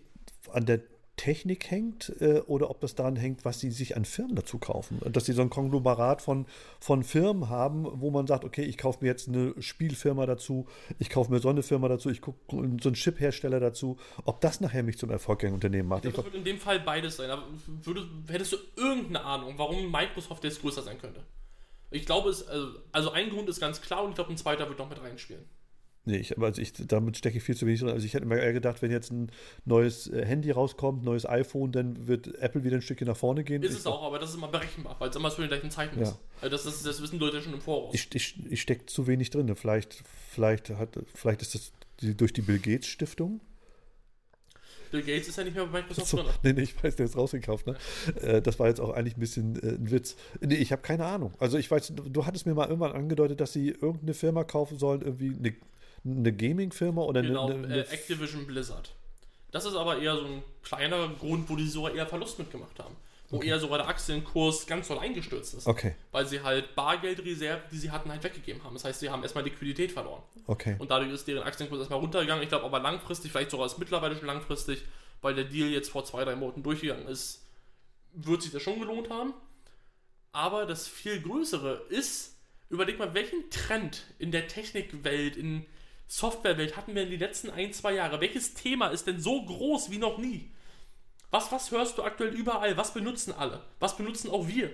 an 0.52 0.66
der 0.66 0.82
Technik 1.18 1.72
hängt 1.72 2.10
äh, 2.20 2.42
oder 2.46 2.70
ob 2.70 2.82
das 2.82 2.96
daran 2.96 3.16
hängt, 3.16 3.46
was 3.46 3.60
sie 3.60 3.72
sich 3.72 3.96
an 3.96 4.06
Firmen 4.06 4.36
dazu 4.36 4.58
kaufen. 4.58 5.00
Dass 5.06 5.26
sie 5.26 5.34
so 5.34 5.42
ein 5.42 5.50
Konglomerat 5.50 6.22
von, 6.22 6.46
von 6.80 7.04
Firmen 7.04 7.50
haben, 7.50 7.88
wo 8.02 8.12
man 8.12 8.28
sagt, 8.28 8.44
okay, 8.44 8.64
ich 8.64 8.78
kaufe 8.78 9.00
mir 9.02 9.08
jetzt 9.08 9.28
eine 9.28 9.54
Spielfirma 9.60 10.26
dazu, 10.26 10.68
ich 11.00 11.10
kaufe 11.10 11.32
mir 11.32 11.40
so 11.40 11.50
eine 11.50 11.64
Firma 11.64 11.88
dazu, 11.88 12.10
ich 12.10 12.22
gucke 12.22 12.40
so 12.50 12.58
einen 12.58 12.94
Chip-Hersteller 12.94 13.60
dazu, 13.60 13.98
ob 14.26 14.42
das 14.42 14.60
nachher 14.62 14.84
mich 14.84 14.98
zum 14.98 15.10
erfolgreichen 15.10 15.54
Unternehmen 15.54 15.90
macht. 15.90 16.04
Ja, 16.04 16.10
Ich 16.10 16.16
das 16.16 16.26
wird 16.26 16.36
in 16.36 16.44
dem 16.44 16.60
Fall 16.60 16.80
beides 16.80 17.18
sein. 17.18 17.30
Aber 17.30 17.44
würdest, 17.84 18.08
hättest 18.28 18.54
du 18.54 18.58
irgendeine 18.76 19.24
Ahnung, 19.24 19.54
warum 19.58 19.92
Microsoft 19.92 20.44
jetzt 20.44 20.62
größer 20.62 20.82
sein 20.82 20.98
könnte? 20.98 21.24
Ich 21.92 22.06
glaube, 22.06 22.30
es, 22.30 22.46
also, 22.48 22.68
also 22.92 23.12
ein 23.12 23.30
Grund 23.30 23.48
ist 23.48 23.60
ganz 23.60 23.82
klar 23.82 24.04
und 24.04 24.10
ich 24.10 24.16
glaube, 24.16 24.32
ein 24.32 24.38
zweiter 24.38 24.68
wird 24.68 24.80
noch 24.80 24.90
mit 24.90 25.02
reinspielen. 25.02 25.46
Nee, 26.08 26.18
ich, 26.18 26.38
also 26.40 26.62
ich, 26.62 26.72
damit 26.74 27.18
stecke 27.18 27.38
ich 27.40 27.44
viel 27.44 27.56
zu 27.58 27.66
wenig 27.66 27.80
drin. 27.80 27.90
Also 27.90 28.06
ich 28.06 28.14
hätte 28.14 28.26
mir 28.28 28.38
eher 28.40 28.54
gedacht, 28.54 28.82
wenn 28.84 28.92
jetzt 28.92 29.12
ein 29.12 29.32
neues 29.66 30.06
äh, 30.08 30.24
Handy 30.24 30.52
rauskommt, 30.52 31.04
neues 31.04 31.26
iPhone, 31.28 31.72
dann 31.72 32.08
wird 32.08 32.36
Apple 32.36 32.64
wieder 32.64 32.76
ein 32.76 32.84
Stückchen 32.84 33.08
nach 33.08 33.18
vorne 33.18 33.44
gehen. 33.44 33.64
Ist 33.64 33.72
Ich- 33.72 33.78
es 33.80 33.88
auch, 33.88 34.04
aber 34.04 34.20
das 34.20 34.30
ist 34.30 34.36
immer 34.36 34.50
berechenbar, 34.50 34.96
weil 35.00 35.10
es 35.10 35.16
immer 35.16 35.32
zu 35.32 35.42
den 35.42 35.48
gleichen 35.48 35.72
Zeiten 35.72 35.98
Ja. 36.00 36.04
ist. 36.10 36.20
Also 36.42 36.50
das, 36.56 36.66
ist. 36.68 36.86
Das 36.86 37.02
wissen 37.02 37.18
Leute 37.20 37.42
schon 37.42 37.54
im 37.54 37.62
Voraus. 37.62 37.94
Ich, 37.96 38.08
ich, 38.14 38.36
ich 38.52 38.62
stecke 38.62 38.86
zu 38.86 39.08
wenig 39.08 39.32
drin. 39.32 39.54
Vielleicht, 39.56 40.04
vielleicht, 40.30 40.70
hat, 40.72 40.90
vielleicht 41.16 41.42
ist 41.42 41.56
das 41.56 41.72
die, 42.02 42.16
durch 42.16 42.34
die 42.34 42.42
Bill 42.44 42.60
Gates 42.60 42.86
Stiftung. 42.88 43.42
Bill 44.92 45.02
Gates 45.02 45.28
ist 45.28 45.38
ja 45.38 45.44
nicht 45.44 45.56
mehr 45.56 45.66
bei 45.66 45.80
Microsoft 45.82 46.08
So, 46.08 46.18
drin. 46.18 46.28
nee, 46.44 46.54
nee, 46.54 46.62
ich 46.62 46.84
weiß, 46.84 46.96
der 46.96 47.08
ist 47.08 47.18
rausgekauft. 47.18 47.66
Ne? 47.68 47.76
Äh, 48.22 48.42
Das 48.42 48.60
war 48.60 48.68
jetzt 48.68 48.80
auch 48.80 48.92
eigentlich 48.92 49.18
ein 49.18 49.20
bisschen 49.20 49.56
äh, 49.62 49.70
ein 49.76 49.90
Witz. 49.92 50.16
Nee, 50.40 50.56
ich 50.56 50.72
habe 50.72 50.82
keine 50.84 51.06
Ahnung. 51.06 51.34
Also 51.40 51.58
ich 51.58 51.70
weiß, 51.70 51.94
du- 51.96 52.10
du 52.10 52.26
hattest 52.26 52.46
mir 52.46 52.54
mal 52.54 52.68
irgendwann 52.68 52.92
angedeutet, 52.92 53.42
dass 53.42 53.52
sie 53.54 53.70
irgendeine 53.70 54.14
Firma 54.14 54.44
kaufen 54.44 54.78
sollen, 54.78 55.02
irgendwie 55.02 55.36
eine, 55.38 55.56
eine 56.06 56.32
Gaming-Firma 56.34 57.02
oder 57.02 57.20
eine, 57.20 57.30
Genau, 57.30 57.50
eine, 57.50 57.68
äh, 57.68 57.72
eine 57.72 57.88
Activision 57.90 58.46
Blizzard. 58.46 58.94
Das 59.52 59.66
ist 59.66 59.76
aber 59.76 60.00
eher 60.00 60.16
so 60.16 60.26
ein 60.26 60.44
kleiner 60.64 61.08
Grund, 61.10 61.50
wo 61.50 61.56
die 61.56 61.68
sogar 61.68 61.94
eher 61.94 62.06
Verlust 62.06 62.38
mitgemacht 62.40 62.78
haben. 62.80 62.96
Wo 63.30 63.42
eher 63.42 63.60
sogar 63.60 63.80
der 63.80 63.88
Aktienkurs 63.88 64.68
ganz 64.68 64.88
doll 64.88 65.00
eingestürzt 65.00 65.56
ist. 65.56 65.66
Okay, 65.66 65.96
Weil 66.12 66.28
sie 66.28 66.42
halt 66.42 66.76
Bargeldreserven, 66.76 67.64
die 67.72 67.78
sie 67.78 67.90
hatten, 67.90 68.12
halt 68.12 68.24
weggegeben 68.24 68.64
haben. 68.64 68.76
Das 68.76 68.86
heißt, 68.86 69.00
sie 69.00 69.10
haben 69.10 69.24
erstmal 69.24 69.44
Liquidität 69.44 69.92
verloren. 69.92 70.22
okay. 70.46 70.76
Und 70.78 70.92
dadurch 70.92 71.12
ist 71.12 71.28
deren 71.28 71.42
Aktienkurs 71.42 71.80
erstmal 71.80 72.00
runtergegangen. 72.00 72.44
Ich 72.44 72.50
glaube 72.50 72.66
aber 72.66 72.80
langfristig, 72.80 73.32
vielleicht 73.32 73.50
sogar 73.50 73.66
ist 73.66 73.80
mittlerweile 73.80 74.16
schon 74.16 74.28
langfristig, 74.28 74.84
weil 75.22 75.34
der 75.34 75.46
Deal 75.46 75.70
jetzt 75.70 75.90
vor 75.90 76.06
zwei, 76.06 76.24
drei 76.24 76.36
Monaten 76.36 76.62
durchgegangen 76.62 77.08
ist, 77.08 77.48
wird 78.14 78.44
sich 78.44 78.52
das 78.52 78.62
schon 78.62 78.80
gelohnt 78.80 79.10
haben. 79.10 79.34
Aber 80.32 80.66
das 80.66 80.88
viel 80.88 81.20
Größere 81.22 81.86
ist, 81.90 82.36
überleg 82.70 83.00
mal, 83.00 83.14
welchen 83.16 83.50
Trend 83.50 84.04
in 84.20 84.32
der 84.32 84.48
Technikwelt, 84.48 85.36
in 85.36 85.66
Softwarewelt 86.08 86.78
hatten 86.78 86.94
wir 86.96 87.04
in 87.04 87.10
den 87.10 87.20
letzten 87.20 87.50
ein, 87.50 87.74
zwei 87.74 87.94
Jahre? 87.94 88.22
Welches 88.22 88.54
Thema 88.54 88.90
ist 88.90 89.08
denn 89.08 89.20
so 89.20 89.44
groß 89.44 89.90
wie 89.92 89.98
noch 89.98 90.18
nie? 90.18 90.52
Was, 91.32 91.52
was 91.52 91.72
hörst 91.72 91.98
du 91.98 92.04
aktuell 92.04 92.34
überall? 92.34 92.78
Was 92.78 92.94
benutzen 92.94 93.34
alle? 93.38 93.62
Was 93.80 93.98
benutzen 93.98 94.30
auch 94.30 94.48
wir? 94.48 94.70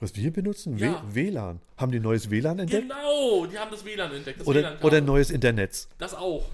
Was 0.00 0.16
wir 0.16 0.32
benutzen? 0.32 0.78
Ja. 0.78 1.02
WLAN. 1.08 1.60
Haben 1.76 1.92
die 1.92 2.00
neues 2.00 2.28
WLAN 2.30 2.58
entdeckt? 2.58 2.82
Genau, 2.88 3.46
die 3.46 3.58
haben 3.58 3.70
das 3.70 3.84
WLAN 3.84 4.12
entdeckt. 4.12 4.40
Das 4.40 4.46
Oder, 4.48 4.78
oder 4.82 5.00
neues 5.00 5.30
Internet? 5.30 5.86
Das 5.98 6.14
auch. 6.14 6.44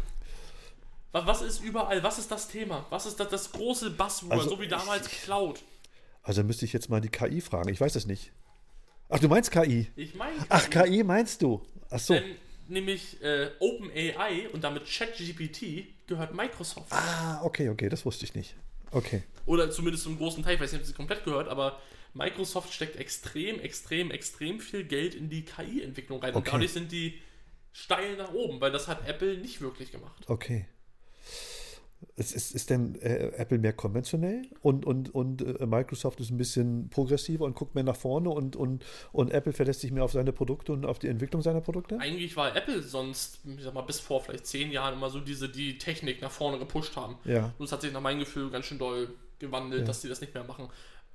Wa- 1.13 1.25
Was 1.27 1.41
ist 1.41 1.63
überall? 1.65 2.03
Was 2.03 2.19
ist 2.19 2.31
das 2.31 2.49
Thema? 2.49 2.85
Was 2.91 3.07
ist 3.07 3.19
das, 3.19 3.29
das 3.31 3.53
große 3.53 3.91
Buzzword, 3.93 4.33
Also 4.33 4.51
so 4.51 4.61
wie 4.61 4.69
damals 4.69 5.09
Cloud? 5.09 5.63
Also 6.23 6.43
müsste 6.45 6.67
ich 6.67 6.75
jetzt 6.75 6.91
mal 6.91 7.01
die 7.01 7.09
KI 7.09 7.41
fragen. 7.41 7.71
Ich 7.71 7.81
weiß 7.81 7.95
es 7.97 8.05
nicht. 8.07 8.33
Ach, 9.09 9.19
du 9.19 9.29
meinst 9.29 9.51
KI? 9.51 9.87
Ich 9.97 10.15
meine, 10.15 10.35
Ach, 10.51 10.69
KI 10.69 11.03
meinst 11.03 11.41
du? 11.41 11.63
Ach 11.89 11.99
so. 11.99 12.13
Denn 12.13 12.25
nämlich 12.71 13.23
äh, 13.23 13.51
OpenAI 13.61 14.49
und 14.53 14.63
damit 14.65 14.85
ChatGPT 14.87 15.87
gehört 16.07 16.35
Microsoft. 16.35 16.93
Ah, 16.93 17.41
okay, 17.43 17.69
okay, 17.69 17.89
das 17.89 18.05
wusste 18.05 18.25
ich 18.25 18.35
nicht. 18.35 18.55
Okay. 18.91 19.23
Oder 19.47 19.71
zumindest 19.71 20.05
zum 20.05 20.17
großen 20.19 20.43
Teil, 20.43 20.55
ich 20.55 20.61
weiß 20.61 20.73
nicht, 20.73 20.81
ob 20.83 20.87
sie 20.87 20.93
komplett 20.95 21.25
gehört, 21.25 21.49
aber 21.49 21.81
Microsoft 22.15 22.73
steckt 22.73 22.97
extrem, 22.97 23.61
extrem, 23.61 24.11
extrem 24.11 24.61
viel 24.61 24.85
Geld 24.85 25.15
in 25.15 25.29
die 25.29 25.45
KI-Entwicklung 25.45 26.21
rein. 26.21 26.35
Und 26.35 26.41
Okay. 26.41 26.51
dadurch 26.53 26.73
sind 26.73 26.91
die 26.93 27.21
steil 27.73 28.17
nach 28.17 28.33
oben, 28.33 28.61
weil 28.61 28.73
das 28.73 28.89
hat 28.89 29.07
Apple 29.07 29.39
nicht 29.39 29.61
wirklich 29.61 29.93
gemacht. 29.93 30.25
Okay. 30.27 30.67
Ist, 32.15 32.33
ist, 32.33 32.55
ist 32.55 32.71
denn 32.71 32.95
äh, 33.01 33.33
Apple 33.37 33.59
mehr 33.59 33.73
konventionell 33.73 34.43
und, 34.61 34.85
und, 34.85 35.15
und 35.15 35.43
äh, 35.43 35.67
Microsoft 35.67 36.21
ist 36.21 36.31
ein 36.31 36.37
bisschen 36.37 36.89
progressiver 36.91 37.45
und 37.45 37.55
guckt 37.57 37.75
mehr 37.75 37.83
nach 37.85 37.97
vorne 37.97 38.31
und, 38.31 38.55
und, 38.55 38.85
und 39.13 39.31
Apple 39.33 39.53
verlässt 39.53 39.81
sich 39.81 39.91
mehr 39.91 40.05
auf 40.05 40.13
seine 40.13 40.33
Produkte 40.33 40.73
und 40.73 40.87
auf 40.87 40.99
die 41.01 41.09
Entwicklung 41.09 41.43
seiner 41.43 41.61
Produkte? 41.61 41.99
Eigentlich 41.99 42.37
war 42.37 42.55
Apple 42.55 42.83
sonst, 42.83 43.41
ich 43.45 43.65
sag 43.65 43.75
mal, 43.75 43.83
bis 43.83 43.99
vor 43.99 44.21
vielleicht 44.23 44.47
zehn 44.47 44.71
Jahren 44.71 44.95
immer 44.95 45.11
so 45.11 45.19
diese, 45.21 45.49
die 45.49 45.79
Technik 45.79 46.23
nach 46.23 46.31
vorne 46.31 46.59
gepusht 46.59 46.95
haben. 46.97 47.17
Ja. 47.25 47.53
Und 47.59 47.65
es 47.67 47.73
hat 47.73 47.83
sich 47.83 47.93
nach 47.93 48.01
meinem 48.01 48.21
Gefühl 48.21 48.51
ganz 48.51 48.67
schön 48.67 48.79
doll 48.79 49.09
gewandelt, 49.41 49.83
Ja. 49.83 49.87
dass 49.87 50.01
die 50.01 50.09
das 50.09 50.21
nicht 50.21 50.35
mehr 50.35 50.45
machen. 50.45 50.69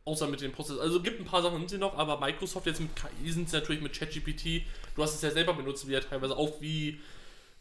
Außer 0.05 0.27
mit 0.27 0.41
dem 0.41 0.51
Prozess. 0.51 0.79
Also 0.79 1.01
gibt 1.01 1.21
ein 1.21 1.25
paar 1.25 1.41
Sachen 1.41 1.59
sind 1.59 1.69
sie 1.69 1.77
noch, 1.77 1.97
aber 1.97 2.19
Microsoft 2.19 2.65
jetzt 2.65 2.81
mit 2.81 2.89
KI 2.93 3.31
sind 3.31 3.49
sie 3.49 3.55
natürlich 3.55 3.81
mit 3.81 3.93
ChatGPT. 3.93 4.63
Du 4.95 5.01
hast 5.03 5.15
es 5.15 5.21
ja 5.21 5.31
selber 5.31 5.53
benutzt, 5.53 5.87
wie 5.87 5.93
ja 5.93 6.01
teilweise 6.01 6.35
auch, 6.35 6.59
wie 6.59 6.99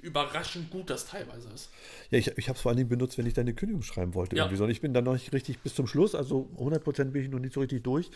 überraschend 0.03 0.71
gut 0.71 0.91
das 0.91 1.07
teilweise 1.07 1.49
ist. 1.55 1.71
Ja, 2.11 2.19
ich, 2.19 2.37
ich 2.37 2.49
habe 2.49 2.57
es 2.57 2.63
vor 2.63 2.71
allen 2.71 2.77
Dingen 2.77 2.89
benutzt, 2.89 3.17
wenn 3.19 3.27
ich 3.27 3.35
deine 3.35 3.55
Kündigung 3.55 3.83
schreiben 3.83 4.15
wollte. 4.15 4.37
Ja. 4.37 4.45
Irgendwie 4.45 4.59
so. 4.59 4.67
Ich 4.69 4.81
bin 4.81 4.93
dann 4.93 5.05
noch 5.05 5.15
nicht 5.15 5.33
richtig 5.33 5.61
bis 5.61 5.75
zum 5.75 5.87
Schluss, 5.87 6.15
also 6.15 6.51
100% 6.59 7.05
bin 7.05 7.23
ich 7.23 7.31
noch 7.31 7.39
nicht 7.39 7.55
so 7.55 7.61
richtig 7.61 7.83
durch. 7.83 8.11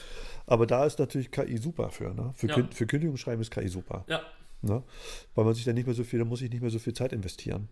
Aber 0.46 0.66
da 0.66 0.84
ist 0.84 0.98
natürlich 0.98 1.30
KI 1.30 1.56
super 1.56 1.90
für. 1.90 2.12
Ne? 2.12 2.32
Für, 2.36 2.48
Ja. 2.48 2.68
Für 2.72 2.86
Kündigung 2.86 3.16
schreiben 3.16 3.40
ist 3.40 3.50
KI 3.50 3.68
super. 3.68 4.04
Ja, 4.08 4.22
Ne? 4.62 4.82
Weil 5.34 5.44
man 5.44 5.54
sich 5.54 5.64
dann 5.64 5.74
nicht 5.74 5.86
mehr 5.86 5.94
so 5.94 6.04
viel, 6.04 6.18
da 6.18 6.24
muss 6.24 6.42
ich 6.42 6.50
nicht 6.50 6.60
mehr 6.62 6.70
so 6.70 6.78
viel 6.78 6.94
Zeit 6.94 7.12
investieren. 7.12 7.68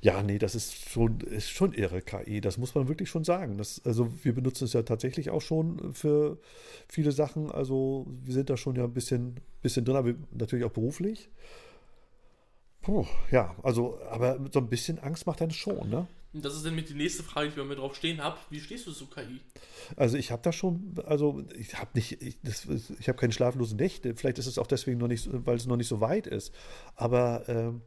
Ja, 0.00 0.22
nee, 0.22 0.38
das 0.38 0.54
ist 0.54 0.90
schon, 0.90 1.20
ist 1.20 1.50
schon 1.50 1.72
irre, 1.72 2.00
KI. 2.00 2.40
Das 2.40 2.56
muss 2.56 2.74
man 2.74 2.88
wirklich 2.88 3.10
schon 3.10 3.24
sagen. 3.24 3.58
Das, 3.58 3.80
also 3.84 4.12
wir 4.22 4.32
benutzen 4.34 4.64
es 4.64 4.72
ja 4.72 4.82
tatsächlich 4.82 5.30
auch 5.30 5.42
schon 5.42 5.92
für 5.92 6.38
viele 6.88 7.10
Sachen. 7.10 7.50
Also 7.50 8.06
wir 8.24 8.32
sind 8.32 8.48
da 8.48 8.56
schon 8.56 8.76
ja 8.76 8.84
ein 8.84 8.92
bisschen, 8.92 9.36
bisschen 9.62 9.84
drin, 9.84 9.96
aber 9.96 10.14
natürlich 10.30 10.64
auch 10.64 10.72
beruflich. 10.72 11.30
Puh, 12.86 13.04
ja, 13.32 13.54
also, 13.64 13.98
aber 14.10 14.38
so 14.52 14.60
ein 14.60 14.68
bisschen 14.68 15.00
Angst 15.00 15.26
macht 15.26 15.40
dann 15.40 15.50
schon, 15.50 15.90
ne? 15.90 16.06
und 16.32 16.44
das 16.44 16.54
ist 16.54 16.64
nämlich 16.64 16.84
die 16.84 16.94
nächste 16.94 17.22
Frage, 17.24 17.46
die 17.48 17.50
ich 17.52 17.56
mir 17.56 17.64
mit 17.64 17.78
drauf 17.78 17.96
stehen 17.96 18.22
habe. 18.22 18.36
Wie 18.50 18.60
stehst 18.60 18.86
du 18.86 18.92
zu 18.92 19.06
KI? 19.06 19.40
Also 19.96 20.16
ich 20.18 20.30
habe 20.30 20.42
da 20.42 20.52
schon, 20.52 20.94
also 21.06 21.42
ich 21.58 21.74
habe 21.78 21.90
nicht, 21.94 22.20
ich, 22.22 22.38
das, 22.42 22.66
ich 23.00 23.08
habe 23.08 23.18
keine 23.18 23.32
schlaflosen 23.32 23.76
Nächte. 23.78 24.14
Vielleicht 24.14 24.38
ist 24.38 24.46
es 24.46 24.58
auch 24.58 24.66
deswegen 24.66 24.98
noch 24.98 25.08
nicht, 25.08 25.22
so- 25.24 25.46
weil 25.46 25.56
es 25.56 25.66
noch 25.66 25.76
nicht 25.78 25.88
so 25.88 26.00
weit 26.00 26.26
ist. 26.28 26.52
Aber 26.94 27.48
ähm, 27.48 27.80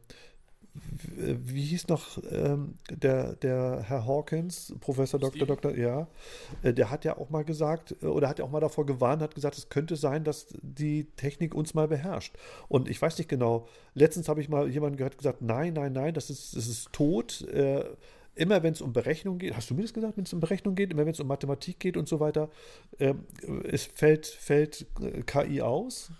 wie 0.72 1.62
hieß 1.62 1.88
noch 1.88 2.18
ähm, 2.30 2.74
der, 2.90 3.34
der 3.36 3.82
Herr 3.86 4.06
Hawkins, 4.06 4.74
Professor 4.80 5.18
Dr. 5.18 5.46
Dr. 5.46 5.76
Ja, 5.76 6.06
äh, 6.62 6.72
der 6.72 6.90
hat 6.90 7.04
ja 7.04 7.16
auch 7.16 7.30
mal 7.30 7.44
gesagt, 7.44 7.96
äh, 8.02 8.06
oder 8.06 8.28
hat 8.28 8.38
ja 8.38 8.44
auch 8.44 8.50
mal 8.50 8.60
davor 8.60 8.86
gewarnt, 8.86 9.22
hat 9.22 9.34
gesagt, 9.34 9.58
es 9.58 9.68
könnte 9.68 9.96
sein, 9.96 10.24
dass 10.24 10.46
die 10.62 11.04
Technik 11.16 11.54
uns 11.54 11.74
mal 11.74 11.88
beherrscht. 11.88 12.36
Und 12.68 12.88
ich 12.88 13.00
weiß 13.00 13.18
nicht 13.18 13.28
genau, 13.28 13.66
letztens 13.94 14.28
habe 14.28 14.40
ich 14.40 14.48
mal 14.48 14.68
jemanden 14.68 14.96
gehört, 14.96 15.18
gesagt, 15.18 15.42
nein, 15.42 15.72
nein, 15.74 15.92
nein, 15.92 16.14
das 16.14 16.30
ist, 16.30 16.56
das 16.56 16.68
ist 16.68 16.92
tot. 16.92 17.42
Äh, 17.48 17.84
immer 18.36 18.62
wenn 18.62 18.72
es 18.72 18.80
um 18.80 18.92
Berechnung 18.92 19.38
geht, 19.38 19.56
hast 19.56 19.70
du 19.70 19.74
mir 19.74 19.82
das 19.82 19.92
gesagt, 19.92 20.16
wenn 20.16 20.24
es 20.24 20.32
um 20.32 20.40
Berechnung 20.40 20.74
geht, 20.74 20.92
immer 20.92 21.04
wenn 21.04 21.12
es 21.12 21.20
um 21.20 21.26
Mathematik 21.26 21.80
geht 21.80 21.96
und 21.96 22.08
so 22.08 22.20
weiter, 22.20 22.48
ähm, 22.98 23.24
es 23.64 23.84
fällt, 23.84 24.26
fällt 24.26 24.86
äh, 25.00 25.22
KI 25.22 25.62
aus. 25.62 26.12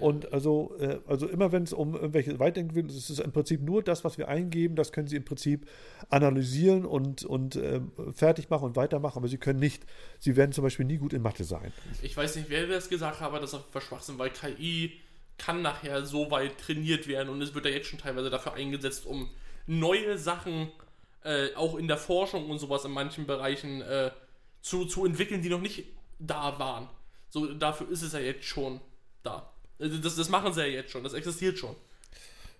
Und 0.00 0.32
also, 0.32 0.74
äh, 0.78 0.98
also 1.06 1.28
immer 1.28 1.52
wenn 1.52 1.64
es 1.64 1.72
um 1.72 1.94
irgendwelche 1.94 2.38
Weiterentwicklungen 2.38 2.88
geht, 2.88 2.96
es 2.96 3.10
ist 3.10 3.20
im 3.20 3.32
Prinzip 3.32 3.62
nur 3.62 3.82
das, 3.82 4.04
was 4.04 4.18
wir 4.18 4.28
eingeben, 4.28 4.76
das 4.76 4.92
können 4.92 5.08
Sie 5.08 5.16
im 5.16 5.24
Prinzip 5.24 5.66
analysieren 6.08 6.84
und, 6.84 7.24
und 7.24 7.56
ähm, 7.56 7.92
fertig 8.14 8.50
machen 8.50 8.64
und 8.64 8.76
weitermachen, 8.76 9.18
aber 9.18 9.28
Sie 9.28 9.38
können 9.38 9.60
nicht, 9.60 9.84
Sie 10.18 10.36
werden 10.36 10.52
zum 10.52 10.64
Beispiel 10.64 10.86
nie 10.86 10.96
gut 10.96 11.12
in 11.12 11.22
Mathe 11.22 11.44
sein. 11.44 11.72
Ich 12.02 12.16
weiß 12.16 12.36
nicht, 12.36 12.48
wer 12.48 12.66
das 12.66 12.88
gesagt 12.88 13.20
hat, 13.20 13.26
aber 13.26 13.40
das 13.40 13.52
ist 13.52 13.60
auf 13.74 13.82
Schwachsinn, 13.82 14.18
weil 14.18 14.30
KI 14.30 14.92
kann 15.38 15.62
nachher 15.62 16.04
so 16.06 16.30
weit 16.30 16.58
trainiert 16.58 17.08
werden 17.08 17.28
und 17.28 17.42
es 17.42 17.54
wird 17.54 17.66
ja 17.66 17.72
jetzt 17.72 17.88
schon 17.88 17.98
teilweise 17.98 18.30
dafür 18.30 18.54
eingesetzt, 18.54 19.04
um 19.04 19.28
neue 19.66 20.18
Sachen 20.18 20.70
äh, 21.24 21.54
auch 21.54 21.76
in 21.76 21.88
der 21.88 21.96
Forschung 21.96 22.50
und 22.50 22.58
sowas 22.58 22.84
in 22.84 22.92
manchen 22.92 23.26
Bereichen 23.26 23.80
äh, 23.82 24.10
zu, 24.62 24.84
zu 24.84 25.04
entwickeln, 25.04 25.42
die 25.42 25.48
noch 25.48 25.60
nicht 25.60 25.84
da 26.18 26.58
waren. 26.58 26.88
So, 27.28 27.52
dafür 27.52 27.88
ist 27.90 28.02
es 28.02 28.12
ja 28.12 28.20
jetzt 28.20 28.44
schon 28.44 28.80
da. 29.22 29.53
Also 29.78 29.98
Das, 29.98 30.16
das 30.16 30.28
machen 30.28 30.52
sie 30.52 30.60
ja 30.60 30.66
jetzt 30.66 30.90
schon, 30.90 31.02
das 31.04 31.14
existiert 31.14 31.58
schon. 31.58 31.74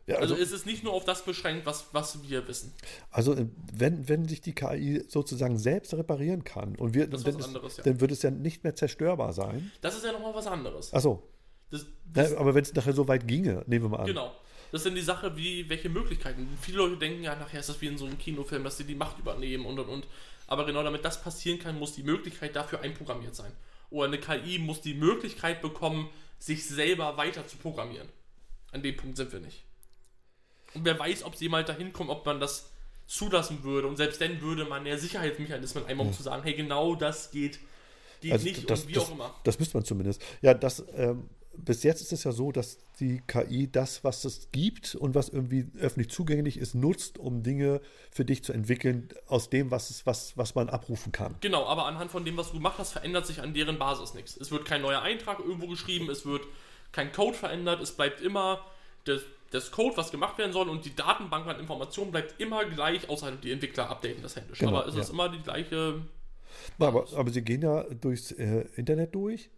Ja, 0.07 0.17
Also, 0.17 0.35
also, 0.35 0.45
es 0.45 0.53
ist 0.53 0.67
nicht 0.67 0.85
nur 0.85 0.93
auf 0.93 1.05
das 1.05 1.25
beschränkt, 1.25 1.65
was, 1.65 1.87
was 1.93 2.29
wir 2.29 2.47
wissen. 2.47 2.75
also 3.11 3.33
äh, 3.33 3.47
wenn, 3.73 4.07
wenn 4.07 4.29
sich 4.29 4.43
die 4.43 4.53
KI 4.53 5.03
sozusagen 5.09 5.57
selbst 5.59 5.95
reparieren 5.95 6.45
kann 6.45 6.77
und 6.77 6.93
wir, 6.93 7.07
dann, 7.07 7.43
anderes, 7.43 7.79
ja. 7.79 7.85
dann 7.85 8.01
wird 8.01 8.13
es 8.13 8.21
ja 8.21 8.31
nicht 8.31 8.65
mehr 8.65 8.75
zerstörbar 8.75 9.33
sein. 9.33 9.73
Das 9.81 9.97
ist 9.97 10.05
ja 10.05 10.13
nochmal 10.13 10.35
was 10.35 10.47
anderes. 10.47 10.93
Achso, 10.93 11.23
Das, 11.71 11.87
das, 12.13 12.35
aber 12.35 12.55
wenn 12.55 12.63
es 12.63 12.75
nachher 12.75 12.93
so 12.93 13.09
weit 13.09 13.27
ginge, 13.27 13.65
nehmen 13.67 13.87
wir 13.87 13.89
mal 13.89 14.01
an. 14.01 14.07
Genau. 14.07 14.35
Das 14.71 14.81
ist 14.81 14.87
dann 14.87 14.95
die 14.95 15.03
Sache, 15.03 15.37
wie, 15.37 15.69
welche 15.71 15.89
Möglichkeiten. 15.89 16.49
Viele 16.61 16.79
Leute 16.79 16.97
denken 16.99 17.23
ja, 17.23 17.37
nachher 17.37 17.61
ist 17.61 17.69
das 17.69 17.81
wie 17.81 17.87
in 17.87 17.97
so 17.97 18.07
einem 18.07 18.19
Kinofilm, 18.19 18.65
dass 18.65 18.77
sie 18.77 18.85
die 18.85 18.97
Macht 18.97 19.19
übernehmen 19.19 19.65
und 19.65 19.79
und 19.79 19.89
und. 19.89 20.07
Aber 20.49 20.67
genau 20.67 20.83
damit 20.83 21.05
das 21.05 21.23
passieren 21.23 21.59
kann, 21.59 21.79
muss 21.79 21.95
die 21.95 22.03
Möglichkeit 22.03 22.57
dafür 22.57 22.81
einprogrammiert 22.81 23.35
sein. 23.35 23.53
Oder 23.91 24.09
eine 24.09 24.19
KI 24.19 24.59
muss 24.59 24.81
die 24.81 24.95
Möglichkeit 24.95 25.63
bekommen, 25.63 26.09
sich 26.39 26.67
selber 26.67 27.17
weiter 27.17 27.47
zu 27.47 27.57
programmieren. 27.57 28.09
An 28.73 28.83
dem 28.83 28.97
Punkt 28.97 29.17
sind 29.17 29.33
wir 29.33 29.41
nicht. 29.41 29.65
Und 30.75 30.85
wer 30.85 30.99
weiß, 30.99 31.23
ob 31.23 31.37
sie 31.37 31.49
mal 31.49 31.65
dahin 31.65 31.93
kommen, 31.93 32.11
ob 32.11 32.27
man 32.27 32.41
das 32.41 32.71
zulassen 33.07 33.63
würde. 33.63 33.87
Und 33.87 33.97
selbst 33.97 34.21
dann 34.21 34.41
würde 34.41 34.65
man 34.65 34.85
ja 34.87 34.97
Sicherheitsmechanismen 34.97 35.87
einbauen, 35.87 36.09
um 36.09 36.15
zu 36.15 36.23
sagen, 36.23 36.43
hey, 36.43 36.55
genau 36.55 36.95
das 36.95 37.31
geht, 37.31 37.61
geht 38.21 38.33
Also 38.33 38.45
nicht 38.45 38.69
das, 38.69 38.83
und 38.83 38.89
wie 38.89 38.93
das, 38.95 39.05
auch 39.05 39.13
immer. 39.13 39.35
Das 39.45 39.59
müsste 39.59 39.77
man 39.77 39.85
zumindest. 39.85 40.23
Ja, 40.43 40.55
das, 40.55 40.85
ähm, 40.95 41.29
bis 41.57 41.83
jetzt 41.83 42.01
ist 42.01 42.13
es 42.13 42.25
ja 42.25 42.33
so, 42.33 42.53
dass 42.53 42.79
die 43.01 43.23
KI 43.27 43.71
das, 43.71 44.05
was 44.05 44.25
es 44.25 44.51
gibt 44.53 44.95
und 44.95 45.15
was 45.15 45.29
irgendwie 45.29 45.67
öffentlich 45.79 46.11
zugänglich 46.11 46.59
ist, 46.59 46.75
nutzt, 46.75 47.19
um 47.19 47.43
Dinge 47.43 47.81
für 48.11 48.25
dich 48.25 48.45
zu 48.45 48.53
entwickeln 48.53 49.09
aus 49.27 49.51
dem, 49.51 49.71
was, 49.71 49.91
es, 49.91 50.07
was, 50.07 50.37
was 50.37 50.55
man 50.55 50.69
abrufen 50.69 51.13
kann. 51.13 51.37
Genau, 51.41 51.67
aber 51.67 51.87
anhand 51.87 52.11
von 52.11 52.25
dem, 52.25 52.37
was 52.37 52.49
du 52.49 52.55
gemacht 52.55 52.77
hast, 52.79 52.93
verändert 52.93 53.27
sich 53.27 53.41
an 53.41 53.55
deren 53.55 53.79
Basis 53.79 54.15
nichts. 54.15 54.37
Es 54.37 54.51
wird 54.51 54.65
kein 54.65 54.83
neuer 54.83 55.03
Eintrag 55.03 55.39
irgendwo 55.41 55.67
geschrieben, 55.67 56.11
es 56.11 56.25
wird 56.27 56.43
kein 56.93 57.13
Code 57.13 57.37
verändert, 57.37 57.81
es 57.81 57.93
bleibt 57.93 58.21
immer 58.21 58.65
das, 59.05 59.23
das 59.51 59.71
Code, 59.71 59.97
was 59.97 60.11
gemacht 60.11 60.39
werden 60.39 60.53
soll 60.53 60.69
und 60.69 60.85
die 60.85 60.95
Datenbank 60.95 61.47
an 61.47 61.59
Informationen 61.59 62.11
bleibt 62.11 62.41
immer 62.41 62.65
gleich, 62.65 63.09
außer 63.09 63.33
die 63.33 63.53
Entwickler 63.53 63.91
updaten 63.91 64.23
das 64.23 64.37
händisch. 64.37 64.59
Genau, 64.59 64.77
aber 64.77 64.87
es 64.87 64.95
ja. 64.95 65.01
ist 65.03 65.11
immer 65.11 65.29
die 65.29 65.43
gleiche. 65.43 66.03
Aber, 66.79 67.07
aber 67.15 67.31
sie 67.31 67.43
gehen 67.43 67.63
ja 67.63 67.83
durchs 67.83 68.33
äh, 68.33 68.67
Internet 68.77 69.15
durch 69.15 69.51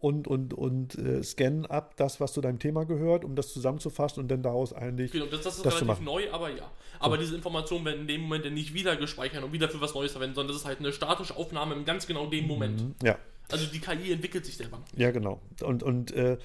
und, 0.00 0.26
und, 0.26 0.54
und 0.54 0.96
äh, 0.98 1.22
scannen 1.22 1.66
ab 1.66 1.94
das, 1.96 2.20
was 2.20 2.32
zu 2.32 2.40
deinem 2.40 2.58
Thema 2.58 2.84
gehört, 2.84 3.24
um 3.24 3.36
das 3.36 3.52
zusammenzufassen 3.52 4.22
und 4.22 4.28
dann 4.28 4.42
daraus 4.42 4.72
eigentlich. 4.72 5.12
Genau, 5.12 5.26
das, 5.26 5.42
das 5.42 5.58
ist 5.58 5.66
Das 5.66 5.80
relativ 5.80 6.02
neu, 6.04 6.30
aber 6.32 6.50
ja. 6.50 6.70
Aber 6.98 7.18
diese 7.18 7.34
Informationen 7.36 7.84
werden 7.84 8.00
in 8.02 8.06
dem 8.08 8.22
Moment 8.22 8.46
dann 8.46 8.54
nicht 8.54 8.72
wieder 8.74 8.96
gespeichert 8.96 9.44
und 9.44 9.52
wieder 9.52 9.68
für 9.68 9.80
was 9.80 9.94
Neues 9.94 10.12
verwendet, 10.12 10.36
sondern 10.36 10.54
das 10.54 10.62
ist 10.62 10.66
halt 10.66 10.78
eine 10.80 10.92
statische 10.92 11.36
Aufnahme 11.36 11.74
im 11.74 11.84
ganz 11.84 12.06
genau 12.06 12.26
dem 12.26 12.46
Moment. 12.46 12.94
Ja, 13.02 13.18
Also 13.52 13.66
die 13.66 13.78
KI 13.78 14.12
entwickelt 14.12 14.46
sich 14.46 14.56
selber. 14.56 14.80
ja, 14.96 15.10
genau. 15.10 15.40
Und, 15.62 15.82
und 15.82 16.12
äh, 16.12 16.38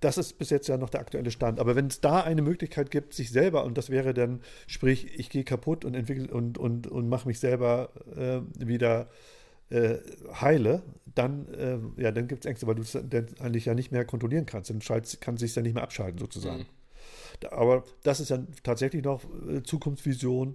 das 0.00 0.18
ist 0.18 0.38
bis 0.38 0.50
jetzt 0.50 0.68
ja 0.68 0.76
noch 0.76 0.90
der 0.90 1.00
aktuelle 1.00 1.30
Stand. 1.30 1.60
Aber 1.60 1.74
wenn 1.74 1.86
es 1.86 2.02
da 2.02 2.20
eine 2.20 2.42
Möglichkeit 2.42 2.90
gibt, 2.90 3.14
sich 3.14 3.30
selber, 3.30 3.64
und 3.64 3.78
das 3.78 3.88
wäre 3.88 4.12
dann, 4.12 4.42
sprich, 4.66 5.18
ich 5.18 5.30
gehe 5.30 5.44
kaputt 5.44 5.86
und 5.86 5.94
entwickle 5.94 6.28
und, 6.32 6.58
und, 6.58 6.86
und 6.86 7.08
mache 7.08 7.26
mich 7.26 7.38
selber 7.40 7.88
äh, 8.14 8.40
wieder 8.58 9.08
äh, 9.72 9.98
heile, 10.40 10.82
dann, 11.14 11.46
äh, 11.54 11.78
ja, 12.02 12.10
dann 12.12 12.28
gibt 12.28 12.44
es 12.44 12.48
Ängste, 12.48 12.66
weil 12.66 12.74
du 12.76 12.82
es 12.82 12.92
dann 12.92 13.26
eigentlich 13.40 13.66
ja 13.66 13.74
nicht 13.74 13.92
mehr 13.92 14.04
kontrollieren 14.04 14.46
kannst. 14.46 14.70
Dann 14.70 14.80
schalt's- 14.80 15.20
kann 15.20 15.36
sich 15.36 15.54
ja 15.54 15.62
nicht 15.62 15.74
mehr 15.74 15.82
abschalten, 15.82 16.18
sozusagen. 16.18 16.62
Mhm. 16.62 16.66
Da- 17.40 17.52
Aber 17.52 17.84
das 18.02 18.20
ist 18.20 18.30
ja 18.30 18.38
tatsächlich 18.62 19.02
noch 19.04 19.22
äh, 19.48 19.62
Zukunftsvision. 19.62 20.54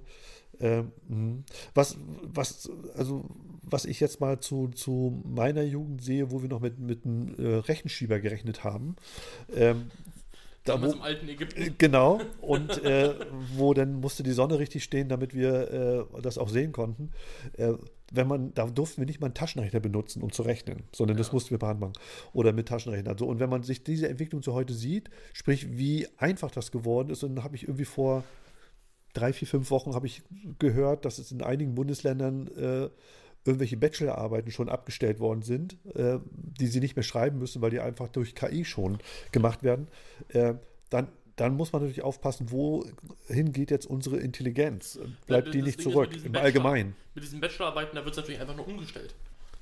Ähm, 0.59 0.91
mh. 1.07 1.43
was, 1.75 1.97
was, 2.23 2.71
also, 2.95 3.25
was 3.61 3.85
ich 3.85 3.99
jetzt 3.99 4.19
mal 4.19 4.39
zu, 4.39 4.69
zu 4.69 5.21
meiner 5.23 5.61
Jugend 5.61 6.01
sehe, 6.03 6.31
wo 6.31 6.41
wir 6.41 6.49
noch 6.49 6.61
mit, 6.61 6.79
mit 6.79 7.05
einem 7.05 7.35
äh, 7.37 7.57
Rechenschieber 7.57 8.19
gerechnet 8.19 8.63
haben, 8.63 8.95
ähm, 9.55 9.91
da 10.63 10.73
Damals 10.73 10.93
wo, 10.93 10.97
im 10.97 11.03
alten 11.03 11.27
äh, 11.27 11.33
Ägypten. 11.33 11.75
Genau, 11.77 12.21
und 12.41 12.83
äh, 12.83 13.13
wo 13.55 13.73
dann 13.75 13.99
musste 13.99 14.23
die 14.23 14.31
Sonne 14.31 14.57
richtig 14.57 14.83
stehen, 14.83 15.09
damit 15.09 15.35
wir 15.35 16.07
äh, 16.15 16.21
das 16.21 16.39
auch 16.39 16.49
sehen 16.49 16.71
konnten. 16.71 17.11
Äh, 17.57 17.73
wenn 18.11 18.27
man, 18.27 18.53
da 18.53 18.65
durften 18.67 19.01
wir 19.01 19.05
nicht 19.05 19.19
mal 19.19 19.27
einen 19.27 19.33
Taschenrechner 19.33 19.79
benutzen, 19.79 20.21
um 20.21 20.31
zu 20.31 20.43
rechnen, 20.43 20.83
sondern 20.93 21.17
das 21.17 21.27
Ja. 21.27 21.33
mussten 21.33 21.51
wir 21.51 21.57
per 21.57 21.69
Hand 21.69 21.79
machen. 21.79 21.93
Oder 22.33 22.53
mit 22.53 22.67
Taschenrechner. 22.67 23.15
So, 23.17 23.27
und 23.27 23.39
wenn 23.39 23.49
man 23.49 23.63
sich 23.63 23.83
diese 23.83 24.07
Entwicklung 24.07 24.41
zu 24.41 24.53
heute 24.53 24.73
sieht, 24.73 25.09
sprich, 25.33 25.77
wie 25.77 26.07
einfach 26.17 26.51
das 26.51 26.71
geworden 26.71 27.09
ist, 27.09 27.23
und 27.23 27.35
dann 27.35 27.43
habe 27.43 27.55
ich 27.55 27.63
irgendwie 27.63 27.85
vor 27.85 28.23
drei, 29.13 29.33
vier, 29.33 29.47
fünf 29.47 29.71
Wochen 29.71 29.93
habe 29.95 30.05
ich 30.07 30.21
gehört, 30.59 31.05
dass 31.05 31.17
es 31.17 31.31
in 31.31 31.41
einigen 31.41 31.75
Bundesländern 31.75 32.47
äh, 32.55 32.89
irgendwelche 33.45 33.77
Bachelorarbeiten 33.77 34.51
schon 34.51 34.69
abgestellt 34.69 35.19
worden 35.19 35.41
sind, 35.41 35.77
äh, 35.95 36.19
die 36.59 36.67
sie 36.67 36.79
nicht 36.79 36.95
mehr 36.95 37.03
schreiben 37.03 37.39
müssen, 37.39 37.61
weil 37.61 37.71
die 37.71 37.79
einfach 37.79 38.09
durch 38.09 38.35
KI 38.35 38.65
schon 38.65 38.99
gemacht 39.31 39.63
werden. 39.63 39.87
Äh, 40.29 40.55
dann, 40.89 41.07
dann 41.37 41.55
muss 41.55 41.71
man 41.71 41.81
natürlich 41.81 42.01
aufpassen, 42.03 42.51
wohin 42.51 43.53
geht 43.53 43.71
jetzt 43.71 43.85
unsere 43.85 44.17
Intelligenz? 44.17 44.99
Bleibt 45.27 45.47
das 45.47 45.51
die 45.53 45.61
nicht 45.61 45.79
Ding 45.79 45.91
zurück, 45.91 46.09
im 46.13 46.31
Bachelor- 46.31 46.43
Allgemeinen? 46.43 46.95
Mit 47.13 47.23
diesen 47.23 47.39
Bachelorarbeiten, 47.39 47.95
da 47.95 48.03
wird 48.03 48.13
es 48.13 48.17
natürlich 48.17 48.41
einfach 48.41 48.55
nur 48.55 48.67
umgestellt. 48.67 49.13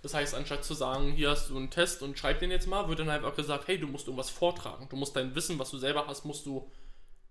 Das 0.01 0.13
heißt, 0.13 0.35
anstatt 0.35 0.63
zu 0.63 0.73
sagen, 0.73 1.11
hier 1.11 1.31
hast 1.31 1.49
du 1.49 1.57
einen 1.57 1.69
Test 1.69 2.01
und 2.01 2.17
schreib 2.17 2.39
den 2.39 2.51
jetzt 2.51 2.67
mal, 2.67 2.87
wird 2.87 2.99
dann 2.99 3.09
einfach 3.09 3.35
gesagt, 3.35 3.67
hey, 3.67 3.77
du 3.77 3.87
musst 3.87 4.07
irgendwas 4.07 4.29
vortragen. 4.29 4.87
Du 4.89 4.95
musst 4.95 5.15
dein 5.15 5.35
Wissen, 5.35 5.59
was 5.59 5.71
du 5.71 5.77
selber 5.77 6.07
hast, 6.07 6.25
musst 6.25 6.45
du 6.45 6.65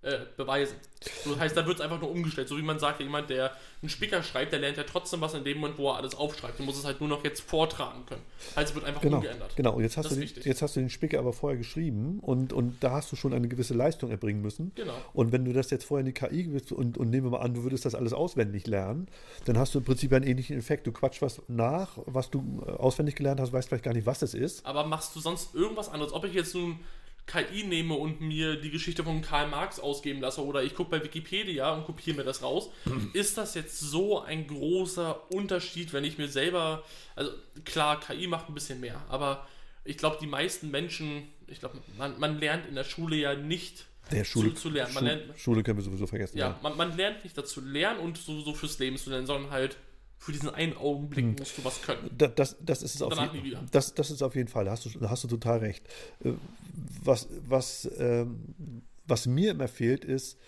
äh, 0.05 0.19
beweisen. 0.37 0.77
So, 1.25 1.31
das 1.33 1.41
heißt, 1.41 1.57
da 1.57 1.67
wird 1.67 1.77
es 1.77 1.83
einfach 1.83 2.01
nur 2.01 2.11
umgestellt. 2.11 2.49
So 2.49 2.57
wie 2.57 2.63
man 2.63 2.79
sagt, 2.79 3.01
jemand, 3.01 3.29
der 3.29 3.53
einen 3.83 3.91
Spicker 3.91 4.23
schreibt, 4.23 4.53
der 4.53 4.61
lernt 4.61 4.79
ja 4.79 4.85
trotzdem 4.85 5.21
was 5.21 5.35
in 5.35 5.45
dem 5.45 5.59
Moment, 5.59 5.77
wo 5.79 5.91
er 5.91 5.97
alles 5.97 6.15
aufschreibt. 6.15 6.59
Du 6.59 6.63
musst 6.63 6.79
es 6.79 6.85
halt 6.87 7.01
nur 7.01 7.09
noch 7.11 7.23
jetzt 7.25 7.43
vortragen 7.43 8.07
können. 8.07 8.23
Also 8.55 8.75
wird 8.75 8.87
einfach 8.87 9.03
Genau, 9.03 9.17
umgeändert. 9.19 9.55
genau. 9.57 9.75
Und 9.75 9.83
jetzt 9.83 9.97
hast, 9.99 10.07
Das 10.07 10.15
du 10.15 10.21
den, 10.25 10.43
jetzt 10.45 10.63
hast 10.63 10.77
du 10.77 10.81
den 10.81 10.89
Spicker 10.89 11.19
aber 11.19 11.33
vorher 11.35 11.59
geschrieben 11.59 12.21
und, 12.21 12.53
und 12.55 12.83
da 12.83 12.93
hast 12.93 13.13
du 13.13 13.17
schon 13.17 13.35
eine 13.35 13.49
gewisse 13.49 13.75
Leistung 13.75 14.11
erbringen 14.11 14.41
müssen. 14.41 14.73
Genau. 14.77 14.95
Und 15.13 15.33
wenn 15.33 15.45
du 15.45 15.53
das 15.53 15.71
jetzt 15.71 15.85
vorher 15.85 16.07
in 16.07 16.13
die 16.13 16.19
KI 16.19 16.45
gibst 16.45 16.73
und, 16.73 16.97
und 16.97 17.11
nehmen 17.11 17.27
wir 17.27 17.39
mal 17.39 17.45
an, 17.45 17.53
du 17.53 17.63
würdest 17.65 17.85
das 17.85 17.95
alles 17.95 18.15
auswendig 18.15 18.67
lernen, 18.67 19.07
dann 19.45 19.59
hast 19.59 19.75
du 19.75 19.79
im 19.81 19.85
Prinzip 19.85 20.13
einen 20.15 20.27
ähnlichen 20.27 20.57
Effekt. 20.59 20.87
Du 20.87 20.93
quatschst 20.93 21.21
was 21.21 21.43
nach, 21.49 21.99
was 22.07 22.31
du 22.31 22.63
äh, 22.67 22.71
auswendig 22.71 23.15
gelernt 23.17 23.41
hast, 23.41 23.53
weißt 23.53 23.69
vielleicht 23.69 23.85
gar 23.85 23.93
nicht, 23.93 24.07
was 24.07 24.23
es 24.23 24.33
ist. 24.33 24.65
Aber 24.65 24.87
machst 24.87 25.15
du 25.15 25.21
sonst 25.21 25.55
irgendwas 25.55 25.91
anderes? 25.91 26.13
Ob 26.15 26.25
ich 26.25 26.33
jetzt 26.33 26.55
nun 26.55 26.79
KI 27.27 27.65
nehme 27.65 27.95
und 27.95 28.21
mir 28.21 28.57
die 28.61 28.71
Geschichte 28.71 29.03
von 29.03 29.23
Karl 29.23 29.49
Marx 29.49 29.81
ausgeben 29.81 30.21
lasse 30.21 30.45
oder 30.45 30.63
ich 30.63 30.75
gucke 30.75 30.91
bei 30.91 31.03
Wikipedia 31.05 31.73
und 31.73 31.85
kopiere 31.87 32.19
mir 32.19 32.25
das 32.25 32.43
raus, 32.43 32.71
ist 33.15 33.39
das 33.39 33.55
jetzt 33.55 33.81
so 33.81 34.21
ein 34.21 34.47
großer 34.47 35.33
Unterschied, 35.33 35.93
wenn 35.93 36.05
ich 36.05 36.19
mir 36.19 36.29
selber, 36.29 36.85
also 37.17 37.31
klar, 37.65 37.99
KI 38.01 38.27
macht 38.27 38.49
ein 38.49 38.55
bisschen 38.55 38.81
mehr, 38.81 39.01
aber 39.09 39.47
ich 39.85 39.97
glaube, 39.97 40.19
die 40.21 40.27
meisten 40.27 40.71
Menschen, 40.71 41.29
ich 41.47 41.61
glaube, 41.61 41.79
man, 41.99 42.19
man 42.21 42.39
lernt 42.41 42.67
in 42.67 42.75
der 42.75 42.85
Schule 42.85 43.17
ja 43.17 43.35
nicht 43.35 43.87
Der 44.11 44.25
Schule, 44.25 44.55
zu, 44.55 44.63
zu 44.63 44.69
lernen. 44.71 44.93
Man 44.95 45.03
Schu- 45.05 45.09
lernt, 45.09 45.39
Schule 45.41 45.63
können 45.63 45.79
wir 45.79 45.85
sowieso 45.85 46.07
vergessen. 46.07 46.37
ja, 46.39 46.59
man, 46.63 46.77
man 46.77 46.97
lernt 46.97 47.25
nicht 47.25 47.37
dazu 47.37 47.61
lernen 47.63 48.01
und 48.01 48.19
so, 48.19 48.41
so 48.43 48.53
fürs 48.55 48.79
Leben 48.79 48.97
zu 48.99 49.09
lernen, 49.11 49.27
sondern 49.27 49.51
halt 49.51 49.77
für 50.19 50.33
diesen 50.33 50.49
einen 50.49 50.75
Augenblick 50.77 51.39
musst 51.39 51.59
du 51.59 51.65
was 51.65 51.83
können. 51.83 52.09
Da- 52.17 52.29
Das, 52.29 52.57
das, 52.61 52.83
ist 52.83 52.95
es 52.95 53.03
auf 53.03 53.13
je- 53.19 53.57
das, 53.73 53.93
das 53.95 54.11
ist 54.11 54.23
auf 54.23 54.35
jeden 54.35 54.49
Fall, 54.49 54.65
da 54.65 54.71
hast 54.71 54.87
du, 54.87 54.99
da 54.99 55.11
hast 55.11 55.23
du 55.25 55.29
total 55.29 55.59
recht. 55.59 55.85
Was, 57.03 57.29
was, 57.47 57.91
ähm, 57.99 58.83
was 59.07 59.27
mir 59.27 59.53
immer 59.53 59.69
fehlt, 59.69 60.05
ist 60.05 60.39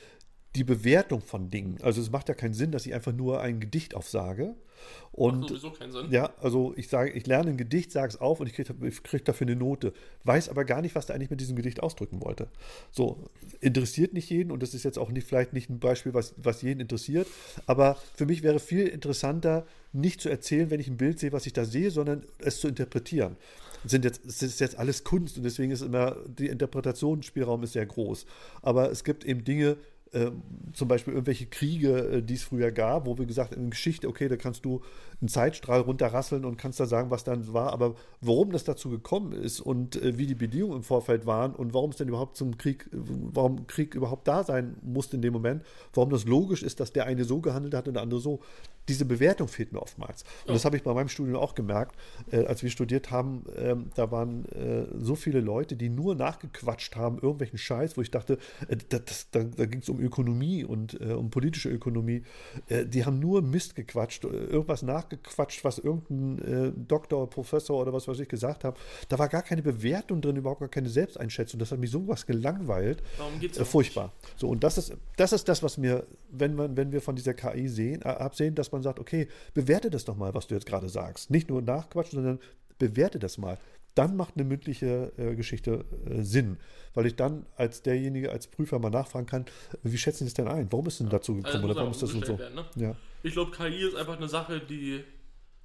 die 0.56 0.64
Bewertung 0.64 1.20
von 1.20 1.50
Dingen. 1.50 1.78
Also 1.82 2.00
es 2.00 2.10
macht 2.10 2.28
ja 2.28 2.34
keinen 2.34 2.54
Sinn, 2.54 2.72
dass 2.72 2.86
ich 2.86 2.94
einfach 2.94 3.12
nur 3.12 3.40
ein 3.40 3.60
Gedicht 3.60 3.94
aufsage. 3.94 4.46
Macht 4.46 5.12
Und 5.12 5.48
sowieso 5.48 5.70
keinen 5.70 5.92
Sinn. 5.92 6.10
ja, 6.10 6.32
also 6.40 6.74
ich 6.76 6.88
sage, 6.88 7.10
ich 7.12 7.26
lerne 7.26 7.50
ein 7.50 7.56
Gedicht, 7.56 7.92
sage 7.92 8.08
es 8.08 8.20
auf 8.20 8.40
und 8.40 8.46
ich 8.46 8.54
kriege 8.54 8.74
krieg 9.02 9.24
dafür 9.24 9.46
eine 9.46 9.56
Note. 9.56 9.92
Weiß 10.24 10.48
aber 10.48 10.64
gar 10.64 10.82
nicht, 10.82 10.94
was 10.94 11.06
der 11.06 11.14
eigentlich 11.14 11.30
mit 11.30 11.40
diesem 11.40 11.56
Gedicht 11.56 11.82
ausdrücken 11.82 12.22
wollte. 12.22 12.48
So, 12.90 13.18
interessiert 13.60 14.12
nicht 14.12 14.30
jeden 14.30 14.50
und 14.50 14.62
das 14.62 14.74
ist 14.74 14.84
jetzt 14.84 14.98
auch 14.98 15.10
nicht, 15.10 15.26
vielleicht 15.26 15.52
nicht 15.52 15.70
ein 15.70 15.78
Beispiel, 15.78 16.14
was, 16.14 16.34
was 16.36 16.62
jeden 16.62 16.80
interessiert. 16.80 17.26
Aber 17.66 17.96
für 18.14 18.26
mich 18.26 18.42
wäre 18.42 18.58
viel 18.58 18.86
interessanter, 18.86 19.66
nicht 19.92 20.20
zu 20.20 20.28
erzählen, 20.28 20.70
wenn 20.70 20.80
ich 20.80 20.88
ein 20.88 20.98
Bild 20.98 21.18
sehe, 21.18 21.32
was 21.32 21.46
ich 21.46 21.52
da 21.52 21.64
sehe, 21.64 21.90
sondern 21.90 22.24
es 22.38 22.60
zu 22.60 22.68
interpretieren. 22.68 23.36
Sind 23.84 24.04
jetzt, 24.04 24.24
es 24.24 24.42
ist 24.42 24.60
jetzt 24.60 24.78
alles 24.78 25.04
Kunst 25.04 25.36
und 25.36 25.42
deswegen 25.42 25.72
ist 25.72 25.82
immer, 25.82 26.16
die 26.26 26.46
Interpretationsspielraum 26.46 27.62
ist 27.62 27.72
sehr 27.72 27.86
groß. 27.86 28.26
Aber 28.62 28.90
es 28.90 29.04
gibt 29.04 29.24
eben 29.24 29.44
Dinge, 29.44 29.76
äh, 30.12 30.30
zum 30.72 30.88
Beispiel 30.88 31.14
irgendwelche 31.14 31.46
Kriege, 31.46 31.98
äh, 31.98 32.22
die 32.22 32.34
es 32.34 32.42
früher 32.44 32.70
gab, 32.70 33.06
wo 33.06 33.18
wir 33.18 33.26
gesagt 33.26 33.52
haben, 33.52 33.64
in 33.64 33.70
Geschichte, 33.70 34.08
okay, 34.08 34.28
da 34.28 34.36
kannst 34.36 34.64
du 34.64 34.82
einen 35.20 35.28
Zeitstrahl 35.28 35.80
runterrasseln 35.80 36.44
und 36.44 36.58
kannst 36.58 36.78
da 36.78 36.86
sagen, 36.86 37.10
was 37.10 37.24
dann 37.24 37.52
war, 37.52 37.72
aber 37.72 37.94
warum 38.20 38.52
das 38.52 38.64
dazu 38.64 38.90
gekommen 38.90 39.32
ist 39.32 39.60
und 39.60 39.96
äh, 40.02 40.18
wie 40.18 40.26
die 40.26 40.34
Bedingungen 40.34 40.76
im 40.76 40.82
Vorfeld 40.82 41.24
waren 41.26 41.54
und 41.54 41.72
warum 41.72 41.90
es 41.90 41.96
denn 41.96 42.08
überhaupt 42.08 42.36
zum 42.36 42.58
Krieg, 42.58 42.86
äh, 42.92 42.96
warum 43.32 43.66
Krieg 43.66 43.94
überhaupt 43.94 44.28
da 44.28 44.44
sein 44.44 44.76
musste 44.82 45.16
in 45.16 45.22
dem 45.22 45.32
Moment, 45.32 45.62
warum 45.94 46.10
das 46.10 46.26
logisch 46.26 46.62
ist, 46.62 46.80
dass 46.80 46.92
der 46.92 47.06
eine 47.06 47.24
so 47.24 47.40
gehandelt 47.40 47.74
hat 47.74 47.88
und 47.88 47.94
der 47.94 48.02
andere 48.02 48.20
so. 48.20 48.40
Diese 48.88 49.04
Bewertung 49.04 49.48
fehlt 49.48 49.72
mir 49.72 49.82
oftmals. 49.82 50.22
Und 50.46 50.54
das 50.54 50.64
habe 50.64 50.76
ich 50.76 50.84
bei 50.84 50.94
meinem 50.94 51.08
Studium 51.08 51.38
auch 51.38 51.56
gemerkt, 51.56 51.96
äh, 52.30 52.44
als 52.44 52.62
wir 52.62 52.70
studiert 52.70 53.10
haben, 53.10 53.44
ähm, 53.56 53.90
da 53.96 54.12
waren 54.12 54.44
äh, 54.52 54.86
so 54.96 55.16
viele 55.16 55.40
Leute, 55.40 55.74
die 55.74 55.88
nur 55.88 56.14
nachgequatscht 56.14 56.94
haben, 56.94 57.16
irgendwelchen 57.16 57.58
Scheiß, 57.58 57.96
wo 57.96 58.02
ich 58.02 58.12
dachte, 58.12 58.38
äh, 58.68 58.76
das, 58.88 59.04
das, 59.04 59.30
da, 59.32 59.42
da 59.42 59.66
ging 59.66 59.80
es 59.80 59.88
um 59.88 59.98
Ökonomie 59.98 60.62
und 60.62 61.00
äh, 61.00 61.14
um 61.14 61.30
politische 61.30 61.68
Ökonomie. 61.68 62.22
Äh, 62.68 62.86
die 62.86 63.04
haben 63.04 63.18
nur 63.18 63.42
Mist 63.42 63.74
gequatscht, 63.74 64.24
äh, 64.24 64.28
irgendwas 64.28 64.82
nachgequatscht, 65.06 65.64
was 65.64 65.78
irgendein 65.78 66.66
äh, 66.68 66.72
Doktor, 66.76 67.28
Professor 67.28 67.80
oder 67.80 67.92
was 67.92 68.08
weiß 68.08 68.18
ich 68.20 68.28
gesagt 68.28 68.64
hat. 68.64 68.76
Da 69.08 69.18
war 69.18 69.28
gar 69.28 69.42
keine 69.42 69.62
Bewertung 69.62 70.20
drin, 70.20 70.36
überhaupt 70.36 70.60
gar 70.60 70.68
keine 70.68 70.88
Selbsteinschätzung. 70.88 71.58
Das 71.58 71.72
hat 71.72 71.78
mich 71.78 71.90
sowas 71.90 72.26
gelangweilt. 72.26 73.02
Darum 73.18 73.38
geht 73.40 73.52
es 73.52 73.58
Äh, 73.58 73.64
furchtbar. 73.64 74.12
So, 74.36 74.48
und 74.48 74.64
das 74.64 74.78
ist, 74.78 74.96
das 75.16 75.32
ist 75.32 75.48
das, 75.48 75.62
was 75.62 75.78
mir, 75.78 76.06
wenn, 76.30 76.54
man, 76.54 76.76
wenn 76.76 76.92
wir 76.92 77.00
von 77.00 77.16
dieser 77.16 77.34
KI 77.34 77.68
sehen, 77.68 78.02
äh, 78.02 78.08
absehen, 78.08 78.54
dass 78.54 78.72
man 78.72 78.82
sagt, 78.82 78.98
okay, 78.98 79.28
bewerte 79.54 79.90
das 79.90 80.04
doch 80.04 80.16
mal, 80.16 80.34
was 80.34 80.46
du 80.46 80.54
jetzt 80.54 80.66
gerade 80.66 80.88
sagst. 80.88 81.30
Nicht 81.30 81.48
nur 81.48 81.62
nachquatschen, 81.62 82.16
sondern 82.22 82.40
bewerte 82.78 83.18
das 83.18 83.38
mal. 83.38 83.58
Dann 83.94 84.14
macht 84.14 84.34
eine 84.36 84.44
mündliche 84.44 85.12
äh, 85.16 85.34
Geschichte 85.34 85.86
äh, 86.04 86.20
Sinn, 86.20 86.58
weil 86.92 87.06
ich 87.06 87.16
dann 87.16 87.46
als 87.56 87.80
derjenige, 87.80 88.30
als 88.30 88.46
Prüfer 88.46 88.78
mal 88.78 88.90
nachfragen 88.90 89.24
kann, 89.24 89.46
wie 89.82 89.96
schätzen 89.96 90.24
Sie 90.24 90.28
es 90.28 90.34
denn 90.34 90.48
ein? 90.48 90.70
Warum 90.70 90.86
ist 90.86 91.00
denn 91.00 91.08
dazu 91.08 91.36
gekommen? 91.36 91.54
Also 91.54 91.64
oder 91.64 91.76
warum 91.76 91.92
ist 91.92 92.02
das 92.02 92.10
so? 92.10 92.38
werden, 92.38 92.54
ne? 92.54 92.66
Ja. 92.76 92.96
Ich 93.22 93.32
glaube, 93.32 93.50
KI 93.50 93.86
ist 93.88 93.96
einfach 93.96 94.16
eine 94.16 94.28
Sache, 94.28 94.60
die 94.60 95.02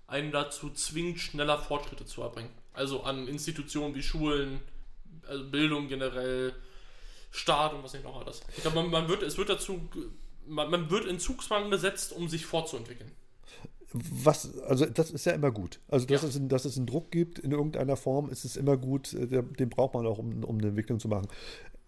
einen 0.07 0.31
dazu 0.31 0.69
zwingt, 0.71 1.19
schneller 1.19 1.57
Fortschritte 1.57 2.05
zu 2.05 2.21
erbringen. 2.21 2.49
Also 2.73 3.03
an 3.03 3.27
Institutionen 3.27 3.95
wie 3.95 4.03
Schulen, 4.03 4.59
also 5.27 5.45
Bildung 5.49 5.87
generell, 5.87 6.53
Staat 7.31 7.73
und 7.73 7.83
was 7.83 7.93
nicht 7.93 8.03
noch 8.03 8.19
alles. 8.19 8.41
Ich 8.57 8.61
glaube, 8.61 8.75
man, 8.81 8.89
man 8.91 9.07
wird, 9.07 9.23
es 9.23 9.37
wird 9.37 9.49
dazu 9.49 9.89
man, 10.47 10.69
man 10.69 10.89
wird 10.89 11.05
in 11.05 11.19
Zugzwang 11.19 11.69
gesetzt, 11.71 12.11
um 12.13 12.27
sich 12.27 12.45
fortzuentwickeln. 12.45 13.11
Was, 13.93 14.57
also 14.61 14.85
das 14.85 15.11
ist 15.11 15.25
ja 15.25 15.33
immer 15.33 15.51
gut. 15.51 15.79
Also 15.89 16.05
dass, 16.05 16.21
Ja. 16.23 16.29
es, 16.29 16.39
dass 16.47 16.65
es 16.65 16.77
einen 16.77 16.87
Druck 16.87 17.11
gibt 17.11 17.39
in 17.39 17.51
irgendeiner 17.51 17.97
Form, 17.97 18.29
ist 18.29 18.45
es 18.45 18.55
immer 18.55 18.77
gut. 18.77 19.13
äh, 19.13 19.43
Den 19.43 19.69
braucht 19.69 19.93
man 19.93 20.07
auch, 20.07 20.17
um, 20.17 20.43
um 20.45 20.57
eine 20.57 20.69
Entwicklung 20.69 20.99
zu 20.99 21.09
machen. 21.09 21.27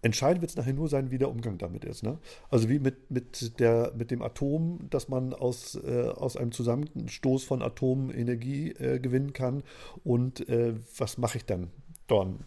Entscheidend 0.04 0.42
wird 0.42 0.50
es 0.50 0.56
nachher 0.56 0.74
nur 0.74 0.90
sein, 0.90 1.10
wie 1.10 1.16
der 1.16 1.30
Umgang 1.30 1.56
damit 1.56 1.82
ist. 1.82 2.02
Ne? 2.02 2.18
Also 2.50 2.68
wie 2.68 2.78
mit, 2.78 3.10
mit, 3.10 3.58
der, 3.58 3.90
mit 3.96 4.10
dem 4.10 4.20
Atom, 4.20 4.80
dass 4.90 5.08
man 5.08 5.32
aus, 5.32 5.76
äh, 5.76 6.08
aus 6.08 6.36
einem 6.36 6.52
Zusammenstoß 6.52 7.42
von 7.44 7.62
Atomen 7.62 8.10
Energie 8.10 8.72
äh, 8.72 9.00
gewinnen 9.00 9.32
kann. 9.32 9.62
Und 10.04 10.46
äh, 10.46 10.74
was 10.98 11.16
mache 11.16 11.38
ich 11.38 11.46
dann 11.46 11.70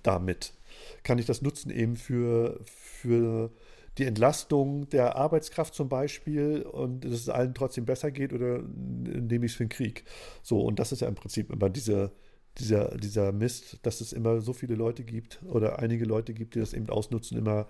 damit? 0.03 0.53
Kann 1.01 1.17
ich 1.17 1.25
das 1.25 1.41
nutzen 1.41 1.71
eben 1.71 1.95
für, 1.95 2.59
für 2.63 3.49
die 3.97 4.05
Entlastung 4.05 4.87
der 4.89 5.15
Arbeitskraft 5.15 5.73
zum 5.73 5.89
Beispiel 5.89 6.61
und 6.61 7.05
dass 7.05 7.13
es 7.13 7.29
allen 7.29 7.55
trotzdem 7.55 7.85
besser 7.85 8.11
geht 8.11 8.33
oder 8.33 8.61
nehme 8.61 9.47
ich 9.47 9.53
es 9.53 9.57
für 9.57 9.65
den 9.65 9.69
Krieg? 9.69 10.03
So, 10.43 10.61
und 10.61 10.77
das 10.77 10.91
ist 10.91 11.01
ja 11.01 11.07
im 11.07 11.15
Prinzip 11.15 11.51
immer 11.51 11.71
diese, 11.71 12.11
dieser, 12.59 12.97
dieser 12.97 13.31
Mist, 13.31 13.77
dass 13.83 14.01
es 14.01 14.13
immer 14.13 14.41
so 14.41 14.53
viele 14.53 14.75
Leute 14.75 15.03
gibt 15.03 15.39
oder 15.45 15.79
einige 15.79 16.05
Leute 16.05 16.33
gibt, 16.33 16.55
die 16.55 16.59
das 16.59 16.73
eben 16.73 16.89
ausnutzen, 16.89 17.37
immer 17.37 17.67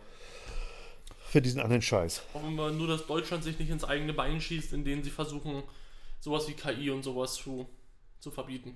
für 1.27 1.41
diesen 1.41 1.59
anderen 1.59 1.81
Scheiß. 1.81 2.23
Hoffen 2.33 2.55
wir 2.55 2.71
nur, 2.71 2.87
dass 2.87 3.05
Deutschland 3.05 3.43
sich 3.43 3.59
nicht 3.59 3.69
ins 3.69 3.83
eigene 3.83 4.13
Bein 4.13 4.39
schießt, 4.39 4.73
indem 4.73 5.03
sie 5.03 5.09
versuchen, 5.09 5.63
sowas 6.19 6.47
wie 6.47 6.53
KI 6.53 6.89
und 6.89 7.03
sowas 7.03 7.33
zu, 7.33 7.67
zu 8.19 8.31
verbieten. 8.31 8.75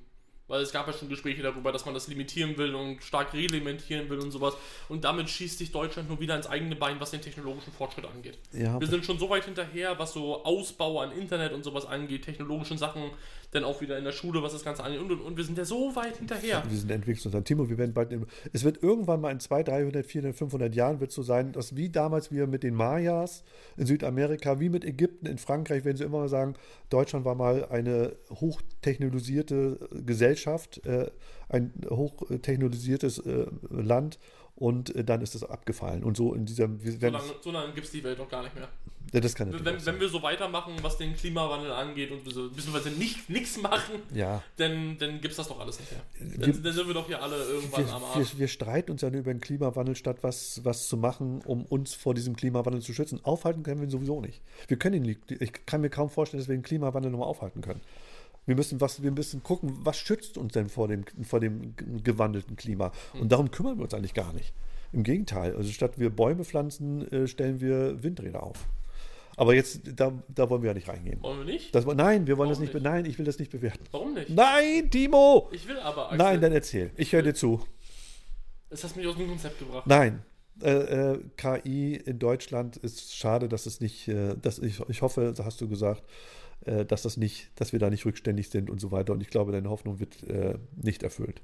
Weil 0.51 0.61
es 0.61 0.71
gab 0.71 0.85
ja 0.87 0.93
schon 0.93 1.09
Gespräche 1.09 1.41
darüber, 1.41 1.71
dass 1.71 1.85
man 1.85 1.93
das 1.93 2.07
limitieren 2.07 2.57
will 2.57 2.75
und 2.75 3.01
stark 3.03 3.33
reglementieren 3.33 4.09
will 4.09 4.19
und 4.19 4.31
sowas. 4.31 4.53
Und 4.89 5.03
damit 5.03 5.29
schießt 5.29 5.57
sich 5.57 5.71
Deutschland 5.71 6.09
nur 6.09 6.19
wieder 6.19 6.35
ins 6.35 6.47
eigene 6.47 6.75
Bein, 6.75 6.99
was 6.99 7.11
den 7.11 7.21
technologischen 7.21 7.71
Fortschritt 7.71 8.05
angeht. 8.05 8.37
Ja, 8.51 8.79
Wir 8.79 8.87
sind 8.87 9.05
schon 9.05 9.17
so 9.17 9.29
weit 9.29 9.45
hinterher, 9.45 9.97
was 9.97 10.13
so 10.13 10.43
Ausbau 10.43 10.99
an 10.99 11.11
Internet 11.11 11.53
und 11.53 11.63
sowas 11.63 11.85
angeht, 11.85 12.25
technologischen 12.25 12.77
Sachen, 12.77 13.11
dann 13.51 13.63
auch 13.63 13.81
wieder 13.81 13.97
in 13.97 14.03
der 14.03 14.11
Schule, 14.11 14.41
was 14.41 14.53
das 14.53 14.63
Ganze 14.63 14.83
angeht. 14.83 15.01
Und, 15.01 15.11
und, 15.11 15.21
und 15.21 15.37
wir 15.37 15.43
sind 15.43 15.57
ja 15.57 15.65
so 15.65 15.95
weit 15.95 16.17
hinterher. 16.17 16.63
Wir 16.67 16.77
sind 16.77 16.89
Entwicklungsland. 16.89 17.45
Timo, 17.45 17.69
wir 17.69 17.77
werden 17.77 17.93
bald. 17.93 18.15
Es 18.53 18.63
wird 18.63 18.81
irgendwann 18.81 19.21
mal 19.21 19.31
in 19.31 19.39
200, 19.39 19.67
300, 19.67 20.05
400, 20.05 20.37
500 20.37 20.75
Jahren 20.75 20.99
wird 20.99 21.11
so 21.11 21.21
sein, 21.21 21.51
dass 21.51 21.75
wie 21.75 21.89
damals 21.89 22.31
wir 22.31 22.47
mit 22.47 22.63
den 22.63 22.75
Mayas 22.75 23.43
in 23.77 23.85
Südamerika, 23.85 24.59
wie 24.59 24.69
mit 24.69 24.85
Ägypten, 24.85 25.25
in 25.25 25.37
Frankreich, 25.37 25.85
werden 25.85 25.97
sie 25.97 26.03
immer 26.03 26.19
mal 26.19 26.29
sagen, 26.29 26.55
Deutschland 26.89 27.25
war 27.25 27.35
mal 27.35 27.65
eine 27.65 28.15
hochtechnologisierte 28.29 29.89
Gesellschaft, 30.05 30.40
äh, 30.47 31.09
ein 31.49 31.73
hochtechnologisiertes 31.89 33.19
äh, 33.19 33.45
Land 33.69 34.19
und 34.55 34.95
äh, 34.95 35.03
dann 35.03 35.21
ist 35.21 35.35
es 35.35 35.43
abgefallen. 35.43 36.03
Und 36.03 36.17
so 36.17 36.33
in 36.33 36.45
dieser. 36.45 36.69
So 36.83 37.07
lange, 37.07 37.23
so 37.41 37.51
lange 37.51 37.73
gibt 37.73 37.85
es 37.87 37.91
die 37.91 38.03
Welt 38.03 38.17
noch 38.19 38.29
gar 38.29 38.43
nicht 38.43 38.53
mehr. 38.55 38.67
ja, 39.11 39.19
das 39.19 39.33
kann 39.33 39.51
Wenn, 39.65 39.85
wenn 39.85 39.99
wir 39.99 40.07
so 40.09 40.21
weitermachen, 40.21 40.73
was 40.83 40.97
den 40.97 41.15
Klimawandel 41.15 41.71
angeht 41.71 42.11
und 42.11 42.23
wir 42.25 42.31
so, 42.31 42.49
beziehungsweise 42.49 42.91
nicht 42.91 43.27
nichts 43.29 43.59
machen, 43.59 43.95
ja. 44.13 44.43
dann, 44.57 44.97
dann 44.99 45.13
gibt 45.19 45.31
es 45.31 45.37
das 45.37 45.47
doch 45.47 45.59
alles 45.59 45.79
nicht 45.79 45.91
mehr. 45.91 46.01
Wir- 46.19 46.37
Dann, 46.53 46.63
dann 46.63 46.73
sind 46.73 46.87
wir 46.87 46.93
doch 46.93 47.07
hier 47.07 47.21
alle 47.23 47.43
irgendwann 47.43 47.89
am 47.89 48.01
Wir, 48.01 48.07
Arsch. 48.07 48.33
wir, 48.33 48.39
wir 48.39 48.47
streiten 48.47 48.91
uns 48.91 49.01
ja 49.01 49.09
nur 49.09 49.21
über 49.21 49.33
den 49.33 49.41
Klimawandel, 49.41 49.95
statt 49.95 50.17
was, 50.21 50.61
was 50.63 50.87
zu 50.87 50.95
machen, 50.95 51.41
um 51.45 51.65
uns 51.65 51.95
vor 51.95 52.13
diesem 52.13 52.35
Klimawandel 52.35 52.81
zu 52.81 52.93
schützen. 52.93 53.19
Aufhalten 53.23 53.63
können 53.63 53.81
wir 53.81 53.87
ihn 53.87 53.91
sowieso 53.91 54.21
nicht. 54.21 54.41
Wir 54.67 54.77
können 54.77 54.97
ihn 54.97 55.03
nicht. 55.03 55.31
Ich 55.41 55.65
kann 55.65 55.81
mir 55.81 55.89
kaum 55.89 56.09
vorstellen, 56.09 56.39
dass 56.41 56.47
wir 56.47 56.55
den 56.55 56.63
Klimawandel 56.63 57.11
nochmal 57.11 57.27
aufhalten 57.27 57.61
können. 57.61 57.81
Wir 58.45 58.55
müssen, 58.55 58.81
was, 58.81 59.03
wir 59.03 59.11
müssen 59.11 59.43
gucken, 59.43 59.71
was 59.83 59.97
schützt 59.97 60.37
uns 60.37 60.53
denn 60.53 60.67
vor 60.69 60.87
dem, 60.87 61.03
vor 61.23 61.39
dem 61.39 61.75
gewandelten 62.03 62.55
Klima. 62.55 62.91
Und 63.19 63.31
darum 63.31 63.51
kümmern 63.51 63.77
wir 63.77 63.83
uns 63.83 63.93
eigentlich 63.93 64.13
gar 64.15 64.33
nicht. 64.33 64.53
Im 64.93 65.03
Gegenteil, 65.03 65.55
also 65.55 65.71
statt 65.71 65.99
wir 65.99 66.09
Bäume 66.09 66.43
pflanzen, 66.43 67.09
äh, 67.11 67.27
stellen 67.27 67.61
wir 67.61 68.03
Windräder 68.03 68.43
auf. 68.43 68.67
Aber 69.37 69.55
jetzt, 69.55 69.81
da, 69.95 70.11
da 70.27 70.49
wollen 70.49 70.61
wir 70.63 70.69
ja 70.71 70.73
nicht 70.73 70.89
reingehen. 70.89 71.21
Wollen 71.23 71.39
wir 71.39 71.45
nicht? 71.45 71.73
Das, 71.73 71.85
nein, 71.85 72.27
wir 72.27 72.37
wollen 72.37 72.49
das 72.49 72.57
Warum 72.57 72.63
nicht, 72.63 72.73
be- 72.73 72.79
nicht? 72.79 72.83
nein, 72.91 73.05
ich 73.05 73.17
will 73.17 73.25
das 73.25 73.39
nicht 73.39 73.51
bewerten. 73.51 73.85
Warum 73.91 74.13
nicht? 74.13 74.29
Nein, 74.29 74.89
Timo! 74.91 75.49
Ich 75.53 75.67
will 75.67 75.79
aber, 75.79 76.05
Axel. 76.07 76.17
Nein, 76.17 76.41
dann 76.41 76.51
erzähl. 76.51 76.91
Ich 76.97 77.13
höre 77.13 77.21
dir 77.23 77.33
zu. 77.33 77.61
Das 78.69 78.83
hast 78.83 78.95
mich 78.97 79.07
aus 79.07 79.15
dem 79.17 79.27
Konzept 79.29 79.59
gebracht. 79.59 79.87
Nein. 79.87 80.23
Äh, 80.61 81.13
äh, 81.13 81.19
KI 81.37 81.95
in 81.95 82.19
Deutschland 82.19 82.77
ist 82.77 83.15
schade, 83.15 83.47
dass 83.47 83.65
es 83.65 83.79
nicht, 83.79 84.07
äh, 84.09 84.35
dass 84.39 84.59
ich, 84.59 84.79
ich 84.89 85.01
hoffe, 85.01 85.33
hast 85.43 85.59
du 85.61 85.67
gesagt, 85.69 86.03
äh, 86.65 86.85
dass 86.85 87.01
das 87.01 87.17
nicht, 87.17 87.51
dass 87.55 87.71
wir 87.71 87.79
da 87.79 87.89
nicht 87.89 88.05
rückständig 88.05 88.49
sind 88.49 88.69
und 88.69 88.79
so 88.79 88.91
weiter. 88.91 89.13
Und 89.13 89.21
ich 89.21 89.29
glaube, 89.29 89.51
deine 89.51 89.69
Hoffnung 89.69 89.99
wird 89.99 90.23
äh, 90.23 90.57
nicht 90.75 91.03
erfüllt. 91.03 91.41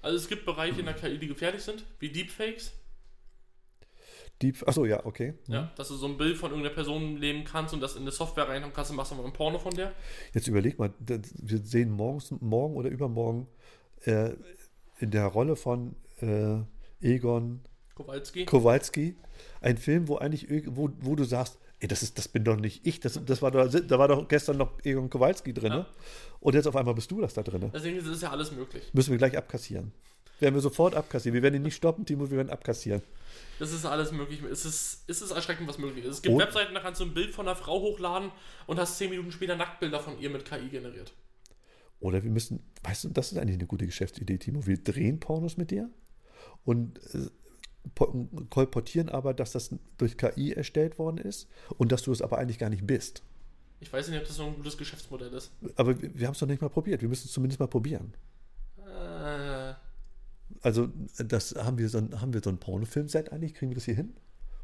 Also 0.00 0.16
es 0.16 0.28
gibt 0.28 0.44
Bereiche 0.44 0.80
in 0.80 0.86
der 0.86 0.94
KI, 0.94 1.18
die 1.18 1.28
gefährlich 1.28 1.62
sind, 1.62 1.84
wie 2.00 2.10
Deepfakes. 2.10 2.72
Deep, 4.42 4.66
achso, 4.66 4.84
ja, 4.84 5.06
okay. 5.06 5.34
Ja, 5.46 5.70
dass 5.76 5.88
du 5.88 5.94
so 5.94 6.06
ein 6.06 6.16
Bild 6.16 6.36
von 6.36 6.50
irgendeiner 6.50 6.74
Person 6.74 7.20
nehmen 7.20 7.44
kannst 7.44 7.72
und 7.74 7.80
das 7.80 7.94
in 7.94 8.02
eine 8.02 8.10
Software 8.10 8.48
reinhauen 8.48 8.72
kannst 8.72 8.90
und 8.90 8.96
machst 8.96 9.12
dann 9.12 9.18
mal 9.18 9.26
ein 9.26 9.32
Porno 9.32 9.60
von 9.60 9.72
der. 9.74 9.92
Jetzt 10.34 10.48
überleg 10.48 10.78
mal, 10.80 10.92
wir 10.98 11.58
sehen 11.58 11.90
morgens, 11.90 12.32
morgen 12.40 12.74
oder 12.74 12.88
übermorgen 12.88 13.46
äh, 14.04 14.30
in 14.98 15.12
der 15.12 15.26
Rolle 15.26 15.54
von 15.54 15.94
äh, 16.20 16.58
Egon 17.00 17.60
Kowalski. 17.94 18.44
Kowalski 18.46 19.16
ein 19.60 19.76
Film, 19.76 20.08
wo 20.08 20.16
eigentlich, 20.16 20.48
wo, 20.66 20.90
wo 21.00 21.14
du 21.14 21.24
sagst, 21.24 21.58
ey, 21.82 21.88
das, 21.88 22.02
ist, 22.02 22.16
das 22.16 22.28
bin 22.28 22.44
doch 22.44 22.56
nicht 22.56 22.86
ich, 22.86 23.00
das, 23.00 23.20
das 23.26 23.42
war 23.42 23.50
da 23.50 23.98
war 23.98 24.08
doch 24.08 24.28
gestern 24.28 24.56
noch 24.56 24.78
Egon 24.84 25.10
Kowalski 25.10 25.52
drin. 25.52 25.72
Ja. 25.72 25.86
Und 26.38 26.54
jetzt 26.54 26.66
auf 26.66 26.76
einmal 26.76 26.94
bist 26.94 27.10
du 27.10 27.20
das 27.20 27.34
da 27.34 27.42
drin. 27.42 27.70
Deswegen 27.74 27.98
ist 27.98 28.06
es 28.06 28.22
ja 28.22 28.30
alles 28.30 28.52
möglich. 28.52 28.84
Müssen 28.92 29.10
wir 29.10 29.18
gleich 29.18 29.36
abkassieren. 29.36 29.92
Werden 30.38 30.54
wir 30.54 30.60
sofort 30.60 30.94
abkassieren. 30.94 31.34
Wir 31.34 31.42
werden 31.42 31.56
ihn 31.56 31.62
nicht 31.62 31.74
stoppen, 31.74 32.06
Timo, 32.06 32.30
wir 32.30 32.36
werden 32.36 32.50
abkassieren. 32.50 33.02
Das 33.58 33.72
ist 33.72 33.84
alles 33.84 34.12
möglich. 34.12 34.40
Es 34.42 34.64
ist, 34.64 35.04
es 35.08 35.22
ist 35.22 35.30
erschreckend, 35.32 35.68
was 35.68 35.78
möglich 35.78 36.04
ist. 36.04 36.14
Es 36.16 36.22
gibt 36.22 36.34
Und- 36.34 36.40
Webseiten, 36.40 36.72
da 36.72 36.80
kannst 36.80 37.00
du 37.00 37.04
ein 37.04 37.14
Bild 37.14 37.34
von 37.34 37.46
einer 37.46 37.56
Frau 37.56 37.80
hochladen 37.80 38.30
und 38.66 38.78
hast 38.78 38.98
10 38.98 39.10
Minuten 39.10 39.32
später 39.32 39.56
Nacktbilder 39.56 39.98
von 40.00 40.18
ihr 40.20 40.30
mit 40.30 40.44
KI 40.44 40.68
generiert. 40.68 41.12
Oder 41.98 42.22
wir 42.22 42.30
müssen, 42.30 42.60
weißt 42.82 43.04
du, 43.04 43.08
das 43.10 43.32
ist 43.32 43.38
eigentlich 43.38 43.58
eine 43.58 43.66
gute 43.66 43.86
Geschäftsidee, 43.86 44.38
Timo. 44.38 44.66
Wir 44.66 44.78
drehen 44.82 45.20
Pornos 45.20 45.56
mit 45.56 45.70
dir 45.70 45.90
und 46.64 46.98
äh, 47.14 47.28
kolportieren 48.50 49.08
aber, 49.08 49.34
dass 49.34 49.52
das 49.52 49.74
durch 49.98 50.16
KI 50.16 50.52
erstellt 50.52 50.98
worden 50.98 51.18
ist 51.18 51.48
und 51.78 51.92
dass 51.92 52.02
du 52.02 52.12
es 52.12 52.22
aber 52.22 52.38
eigentlich 52.38 52.58
gar 52.58 52.70
nicht 52.70 52.86
bist. 52.86 53.22
Ich 53.80 53.92
weiß 53.92 54.08
nicht, 54.08 54.18
ob 54.20 54.26
das 54.26 54.36
so 54.36 54.44
ein 54.44 54.54
gutes 54.56 54.78
Geschäftsmodell 54.78 55.32
ist. 55.32 55.50
Aber 55.76 56.00
wir, 56.00 56.14
wir 56.18 56.26
haben 56.26 56.34
es 56.34 56.38
doch 56.38 56.46
nicht 56.46 56.62
mal 56.62 56.68
probiert. 56.68 57.02
Wir 57.02 57.08
müssen 57.08 57.26
es 57.26 57.32
zumindest 57.32 57.58
mal 57.60 57.66
probieren. 57.66 58.14
Äh, 58.78 59.74
Also, 60.62 60.88
das 61.18 61.54
haben 61.56 61.78
wir 61.78 61.88
so 61.88 61.98
ein, 61.98 62.20
haben 62.20 62.32
wir 62.32 62.40
so 62.42 62.50
ein 62.50 62.58
Pornofilmset 62.58 63.32
eigentlich? 63.32 63.54
Kriegen 63.54 63.70
wir 63.70 63.74
das 63.76 63.84
hier 63.86 63.96
hin? 63.96 64.14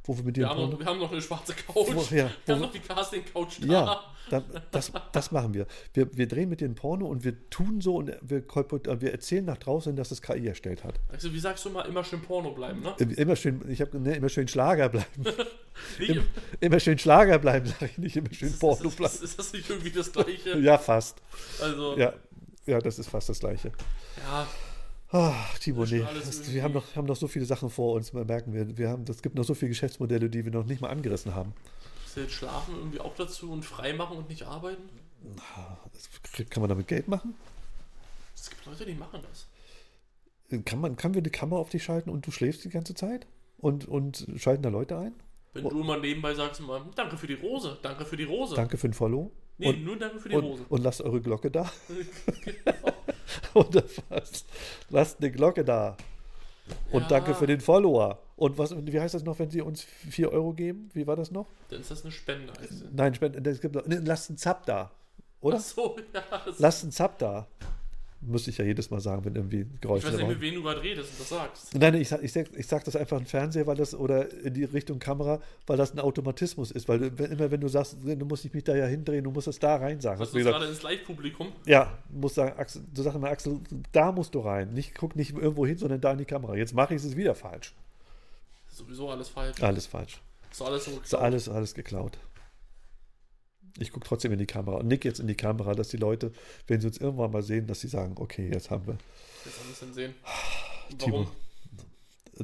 Wo 0.04 0.16
wir 0.16 0.24
mit 0.24 0.36
dir 0.36 0.42
wir, 0.44 0.48
haben 0.48 0.70
noch, 0.70 0.78
wir 0.78 0.86
haben 0.86 0.98
noch 1.00 1.12
eine 1.12 1.20
schwarze 1.20 1.52
Couch. 1.54 1.88
Wo- 1.92 2.14
ja, 2.14 2.30
wir 2.46 2.54
haben 2.54 2.62
noch 2.62 2.72
die 2.72 2.78
Casting-Couch 2.80 3.58
da. 3.60 3.66
Ja, 3.66 4.00
dann, 4.30 4.44
das, 4.70 4.90
das 5.12 5.30
machen 5.32 5.52
wir. 5.54 5.66
wir. 5.92 6.08
Wir 6.16 6.26
drehen 6.28 6.48
mit 6.48 6.60
dir 6.60 6.68
ein 6.68 6.74
Porno 6.74 7.06
und 7.06 7.24
wir 7.24 7.48
tun 7.50 7.80
so 7.82 7.96
und 7.96 8.12
wir, 8.22 8.38
äh, 8.38 9.00
wir 9.02 9.12
erzählen 9.12 9.44
nach 9.44 9.58
draußen, 9.58 9.94
dass 9.96 10.10
es 10.10 10.22
KI 10.22 10.46
erstellt 10.46 10.82
hat. 10.84 10.94
Also, 11.08 11.32
wie 11.34 11.38
sagst 11.38 11.64
du 11.66 11.70
mal, 11.70 11.82
immer 11.82 12.04
schön 12.04 12.22
Porno 12.22 12.52
bleiben, 12.52 12.80
ne? 12.80 12.94
Äh, 12.98 13.04
Immer 13.20 13.36
schön, 13.36 13.62
ich 13.68 13.80
habe 13.82 13.98
ne, 14.00 14.14
immer 14.16 14.28
schön 14.30 14.48
Schlager 14.48 14.88
bleiben. 14.88 15.06
Im, 15.98 16.22
immer 16.60 16.80
schön 16.80 16.98
Schlager 16.98 17.38
bleiben, 17.38 17.66
sage 17.66 17.86
ich 17.92 17.98
nicht, 17.98 18.16
immer 18.16 18.32
schön 18.32 18.48
ist, 18.48 18.58
Porno 18.60 18.88
ist, 18.88 18.96
bleiben. 18.96 19.14
ist, 19.14 19.22
ist 19.22 19.38
das 19.38 19.52
nicht 19.52 19.68
irgendwie 19.68 19.90
das 19.90 20.10
Gleiche? 20.12 20.58
Ja, 20.58 20.78
fast. 20.78 21.20
Also, 21.62 21.96
Ja, 21.98 22.12
ja, 22.66 22.78
das 22.80 22.98
ist 22.98 23.08
fast 23.08 23.28
das 23.28 23.40
Gleiche. 23.40 23.72
ja, 24.26 24.46
Ah, 25.10 25.34
Timo, 25.60 25.84
ist 25.84 25.92
nee, 25.92 26.00
das, 26.02 26.52
wir 26.52 26.62
haben 26.62 26.74
noch, 26.74 26.94
haben 26.94 27.06
noch 27.06 27.16
so 27.16 27.28
viele 27.28 27.46
Sachen 27.46 27.70
vor 27.70 27.94
uns, 27.94 28.12
merken 28.12 28.52
wir. 28.52 28.76
wir 28.76 28.90
haben, 28.90 29.04
es 29.08 29.22
gibt 29.22 29.36
noch 29.36 29.44
so 29.44 29.54
viele 29.54 29.70
Geschäftsmodelle, 29.70 30.28
die 30.28 30.44
wir 30.44 30.52
noch 30.52 30.66
nicht 30.66 30.82
mal 30.82 30.90
angerissen 30.90 31.34
haben. 31.34 31.54
zählt 32.06 32.30
Schlafen 32.30 32.74
irgendwie 32.76 33.00
auch 33.00 33.14
dazu 33.14 33.50
und 33.50 33.64
frei 33.64 33.94
machen 33.94 34.18
und 34.18 34.28
nicht 34.28 34.42
arbeiten? 34.42 34.82
Das, 35.92 36.08
kann 36.50 36.60
man 36.60 36.68
damit 36.68 36.88
Geld 36.88 37.08
machen? 37.08 37.34
Es 38.34 38.50
gibt 38.50 38.66
Leute, 38.66 38.84
die 38.84 38.94
machen 38.94 39.20
das. 39.28 39.46
Kann, 40.64 40.80
man, 40.80 40.96
kann 40.96 41.14
wir 41.14 41.20
eine 41.20 41.30
Kamera 41.30 41.58
auf 41.60 41.70
dich 41.70 41.84
schalten 41.84 42.10
und 42.10 42.26
du 42.26 42.30
schläfst 42.30 42.64
die 42.64 42.68
ganze 42.70 42.94
Zeit? 42.94 43.26
Und, 43.58 43.86
und 43.88 44.26
schalten 44.36 44.62
da 44.62 44.68
Leute 44.68 44.98
ein? 44.98 45.14
Wenn 45.54 45.64
Oh. 45.64 45.70
du 45.70 45.80
immer 45.80 45.96
nebenbei 45.98 46.34
sagst, 46.34 46.60
immer, 46.60 46.86
danke 46.94 47.16
für 47.16 47.26
die 47.26 47.34
Rose, 47.34 47.78
danke 47.82 48.04
für 48.04 48.16
die 48.16 48.24
Rose. 48.24 48.54
Danke 48.54 48.76
für 48.76 48.88
den 48.88 48.94
Follow. 48.94 49.32
Nee, 49.56 49.70
und, 49.70 49.84
nur 49.84 49.98
danke 49.98 50.20
für 50.20 50.28
die 50.28 50.36
und, 50.36 50.44
Rose. 50.44 50.64
und 50.68 50.82
lasst 50.82 51.00
eure 51.00 51.20
Glocke 51.22 51.50
da. 51.50 51.70
Genau. 52.44 52.92
Oder 53.54 53.82
was? 54.08 54.44
Lasst 54.90 55.18
eine 55.20 55.30
Glocke 55.30 55.64
da. 55.64 55.96
Und 56.92 57.02
Ja. 57.02 57.08
danke 57.08 57.34
für 57.34 57.46
den 57.46 57.60
Follower. 57.60 58.18
Und 58.36 58.58
was, 58.58 58.74
wie 58.76 59.00
heißt 59.00 59.14
das 59.14 59.24
noch, 59.24 59.38
wenn 59.38 59.50
sie 59.50 59.62
uns 59.62 59.82
4 59.82 60.30
Euro 60.32 60.52
geben? 60.52 60.90
Wie 60.92 61.06
war 61.06 61.16
das 61.16 61.30
noch? 61.30 61.46
Dann 61.70 61.80
ist 61.80 61.90
das 61.90 62.02
eine 62.02 62.12
Spende. 62.12 62.52
Also. 62.60 62.84
Nein, 62.92 63.14
spenden- 63.14 63.44
es 63.46 63.60
gibt 63.60 63.74
noch, 63.74 63.82
lasst 63.86 64.28
einen 64.30 64.36
Zap 64.38 64.66
da. 64.66 64.90
Oder? 65.40 65.56
Ach 65.56 65.62
so, 65.62 65.96
ja. 66.14 66.22
Lasst 66.58 66.82
einen 66.82 66.92
Zap 66.92 67.18
da. 67.18 67.46
Müsste 68.20 68.50
ich 68.50 68.58
ja 68.58 68.64
jedes 68.64 68.90
Mal 68.90 69.00
sagen, 69.00 69.24
wenn 69.24 69.36
irgendwie 69.36 69.60
ich 69.60 69.80
Geräusche 69.80 70.08
weiß 70.08 70.16
nicht, 70.16 70.28
mit 70.28 70.40
wem 70.40 70.54
du 70.56 70.62
gerade 70.64 70.82
redest 70.82 71.10
und 71.12 71.20
das 71.20 71.28
sagst. 71.28 71.74
Nein, 71.78 71.94
ich 71.94 72.10
ich, 72.10 72.32
sag, 72.32 72.48
ich 72.52 72.66
sag 72.66 72.82
das 72.84 72.96
einfach 72.96 73.16
im 73.16 73.26
Fernseher, 73.26 73.66
weil 73.68 73.76
das 73.76 73.94
oder 73.94 74.28
in 74.42 74.54
die 74.54 74.64
Richtung 74.64 74.98
Kamera, 74.98 75.40
weil 75.68 75.76
das 75.76 75.92
ein 75.92 76.00
Automatismus 76.00 76.72
ist. 76.72 76.88
Weil 76.88 76.98
du, 77.10 77.24
immer 77.24 77.50
wenn 77.52 77.60
du 77.60 77.68
sagst, 77.68 77.96
du 78.02 78.24
musst 78.26 78.42
dich 78.42 78.52
mich 78.52 78.64
da 78.64 78.74
ja 78.74 78.86
hindrehen, 78.86 79.22
du 79.22 79.30
musst 79.30 79.46
es 79.46 79.60
da 79.60 79.76
rein 79.76 80.00
sagen. 80.00 80.18
Was 80.18 80.32
du 80.32 80.38
gerade 80.40 80.66
ins 80.66 80.82
Live-Publikum? 80.82 81.52
ja, 81.64 81.96
du 82.08 82.18
musst 82.18 82.34
sagen, 82.34 82.58
Axel, 82.58 82.82
du 82.92 83.02
sagst 83.02 83.16
immer, 83.16 83.28
Axel, 83.28 83.60
da 83.92 84.10
musst 84.10 84.34
du 84.34 84.40
rein. 84.40 84.72
Nicht, 84.74 84.96
guck 84.96 85.14
nicht 85.14 85.36
irgendwo 85.36 85.64
hin, 85.64 85.78
sondern 85.78 86.00
da 86.00 86.10
in 86.10 86.18
die 86.18 86.24
Kamera. 86.24 86.56
Jetzt 86.56 86.74
mache 86.74 86.94
ich 86.96 87.04
es 87.04 87.16
wieder 87.16 87.36
falsch. 87.36 87.72
Ist 88.68 88.78
sowieso 88.78 89.10
alles 89.10 89.28
falsch. 89.28 89.62
Alles 89.62 89.86
falsch. 89.86 90.20
Ist 90.50 90.62
alles 90.62 90.84
so 90.84 90.90
Ist 90.90 91.02
geklaut. 91.02 91.22
alles, 91.22 91.48
alles 91.48 91.74
geklaut. 91.74 92.18
Ich 93.78 93.92
gucke 93.92 94.06
trotzdem 94.06 94.32
in 94.32 94.38
die 94.38 94.46
Kamera 94.46 94.76
und 94.78 94.88
nick 94.88 95.04
jetzt 95.04 95.20
in 95.20 95.26
die 95.26 95.34
Kamera, 95.34 95.74
dass 95.74 95.88
die 95.88 95.96
Leute, 95.96 96.32
wenn 96.66 96.80
sie 96.80 96.86
uns 96.86 96.98
irgendwann 96.98 97.30
mal 97.30 97.42
sehen, 97.42 97.66
dass 97.66 97.80
sie 97.80 97.88
sagen, 97.88 98.14
okay, 98.18 98.50
jetzt 98.52 98.70
haben 98.70 98.86
wir. 98.86 98.98
Jetzt 99.44 99.60
ein 99.60 99.68
bisschen 99.68 99.94
sehen. 99.94 100.14
Timo, 100.98 101.26
Warum? 101.26 101.28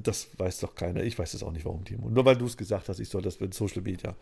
das 0.02 0.28
weiß 0.38 0.60
doch 0.60 0.74
keiner. 0.74 1.02
Ich 1.02 1.18
weiß 1.18 1.34
es 1.34 1.42
auch 1.42 1.52
nicht, 1.52 1.64
warum, 1.64 1.84
Timo. 1.84 2.10
Nur 2.10 2.24
weil 2.24 2.36
du 2.36 2.46
es 2.46 2.56
gesagt 2.56 2.88
hast, 2.88 2.98
ich 2.98 3.08
soll 3.08 3.22
das 3.22 3.40
mit 3.40 3.54
Social 3.54 3.82
Media. 3.82 4.14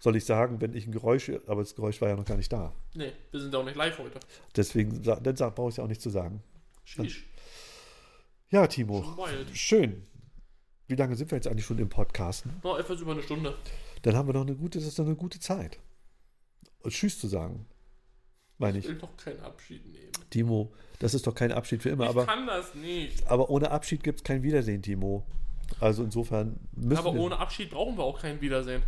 Soll 0.00 0.16
ich 0.16 0.24
sagen, 0.24 0.60
wenn 0.60 0.74
ich 0.74 0.86
ein 0.86 0.92
Geräusch, 0.92 1.30
aber 1.46 1.62
das 1.62 1.74
Geräusch 1.74 2.00
war 2.00 2.08
ja 2.08 2.16
noch 2.16 2.24
gar 2.24 2.36
nicht 2.36 2.52
da. 2.52 2.72
Nee, 2.94 3.12
wir 3.30 3.40
sind 3.40 3.54
auch 3.54 3.64
nicht 3.64 3.76
live 3.76 3.98
heute. 3.98 4.18
Deswegen, 4.56 5.02
dann 5.02 5.22
brauche 5.22 5.68
ich 5.68 5.74
es 5.74 5.76
ja 5.76 5.84
auch 5.84 5.88
nicht 5.88 6.00
zu 6.00 6.10
sagen. 6.10 6.42
Sheesh. 6.84 7.26
Ja, 8.50 8.66
Timo, 8.66 9.16
schön. 9.52 10.06
Wie 10.88 10.96
lange 10.96 11.14
sind 11.14 11.30
wir 11.30 11.36
jetzt 11.36 11.46
eigentlich 11.46 11.66
schon 11.66 11.78
im 11.78 11.88
Podcasten? 11.88 12.52
Noch 12.64 12.76
etwas 12.76 13.00
über 13.00 13.12
eine 13.12 13.22
Stunde. 13.22 13.54
Dann 14.02 14.16
haben 14.16 14.28
wir 14.28 14.32
noch 14.32 14.40
eine 14.40 14.56
gute, 14.56 14.78
das 14.78 14.88
ist 14.88 14.98
doch 14.98 15.06
eine 15.06 15.14
gute 15.14 15.38
Zeit. 15.38 15.78
Und 16.82 16.92
Tschüss 16.92 17.18
zu 17.18 17.28
sagen. 17.28 17.66
Meine 18.58 18.78
Ich 18.78 18.84
ich. 18.84 18.90
will 18.90 18.98
doch 18.98 19.16
keinen 19.16 19.40
Abschied 19.40 19.84
nehmen. 19.86 20.10
Timo, 20.28 20.72
das 20.98 21.14
ist 21.14 21.26
doch 21.26 21.34
kein 21.34 21.50
Abschied 21.52 21.82
für 21.82 21.88
immer, 21.90 22.04
ich 22.04 22.10
aber, 22.10 22.26
kann 22.26 22.46
das 22.46 22.74
nicht. 22.74 23.26
aber 23.26 23.48
ohne 23.50 23.70
Abschied 23.70 24.02
gibt 24.02 24.18
es 24.20 24.24
kein 24.24 24.42
Wiedersehen, 24.42 24.82
Timo. 24.82 25.24
Also 25.80 26.02
insofern 26.04 26.58
müssen 26.72 26.98
Aber 26.98 27.12
ohne 27.18 27.38
Abschied 27.38 27.70
brauchen 27.70 27.96
wir 27.96 28.04
auch 28.04 28.20
kein 28.20 28.40
Wiedersehen. 28.40 28.82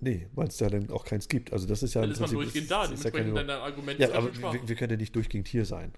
Nee, 0.00 0.28
weil 0.34 0.46
es 0.48 0.60
ja 0.60 0.68
dann 0.70 0.90
auch 0.90 1.04
keins 1.04 1.28
gibt. 1.28 1.52
Also 1.52 1.66
das 1.66 1.82
ist 1.82 1.94
ja 1.94 2.02
Dann 2.02 2.12
ist 2.12 2.20
man 2.20 2.30
durchgehend 2.30 2.70
das 2.70 2.88
da. 2.88 2.92
ist 2.94 3.04
ja 3.04 3.10
Dementsprechend 3.10 3.34
keine- 3.34 3.46
dein 3.48 3.60
Argument 3.60 3.98
Ja, 3.98 4.12
aber 4.14 4.32
wir, 4.36 4.68
wir 4.68 4.76
können 4.76 4.90
ja 4.92 4.96
nicht 4.96 5.16
durchgehend 5.16 5.48
hier 5.48 5.64
sein. 5.64 5.92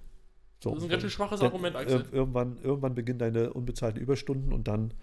So, 0.62 0.70
Das 0.70 0.78
ist 0.78 0.84
ein 0.84 0.90
ganz 0.90 1.02
schön 1.02 1.10
schwaches 1.10 1.40
Argument, 1.42 1.76
Axel. 1.76 2.06
Irgendwann, 2.12 2.58
irgendwann 2.62 2.94
beginnen 2.94 3.18
deine 3.18 3.52
unbezahlten 3.52 4.00
Überstunden 4.00 4.52
und 4.52 4.68
dann, 4.68 4.94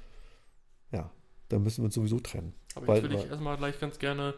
ja, 0.91 1.11
dann 1.49 1.61
müssen 1.63 1.81
wir 1.81 1.85
uns 1.85 1.95
sowieso 1.95 2.19
trennen. 2.19 2.53
Aber 2.77 2.95
jetzt 2.95 3.03
will 3.03 3.11
ich 3.13 3.19
weil- 3.19 3.29
erstmal 3.29 3.57
gleich 3.57 3.79
ganz 3.79 3.99
gerne 3.99 4.33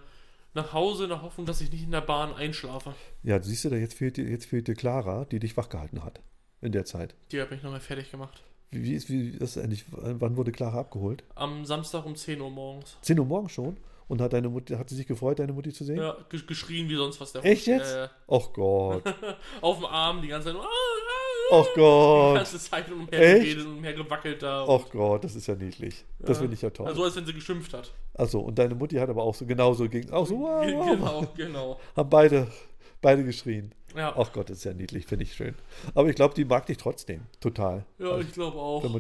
nach 0.53 0.73
Hause, 0.73 1.03
in 1.03 1.09
der 1.09 1.21
Hoffnung, 1.21 1.45
dass 1.45 1.61
ich 1.61 1.71
nicht 1.71 1.83
in 1.83 1.91
der 1.91 2.01
Bahn 2.01 2.33
einschlafe. 2.33 2.93
Ja, 3.23 3.41
siehst 3.41 3.65
du, 3.65 3.69
da 3.69 3.75
jetzt 3.75 3.93
fehlt 3.93 4.17
dir, 4.17 4.25
jetzt 4.27 4.45
fehlt 4.47 4.67
dir 4.67 4.73
Clara, 4.75 5.25
die 5.25 5.39
dich 5.39 5.55
wachgehalten 5.57 6.03
hat 6.03 6.21
in 6.61 6.71
der 6.71 6.85
Zeit. 6.85 7.15
Die 7.31 7.39
hat 7.41 7.51
mich 7.51 7.61
nochmal 7.63 7.79
fertig 7.79 8.09
gemacht. 8.11 8.41
Wie, 8.71 8.83
wie 8.83 8.93
ist, 8.95 9.09
wie 9.09 9.29
ist 9.29 9.57
eigentlich, 9.57 9.85
wann 9.91 10.37
wurde 10.37 10.51
Clara 10.51 10.79
abgeholt? 10.79 11.23
Am 11.35 11.65
Samstag 11.65 12.05
um 12.05 12.15
10 12.15 12.41
Uhr 12.41 12.49
morgens. 12.49 12.97
10 13.01 13.19
Uhr 13.19 13.25
morgens 13.25 13.51
schon? 13.51 13.77
Und 14.07 14.21
hat 14.21 14.33
deine 14.33 14.49
Mutter, 14.49 14.79
hat 14.79 14.89
sie 14.89 14.95
sich 14.95 15.05
gefreut, 15.05 15.37
deine 15.37 15.53
Mutti 15.53 15.71
zu 15.71 15.83
sehen? 15.83 15.97
Ja, 15.97 16.17
ge 16.29 16.41
geschrien 16.47 16.89
wie 16.89 16.95
sonst 16.95 17.21
was 17.21 17.31
der 17.31 17.45
Echt 17.45 17.67
Hund. 17.67 17.77
jetzt? 17.77 17.93
Äh, 17.93 18.07
Och 18.27 18.51
Gott, 18.53 19.03
auf 19.61 19.77
dem 19.77 19.85
Arm 19.85 20.21
die 20.23 20.29
ganze 20.29 20.45
Zeit. 20.47 20.53
nur, 20.55 20.63
Ah, 20.65 20.67
ah, 21.51 21.55
och 21.59 21.67
Die 21.75 21.79
Gott, 21.79 22.35
ganze 22.35 22.59
Zeit 22.59 22.91
umher 22.91 23.13
Echt? 23.19 23.43
geredet 23.43 23.65
und 23.65 23.77
umher 23.77 23.93
gewackelt 23.93 24.41
da. 24.43 24.63
och 24.63 24.89
Gott, 24.91 25.23
das 25.23 25.35
ist 25.35 25.47
ja 25.47 25.55
niedlich. 25.55 26.05
Das 26.19 26.37
Ja. 26.37 26.41
finde 26.41 26.55
ich 26.55 26.61
ja 26.61 26.69
toll. 26.69 26.87
Also 26.87 27.03
als 27.03 27.15
wenn 27.15 27.25
sie 27.25 27.33
geschimpft 27.33 27.73
hat. 27.73 27.91
Achso, 28.15 28.39
und 28.39 28.57
deine 28.59 28.75
Mutti 28.75 28.95
hat 28.97 29.09
aber 29.09 29.23
auch 29.23 29.35
so 29.35 29.45
genauso 29.45 29.87
gegen, 29.89 30.11
auch 30.11 30.27
so, 30.27 30.39
wow, 30.39 30.65
wow, 30.73 30.85
Genau, 30.89 31.27
genau. 31.35 31.79
haben 31.95 32.09
beide, 32.09 32.47
beide 33.01 33.23
geschrien. 33.23 33.73
Ja, 33.95 34.13
Ach 34.17 34.31
Gott, 34.33 34.49
das 34.49 34.57
ist 34.59 34.63
ja 34.65 34.73
niedlich, 34.73 35.05
finde 35.07 35.23
ich 35.23 35.33
schön. 35.33 35.55
Aber 35.95 36.09
ich 36.09 36.15
glaube, 36.15 36.35
die 36.35 36.45
mag 36.45 36.65
dich 36.67 36.77
trotzdem, 36.77 37.21
total. 37.39 37.85
ja 37.97 38.19
ich 38.19 38.31
glaube 38.33 38.57
auch. 38.57 38.83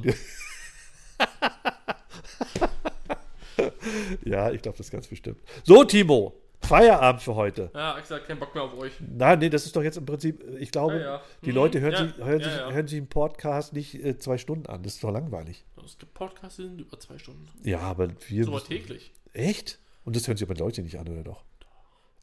Ja, 4.23 4.51
ich 4.51 4.61
glaube 4.61 4.77
das 4.77 4.89
ganz 4.89 5.07
bestimmt. 5.07 5.39
So, 5.63 5.83
Timo, 5.83 6.33
Feierabend 6.61 7.21
für 7.21 7.35
heute. 7.35 7.71
Ja, 7.73 7.95
Axel 7.95 8.17
hat 8.17 8.27
keinen 8.27 8.39
Bock 8.39 8.53
mehr 8.53 8.63
auf 8.63 8.73
euch. 8.77 8.93
Nein, 8.99 9.39
nee, 9.39 9.49
das 9.49 9.65
ist 9.65 9.75
doch 9.75 9.81
jetzt 9.81 9.97
im 9.97 10.05
Prinzip, 10.05 10.43
ich 10.59 10.71
glaube, 10.71 10.95
Ja, 10.95 11.01
ja. 11.01 11.21
die 11.43 11.49
Mhm. 11.49 11.55
Leute 11.55 11.79
hören, 11.81 11.93
Ja, 11.93 12.07
sich, 12.07 12.17
hören, 12.17 12.39
ja, 12.41 12.49
sich, 12.49 12.57
ja. 12.59 12.71
hören 12.71 12.87
sich 12.87 12.97
einen 12.97 13.07
Podcast 13.09 13.73
nicht 13.73 13.95
äh, 14.03 14.17
zwei 14.19 14.37
Stunden 14.37 14.67
an. 14.67 14.83
Das 14.83 14.95
ist 14.95 15.03
doch 15.03 15.11
langweilig. 15.11 15.65
Es 15.83 15.97
gibt 15.97 16.13
Podcasts, 16.13 16.57
die 16.57 16.63
sind 16.63 16.79
über 16.81 16.99
zwei 16.99 17.17
Stunden. 17.17 17.47
Ja, 17.63 17.79
aber 17.79 18.09
wir. 18.27 18.43
Sogar 18.45 18.63
täglich. 18.63 19.13
Echt? 19.33 19.79
Und 20.03 20.15
das 20.15 20.27
hören 20.27 20.37
sich 20.37 20.47
aber 20.47 20.57
Leute 20.59 20.81
nicht 20.83 20.99
an, 20.99 21.07
oder 21.07 21.23
doch? 21.23 21.43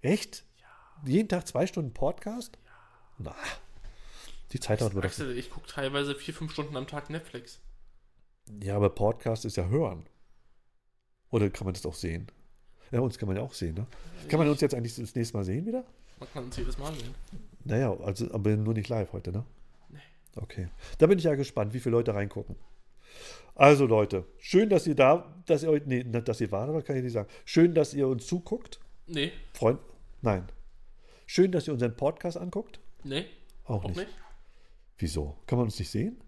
Echt? 0.03 0.45
Jeden 1.05 1.29
Tag 1.29 1.47
zwei 1.49 1.67
Stunden 1.67 1.93
Podcast? 1.93 2.59
Na. 3.19 3.35
Die 4.53 4.61
Zeit 4.61 4.81
hat 4.81 4.93
man 4.93 5.03
doch. 5.03 5.09
Axel, 5.09 5.37
ich 5.37 5.51
gucke 5.51 5.67
teilweise 5.67 6.15
vier, 6.15 6.35
fünf 6.35 6.53
Stunden 6.53 6.77
am 6.77 6.87
Tag 6.87 7.11
Netflix. 7.11 7.61
Ja, 8.63 8.77
aber 8.77 8.91
Podcast 8.91 9.45
ist 9.45 9.57
ja 9.57 9.67
hören. 9.67 10.07
Oder 11.31 11.51
kann 11.51 11.65
man 11.65 11.75
das 11.75 11.85
auch 11.85 11.95
sehen? 11.95 12.31
Ja, 12.91 13.01
uns 13.01 13.19
kann 13.19 13.27
man 13.29 13.37
ja 13.37 13.43
auch 13.43 13.53
sehen, 13.55 13.75
ne? 13.75 13.87
Kann 14.29 14.39
man 14.39 14.49
uns 14.49 14.61
jetzt 14.61 14.75
eigentlich 14.75 14.95
das 14.97 15.15
nächste 15.15 15.37
Mal 15.37 15.45
sehen 15.45 15.67
wieder? 15.67 15.85
Man 16.21 16.29
kann 16.33 16.45
uns 16.45 16.57
jedes 16.57 16.79
Mal 16.79 16.93
sehen. 16.95 17.15
Naja, 17.65 17.93
also, 18.01 18.31
aber 18.33 18.57
nur 18.57 18.75
nicht 18.75 18.89
live 18.89 19.13
heute, 19.13 19.33
ne? 19.33 19.45
Nee. 19.91 19.99
Okay. 20.37 20.69
Da 20.99 21.07
bin 21.07 21.19
ich 21.19 21.25
ja 21.25 21.35
gespannt, 21.35 21.75
wie 21.75 21.81
viele 21.81 21.93
Leute 21.97 22.15
reingucken. 22.15 22.57
Also 23.55 23.87
Leute, 23.87 24.25
schön, 24.39 24.69
dass 24.69 24.87
ihr 24.87 24.95
da, 24.95 25.35
dass 25.47 25.63
ihr 25.63 25.71
euch, 25.71 25.83
nee, 25.87 26.05
dass 26.05 26.41
ihr 26.41 26.53
wart, 26.53 26.69
aber 26.69 26.83
kann 26.83 26.97
ich 26.97 27.03
nicht 27.03 27.13
sagen. 27.13 27.29
Schön, 27.45 27.75
dass 27.75 27.95
ihr 27.95 28.07
uns 28.07 28.27
zuguckt. 28.27 28.79
Nee, 29.07 29.33
Freund, 29.55 29.81
nein. 30.23 30.47
Schön, 31.27 31.51
dass 31.53 31.67
ihr 31.67 31.73
unseren 31.73 31.97
Podcast 31.97 32.37
anguckt. 32.37 32.81
nee, 33.03 33.25
Auch, 33.65 33.83
auch 33.85 33.89
nicht. 33.89 33.97
nicht. 33.99 34.11
Wieso? 34.99 35.37
Kann 35.47 35.59
man 35.59 35.67
uns 35.67 35.79
nicht 35.79 35.91
sehen? 35.91 36.21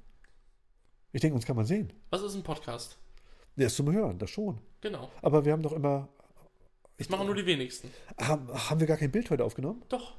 Ich 1.12 1.20
denke, 1.20 1.34
uns 1.36 1.46
kann 1.46 1.56
man 1.56 1.66
sehen. 1.66 1.92
Was 2.10 2.22
ist 2.22 2.34
ein 2.34 2.42
Podcast? 2.42 2.98
Der 3.56 3.66
ist 3.68 3.76
zum 3.76 3.90
Hören, 3.92 4.18
das 4.18 4.30
schon. 4.30 4.58
Genau. 4.80 5.10
Aber 5.22 5.44
wir 5.44 5.52
haben 5.52 5.62
doch 5.62 5.72
immer. 5.72 6.08
Das 6.98 7.08
machen 7.08 7.26
nur 7.26 7.34
die 7.36 7.46
wenigsten. 7.46 7.90
Haben, 8.20 8.48
haben 8.52 8.80
wir 8.80 8.86
gar 8.88 8.96
kein 8.96 9.12
Bild 9.12 9.30
heute 9.30 9.44
aufgenommen? 9.44 9.82
Doch. 9.88 10.14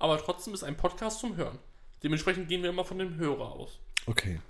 Aber 0.00 0.18
trotzdem 0.18 0.52
ist 0.52 0.64
ein 0.64 0.76
Podcast 0.76 1.20
zum 1.20 1.36
Hören. 1.36 1.58
Dementsprechend 2.02 2.48
gehen 2.48 2.62
wir 2.62 2.70
immer 2.70 2.84
von 2.84 2.98
dem 2.98 3.16
Hörer 3.16 3.52
aus. 3.52 3.78
Okay. 4.06 4.40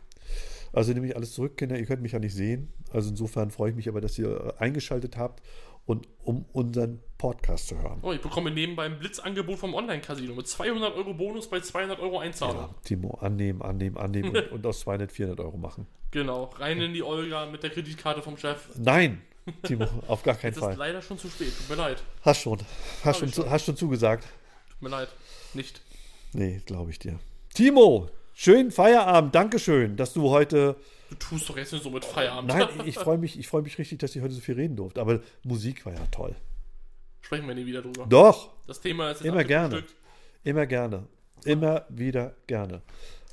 Also 0.72 0.92
nehme 0.92 1.06
ich 1.06 1.16
alles 1.16 1.32
zurück, 1.32 1.56
Kinder. 1.56 1.78
Ihr 1.78 1.86
könnt 1.86 2.02
mich 2.02 2.12
ja 2.12 2.18
nicht 2.18 2.34
sehen. 2.34 2.72
Also 2.92 3.10
insofern 3.10 3.50
freue 3.50 3.70
ich 3.70 3.76
mich 3.76 3.88
aber, 3.88 4.00
dass 4.00 4.18
ihr 4.18 4.54
eingeschaltet 4.58 5.16
habt 5.16 5.42
und 5.84 6.06
um 6.22 6.44
unseren 6.52 7.00
Podcast 7.16 7.68
zu 7.68 7.80
hören. 7.80 7.98
Oh, 8.02 8.12
ich 8.12 8.20
bekomme 8.20 8.50
nebenbei 8.50 8.84
ein 8.84 8.98
Blitzangebot 8.98 9.58
vom 9.58 9.74
Online-Casino 9.74 10.34
mit 10.34 10.46
200 10.46 10.94
Euro 10.94 11.14
Bonus 11.14 11.48
bei 11.48 11.60
200 11.60 11.98
Euro 12.00 12.18
Einzahlung. 12.18 12.62
Ja, 12.62 12.74
Timo, 12.84 13.18
annehmen, 13.20 13.62
annehmen, 13.62 13.96
annehmen 13.96 14.30
und, 14.36 14.52
und 14.52 14.66
aus 14.66 14.80
200, 14.80 15.10
400 15.10 15.40
Euro 15.40 15.56
machen. 15.56 15.86
Genau, 16.10 16.44
rein 16.56 16.80
in 16.80 16.92
die 16.92 17.02
Olga 17.02 17.46
mit 17.46 17.62
der 17.62 17.70
Kreditkarte 17.70 18.22
vom 18.22 18.36
Chef. 18.36 18.68
Nein, 18.78 19.22
Timo, 19.62 19.86
auf 20.06 20.22
gar 20.22 20.34
keinen 20.34 20.50
Es 20.52 20.56
ist 20.58 20.62
Fall. 20.62 20.76
leider 20.76 21.02
schon 21.02 21.18
zu 21.18 21.28
spät. 21.28 21.52
Tut 21.56 21.70
mir 21.70 21.76
leid. 21.76 22.02
Hast 22.22 22.40
schon. 22.42 22.58
Hast 23.04 23.18
schon, 23.20 23.32
schon. 23.32 23.50
hast 23.50 23.64
schon 23.66 23.76
zugesagt. 23.76 24.24
Tut 24.70 24.82
mir 24.82 24.88
leid. 24.90 25.08
Nicht. 25.54 25.80
Nee, 26.32 26.60
glaube 26.66 26.90
ich 26.90 26.98
dir. 26.98 27.18
Timo, 27.54 28.08
schönen 28.34 28.70
Feierabend. 28.70 29.34
Dankeschön, 29.34 29.96
dass 29.96 30.12
du 30.12 30.28
heute. 30.30 30.76
Du 31.10 31.14
tust 31.16 31.48
doch 31.48 31.56
jetzt 31.56 31.72
nicht 31.72 31.82
so 31.82 31.90
mit 31.90 32.04
Feierabend. 32.04 32.48
Nein, 32.52 32.68
ich 32.84 32.96
freue 32.96 33.18
mich, 33.18 33.38
ich 33.38 33.48
freue 33.48 33.62
mich 33.62 33.78
richtig, 33.78 33.98
dass 33.98 34.14
ich 34.14 34.22
heute 34.22 34.34
so 34.34 34.40
viel 34.40 34.54
reden 34.56 34.76
durfte. 34.76 35.00
Aber 35.00 35.20
Musik 35.42 35.86
war 35.86 35.94
ja 35.94 36.06
toll. 36.10 36.34
Sprechen 37.22 37.46
wir 37.48 37.54
nie 37.54 37.66
wieder 37.66 37.82
drüber. 37.82 38.06
Doch, 38.08 38.50
Das 38.66 38.80
Thema 38.80 39.10
ist 39.10 39.20
jetzt 39.20 39.26
Immer 39.28 39.44
gerne. 39.44 39.84
immer 40.44 40.66
gerne. 40.66 41.06
Immer 41.44 41.84
wieder 41.88 42.34
gerne. 42.46 42.82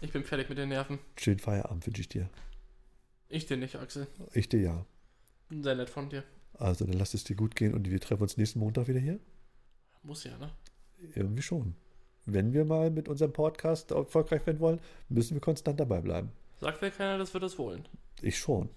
Ich 0.02 0.12
bin 0.12 0.24
fertig 0.24 0.50
mit 0.50 0.58
den 0.58 0.70
Nerven. 0.70 1.00
Schönen 1.18 1.40
Feierabend 1.40 1.86
wünsche 1.86 2.02
ich 2.02 2.10
dir. 2.10 2.30
Ich 3.30 3.46
dir 3.46 3.58
nicht, 3.58 3.76
Axel. 3.76 4.08
Ich 4.34 4.48
dir 4.50 4.62
ja. 4.62 4.86
Sehr 5.50 5.76
nett 5.76 5.90
von 5.90 6.10
dir. 6.10 6.24
Also 6.54 6.86
dann 6.86 6.98
lass 6.98 7.14
es 7.14 7.24
dir 7.24 7.36
gut 7.36 7.56
gehen 7.56 7.74
und 7.74 7.90
wir 7.90 8.00
treffen 8.00 8.24
uns 8.24 8.38
nächsten 8.38 8.60
Montag 8.60 8.88
wieder 8.88 9.00
hier. 9.00 9.20
Muss 10.04 10.24
ja, 10.24 10.38
ne? 10.38 10.52
Irgendwie 11.16 11.42
schon. 11.42 11.76
Wenn 12.26 12.54
wir 12.54 12.66
mal 12.66 12.90
mit 12.90 13.08
unserem 13.08 13.34
Podcast 13.34 13.92
erfolgreich 13.92 14.46
werden 14.48 14.60
wollen, 14.60 14.80
müssen 15.10 15.36
wir 15.36 15.42
konstant 15.42 15.80
dabei 15.80 16.02
bleiben. 16.02 16.32
Sagt 16.60 16.82
ja 16.82 16.90
keiner, 16.90 17.18
dass 17.18 17.34
wir 17.34 17.42
das 17.42 17.58
wollen. 17.60 17.88
Ich 18.22 18.38
schon. 18.38 18.70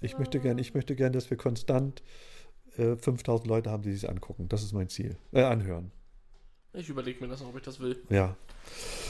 Ich 0.00 0.18
möchte 0.18 0.40
gern, 0.40 0.58
ich 0.58 0.74
möchte 0.74 0.96
gern, 0.96 1.12
dass 1.12 1.30
wir 1.30 1.36
konstant 1.36 2.02
äh, 2.76 2.96
5000 2.96 3.46
Leute 3.48 3.70
haben, 3.70 3.82
die 3.82 3.92
sich 3.92 4.08
angucken. 4.08 4.48
Das 4.48 4.62
ist 4.62 4.72
mein 4.72 4.88
Ziel. 4.88 5.16
Äh, 5.32 5.42
anhören. 5.42 5.92
Ich 6.72 6.88
überlege 6.88 7.20
mir 7.20 7.28
das 7.28 7.40
noch, 7.40 7.48
ob 7.48 7.56
ich 7.56 7.62
das 7.62 7.80
will. 7.80 8.00
Ja. 8.08 8.36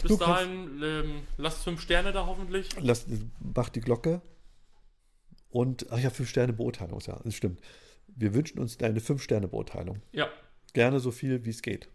Bis 0.02 0.10
Du 0.10 0.16
dahin, 0.16 0.80
ähm, 0.82 1.22
lasst 1.36 1.64
fünf 1.64 1.80
Sterne 1.80 2.12
da 2.12 2.26
hoffentlich. 2.26 2.68
Lass, 2.80 3.06
mach 3.54 3.68
die 3.68 3.80
Glocke. 3.80 4.22
Und, 5.50 5.86
ach 5.90 5.98
ja, 5.98 6.10
5-Sterne-Beurteilung, 6.10 7.00
ja, 7.06 7.18
das 7.24 7.34
stimmt. 7.34 7.60
Wir 8.06 8.34
wünschen 8.34 8.58
uns 8.58 8.78
eine 8.80 9.00
5-Sterne-Beurteilung. 9.00 10.02
Ja, 10.12 10.28
Gerne 10.74 11.00
so 11.00 11.10
viel, 11.10 11.44
wie 11.44 11.50
es 11.50 11.62
geht. 11.62 11.88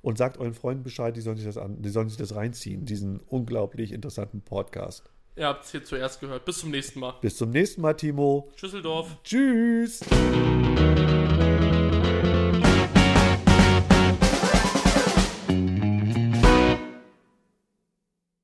Und 0.00 0.18
sagt 0.18 0.38
euren 0.38 0.54
Freunden 0.54 0.82
Bescheid, 0.82 1.16
die 1.16 1.20
sollen 1.20 1.36
sich 1.36 1.46
das, 1.46 1.56
an, 1.56 1.82
die 1.82 1.88
sollen 1.88 2.08
sich 2.08 2.18
das 2.18 2.34
reinziehen, 2.34 2.84
diesen 2.84 3.20
unglaublich 3.20 3.92
interessanten 3.92 4.42
Podcast. 4.42 5.10
ihr 5.36 5.46
habt 5.46 5.64
es 5.64 5.70
hier 5.70 5.84
zuerst 5.84 6.20
gehört. 6.20 6.44
Bis 6.44 6.58
zum 6.58 6.70
nächsten 6.70 7.00
Mal. 7.00 7.14
Bis 7.20 7.36
zum 7.36 7.50
nächsten 7.50 7.80
Mal, 7.80 7.94
Timo. 7.94 8.50
Schüsseldorf. 8.56 9.16
Tschüss. 9.24 10.00